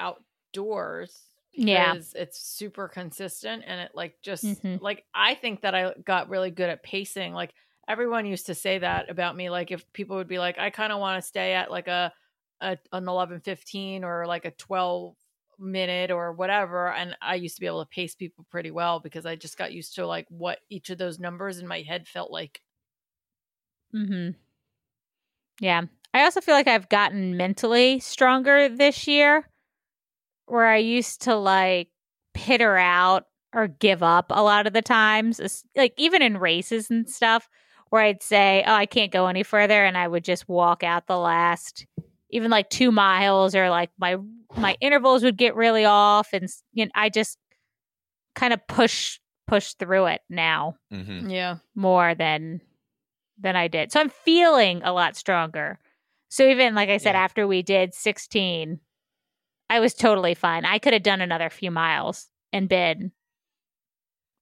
outdoors. 0.51 1.22
Yeah. 1.52 1.94
It's 2.14 2.40
super 2.40 2.89
consistent 2.89 3.64
and 3.66 3.81
it 3.81 3.90
like 3.94 4.20
just 4.22 4.44
Mhm. 4.44 4.81
like 4.81 5.05
I 5.14 5.35
think 5.35 5.62
that 5.62 5.74
I 5.74 5.93
got 6.05 6.28
really 6.28 6.51
good 6.51 6.70
at 6.70 6.82
pacing. 6.82 7.32
Like 7.35 7.52
everyone 7.89 8.27
used 8.27 8.47
to 8.47 8.55
say 8.55 8.78
that 8.78 9.10
about 9.10 9.36
me. 9.36 9.51
Like 9.51 9.70
if 9.70 9.90
people 9.93 10.16
would 10.16 10.28
be 10.28 10.39
like, 10.39 10.59
I 10.59 10.70
kind 10.70 10.93
of 10.93 11.01
want 11.01 11.20
to 11.22 11.27
stay 11.27 11.55
at 11.55 11.70
like 11.70 11.89
a, 11.89 12.12
a 12.60 12.78
an 12.93 13.09
eleven 13.09 13.40
fifteen 13.40 14.05
or 14.05 14.27
like 14.27 14.44
a 14.44 14.52
twelve 14.52 15.16
minute 15.59 16.10
or 16.10 16.32
whatever. 16.32 16.93
And 16.93 17.16
I 17.20 17.35
used 17.35 17.56
to 17.56 17.60
be 17.60 17.66
able 17.66 17.85
to 17.85 17.89
pace 17.90 18.14
people 18.14 18.47
pretty 18.51 18.70
well 18.70 19.01
because 19.01 19.27
I 19.27 19.36
just 19.36 19.59
got 19.59 19.72
used 19.72 19.97
to 19.97 20.06
like 20.06 20.27
what 20.31 20.60
each 20.70 20.89
of 20.90 20.98
those 20.98 21.18
numbers 21.18 21.59
in 21.59 21.66
my 21.66 21.81
head 21.82 22.06
felt 22.09 22.31
like. 22.31 22.62
hmm 23.93 24.31
Yeah. 25.60 25.82
I 26.12 26.22
also 26.24 26.40
feel 26.40 26.55
like 26.55 26.66
I've 26.66 26.89
gotten 26.89 27.36
mentally 27.36 28.01
stronger 28.01 28.68
this 28.68 29.06
year 29.06 29.47
where 30.51 30.66
I 30.66 30.78
used 30.78 31.22
to 31.22 31.36
like 31.36 31.89
pitter 32.35 32.77
out 32.77 33.24
or 33.55 33.66
give 33.68 34.02
up 34.02 34.27
a 34.31 34.43
lot 34.43 34.66
of 34.66 34.72
the 34.72 34.82
times. 34.82 35.40
Es- 35.40 35.64
Like 35.77 35.94
even 35.97 36.22
in 36.22 36.36
races 36.39 36.90
and 36.90 37.09
stuff 37.09 37.48
where 37.90 38.02
I'd 38.02 38.22
say, 38.22 38.62
"Oh, 38.66 38.72
I 38.74 38.86
can't 38.86 39.12
go 39.12 39.27
any 39.27 39.43
further," 39.43 39.85
and 39.85 39.97
I 39.98 40.06
would 40.09 40.24
just 40.24 40.48
walk 40.48 40.82
out 40.85 41.06
the 41.06 41.18
last 41.18 41.86
even 42.31 42.51
like 42.51 42.70
2 42.70 42.93
miles 42.93 43.55
or 43.56 43.70
like 43.70 43.90
my 43.98 44.16
my 44.56 44.77
intervals 44.81 45.22
would 45.24 45.36
get 45.36 45.56
really 45.56 45.85
off 45.85 46.32
and 46.32 46.48
you 46.72 46.85
know, 46.85 46.90
I 46.94 47.09
just 47.09 47.39
kind 48.35 48.52
of 48.52 48.64
push 48.68 49.18
push 49.47 49.74
through 49.74 50.06
it 50.06 50.20
now 50.28 50.77
hmm 50.90 51.28
Yeah. 51.28 51.56
more 51.74 52.14
than 52.14 52.60
than 53.39 53.56
I 53.56 53.68
did. 53.68 53.90
So 53.90 54.01
I'm 54.01 54.10
feeling 54.10 54.82
a 54.85 54.93
lot 54.93 55.16
stronger. 55.16 55.78
So 56.28 56.47
even 56.48 56.74
like 56.74 56.89
I 56.90 56.98
said, 56.98 57.14
Yeah. 57.14 57.22
after 57.24 57.47
we 57.48 57.62
did 57.62 57.94
16, 57.94 58.78
I 59.70 59.80
was 59.80 59.94
totally 59.94 60.34
fine. 60.34 60.64
I 60.66 60.78
could 60.78 60.92
have 60.92 61.05
done 61.05 61.20
another 61.22 61.48
few 61.48 61.70
miles 61.70 62.28
and 62.52 62.68
been 62.68 63.12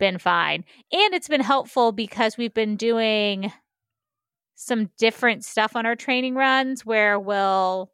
been 0.00 0.18
fine. 0.18 0.64
And 0.92 1.12
it's 1.14 1.28
been 1.28 1.40
helpful 1.42 1.92
because 1.92 2.36
we've 2.36 2.55
been 2.55 2.76
doing 2.76 3.52
some 4.55 4.90
different 4.98 5.44
stuff 5.44 5.76
on 5.76 5.86
our 5.86 5.96
training 5.96 6.34
runs 6.34 6.86
where 6.86 7.18
we'll 7.18 7.92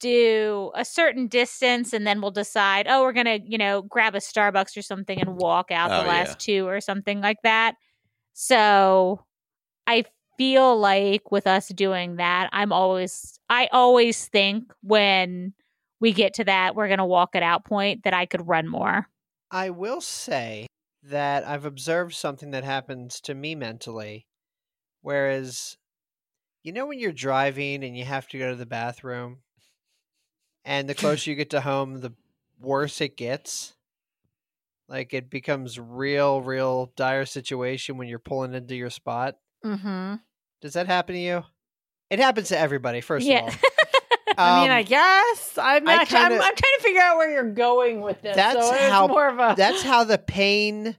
do 0.00 0.70
a 0.74 0.84
certain 0.84 1.26
distance 1.28 1.92
and 1.92 2.06
then 2.06 2.20
we'll 2.20 2.30
decide, 2.30 2.86
oh, 2.88 3.02
we're 3.02 3.12
going 3.12 3.26
to, 3.26 3.40
you 3.44 3.58
know, 3.58 3.82
grab 3.82 4.14
a 4.14 4.18
Starbucks 4.18 4.76
or 4.76 4.82
something 4.82 5.20
and 5.20 5.36
walk 5.36 5.70
out 5.70 5.90
Oh, 5.90 6.02
the 6.02 6.08
last 6.08 6.28
yeah. 6.30 6.34
two 6.38 6.66
or 6.66 6.80
something 6.80 7.20
like 7.20 7.38
that. 7.42 7.74
So 8.32 9.24
I 9.86 10.04
feel 10.38 10.78
like 10.78 11.30
with 11.30 11.46
us 11.46 11.68
doing 11.68 12.16
that, 12.16 12.48
I'm 12.52 12.72
always, 12.72 13.38
I 13.50 13.68
always 13.72 14.26
think 14.26 14.72
when 14.82 15.52
we 16.00 16.12
get 16.12 16.34
to 16.34 16.44
that, 16.44 16.74
we're 16.74 16.86
going 16.88 16.98
to 16.98 17.04
walk 17.04 17.34
it 17.34 17.42
out 17.42 17.64
point 17.64 18.04
that 18.04 18.14
I 18.14 18.26
could 18.26 18.46
run 18.48 18.68
more. 18.68 19.08
I 19.50 19.70
will 19.70 20.00
say 20.00 20.66
that 21.02 21.46
I've 21.46 21.64
observed 21.64 22.14
something 22.14 22.50
that 22.50 22.64
happens 22.64 23.20
to 23.22 23.34
me 23.34 23.54
mentally. 23.54 24.26
Whereas, 25.00 25.76
you 26.62 26.72
know, 26.72 26.86
when 26.86 26.98
you're 26.98 27.12
driving 27.12 27.82
and 27.84 27.96
you 27.96 28.04
have 28.04 28.28
to 28.28 28.38
go 28.38 28.50
to 28.50 28.56
the 28.56 28.66
bathroom, 28.66 29.38
and 30.64 30.88
the 30.88 30.94
closer 30.94 31.30
you 31.30 31.36
get 31.36 31.50
to 31.50 31.62
home, 31.62 32.00
the 32.00 32.12
worse 32.60 33.00
it 33.00 33.16
gets. 33.16 33.74
Like 34.88 35.14
it 35.14 35.30
becomes 35.30 35.78
real, 35.78 36.42
real 36.42 36.92
dire 36.96 37.24
situation 37.26 37.96
when 37.96 38.08
you're 38.08 38.18
pulling 38.18 38.54
into 38.54 38.74
your 38.74 38.90
spot. 38.90 39.36
Mm-hmm. 39.64 40.16
Does 40.60 40.72
that 40.74 40.86
happen 40.86 41.14
to 41.14 41.20
you? 41.20 41.44
It 42.10 42.18
happens 42.18 42.48
to 42.48 42.58
everybody. 42.58 43.00
First 43.00 43.26
Yeah. 43.26 43.46
of 43.46 43.54
all, 43.54 43.70
I 44.38 44.60
mean, 44.62 44.70
Um, 44.70 44.76
I 44.76 44.82
guess 44.84 45.58
I'm 45.58 45.88
I 45.88 45.96
not. 45.96 46.00
I'm, 46.00 46.06
kinda- 46.06 46.36
I'm 46.36 46.54
trying 46.54 46.54
to 46.76 46.80
figure 46.80 47.00
out 47.02 47.16
where 47.16 47.30
you're 47.30 47.52
going 47.52 48.00
with 48.00 48.22
this. 48.22 48.36
That's 48.36 48.66
so 48.66 48.72
how- 48.90 49.06
more 49.08 49.28
of 49.28 49.38
a 49.38 49.54
that's 49.56 49.82
how 49.82 50.04
the 50.04 50.18
pain 50.18 50.96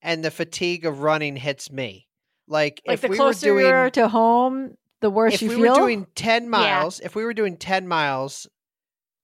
and 0.00 0.24
the 0.24 0.30
fatigue 0.30 0.86
of 0.86 1.00
running 1.00 1.34
hits 1.36 1.70
me. 1.72 2.06
Like, 2.46 2.80
like 2.86 2.94
if 2.94 3.00
the 3.02 3.08
we 3.08 3.10
were 3.10 3.16
closer 3.24 3.46
doing 3.48 3.66
you're 3.66 3.90
to 3.90 4.08
home, 4.08 4.76
the 5.00 5.10
worse 5.10 5.42
you 5.42 5.48
feel. 5.48 5.50
if 5.50 5.56
you 5.56 5.62
we 5.62 5.68
feel. 5.68 5.74
were 5.74 5.80
doing 5.80 6.06
10 6.14 6.48
miles 6.48 7.00
if 7.00 7.14
we 7.14 7.24
were 7.24 7.34
doing 7.34 7.56
10 7.56 7.86
miles 7.86 8.46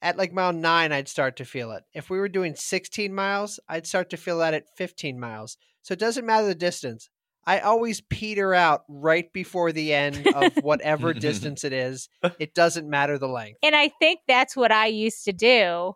at 0.02 0.16
like 0.18 0.32
mile 0.32 0.52
9 0.52 0.92
i'd 0.92 1.08
start 1.08 1.36
to 1.36 1.44
feel 1.44 1.72
it 1.72 1.82
if 1.94 2.10
we 2.10 2.18
were 2.18 2.28
doing 2.28 2.54
16 2.54 3.14
miles 3.14 3.58
i'd 3.70 3.86
start 3.86 4.10
to 4.10 4.16
feel 4.18 4.38
that 4.38 4.52
at 4.54 4.64
15 4.76 5.18
miles 5.18 5.56
so 5.82 5.92
it 5.92 5.98
doesn't 5.98 6.26
matter 6.26 6.46
the 6.46 6.54
distance 6.54 7.08
i 7.46 7.60
always 7.60 8.00
peter 8.02 8.54
out 8.54 8.84
right 8.88 9.32
before 9.32 9.72
the 9.72 9.92
end 9.92 10.26
of 10.28 10.54
whatever 10.62 11.12
distance 11.14 11.64
it 11.64 11.72
is 11.72 12.08
it 12.38 12.54
doesn't 12.54 12.88
matter 12.88 13.18
the 13.18 13.28
length 13.28 13.58
And 13.62 13.74
I 13.74 13.88
think 13.88 14.20
that's 14.26 14.56
what 14.56 14.72
I 14.72 14.86
used 14.86 15.24
to 15.24 15.32
do. 15.32 15.94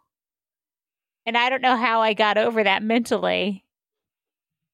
And 1.26 1.36
I 1.36 1.50
don't 1.50 1.62
know 1.62 1.76
how 1.76 2.00
I 2.00 2.14
got 2.14 2.38
over 2.38 2.64
that 2.64 2.82
mentally. 2.82 3.64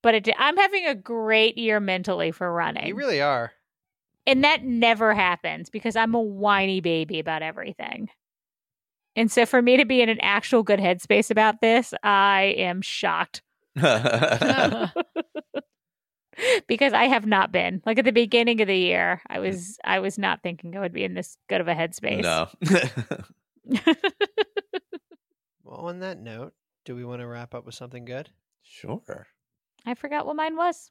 But 0.02 0.14
it, 0.14 0.28
I'm 0.38 0.56
having 0.56 0.86
a 0.86 0.94
great 0.94 1.58
year 1.58 1.80
mentally 1.80 2.30
for 2.30 2.52
running. 2.52 2.86
you 2.86 2.94
really 2.94 3.20
are 3.20 3.52
and 4.26 4.44
that 4.44 4.64
never 4.64 5.14
happens 5.14 5.70
because 5.70 5.96
I'm 5.96 6.14
a 6.14 6.20
whiny 6.20 6.80
baby 6.80 7.18
about 7.18 7.42
everything. 7.42 8.08
And 9.16 9.30
so 9.30 9.46
for 9.46 9.60
me 9.62 9.76
to 9.76 9.84
be 9.84 10.00
in 10.00 10.08
an 10.08 10.18
actual 10.20 10.62
good 10.62 10.80
headspace 10.80 11.30
about 11.30 11.60
this, 11.60 11.94
I 12.02 12.54
am 12.56 12.82
shocked 12.82 13.42
because 16.66 16.92
I 16.92 17.04
have 17.04 17.26
not 17.26 17.52
been. 17.52 17.82
Like 17.86 17.98
at 17.98 18.04
the 18.04 18.12
beginning 18.12 18.60
of 18.60 18.68
the 18.68 18.76
year, 18.76 19.22
I 19.28 19.38
mm. 19.38 19.42
was 19.42 19.78
I 19.84 20.00
was 20.00 20.18
not 20.18 20.42
thinking 20.42 20.76
I 20.76 20.80
would 20.80 20.92
be 20.92 21.04
in 21.04 21.14
this 21.14 21.36
good 21.48 21.60
of 21.60 21.68
a 21.68 21.74
headspace. 21.74 22.22
no. 22.22 22.48
well 25.64 25.86
on 25.86 26.00
that 26.00 26.20
note 26.20 26.52
do 26.84 26.94
we 26.94 27.02
want 27.02 27.22
to 27.22 27.26
wrap 27.26 27.54
up 27.54 27.64
with 27.64 27.74
something 27.74 28.04
good 28.04 28.28
sure. 28.62 29.26
I 29.86 29.94
forgot 29.94 30.26
what 30.26 30.36
mine 30.36 30.56
was. 30.56 30.90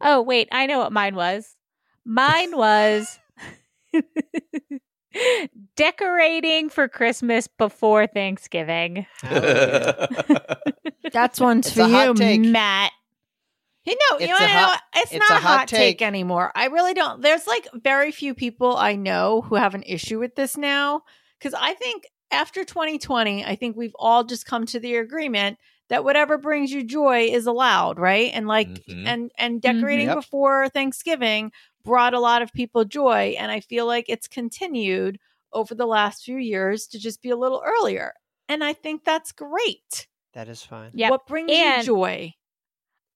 Oh, 0.00 0.22
wait, 0.22 0.48
I 0.50 0.66
know 0.66 0.78
what 0.78 0.92
mine 0.92 1.14
was. 1.14 1.56
Mine 2.04 2.56
was 2.56 3.18
decorating 5.76 6.68
for 6.68 6.88
Christmas 6.88 7.46
before 7.46 8.06
Thanksgiving. 8.06 9.06
Oh, 9.24 9.28
Hallelujah. 9.28 10.40
That's 11.12 11.40
one 11.40 11.58
It's 11.58 11.72
for 11.72 11.82
you, 11.82 12.14
take. 12.14 12.40
Matt. 12.40 12.92
You 13.88 13.96
know, 14.10 14.18
you 14.20 14.26
know, 14.28 14.34
hot- 14.36 14.80
know, 14.94 15.00
it's, 15.02 15.12
it's 15.12 15.20
not 15.20 15.30
a 15.30 15.34
a 15.38 15.40
hot 15.46 15.58
hot 15.60 15.68
take. 15.68 15.98
take. 15.98 16.02
anymore. 16.02 16.52
I 16.54 16.66
really 16.66 16.94
don't. 16.94 17.22
There's 17.22 17.46
like 17.46 17.66
very 17.74 18.12
few 18.12 18.34
people 18.34 18.76
I 18.76 18.94
know 18.96 19.42
who 19.42 19.54
have 19.56 19.74
an 19.74 19.82
issue 19.84 20.18
with 20.18 20.34
this 20.36 20.56
now. 20.56 21.02
Because 21.38 21.54
I 21.54 21.74
think 21.74 22.04
after 22.30 22.64
2020, 22.64 23.44
I 23.44 23.54
think 23.54 23.76
we've 23.76 23.94
all 23.98 24.24
just 24.24 24.44
come 24.46 24.66
to 24.66 24.80
the 24.80 24.96
agreement 24.96 25.58
that 25.88 26.04
whatever 26.04 26.36
brings 26.36 26.70
you 26.72 26.82
joy 26.84 27.28
is 27.30 27.46
allowed, 27.46 27.98
right? 27.98 28.30
And 28.34 28.46
like, 28.46 28.68
Mhm. 28.68 29.06
and 29.06 29.30
and 29.38 29.62
decorating 29.62 30.08
Yep. 30.08 30.16
before 30.16 30.68
Thanksgiving 30.68 31.52
brought 31.84 32.12
a 32.12 32.20
lot 32.20 32.42
of 32.42 32.52
people 32.52 32.84
joy, 32.84 33.36
and 33.38 33.50
I 33.50 33.60
feel 33.60 33.86
like 33.86 34.06
it's 34.08 34.28
continued 34.28 35.18
over 35.52 35.74
the 35.74 35.86
last 35.86 36.24
few 36.24 36.36
years 36.36 36.86
to 36.88 36.98
just 36.98 37.22
be 37.22 37.30
a 37.30 37.36
little 37.36 37.62
earlier, 37.64 38.12
and 38.50 38.62
I 38.62 38.72
think 38.74 39.04
that's 39.04 39.32
great. 39.32 40.08
that 40.34 40.46
is 40.48 40.62
fine 40.62 40.90
Yep. 40.92 41.10
What 41.10 41.26
brings 41.26 41.50
And- 41.52 41.80
you 41.82 41.86
joy? 41.86 42.34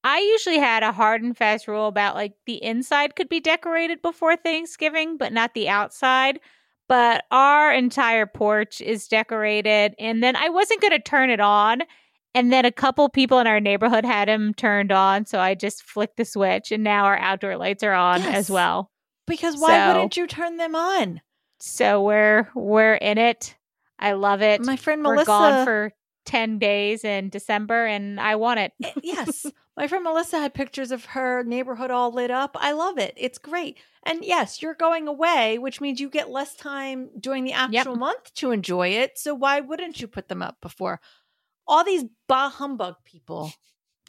I 0.03 0.19
usually 0.19 0.59
had 0.59 0.83
a 0.83 0.91
hard 0.91 1.21
and 1.23 1.35
fast 1.37 1.67
rule 1.67 1.87
about 1.87 2.15
like 2.15 2.33
the 2.45 2.61
inside 2.63 3.15
could 3.15 3.29
be 3.29 3.39
decorated 3.39 4.01
before 4.01 4.35
Thanksgiving, 4.35 5.17
but 5.17 5.31
not 5.33 5.53
the 5.53 5.69
outside. 5.69 6.39
But 6.89 7.23
our 7.31 7.73
entire 7.73 8.25
porch 8.25 8.81
is 8.81 9.07
decorated. 9.07 9.95
And 9.99 10.21
then 10.21 10.35
I 10.35 10.49
wasn't 10.49 10.81
going 10.81 10.91
to 10.91 10.99
turn 10.99 11.29
it 11.29 11.39
on. 11.39 11.83
And 12.35 12.51
then 12.51 12.65
a 12.65 12.71
couple 12.71 13.07
people 13.09 13.39
in 13.39 13.47
our 13.47 13.59
neighborhood 13.61 14.03
had 14.05 14.27
them 14.27 14.53
turned 14.53 14.91
on. 14.91 15.25
So 15.25 15.39
I 15.39 15.55
just 15.55 15.83
flicked 15.83 16.17
the 16.17 16.25
switch 16.25 16.71
and 16.71 16.83
now 16.83 17.05
our 17.05 17.17
outdoor 17.17 17.55
lights 17.57 17.83
are 17.83 17.93
on 17.93 18.21
Yes. 18.21 18.35
as 18.35 18.51
well. 18.51 18.91
Because 19.27 19.55
why 19.57 19.69
So- 19.79 19.87
wouldn't 19.93 20.17
you 20.17 20.27
turn 20.27 20.57
them 20.57 20.75
on? 20.75 21.21
So 21.59 22.03
we're 22.03 22.49
we're 22.53 22.95
in 22.95 23.17
it. 23.17 23.55
I 23.97 24.11
love 24.13 24.41
it. 24.41 24.61
My 24.65 24.75
friend 24.75 25.01
we're 25.05 25.13
Melissa. 25.13 25.27
gone 25.27 25.65
for 25.65 25.91
10 26.25 26.59
days 26.59 27.05
in 27.05 27.29
December 27.29 27.85
and 27.85 28.19
I 28.19 28.35
want 28.35 28.59
it. 28.59 28.73
Eh, 28.83 28.91
yes, 29.01 29.45
my 29.75 29.87
friend 29.87 30.03
Melissa 30.03 30.39
had 30.39 30.53
pictures 30.53 30.91
of 30.91 31.05
her 31.05 31.43
neighborhood 31.43 31.91
all 31.91 32.11
lit 32.11 32.31
up. 32.31 32.55
I 32.59 32.73
love 32.73 32.97
it. 32.97 33.13
It's 33.17 33.37
great. 33.37 33.79
And 34.05 34.23
yes, 34.23 34.61
you're 34.61 34.73
going 34.75 35.07
away, 35.07 35.57
which 35.57 35.81
means 35.81 35.99
you 35.99 36.09
get 36.09 36.29
less 36.29 36.55
time 36.55 37.09
during 37.19 37.43
the 37.43 37.53
actual 37.53 37.95
month 37.95 38.33
to 38.35 38.51
enjoy 38.51 38.89
it. 38.89 39.17
So 39.17 39.33
why 39.33 39.61
wouldn't 39.61 39.99
you 40.01 40.07
put 40.07 40.27
them 40.27 40.41
up 40.41 40.57
before? 40.61 40.99
All 41.67 41.83
these 41.83 42.03
bah 42.27 42.49
humbug 42.49 42.95
people. 43.05 43.51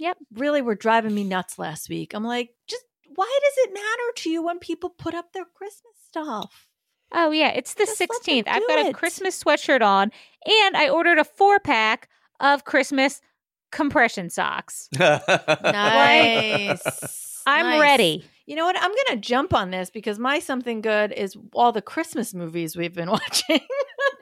Yep. 0.01 0.19
Really 0.35 0.61
were 0.61 0.75
driving 0.75 1.15
me 1.15 1.25
nuts 1.25 1.59
last 1.59 1.89
week. 1.89 2.15
I'm 2.15 2.25
like, 2.25 2.51
just 2.67 2.85
why 3.15 3.39
does 3.43 3.65
it 3.65 3.75
matter 3.75 4.13
to 4.17 4.31
you 4.31 4.43
when 4.43 4.59
people 4.59 4.91
put 4.91 5.15
up 5.15 5.33
their 5.33 5.45
Christmas 5.45 5.95
stuff? 6.07 6.67
Oh 7.13 7.31
yeah, 7.31 7.51
it's 7.51 7.75
the 7.75 7.87
sixteenth. 7.87 8.49
I've 8.49 8.67
got 8.67 8.87
a. 8.87 8.93
Christmas 8.93 9.41
sweatshirt 9.41 9.83
on, 9.83 10.11
and 10.45 10.77
I 10.77 10.89
ordered 10.89 11.19
a 11.19 11.25
four 11.25 11.61
pack 11.61 12.09
of 12.41 12.65
Christmas 12.65 13.21
compression 13.75 14.31
socks. 14.31 14.89
Nice. 14.99 16.83
I'm 17.47 17.67
Nice. 17.67 17.81
ready. 17.81 18.25
You 18.47 18.57
know 18.57 18.65
what? 18.65 18.77
I'm 18.77 18.91
going 18.91 19.07
to 19.11 19.17
jump 19.17 19.55
on 19.55 19.71
this 19.71 19.91
because 19.91 20.19
my 20.19 20.39
something 20.39 20.81
good 20.81 21.13
is 21.13 21.37
all 21.53 21.73
the 21.73 21.83
Christmas 21.83 22.35
movies 22.35 22.77
we've 22.77 22.95
been 22.95 23.11
watching 23.11 23.61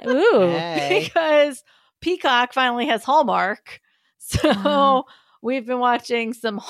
Ooh, 0.08 0.40
Hey. 0.50 1.04
because 1.04 1.62
Peacock 2.00 2.52
finally 2.52 2.86
has 2.86 3.04
Hallmark. 3.04 3.80
So 4.18 4.38
Oh. 4.44 5.04
we've 5.42 5.66
been 5.66 5.78
watching 5.80 6.32
some 6.32 6.60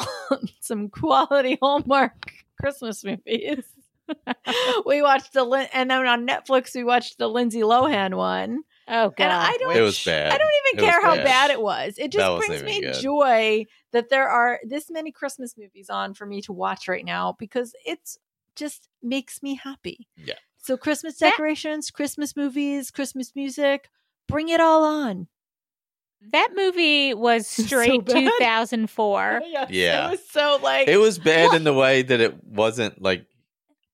some 0.61 0.89
quality 0.89 1.59
Hallmark 1.61 2.33
Christmas 2.61 3.05
movies. 3.05 3.65
we 4.87 5.03
watched 5.03 5.33
the 5.33 5.45
and 5.73 5.91
then 5.91 6.07
on 6.07 6.27
Netflix 6.27 6.75
we 6.75 6.85
watched 6.85 7.19
the 7.19 7.29
Lindsay 7.29 7.61
Lohan 7.61 8.15
one. 8.15 8.63
Oh 8.93 9.09
god. 9.11 9.21
And 9.25 9.33
I 9.33 9.57
don't 9.59 9.77
it 9.77 9.81
was 9.81 10.03
bad. 10.05 10.33
I 10.33 10.39
don't 10.39 10.51
even 10.67 10.85
It 10.85 10.89
care 10.91 11.03
how 11.03 11.17
bad. 11.17 11.25
bad 11.25 11.51
it 11.51 11.61
was. 11.61 11.95
It 11.99 12.13
just 12.13 12.47
brings 12.47 12.63
me 12.63 12.81
good. 12.81 12.95
joy 13.01 13.65
that 13.93 14.09
there 14.11 14.29
are 14.29 14.61
this 14.65 14.91
many 14.91 15.11
Christmas 15.11 15.55
movies 15.59 15.91
on 15.91 16.15
for 16.15 16.27
me 16.27 16.41
to 16.43 16.53
watch 16.53 16.87
right 16.89 17.05
now 17.05 17.35
because 17.39 17.75
it's 17.85 18.19
just 18.57 18.89
makes 19.03 19.43
me 19.43 19.55
happy. 19.57 20.07
Yeah. 20.17 20.35
So 20.59 20.77
Christmas 20.77 21.19
That- 21.19 21.31
decorations, 21.31 21.91
Christmas 21.91 22.37
movies, 22.37 22.91
Christmas 22.91 23.33
music, 23.35 23.89
bring 24.29 24.49
it 24.49 24.61
all 24.61 24.85
on. 24.85 25.27
That 26.31 26.51
movie 26.55 27.15
was 27.15 27.47
straight 27.49 28.05
bad. 28.05 28.15
2004. 28.39 29.41
Yes, 29.45 29.71
Yeah. 29.71 30.07
It 30.07 30.11
was 30.13 30.29
so 30.31 30.59
like 30.63 30.87
It 30.89 30.99
was 30.99 31.19
bad 31.19 31.49
Well- 31.49 31.57
in 31.57 31.65
the 31.65 31.73
way 31.75 32.03
that 32.03 32.21
it 32.21 32.45
wasn't 32.45 33.03
like 33.03 33.27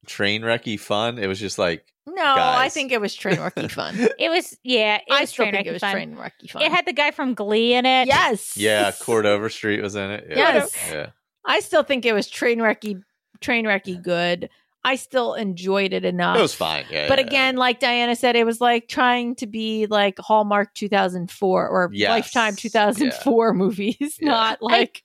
train 0.08 0.42
wrecky 0.42 0.78
fun. 0.80 1.18
It 1.18 1.26
was 1.28 1.38
just 1.38 1.58
like 1.58 1.84
No, 2.06 2.24
I 2.26 2.68
think 2.68 2.90
it 2.92 3.00
was 3.00 3.14
train 3.14 3.36
wrecky 3.36 3.70
fun. 3.78 3.94
It 4.18 4.28
was 4.30 4.56
yeah, 4.64 4.96
it 4.96 5.02
I 5.10 5.20
was 5.20 5.30
still 5.30 5.50
think 5.50 5.66
it 5.66 5.72
was 5.72 5.80
fun. 5.80 5.92
train 5.92 6.16
wrecky 6.16 6.50
fun. 6.50 6.62
It 6.62 6.72
had 6.72 6.86
the 6.86 6.92
guy 6.92 7.10
from 7.12 7.34
Glee 7.34 7.74
in 7.74 7.86
it. 7.86 8.06
yes. 8.08 8.56
yeah, 8.56 8.90
Chord 8.92 9.26
Overstreet 9.26 9.80
was 9.82 9.94
in 9.94 10.10
it. 10.10 10.26
Yeah. 10.30 10.36
Yes. 10.36 10.76
Yeah. 10.90 11.06
I 11.46 11.60
still 11.60 11.82
think 11.82 12.04
it 12.04 12.12
was 12.12 12.28
train 12.28 12.58
wrecky 12.58 13.00
train 13.40 13.64
wrecky 13.66 14.02
good. 14.02 14.50
I 14.84 14.94
still 14.94 15.34
enjoyed 15.34 15.92
it 15.92 16.04
enough. 16.04 16.38
It 16.38 16.40
was 16.42 16.54
fine. 16.54 16.84
Yeah. 16.90 17.08
But 17.08 17.18
yeah. 17.18 17.26
again, 17.26 17.56
like 17.56 17.78
Diana 17.80 18.16
said, 18.16 18.36
it 18.36 18.46
was 18.46 18.60
like 18.60 18.88
trying 18.88 19.34
to 19.36 19.46
be 19.46 19.86
like 19.86 20.18
Hallmark 20.18 20.72
2004 20.74 21.68
or 21.68 21.90
Yes. 21.92 22.08
Lifetime 22.10 22.54
2004 22.56 23.52
movies, 23.54 23.96
Yeah. 24.20 24.28
not 24.28 24.62
like 24.62 25.02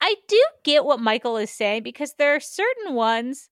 I 0.00 0.14
do 0.28 0.42
get 0.64 0.84
what 0.84 1.00
Michael 1.00 1.36
is 1.36 1.50
saying 1.50 1.82
because 1.82 2.14
there 2.18 2.34
are 2.34 2.40
certain 2.40 2.94
ones 2.94 3.49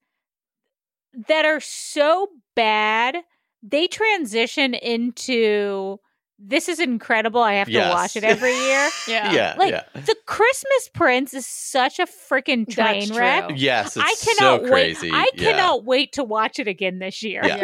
that 1.28 1.44
are 1.44 1.60
so 1.60 2.28
bad 2.54 3.16
they 3.62 3.86
transition 3.88 4.74
into 4.74 5.98
this 6.40 6.68
is 6.68 6.78
incredible. 6.78 7.42
I 7.42 7.54
have 7.54 7.66
to 7.66 7.72
Yes. 7.72 7.92
watch 7.92 8.16
it 8.16 8.22
every 8.24 8.52
year. 8.54 8.88
yeah. 9.08 9.32
yeah, 9.32 9.54
Like 9.58 9.72
yeah. 9.72 9.82
the 9.94 10.14
Christmas 10.26 10.88
Prince 10.94 11.34
is 11.34 11.46
such 11.46 11.98
a 11.98 12.06
freaking 12.06 12.68
train 12.68 13.12
wreck. 13.14 13.50
Yes, 13.56 13.96
it's 13.96 13.98
I 13.98 14.14
cannot 14.36 14.60
so 14.62 14.68
crazy. 14.68 15.10
wait. 15.10 15.16
I 15.18 15.30
Yeah. 15.34 15.50
cannot 15.52 15.84
wait 15.84 16.12
to 16.12 16.22
watch 16.24 16.58
it 16.58 16.68
again 16.68 17.00
this 17.00 17.22
year. 17.22 17.42
Yeah. 17.44 17.56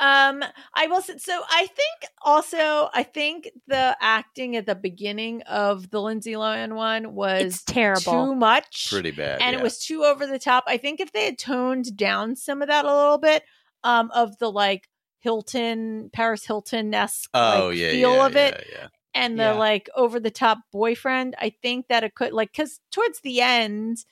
yeah. 0.00 0.28
Um, 0.28 0.42
I 0.74 0.86
will. 0.86 1.02
say- 1.02 1.18
So 1.18 1.42
I 1.50 1.66
think 1.66 2.10
also, 2.22 2.88
I 2.94 3.02
think 3.02 3.50
the 3.66 3.96
acting 4.00 4.56
at 4.56 4.66
the 4.66 4.74
beginning 4.74 5.42
of 5.42 5.90
the 5.90 6.00
Lindsay 6.00 6.32
Lohan 6.32 6.72
one 6.74 7.14
was 7.14 7.42
It's 7.42 7.64
terrible. 7.64 8.00
too 8.28 8.34
much, 8.34 8.88
Pretty 8.90 9.10
bad. 9.10 9.40
and 9.42 9.52
yeah. 9.54 9.60
it 9.60 9.62
was 9.62 9.78
too 9.78 10.04
over 10.04 10.26
the 10.26 10.38
top. 10.38 10.64
I 10.66 10.76
think 10.78 11.00
if 11.00 11.12
they 11.12 11.26
had 11.26 11.38
toned 11.38 11.96
down 11.96 12.34
some 12.36 12.62
of 12.62 12.68
that 12.68 12.84
a 12.84 12.94
little 12.94 13.18
bit, 13.18 13.42
um, 13.84 14.10
of 14.14 14.36
the 14.38 14.50
like 14.50 14.88
Hilton, 15.26 16.10
Paris 16.12 16.44
Hilton 16.46 16.94
esque 16.94 17.28
oh 17.34 17.68
like, 17.68 17.78
yeah, 17.78 17.90
feel 17.90 18.14
yeah, 18.16 18.26
of 18.26 18.36
it, 18.36 18.64
yeah, 18.70 18.78
yeah. 18.82 18.88
and 19.14 19.38
the 19.38 19.42
Yeah. 19.44 19.52
like 19.68 19.88
over 19.96 20.20
the 20.20 20.30
top 20.30 20.58
boyfriend 20.72 21.34
i 21.40 21.50
think 21.62 21.88
that 21.88 22.04
it 22.04 22.14
could 22.14 22.32
like 22.32 22.52
because 22.52 22.78
towards 22.92 23.20
the 23.22 23.40
end 23.40 24.04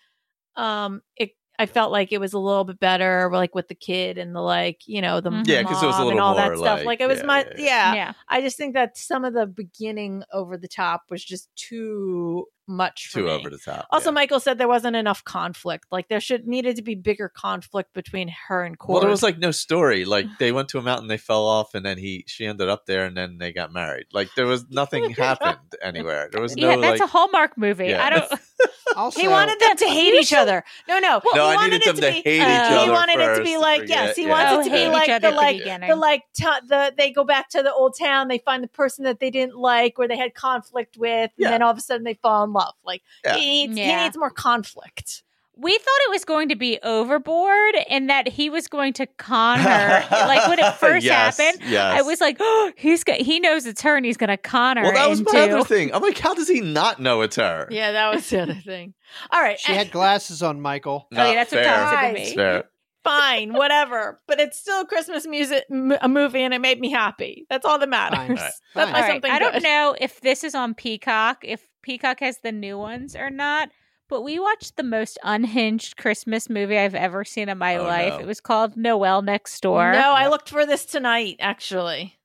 um 0.57 1.03
it 1.17 1.31
i 1.59 1.67
felt 1.67 1.93
like 1.93 2.11
it 2.13 2.19
was 2.21 2.33
a 2.33 2.39
little 2.39 2.65
bit 2.65 2.81
better 2.81 3.31
like 3.33 3.55
with 3.55 3.69
the 3.69 3.75
kid 3.77 4.19
and 4.19 4.35
the 4.35 4.41
like 4.41 4.81
you 4.87 5.01
know 5.01 5.21
the. 5.21 5.31
Yeah, 5.47 5.63
'cause 5.63 5.83
it 5.83 5.87
was 5.87 5.97
a 5.99 6.05
little 6.05 6.11
and 6.13 6.21
all 6.21 6.35
that 6.35 6.49
more, 6.49 6.57
stuff 6.57 6.79
like- 6.79 6.87
like 6.87 7.01
it 7.01 7.07
was 7.07 7.21
yeah, 7.21 7.27
my 7.27 7.41
yeah, 7.57 7.57
yeah, 7.59 7.95
yeah. 7.95 8.13
i 8.29 8.41
just 8.41 8.57
think 8.57 8.75
that 8.75 8.97
some 8.99 9.25
of 9.25 9.35
the 9.35 9.47
beginning 9.47 10.25
over 10.33 10.57
the 10.57 10.69
top 10.69 11.03
was 11.11 11.23
just 11.25 11.49
too 11.57 12.47
much 12.67 13.09
for 13.09 13.21
Too 13.21 13.25
me. 13.27 13.31
over 13.31 13.51
the 13.51 13.59
top. 13.59 13.87
also 13.91 14.11
yeah. 14.11 14.15
michael 14.15 14.41
said 14.41 14.59
there 14.59 14.69
wasn't 14.69 14.97
enough 14.97 15.23
conflict 15.25 15.87
like 15.91 16.09
there 16.09 16.21
should 16.21 16.47
needed 16.47 16.77
to 16.77 16.83
be 16.83 16.95
bigger 16.95 17.29
conflict 17.29 17.93
between 17.95 18.29
her 18.49 18.63
and 18.65 18.79
Chord. 18.79 18.95
Well, 18.95 19.01
there 19.03 19.11
was 19.11 19.23
like 19.23 19.39
no 19.39 19.51
story. 19.51 20.05
Like 20.05 20.27
they 20.39 20.53
went 20.53 20.69
to 20.71 20.79
a 20.79 20.83
mountain, 20.83 21.09
they 21.09 21.17
fell 21.19 21.45
off, 21.47 21.75
and 21.75 21.85
then 21.85 21.99
he 21.99 22.25
she 22.27 22.47
ended 22.47 22.69
up 22.69 22.87
there, 22.87 23.05
and 23.05 23.17
then 23.17 23.39
they 23.39 23.53
got 23.53 23.73
married. 23.73 24.07
Like 24.13 24.29
there 24.37 24.47
was 24.47 24.65
nothing 24.71 25.11
happened 25.11 25.59
anywhere. 25.83 26.29
There 26.33 26.43
was 26.43 26.57
no 26.57 26.71
yeah, 26.71 26.77
that's 26.77 27.01
like. 27.01 27.09
a 27.09 27.11
Hallmark 27.11 27.57
movie. 27.59 27.87
Yeah. 27.87 28.05
I 28.05 28.11
don't. 28.11 28.33
Also, 28.97 29.19
he 29.19 29.27
wanted 29.27 29.59
them 29.59 29.77
to 29.79 29.87
hate 29.87 30.15
each 30.15 30.33
other. 30.33 30.63
No, 30.87 31.01
no. 31.01 31.21
No, 31.35 31.49
he 31.49 31.53
I 31.53 31.57
wanted 31.57 31.83
it 31.83 31.85
them 31.87 31.97
to 31.97 32.01
be, 32.03 32.07
hate 32.23 32.41
uh, 32.41 32.77
each 32.77 32.85
He 32.85 32.91
wanted 32.91 33.19
it 33.19 33.37
to 33.39 33.43
be 33.43 33.57
like 33.57 33.81
forget, 33.81 34.05
yes, 34.09 34.17
he 34.17 34.23
yeah. 34.25 34.29
wants 34.29 34.53
Oh, 34.53 34.61
it 34.61 34.65
to 34.65 34.71
be 34.71 34.89
like 34.89 35.07
the 35.07 35.13
at 35.13 35.23
the 35.23 35.31
like 35.33 35.59
beginning. 35.59 35.91
the 35.91 35.97
like 35.97 36.23
t- 36.35 36.45
the 36.69 36.95
they 36.97 37.11
go 37.11 37.25
back 37.25 37.49
to 37.51 37.63
the 37.63 37.73
old 37.73 37.97
town, 37.99 38.29
they 38.29 38.39
find 38.39 38.63
the 38.63 38.69
person 38.69 39.05
that 39.05 39.19
they 39.19 39.31
didn't 39.31 39.57
like 39.57 39.99
or 39.99 40.07
they 40.07 40.17
had 40.17 40.35
conflict 40.35 40.97
with, 40.97 41.31
and 41.39 41.47
then 41.47 41.63
all 41.63 41.71
of 41.73 41.79
a 41.79 41.81
sudden 41.81 42.05
they 42.05 42.15
fall 42.15 42.45
in 42.45 42.53
love. 42.55 42.75
Like 42.85 43.03
Yeah. 43.25 43.37
he 43.37 43.67
needs 43.67 43.79
he 43.79 43.95
needs 43.97 44.17
more 44.17 44.31
conflict. 44.31 45.23
We 45.57 45.71
thought 45.71 46.01
it 46.07 46.11
was 46.11 46.25
going 46.25 46.49
to 46.49 46.57
be 46.57 46.81
overboard 46.83 47.77
and 47.89 48.11
that 48.11 48.27
he 48.27 48.51
was 48.51 48.67
going 48.67 48.93
to 48.95 49.07
con 49.07 49.61
her. 49.61 50.05
like 50.11 50.49
when 50.49 50.59
it 50.59 50.75
first 50.81 51.05
Yes, 51.07 51.39
happened, 51.39 51.63
yes. 51.71 51.97
I 51.97 52.03
was 52.03 52.21
like, 52.21 52.39
"Oh, 52.41 52.73
he's 52.77 53.05
got, 53.05 53.19
he 53.21 53.39
knows 53.39 53.65
it's 53.65 53.81
her 53.83 53.95
and 53.97 54.05
he's 54.05 54.17
going 54.17 54.31
to 54.31 54.37
con 54.37 54.79
her." 54.79 54.83
Well, 54.83 54.95
that 54.95 55.09
was 55.09 55.21
into, 55.21 55.33
my 55.33 55.51
other 55.51 55.63
thing. 55.63 55.95
I'm 55.95 56.03
like, 56.03 56.19
how 56.19 56.35
does 56.35 56.49
he 56.49 56.61
not 56.61 56.99
know 57.01 57.21
it's 57.21 57.37
her? 57.37 57.69
Yeah, 57.71 57.93
that 57.93 58.13
was 58.13 58.29
the 58.29 58.43
other 58.43 58.55
thing. 58.55 58.95
All 59.31 59.41
right, 59.41 59.57
she 59.61 59.73
had 59.75 59.93
glasses 59.93 60.43
on, 60.43 60.61
Michael. 60.61 61.07
Oh, 61.07 61.09
yeah, 61.17 61.25
Not 61.25 61.35
that's 61.35 61.53
what 61.53 61.63
fair. 61.65 61.75
Tom 61.77 61.95
said 62.01 62.09
to 62.09 62.15
me. 62.15 62.35
Fair. 62.35 62.65
fine, 63.05 63.53
whatever. 63.53 64.21
But 64.27 64.41
it's 64.41 64.59
still 64.59 64.81
a 64.81 64.87
Christmas 64.87 65.25
music 65.25 65.65
m- 65.71 65.97
a 66.01 66.09
movie, 66.09 66.41
and 66.43 66.53
it 66.53 66.61
made 66.63 66.81
me 66.81 66.91
happy. 66.91 67.47
That's 67.49 67.65
all 67.65 67.79
that 67.79 67.89
matters. 67.89 68.19
Fine. 68.19 68.29
Right. 68.31 68.39
That's 68.39 68.53
Fine. 68.75 68.75
my 68.75 68.99
All 68.99 69.03
right, 69.03 69.13
something 69.13 69.31
I 69.31 69.39
don't 69.39 69.53
good. 69.55 69.63
know 69.63 69.95
if 70.01 70.21
this 70.21 70.43
is 70.43 70.57
on 70.57 70.75
Peacock, 70.75 71.45
if 71.45 71.61
Peacock 71.85 72.21
has 72.21 72.39
the 72.39 72.51
new 72.53 72.77
ones 72.79 73.15
or 73.15 73.29
not, 73.31 73.69
but 74.09 74.23
we 74.23 74.39
watched 74.39 74.77
the 74.77 74.83
most 74.83 75.19
unhinged 75.23 75.97
Christmas 75.97 76.49
movie 76.51 76.79
I've 76.79 76.95
ever 76.95 77.25
seen 77.25 77.49
in 77.49 77.59
my 77.59 77.77
Oh, 77.77 77.85
life. 77.85 78.15
no. 78.15 78.19
It 78.21 78.27
was 78.27 78.41
called 78.41 78.77
Noel 78.77 79.23
Next 79.23 79.61
Door. 79.61 79.93
No, 79.93 80.13
I 80.13 80.29
looked 80.29 80.49
for 80.51 80.65
this 80.67 80.85
tonight. 80.87 81.37
Actually, 81.41 82.17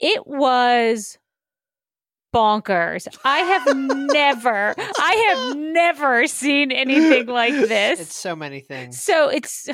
It 0.00 0.26
was 0.26 1.18
bonkers. 2.34 3.08
I 3.24 3.38
have 3.38 3.76
never, 4.12 4.74
I 4.78 5.34
have 5.34 5.56
never 5.56 6.26
seen 6.26 6.70
anything 6.72 7.26
like 7.26 7.52
this. 7.54 8.00
It's 8.00 8.16
so 8.16 8.34
many 8.36 8.60
things. 8.60 9.00
so 9.00 9.28
it's 9.28 9.68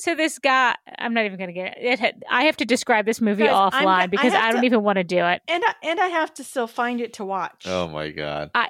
so 0.00 0.14
this 0.14 0.38
guy. 0.38 0.74
I'm 0.98 1.14
not 1.14 1.24
even 1.24 1.38
going 1.38 1.48
to 1.48 1.54
get 1.54 1.76
it. 1.78 2.00
it 2.00 2.14
I 2.30 2.44
have 2.44 2.56
to 2.58 2.64
describe 2.64 3.06
this 3.06 3.20
movie 3.20 3.44
Guys, 3.44 3.70
I'm- 3.74 3.86
offline 3.86 4.10
because 4.10 4.32
have 4.32 4.44
I, 4.44 4.50
don't 4.52 4.60
to- 4.62 4.66
even 4.66 4.82
want 4.82 4.96
to 4.96 5.04
do 5.04 5.18
it. 5.24 5.42
and 5.48 5.62
I, 5.66 5.74
and 5.82 6.00
I 6.00 6.06
have 6.08 6.32
to 6.34 6.44
still 6.44 6.66
find 6.66 7.00
it 7.00 7.14
to 7.14 7.24
watch. 7.24 7.64
Oh 7.66 7.88
my 7.88 8.10
god. 8.10 8.50
I 8.54 8.68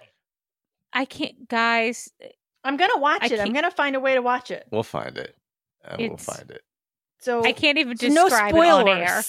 I 0.93 1.05
can't, 1.05 1.49
guys. 1.49 2.11
I'm 2.65 2.77
gonna 2.77 2.99
watch 2.99 3.23
I 3.23 3.35
it. 3.35 3.41
I'm 3.41 3.53
gonna 3.53 3.71
find 3.71 3.97
a 3.97 4.01
way 4.01 4.15
to 4.15 4.23
watch 4.23 4.51
it. 4.51 4.67
We'll 4.71 4.83
find 4.83 5.17
it. 5.17 5.35
Uh, 5.85 5.97
we'll 5.99 6.17
find 6.17 6.51
it. 6.51 6.63
So 7.21 7.45
I 7.45 7.53
can't 7.53 7.79
even 7.79 7.97
so 7.97 8.09
no 8.09 8.29
describe 8.29 8.55
it 8.55 8.59
on 8.67 8.89
air. 8.89 9.23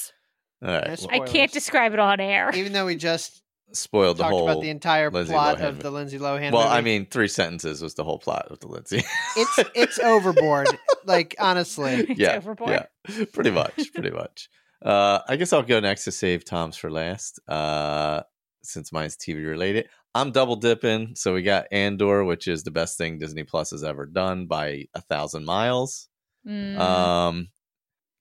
All 0.64 0.70
right. 0.70 0.84
Yes. 0.88 1.08
well, 1.08 1.22
I 1.22 1.26
can't 1.26 1.52
describe 1.52 1.94
it 1.94 2.00
on 2.00 2.20
air. 2.20 2.52
Even 2.54 2.74
though 2.74 2.86
we 2.86 2.96
just 2.96 3.42
spoiled 3.74 4.18
the 4.18 4.24
talked 4.24 4.34
whole. 4.34 4.50
about 4.50 4.62
the 4.62 4.70
entire 4.70 5.10
Lindsay 5.10 5.34
plot 5.34 5.58
Lohan 5.58 5.68
of 5.68 5.80
the 5.80 5.92
Lindsay 5.92 6.20
Lohan. 6.20 6.52
well, 6.52 6.64
movie, 6.64 6.76
I 6.76 6.82
mean, 6.82 7.06
three 7.06 7.28
sentences 7.28 7.82
was 7.82 7.94
the 7.96 8.04
whole 8.04 8.20
plot 8.20 8.48
of 8.50 8.60
the 8.60 8.68
Lindsay. 8.68 9.04
it's 9.38 9.60
it's 9.76 10.00
overboard. 10.00 10.68
like 11.06 11.36
honestly, 11.40 11.92
It's 11.94 12.20
yeah, 12.20 12.36
overboard. 12.36 12.72
yeah, 13.10 13.26
pretty 13.34 13.52
much, 13.52 13.94
pretty 13.94 14.12
much. 14.12 14.50
Uh, 14.84 15.20
I 15.28 15.36
guess 15.36 15.54
I'll 15.54 15.62
go 15.64 15.80
next 15.80 16.06
to 16.06 16.12
save 16.12 16.44
Tom's 16.44 16.76
for 16.76 16.90
last, 16.90 17.40
uh, 17.48 18.22
since 18.64 18.92
mine's 18.92 19.16
TV 19.16 19.46
related. 19.48 19.88
I'm 20.14 20.32
double 20.32 20.56
dipping, 20.58 21.16
so 21.16 21.34
we 21.34 21.42
got 21.44 21.68
Andor, 21.72 22.24
which 22.26 22.48
is 22.48 22.64
the 22.64 22.72
best 22.72 22.98
thing 22.98 23.18
Disney 23.20 23.44
Plus 23.44 23.72
has 23.72 23.84
ever 23.84 24.06
done 24.06 24.48
by 24.48 24.86
a 24.94 25.02
thousand 25.02 25.46
miles. 25.46 26.10
Mm. 26.48 26.78
Um, 26.78 27.48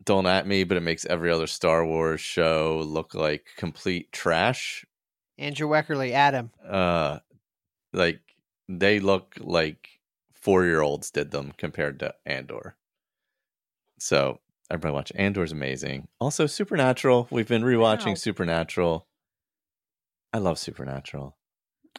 don't 0.04 0.26
at 0.26 0.46
me, 0.46 0.64
but 0.64 0.76
it 0.76 0.82
makes 0.82 1.04
every 1.04 1.30
other 1.30 1.46
Star 1.46 1.84
Wars 1.84 2.20
show 2.20 2.82
look 2.86 3.14
like 3.14 3.46
complete 3.56 4.12
trash. 4.12 4.84
Andrew 5.40 5.68
Weckerly, 5.68 6.12
Adam. 6.12 6.50
Uh, 6.66 7.18
like 7.92 8.20
they 8.68 9.00
look 9.00 9.34
like 9.40 9.88
four 10.32 10.64
year 10.64 10.80
olds 10.80 11.10
did 11.10 11.30
them 11.32 11.52
compared 11.58 11.98
to 12.00 12.14
Andor. 12.24 12.76
So 13.98 14.38
everybody 14.70 14.94
watch 14.94 15.12
Andor's 15.14 15.52
amazing. 15.52 16.08
Also, 16.20 16.46
Supernatural. 16.46 17.26
We've 17.30 17.48
been 17.48 17.62
rewatching 17.62 18.06
Wow. 18.08 18.14
Supernatural. 18.14 19.06
I 20.32 20.38
love 20.38 20.58
Supernatural. 20.58 21.36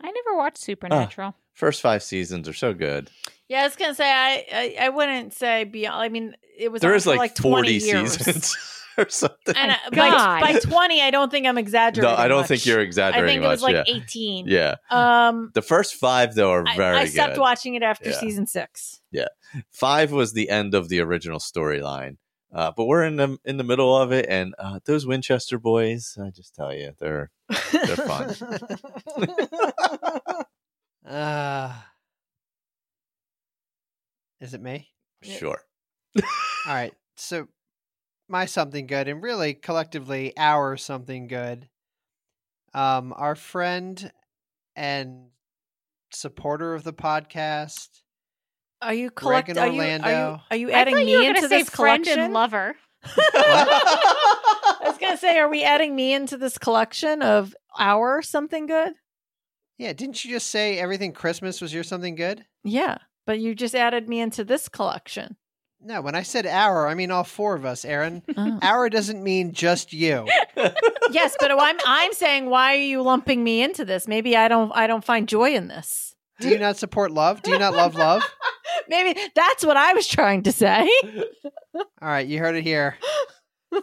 I 0.02 0.10
never 0.10 0.38
watched 0.38 0.60
Supernatural. 0.60 1.36
First 1.54 1.82
five 1.82 2.02
seasons 2.02 2.48
are 2.48 2.54
so 2.54 2.74
good. 2.74 3.10
Yeah, 3.50 3.62
I 3.62 3.64
was 3.66 3.76
gonna 3.76 3.94
say 3.94 4.10
I, 4.10 4.46
I 4.54 4.86
I 4.86 4.90
wouldn't 4.90 5.34
say 5.34 5.66
beyond. 5.66 6.02
I 6.02 6.08
mean, 6.08 6.36
it 6.58 6.72
was 6.72 6.82
There 6.82 6.94
on 6.94 7.02
like, 7.06 7.18
like 7.18 7.36
20 7.36 7.52
forty 7.52 7.74
years. 7.74 8.14
seasons 8.14 8.56
or 8.98 9.10
something. 9.10 9.56
And 9.56 9.76
My 9.96 10.10
I- 10.10 10.42
by, 10.42 10.54
by 10.54 10.60
twenty, 10.60 11.02
I 11.02 11.12
don't 11.12 11.30
think 11.32 11.46
I'm 11.48 11.58
exaggerating. 11.58 12.14
No. 12.16 12.22
I 12.22 12.28
don't 12.28 12.40
much. 12.42 12.48
think 12.48 12.66
you're 12.66 12.82
exaggerating. 12.82 13.24
I 13.24 13.28
think 13.34 13.44
it 13.44 13.48
was 13.48 13.62
much. 13.62 13.74
like 13.74 13.88
yeah. 13.88 13.96
eighteen. 13.96 14.46
yeah. 14.48 14.76
Um, 14.90 15.52
The 15.54 15.62
first 15.62 15.96
five 15.96 16.36
though 16.36 16.52
are 16.52 16.66
I, 16.68 16.76
very 16.76 16.98
I 16.98 17.06
stopped 17.06 17.36
good. 17.36 17.42
watching 17.42 17.76
it 17.76 17.84
after 17.84 18.10
Yeah. 18.10 18.20
season 18.20 18.48
six. 18.48 19.02
Yeah, 19.12 19.28
Five 19.72 20.12
was 20.12 20.34
the 20.34 20.50
end 20.50 20.74
of 20.74 20.90
the 20.90 21.00
original 21.02 21.40
storyline. 21.40 22.18
Uh, 22.54 22.72
but 22.76 22.86
we're 22.86 23.04
in 23.06 23.16
the 23.16 23.38
in 23.46 23.56
the 23.58 23.64
middle 23.64 23.96
of 23.96 24.12
it, 24.12 24.26
and 24.28 24.54
uh, 24.60 24.80
those 24.86 25.06
Winchester 25.06 25.58
boys, 25.58 26.18
I 26.22 26.32
just 26.32 26.54
tell 26.54 26.74
you, 26.74 26.92
they're 27.00 27.32
they're 27.72 27.96
fun. 27.96 28.36
uh, 31.06 31.74
is 34.42 34.54
it 34.54 34.62
me? 34.62 34.90
Sure. 35.22 35.62
All 36.18 36.24
right. 36.74 36.94
So 37.16 37.48
my 38.32 38.46
something 38.46 38.88
good, 38.88 39.08
and 39.08 39.22
really 39.22 39.54
collectively 39.54 40.34
our 40.38 40.78
something 40.78 41.28
good. 41.28 41.68
Um, 42.74 43.14
our 43.16 43.36
friend 43.36 44.12
and 44.76 45.28
supporter 46.12 46.74
of 46.74 46.84
the 46.84 46.94
podcast. 46.94 47.90
Are 48.82 48.94
you 48.94 49.10
Greg 49.10 49.46
collect? 49.46 49.50
in 49.50 49.58
Are 49.58 49.68
you, 49.68 49.74
are 49.74 49.76
you 49.76 49.92
Orlando. 49.92 50.42
are 50.50 50.58
you 50.58 50.72
adding 50.72 50.96
thought 50.96 51.06
me 51.06 51.12
you 51.12 51.18
were 51.20 51.24
into 51.26 51.42
say 51.42 51.48
this 51.48 51.70
friend 51.70 52.04
collection? 52.04 52.24
and 52.24 52.34
lover. 52.34 52.76
I 53.04 54.78
was 54.86 54.98
gonna 54.98 55.18
say, 55.18 55.38
are 55.38 55.50
we 55.50 55.64
adding 55.64 55.96
me 55.96 56.14
into 56.14 56.38
this 56.38 56.58
collection 56.58 57.22
of 57.22 57.54
our 57.78 58.22
something 58.22 58.66
good? 58.66 58.94
Yeah, 59.78 59.94
didn't 59.94 60.24
you 60.24 60.32
just 60.32 60.48
say 60.48 60.80
everything 60.80 61.12
Christmas 61.12 61.60
was 61.60 61.74
your 61.74 61.84
something 61.84 62.16
good? 62.16 62.46
Yeah, 62.64 62.98
but 63.26 63.40
you 63.40 63.56
just 63.56 63.76
added 63.76 64.08
me 64.08 64.20
into 64.22 64.44
this 64.44 64.70
collection. 64.70 65.38
No, 65.84 66.02
when 66.02 66.14
I 66.14 66.22
said 66.22 66.46
our, 66.46 66.88
I 66.88 66.94
mean 66.94 67.10
all 67.10 67.24
four 67.24 67.56
of 67.56 67.66
us, 67.66 67.86
Aaron. 67.86 68.22
Oh. 68.38 68.60
Our 68.62 68.90
doesn't 68.90 69.24
mean 69.24 69.52
just 69.52 69.94
you. 69.94 70.28
yes, 71.12 71.36
but 71.40 71.52
I'm 71.52 71.78
I'm 71.86 72.14
saying, 72.14 72.50
why 72.50 72.76
are 72.76 72.82
you 72.82 73.02
lumping 73.02 73.44
me 73.44 73.64
into 73.64 73.84
this? 73.84 74.08
Maybe 74.08 74.38
I 74.38 74.48
don't 74.48 74.72
I 74.76 74.86
don't 74.86 75.04
find 75.04 75.28
joy 75.28 75.54
in 75.54 75.68
this. 75.68 76.16
Do 76.40 76.50
you 76.50 76.60
not 76.60 76.78
support 76.78 77.12
love? 77.12 77.42
Do 77.42 77.52
you 77.52 77.60
not 77.60 77.74
love 77.74 77.96
love? 77.96 78.24
Maybe 78.88 79.20
that's 79.36 79.66
what 79.66 79.78
I 79.78 79.94
was 79.94 80.08
trying 80.08 80.44
to 80.44 80.52
say. 80.52 80.90
All 81.76 81.84
right, 82.02 82.28
you 82.28 82.40
heard 82.40 82.56
it 82.56 82.64
here. 82.64 82.98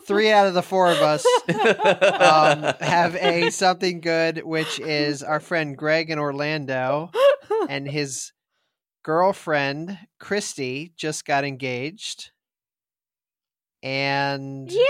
Three 0.07 0.31
out 0.31 0.47
of 0.47 0.55
the 0.55 0.62
four 0.62 0.91
of 0.91 0.99
us 0.99 1.25
um, 1.49 2.75
have 2.81 3.16
a 3.16 3.51
something 3.51 4.01
good, 4.01 4.45
which 4.45 4.79
is 4.81 5.23
our 5.23 5.41
friend 5.41 5.77
Greg 5.77 6.11
in 6.11 6.19
Orlando 6.19 7.11
and 7.69 7.89
his 7.89 8.33
girlfriend 9.03 9.99
Christy 10.19 10.93
just 10.97 11.25
got 11.25 11.45
engaged, 11.45 12.31
and 13.83 14.70
Yay! 14.70 14.85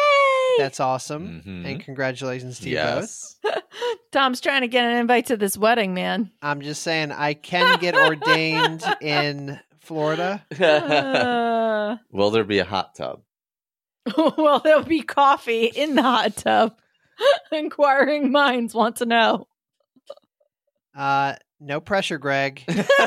that's 0.59 0.81
awesome. 0.81 1.43
Mhm. 1.47 1.67
And 1.71 1.81
congratulations 1.85 2.61
to 2.61 2.71
you 2.71 2.77
both. 2.77 3.35
Tom's 4.13 4.41
trying 4.41 4.63
to 4.63 4.69
get 4.69 4.85
an 4.85 4.97
invite 4.97 5.27
to 5.27 5.37
this 5.37 5.57
wedding, 5.59 5.93
man. 5.95 6.31
I'm 6.41 6.63
just 6.63 6.83
saying, 6.83 7.13
I 7.13 7.35
can 7.35 7.79
get 7.79 7.95
ordained 7.95 8.83
in 9.01 9.59
Florida. 9.81 10.45
Uh, 10.61 11.97
Will 12.11 12.31
there 12.31 12.45
be 12.45 12.59
a 12.59 12.65
hot 12.65 12.95
tub? 12.95 13.23
well, 14.37 14.61
there'll 14.61 14.83
be 14.83 15.01
coffee 15.03 15.65
in 15.67 15.95
the 15.95 16.03
hot 16.03 16.37
tub. 16.37 16.77
Inquiring 17.51 18.31
minds 18.31 18.75
want 18.75 18.97
to 18.97 19.07
know. 19.07 19.49
Uh, 20.95 21.35
no 21.61 21.81
pressure, 21.81 22.19
Greg. 22.19 22.63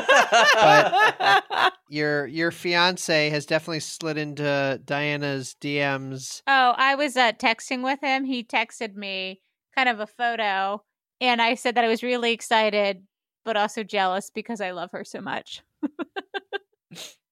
but 0.54 1.72
Your 1.88 2.26
your 2.26 2.50
fiance 2.50 3.28
has 3.30 3.44
definitely 3.44 3.80
slid 3.80 4.16
into 4.16 4.80
Diana's 4.84 5.56
DMs. 5.60 6.42
Oh, 6.46 6.74
I 6.76 6.94
was 6.94 7.16
uh, 7.16 7.32
texting 7.32 7.84
with 7.84 8.00
him. 8.00 8.24
He 8.24 8.42
texted 8.44 8.94
me 8.94 9.40
kind 9.74 9.88
of 9.88 10.00
a 10.00 10.06
photo, 10.06 10.82
and 11.20 11.42
I 11.42 11.54
said 11.54 11.74
that 11.74 11.84
I 11.84 11.88
was 11.88 12.02
really 12.02 12.32
excited, 12.32 13.02
but 13.44 13.56
also 13.56 13.82
jealous 13.82 14.30
because 14.30 14.60
I 14.60 14.70
love 14.70 14.90
her 14.92 15.04
so 15.04 15.20
much. 15.20 15.62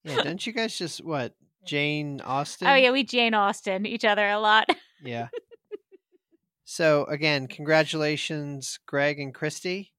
Yeah, 0.03 0.23
don't 0.23 0.47
you 0.47 0.53
guys 0.55 0.77
just 0.79 1.05
what 1.05 1.35
Jane 1.67 2.21
Austen? 2.25 2.69
Oh 2.69 2.75
yeah, 2.75 2.91
we 2.91 3.05
Jane 3.05 3.35
Austen 3.35 3.85
each 3.85 4.05
other 4.05 4.27
a 4.27 4.39
lot. 4.39 4.67
yeah. 5.03 5.29
So 6.65 7.05
again, 7.05 7.49
congratulations, 7.49 8.79
Greg 8.87 9.19
and 9.19 9.35
Christy. 9.35 9.93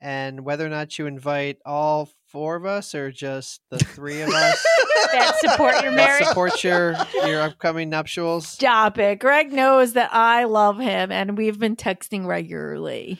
And 0.00 0.44
whether 0.44 0.64
or 0.64 0.68
not 0.68 0.98
you 0.98 1.06
invite 1.06 1.58
all 1.66 2.08
four 2.28 2.56
of 2.56 2.64
us 2.64 2.94
or 2.94 3.10
just 3.10 3.60
the 3.70 3.78
three 3.78 4.20
of 4.20 4.28
us 4.32 4.66
that 5.12 5.36
support 5.40 5.82
your 5.82 5.90
that 5.90 5.96
marriage. 5.96 6.26
support 6.26 6.62
your 6.62 6.94
your 7.24 7.42
upcoming 7.42 7.90
nuptials. 7.90 8.46
Stop 8.46 8.98
it. 8.98 9.18
Greg 9.18 9.52
knows 9.52 9.94
that 9.94 10.14
I 10.14 10.44
love 10.44 10.78
him 10.78 11.10
and 11.10 11.36
we've 11.36 11.58
been 11.58 11.76
texting 11.76 12.26
regularly. 12.26 13.18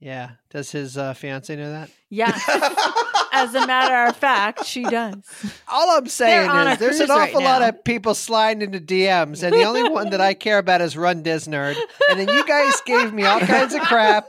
Yeah. 0.00 0.32
Does 0.50 0.70
his 0.72 0.98
uh, 0.98 1.14
fiance 1.14 1.54
know 1.54 1.70
that? 1.70 1.90
Yes. 2.10 2.42
As 3.36 3.54
a 3.54 3.66
matter 3.66 4.08
of 4.08 4.16
fact, 4.16 4.64
she 4.64 4.84
does. 4.84 5.16
All 5.68 5.96
I'm 5.96 6.06
saying 6.06 6.48
on 6.48 6.68
a 6.68 6.70
is 6.72 6.78
there's 6.78 7.00
an 7.00 7.06
cruise 7.06 7.18
right 7.18 7.30
awful 7.30 7.42
lot 7.42 7.60
now. 7.62 7.68
of 7.70 7.84
people 7.84 8.14
sliding 8.14 8.62
into 8.62 8.80
DMs, 8.80 9.42
and 9.42 9.52
the 9.52 9.64
only 9.64 9.88
one 9.88 10.10
that 10.10 10.20
I 10.20 10.34
care 10.34 10.58
about 10.58 10.80
is 10.80 10.96
Run 10.96 11.22
Disnerd. 11.22 11.76
And 12.08 12.20
then 12.20 12.28
you 12.28 12.46
guys 12.46 12.80
gave 12.86 13.12
me 13.12 13.24
all 13.24 13.40
kinds 13.40 13.74
of 13.74 13.82
crap. 13.82 14.26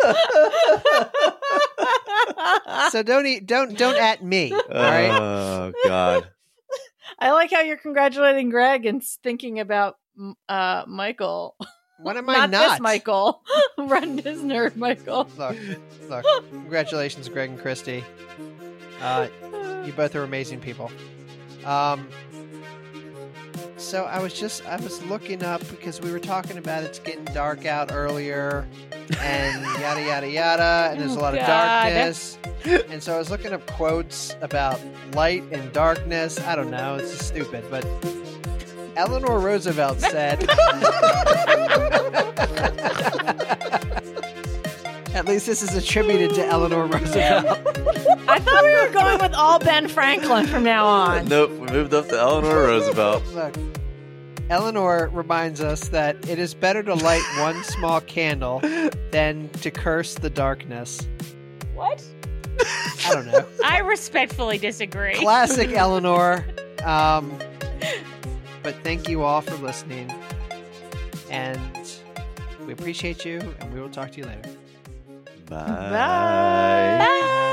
So 2.92 3.04
don't 3.04 3.26
eat, 3.26 3.46
don't 3.46 3.78
don't 3.78 3.98
at 3.98 4.24
me. 4.24 4.52
All 4.52 4.60
right. 4.70 5.12
Oh 5.12 5.74
God. 5.84 6.28
I 7.20 7.32
like 7.32 7.52
how 7.52 7.62
you're 7.62 7.78
congratulating 7.78 8.50
Greg 8.50 8.86
and 8.86 9.04
thinking 9.04 9.60
about 9.60 9.98
uh, 10.50 10.84
Michael. 10.88 11.56
What 12.00 12.18
am 12.18 12.30
I 12.30 12.34
not, 12.34 12.50
not? 12.50 12.72
this 12.72 12.80
Michael. 12.82 13.42
Run 13.78 14.18
this 14.18 14.40
nerd 14.40 14.76
Michael. 14.76 15.30
Look, 15.38 15.56
look. 16.10 16.26
Congratulations, 16.50 17.30
Greg 17.30 17.52
and 17.52 17.60
Christy. 17.60 18.04
Uh, 19.02 19.28
you 19.86 19.94
both 19.94 20.16
are 20.16 20.24
amazing 20.24 20.60
people. 20.60 20.92
Um, 21.66 22.08
so 23.78 24.06
I 24.06 24.20
was 24.20 24.34
just 24.34 24.66
I 24.66 24.78
was 24.78 25.04
looking 25.04 25.44
up 25.44 25.62
because 25.70 26.02
we 26.02 26.12
were 26.12 26.20
talking 26.20 26.58
about 26.58 26.84
it's 26.84 27.00
getting 27.00 27.26
dark 27.26 27.66
out 27.66 27.92
earlier, 27.92 28.68
and 29.20 29.64
yada 29.80 30.02
yada 30.02 30.30
yada, 30.30 30.90
and 30.92 31.02
there's 31.02 31.16
a 31.16 31.20
lot 31.20 31.34
of 31.34 31.42
God. 31.42 31.48
darkness. 31.48 32.38
And 32.90 33.04
so 33.04 33.14
I 33.14 33.20
was 33.20 33.30
looking 33.30 33.54
up 33.54 33.66
quotes 33.68 34.36
about 34.42 34.80
light 35.14 35.44
and 35.52 35.72
darkness. 35.72 36.40
I 36.40 36.56
don't 36.56 36.72
know, 36.72 36.96
it's 36.96 37.12
just 37.12 37.28
stupid, 37.28 37.64
but 37.70 37.86
Eleanor 38.96 39.40
Roosevelt 39.40 40.00
said. 40.00 40.40
At 45.16 45.26
least 45.28 45.46
this 45.46 45.64
is 45.64 45.74
attributed 45.74 46.36
to 46.36 46.46
Eleanor 46.46 46.88
Roosevelt. 46.88 47.46
I 48.28 48.38
thought 48.38 48.64
we 48.66 48.76
were 48.76 48.92
going 48.92 49.22
with 49.22 49.34
all 49.34 49.60
Ben 49.60 49.88
Franklin 49.88 50.46
from 50.46 50.66
now 50.66 50.86
on. 50.86 51.30
Nope, 51.30 51.52
we 51.52 51.68
moved 51.68 51.94
up 51.94 52.10
to 52.10 52.20
Eleanor 52.20 52.64
Roosevelt. 52.64 53.24
Look, 53.34 53.56
Eleanor 54.50 55.10
reminds 55.14 55.62
us 55.62 55.88
that 55.88 56.28
it 56.28 56.38
is 56.38 56.54
better 56.54 56.84
to 56.84 56.96
light 56.96 57.24
one 57.40 57.64
small 57.64 58.02
candle 58.02 58.60
than 59.12 59.48
to 59.62 59.72
curse 59.72 60.16
the 60.16 60.30
darkness. 60.30 61.08
What? 61.74 62.04
I 63.08 63.14
don't 63.14 63.28
know. 63.28 63.46
I 63.66 63.80
respectfully 63.80 64.58
disagree. 64.58 65.16
Classic 65.16 65.72
Eleanor. 65.72 66.46
Um, 66.84 67.40
but 68.64 68.76
thank 68.84 69.08
you 69.08 69.24
all 69.24 69.40
for 69.40 69.56
listening. 69.64 70.14
And 71.30 71.90
we 72.68 72.74
appreciate 72.74 73.24
you, 73.24 73.40
and 73.62 73.74
we 73.74 73.80
will 73.80 73.90
talk 73.90 74.12
to 74.12 74.18
you 74.18 74.26
later. 74.26 74.50
Bye. 75.50 76.98
Bye. 77.00 77.52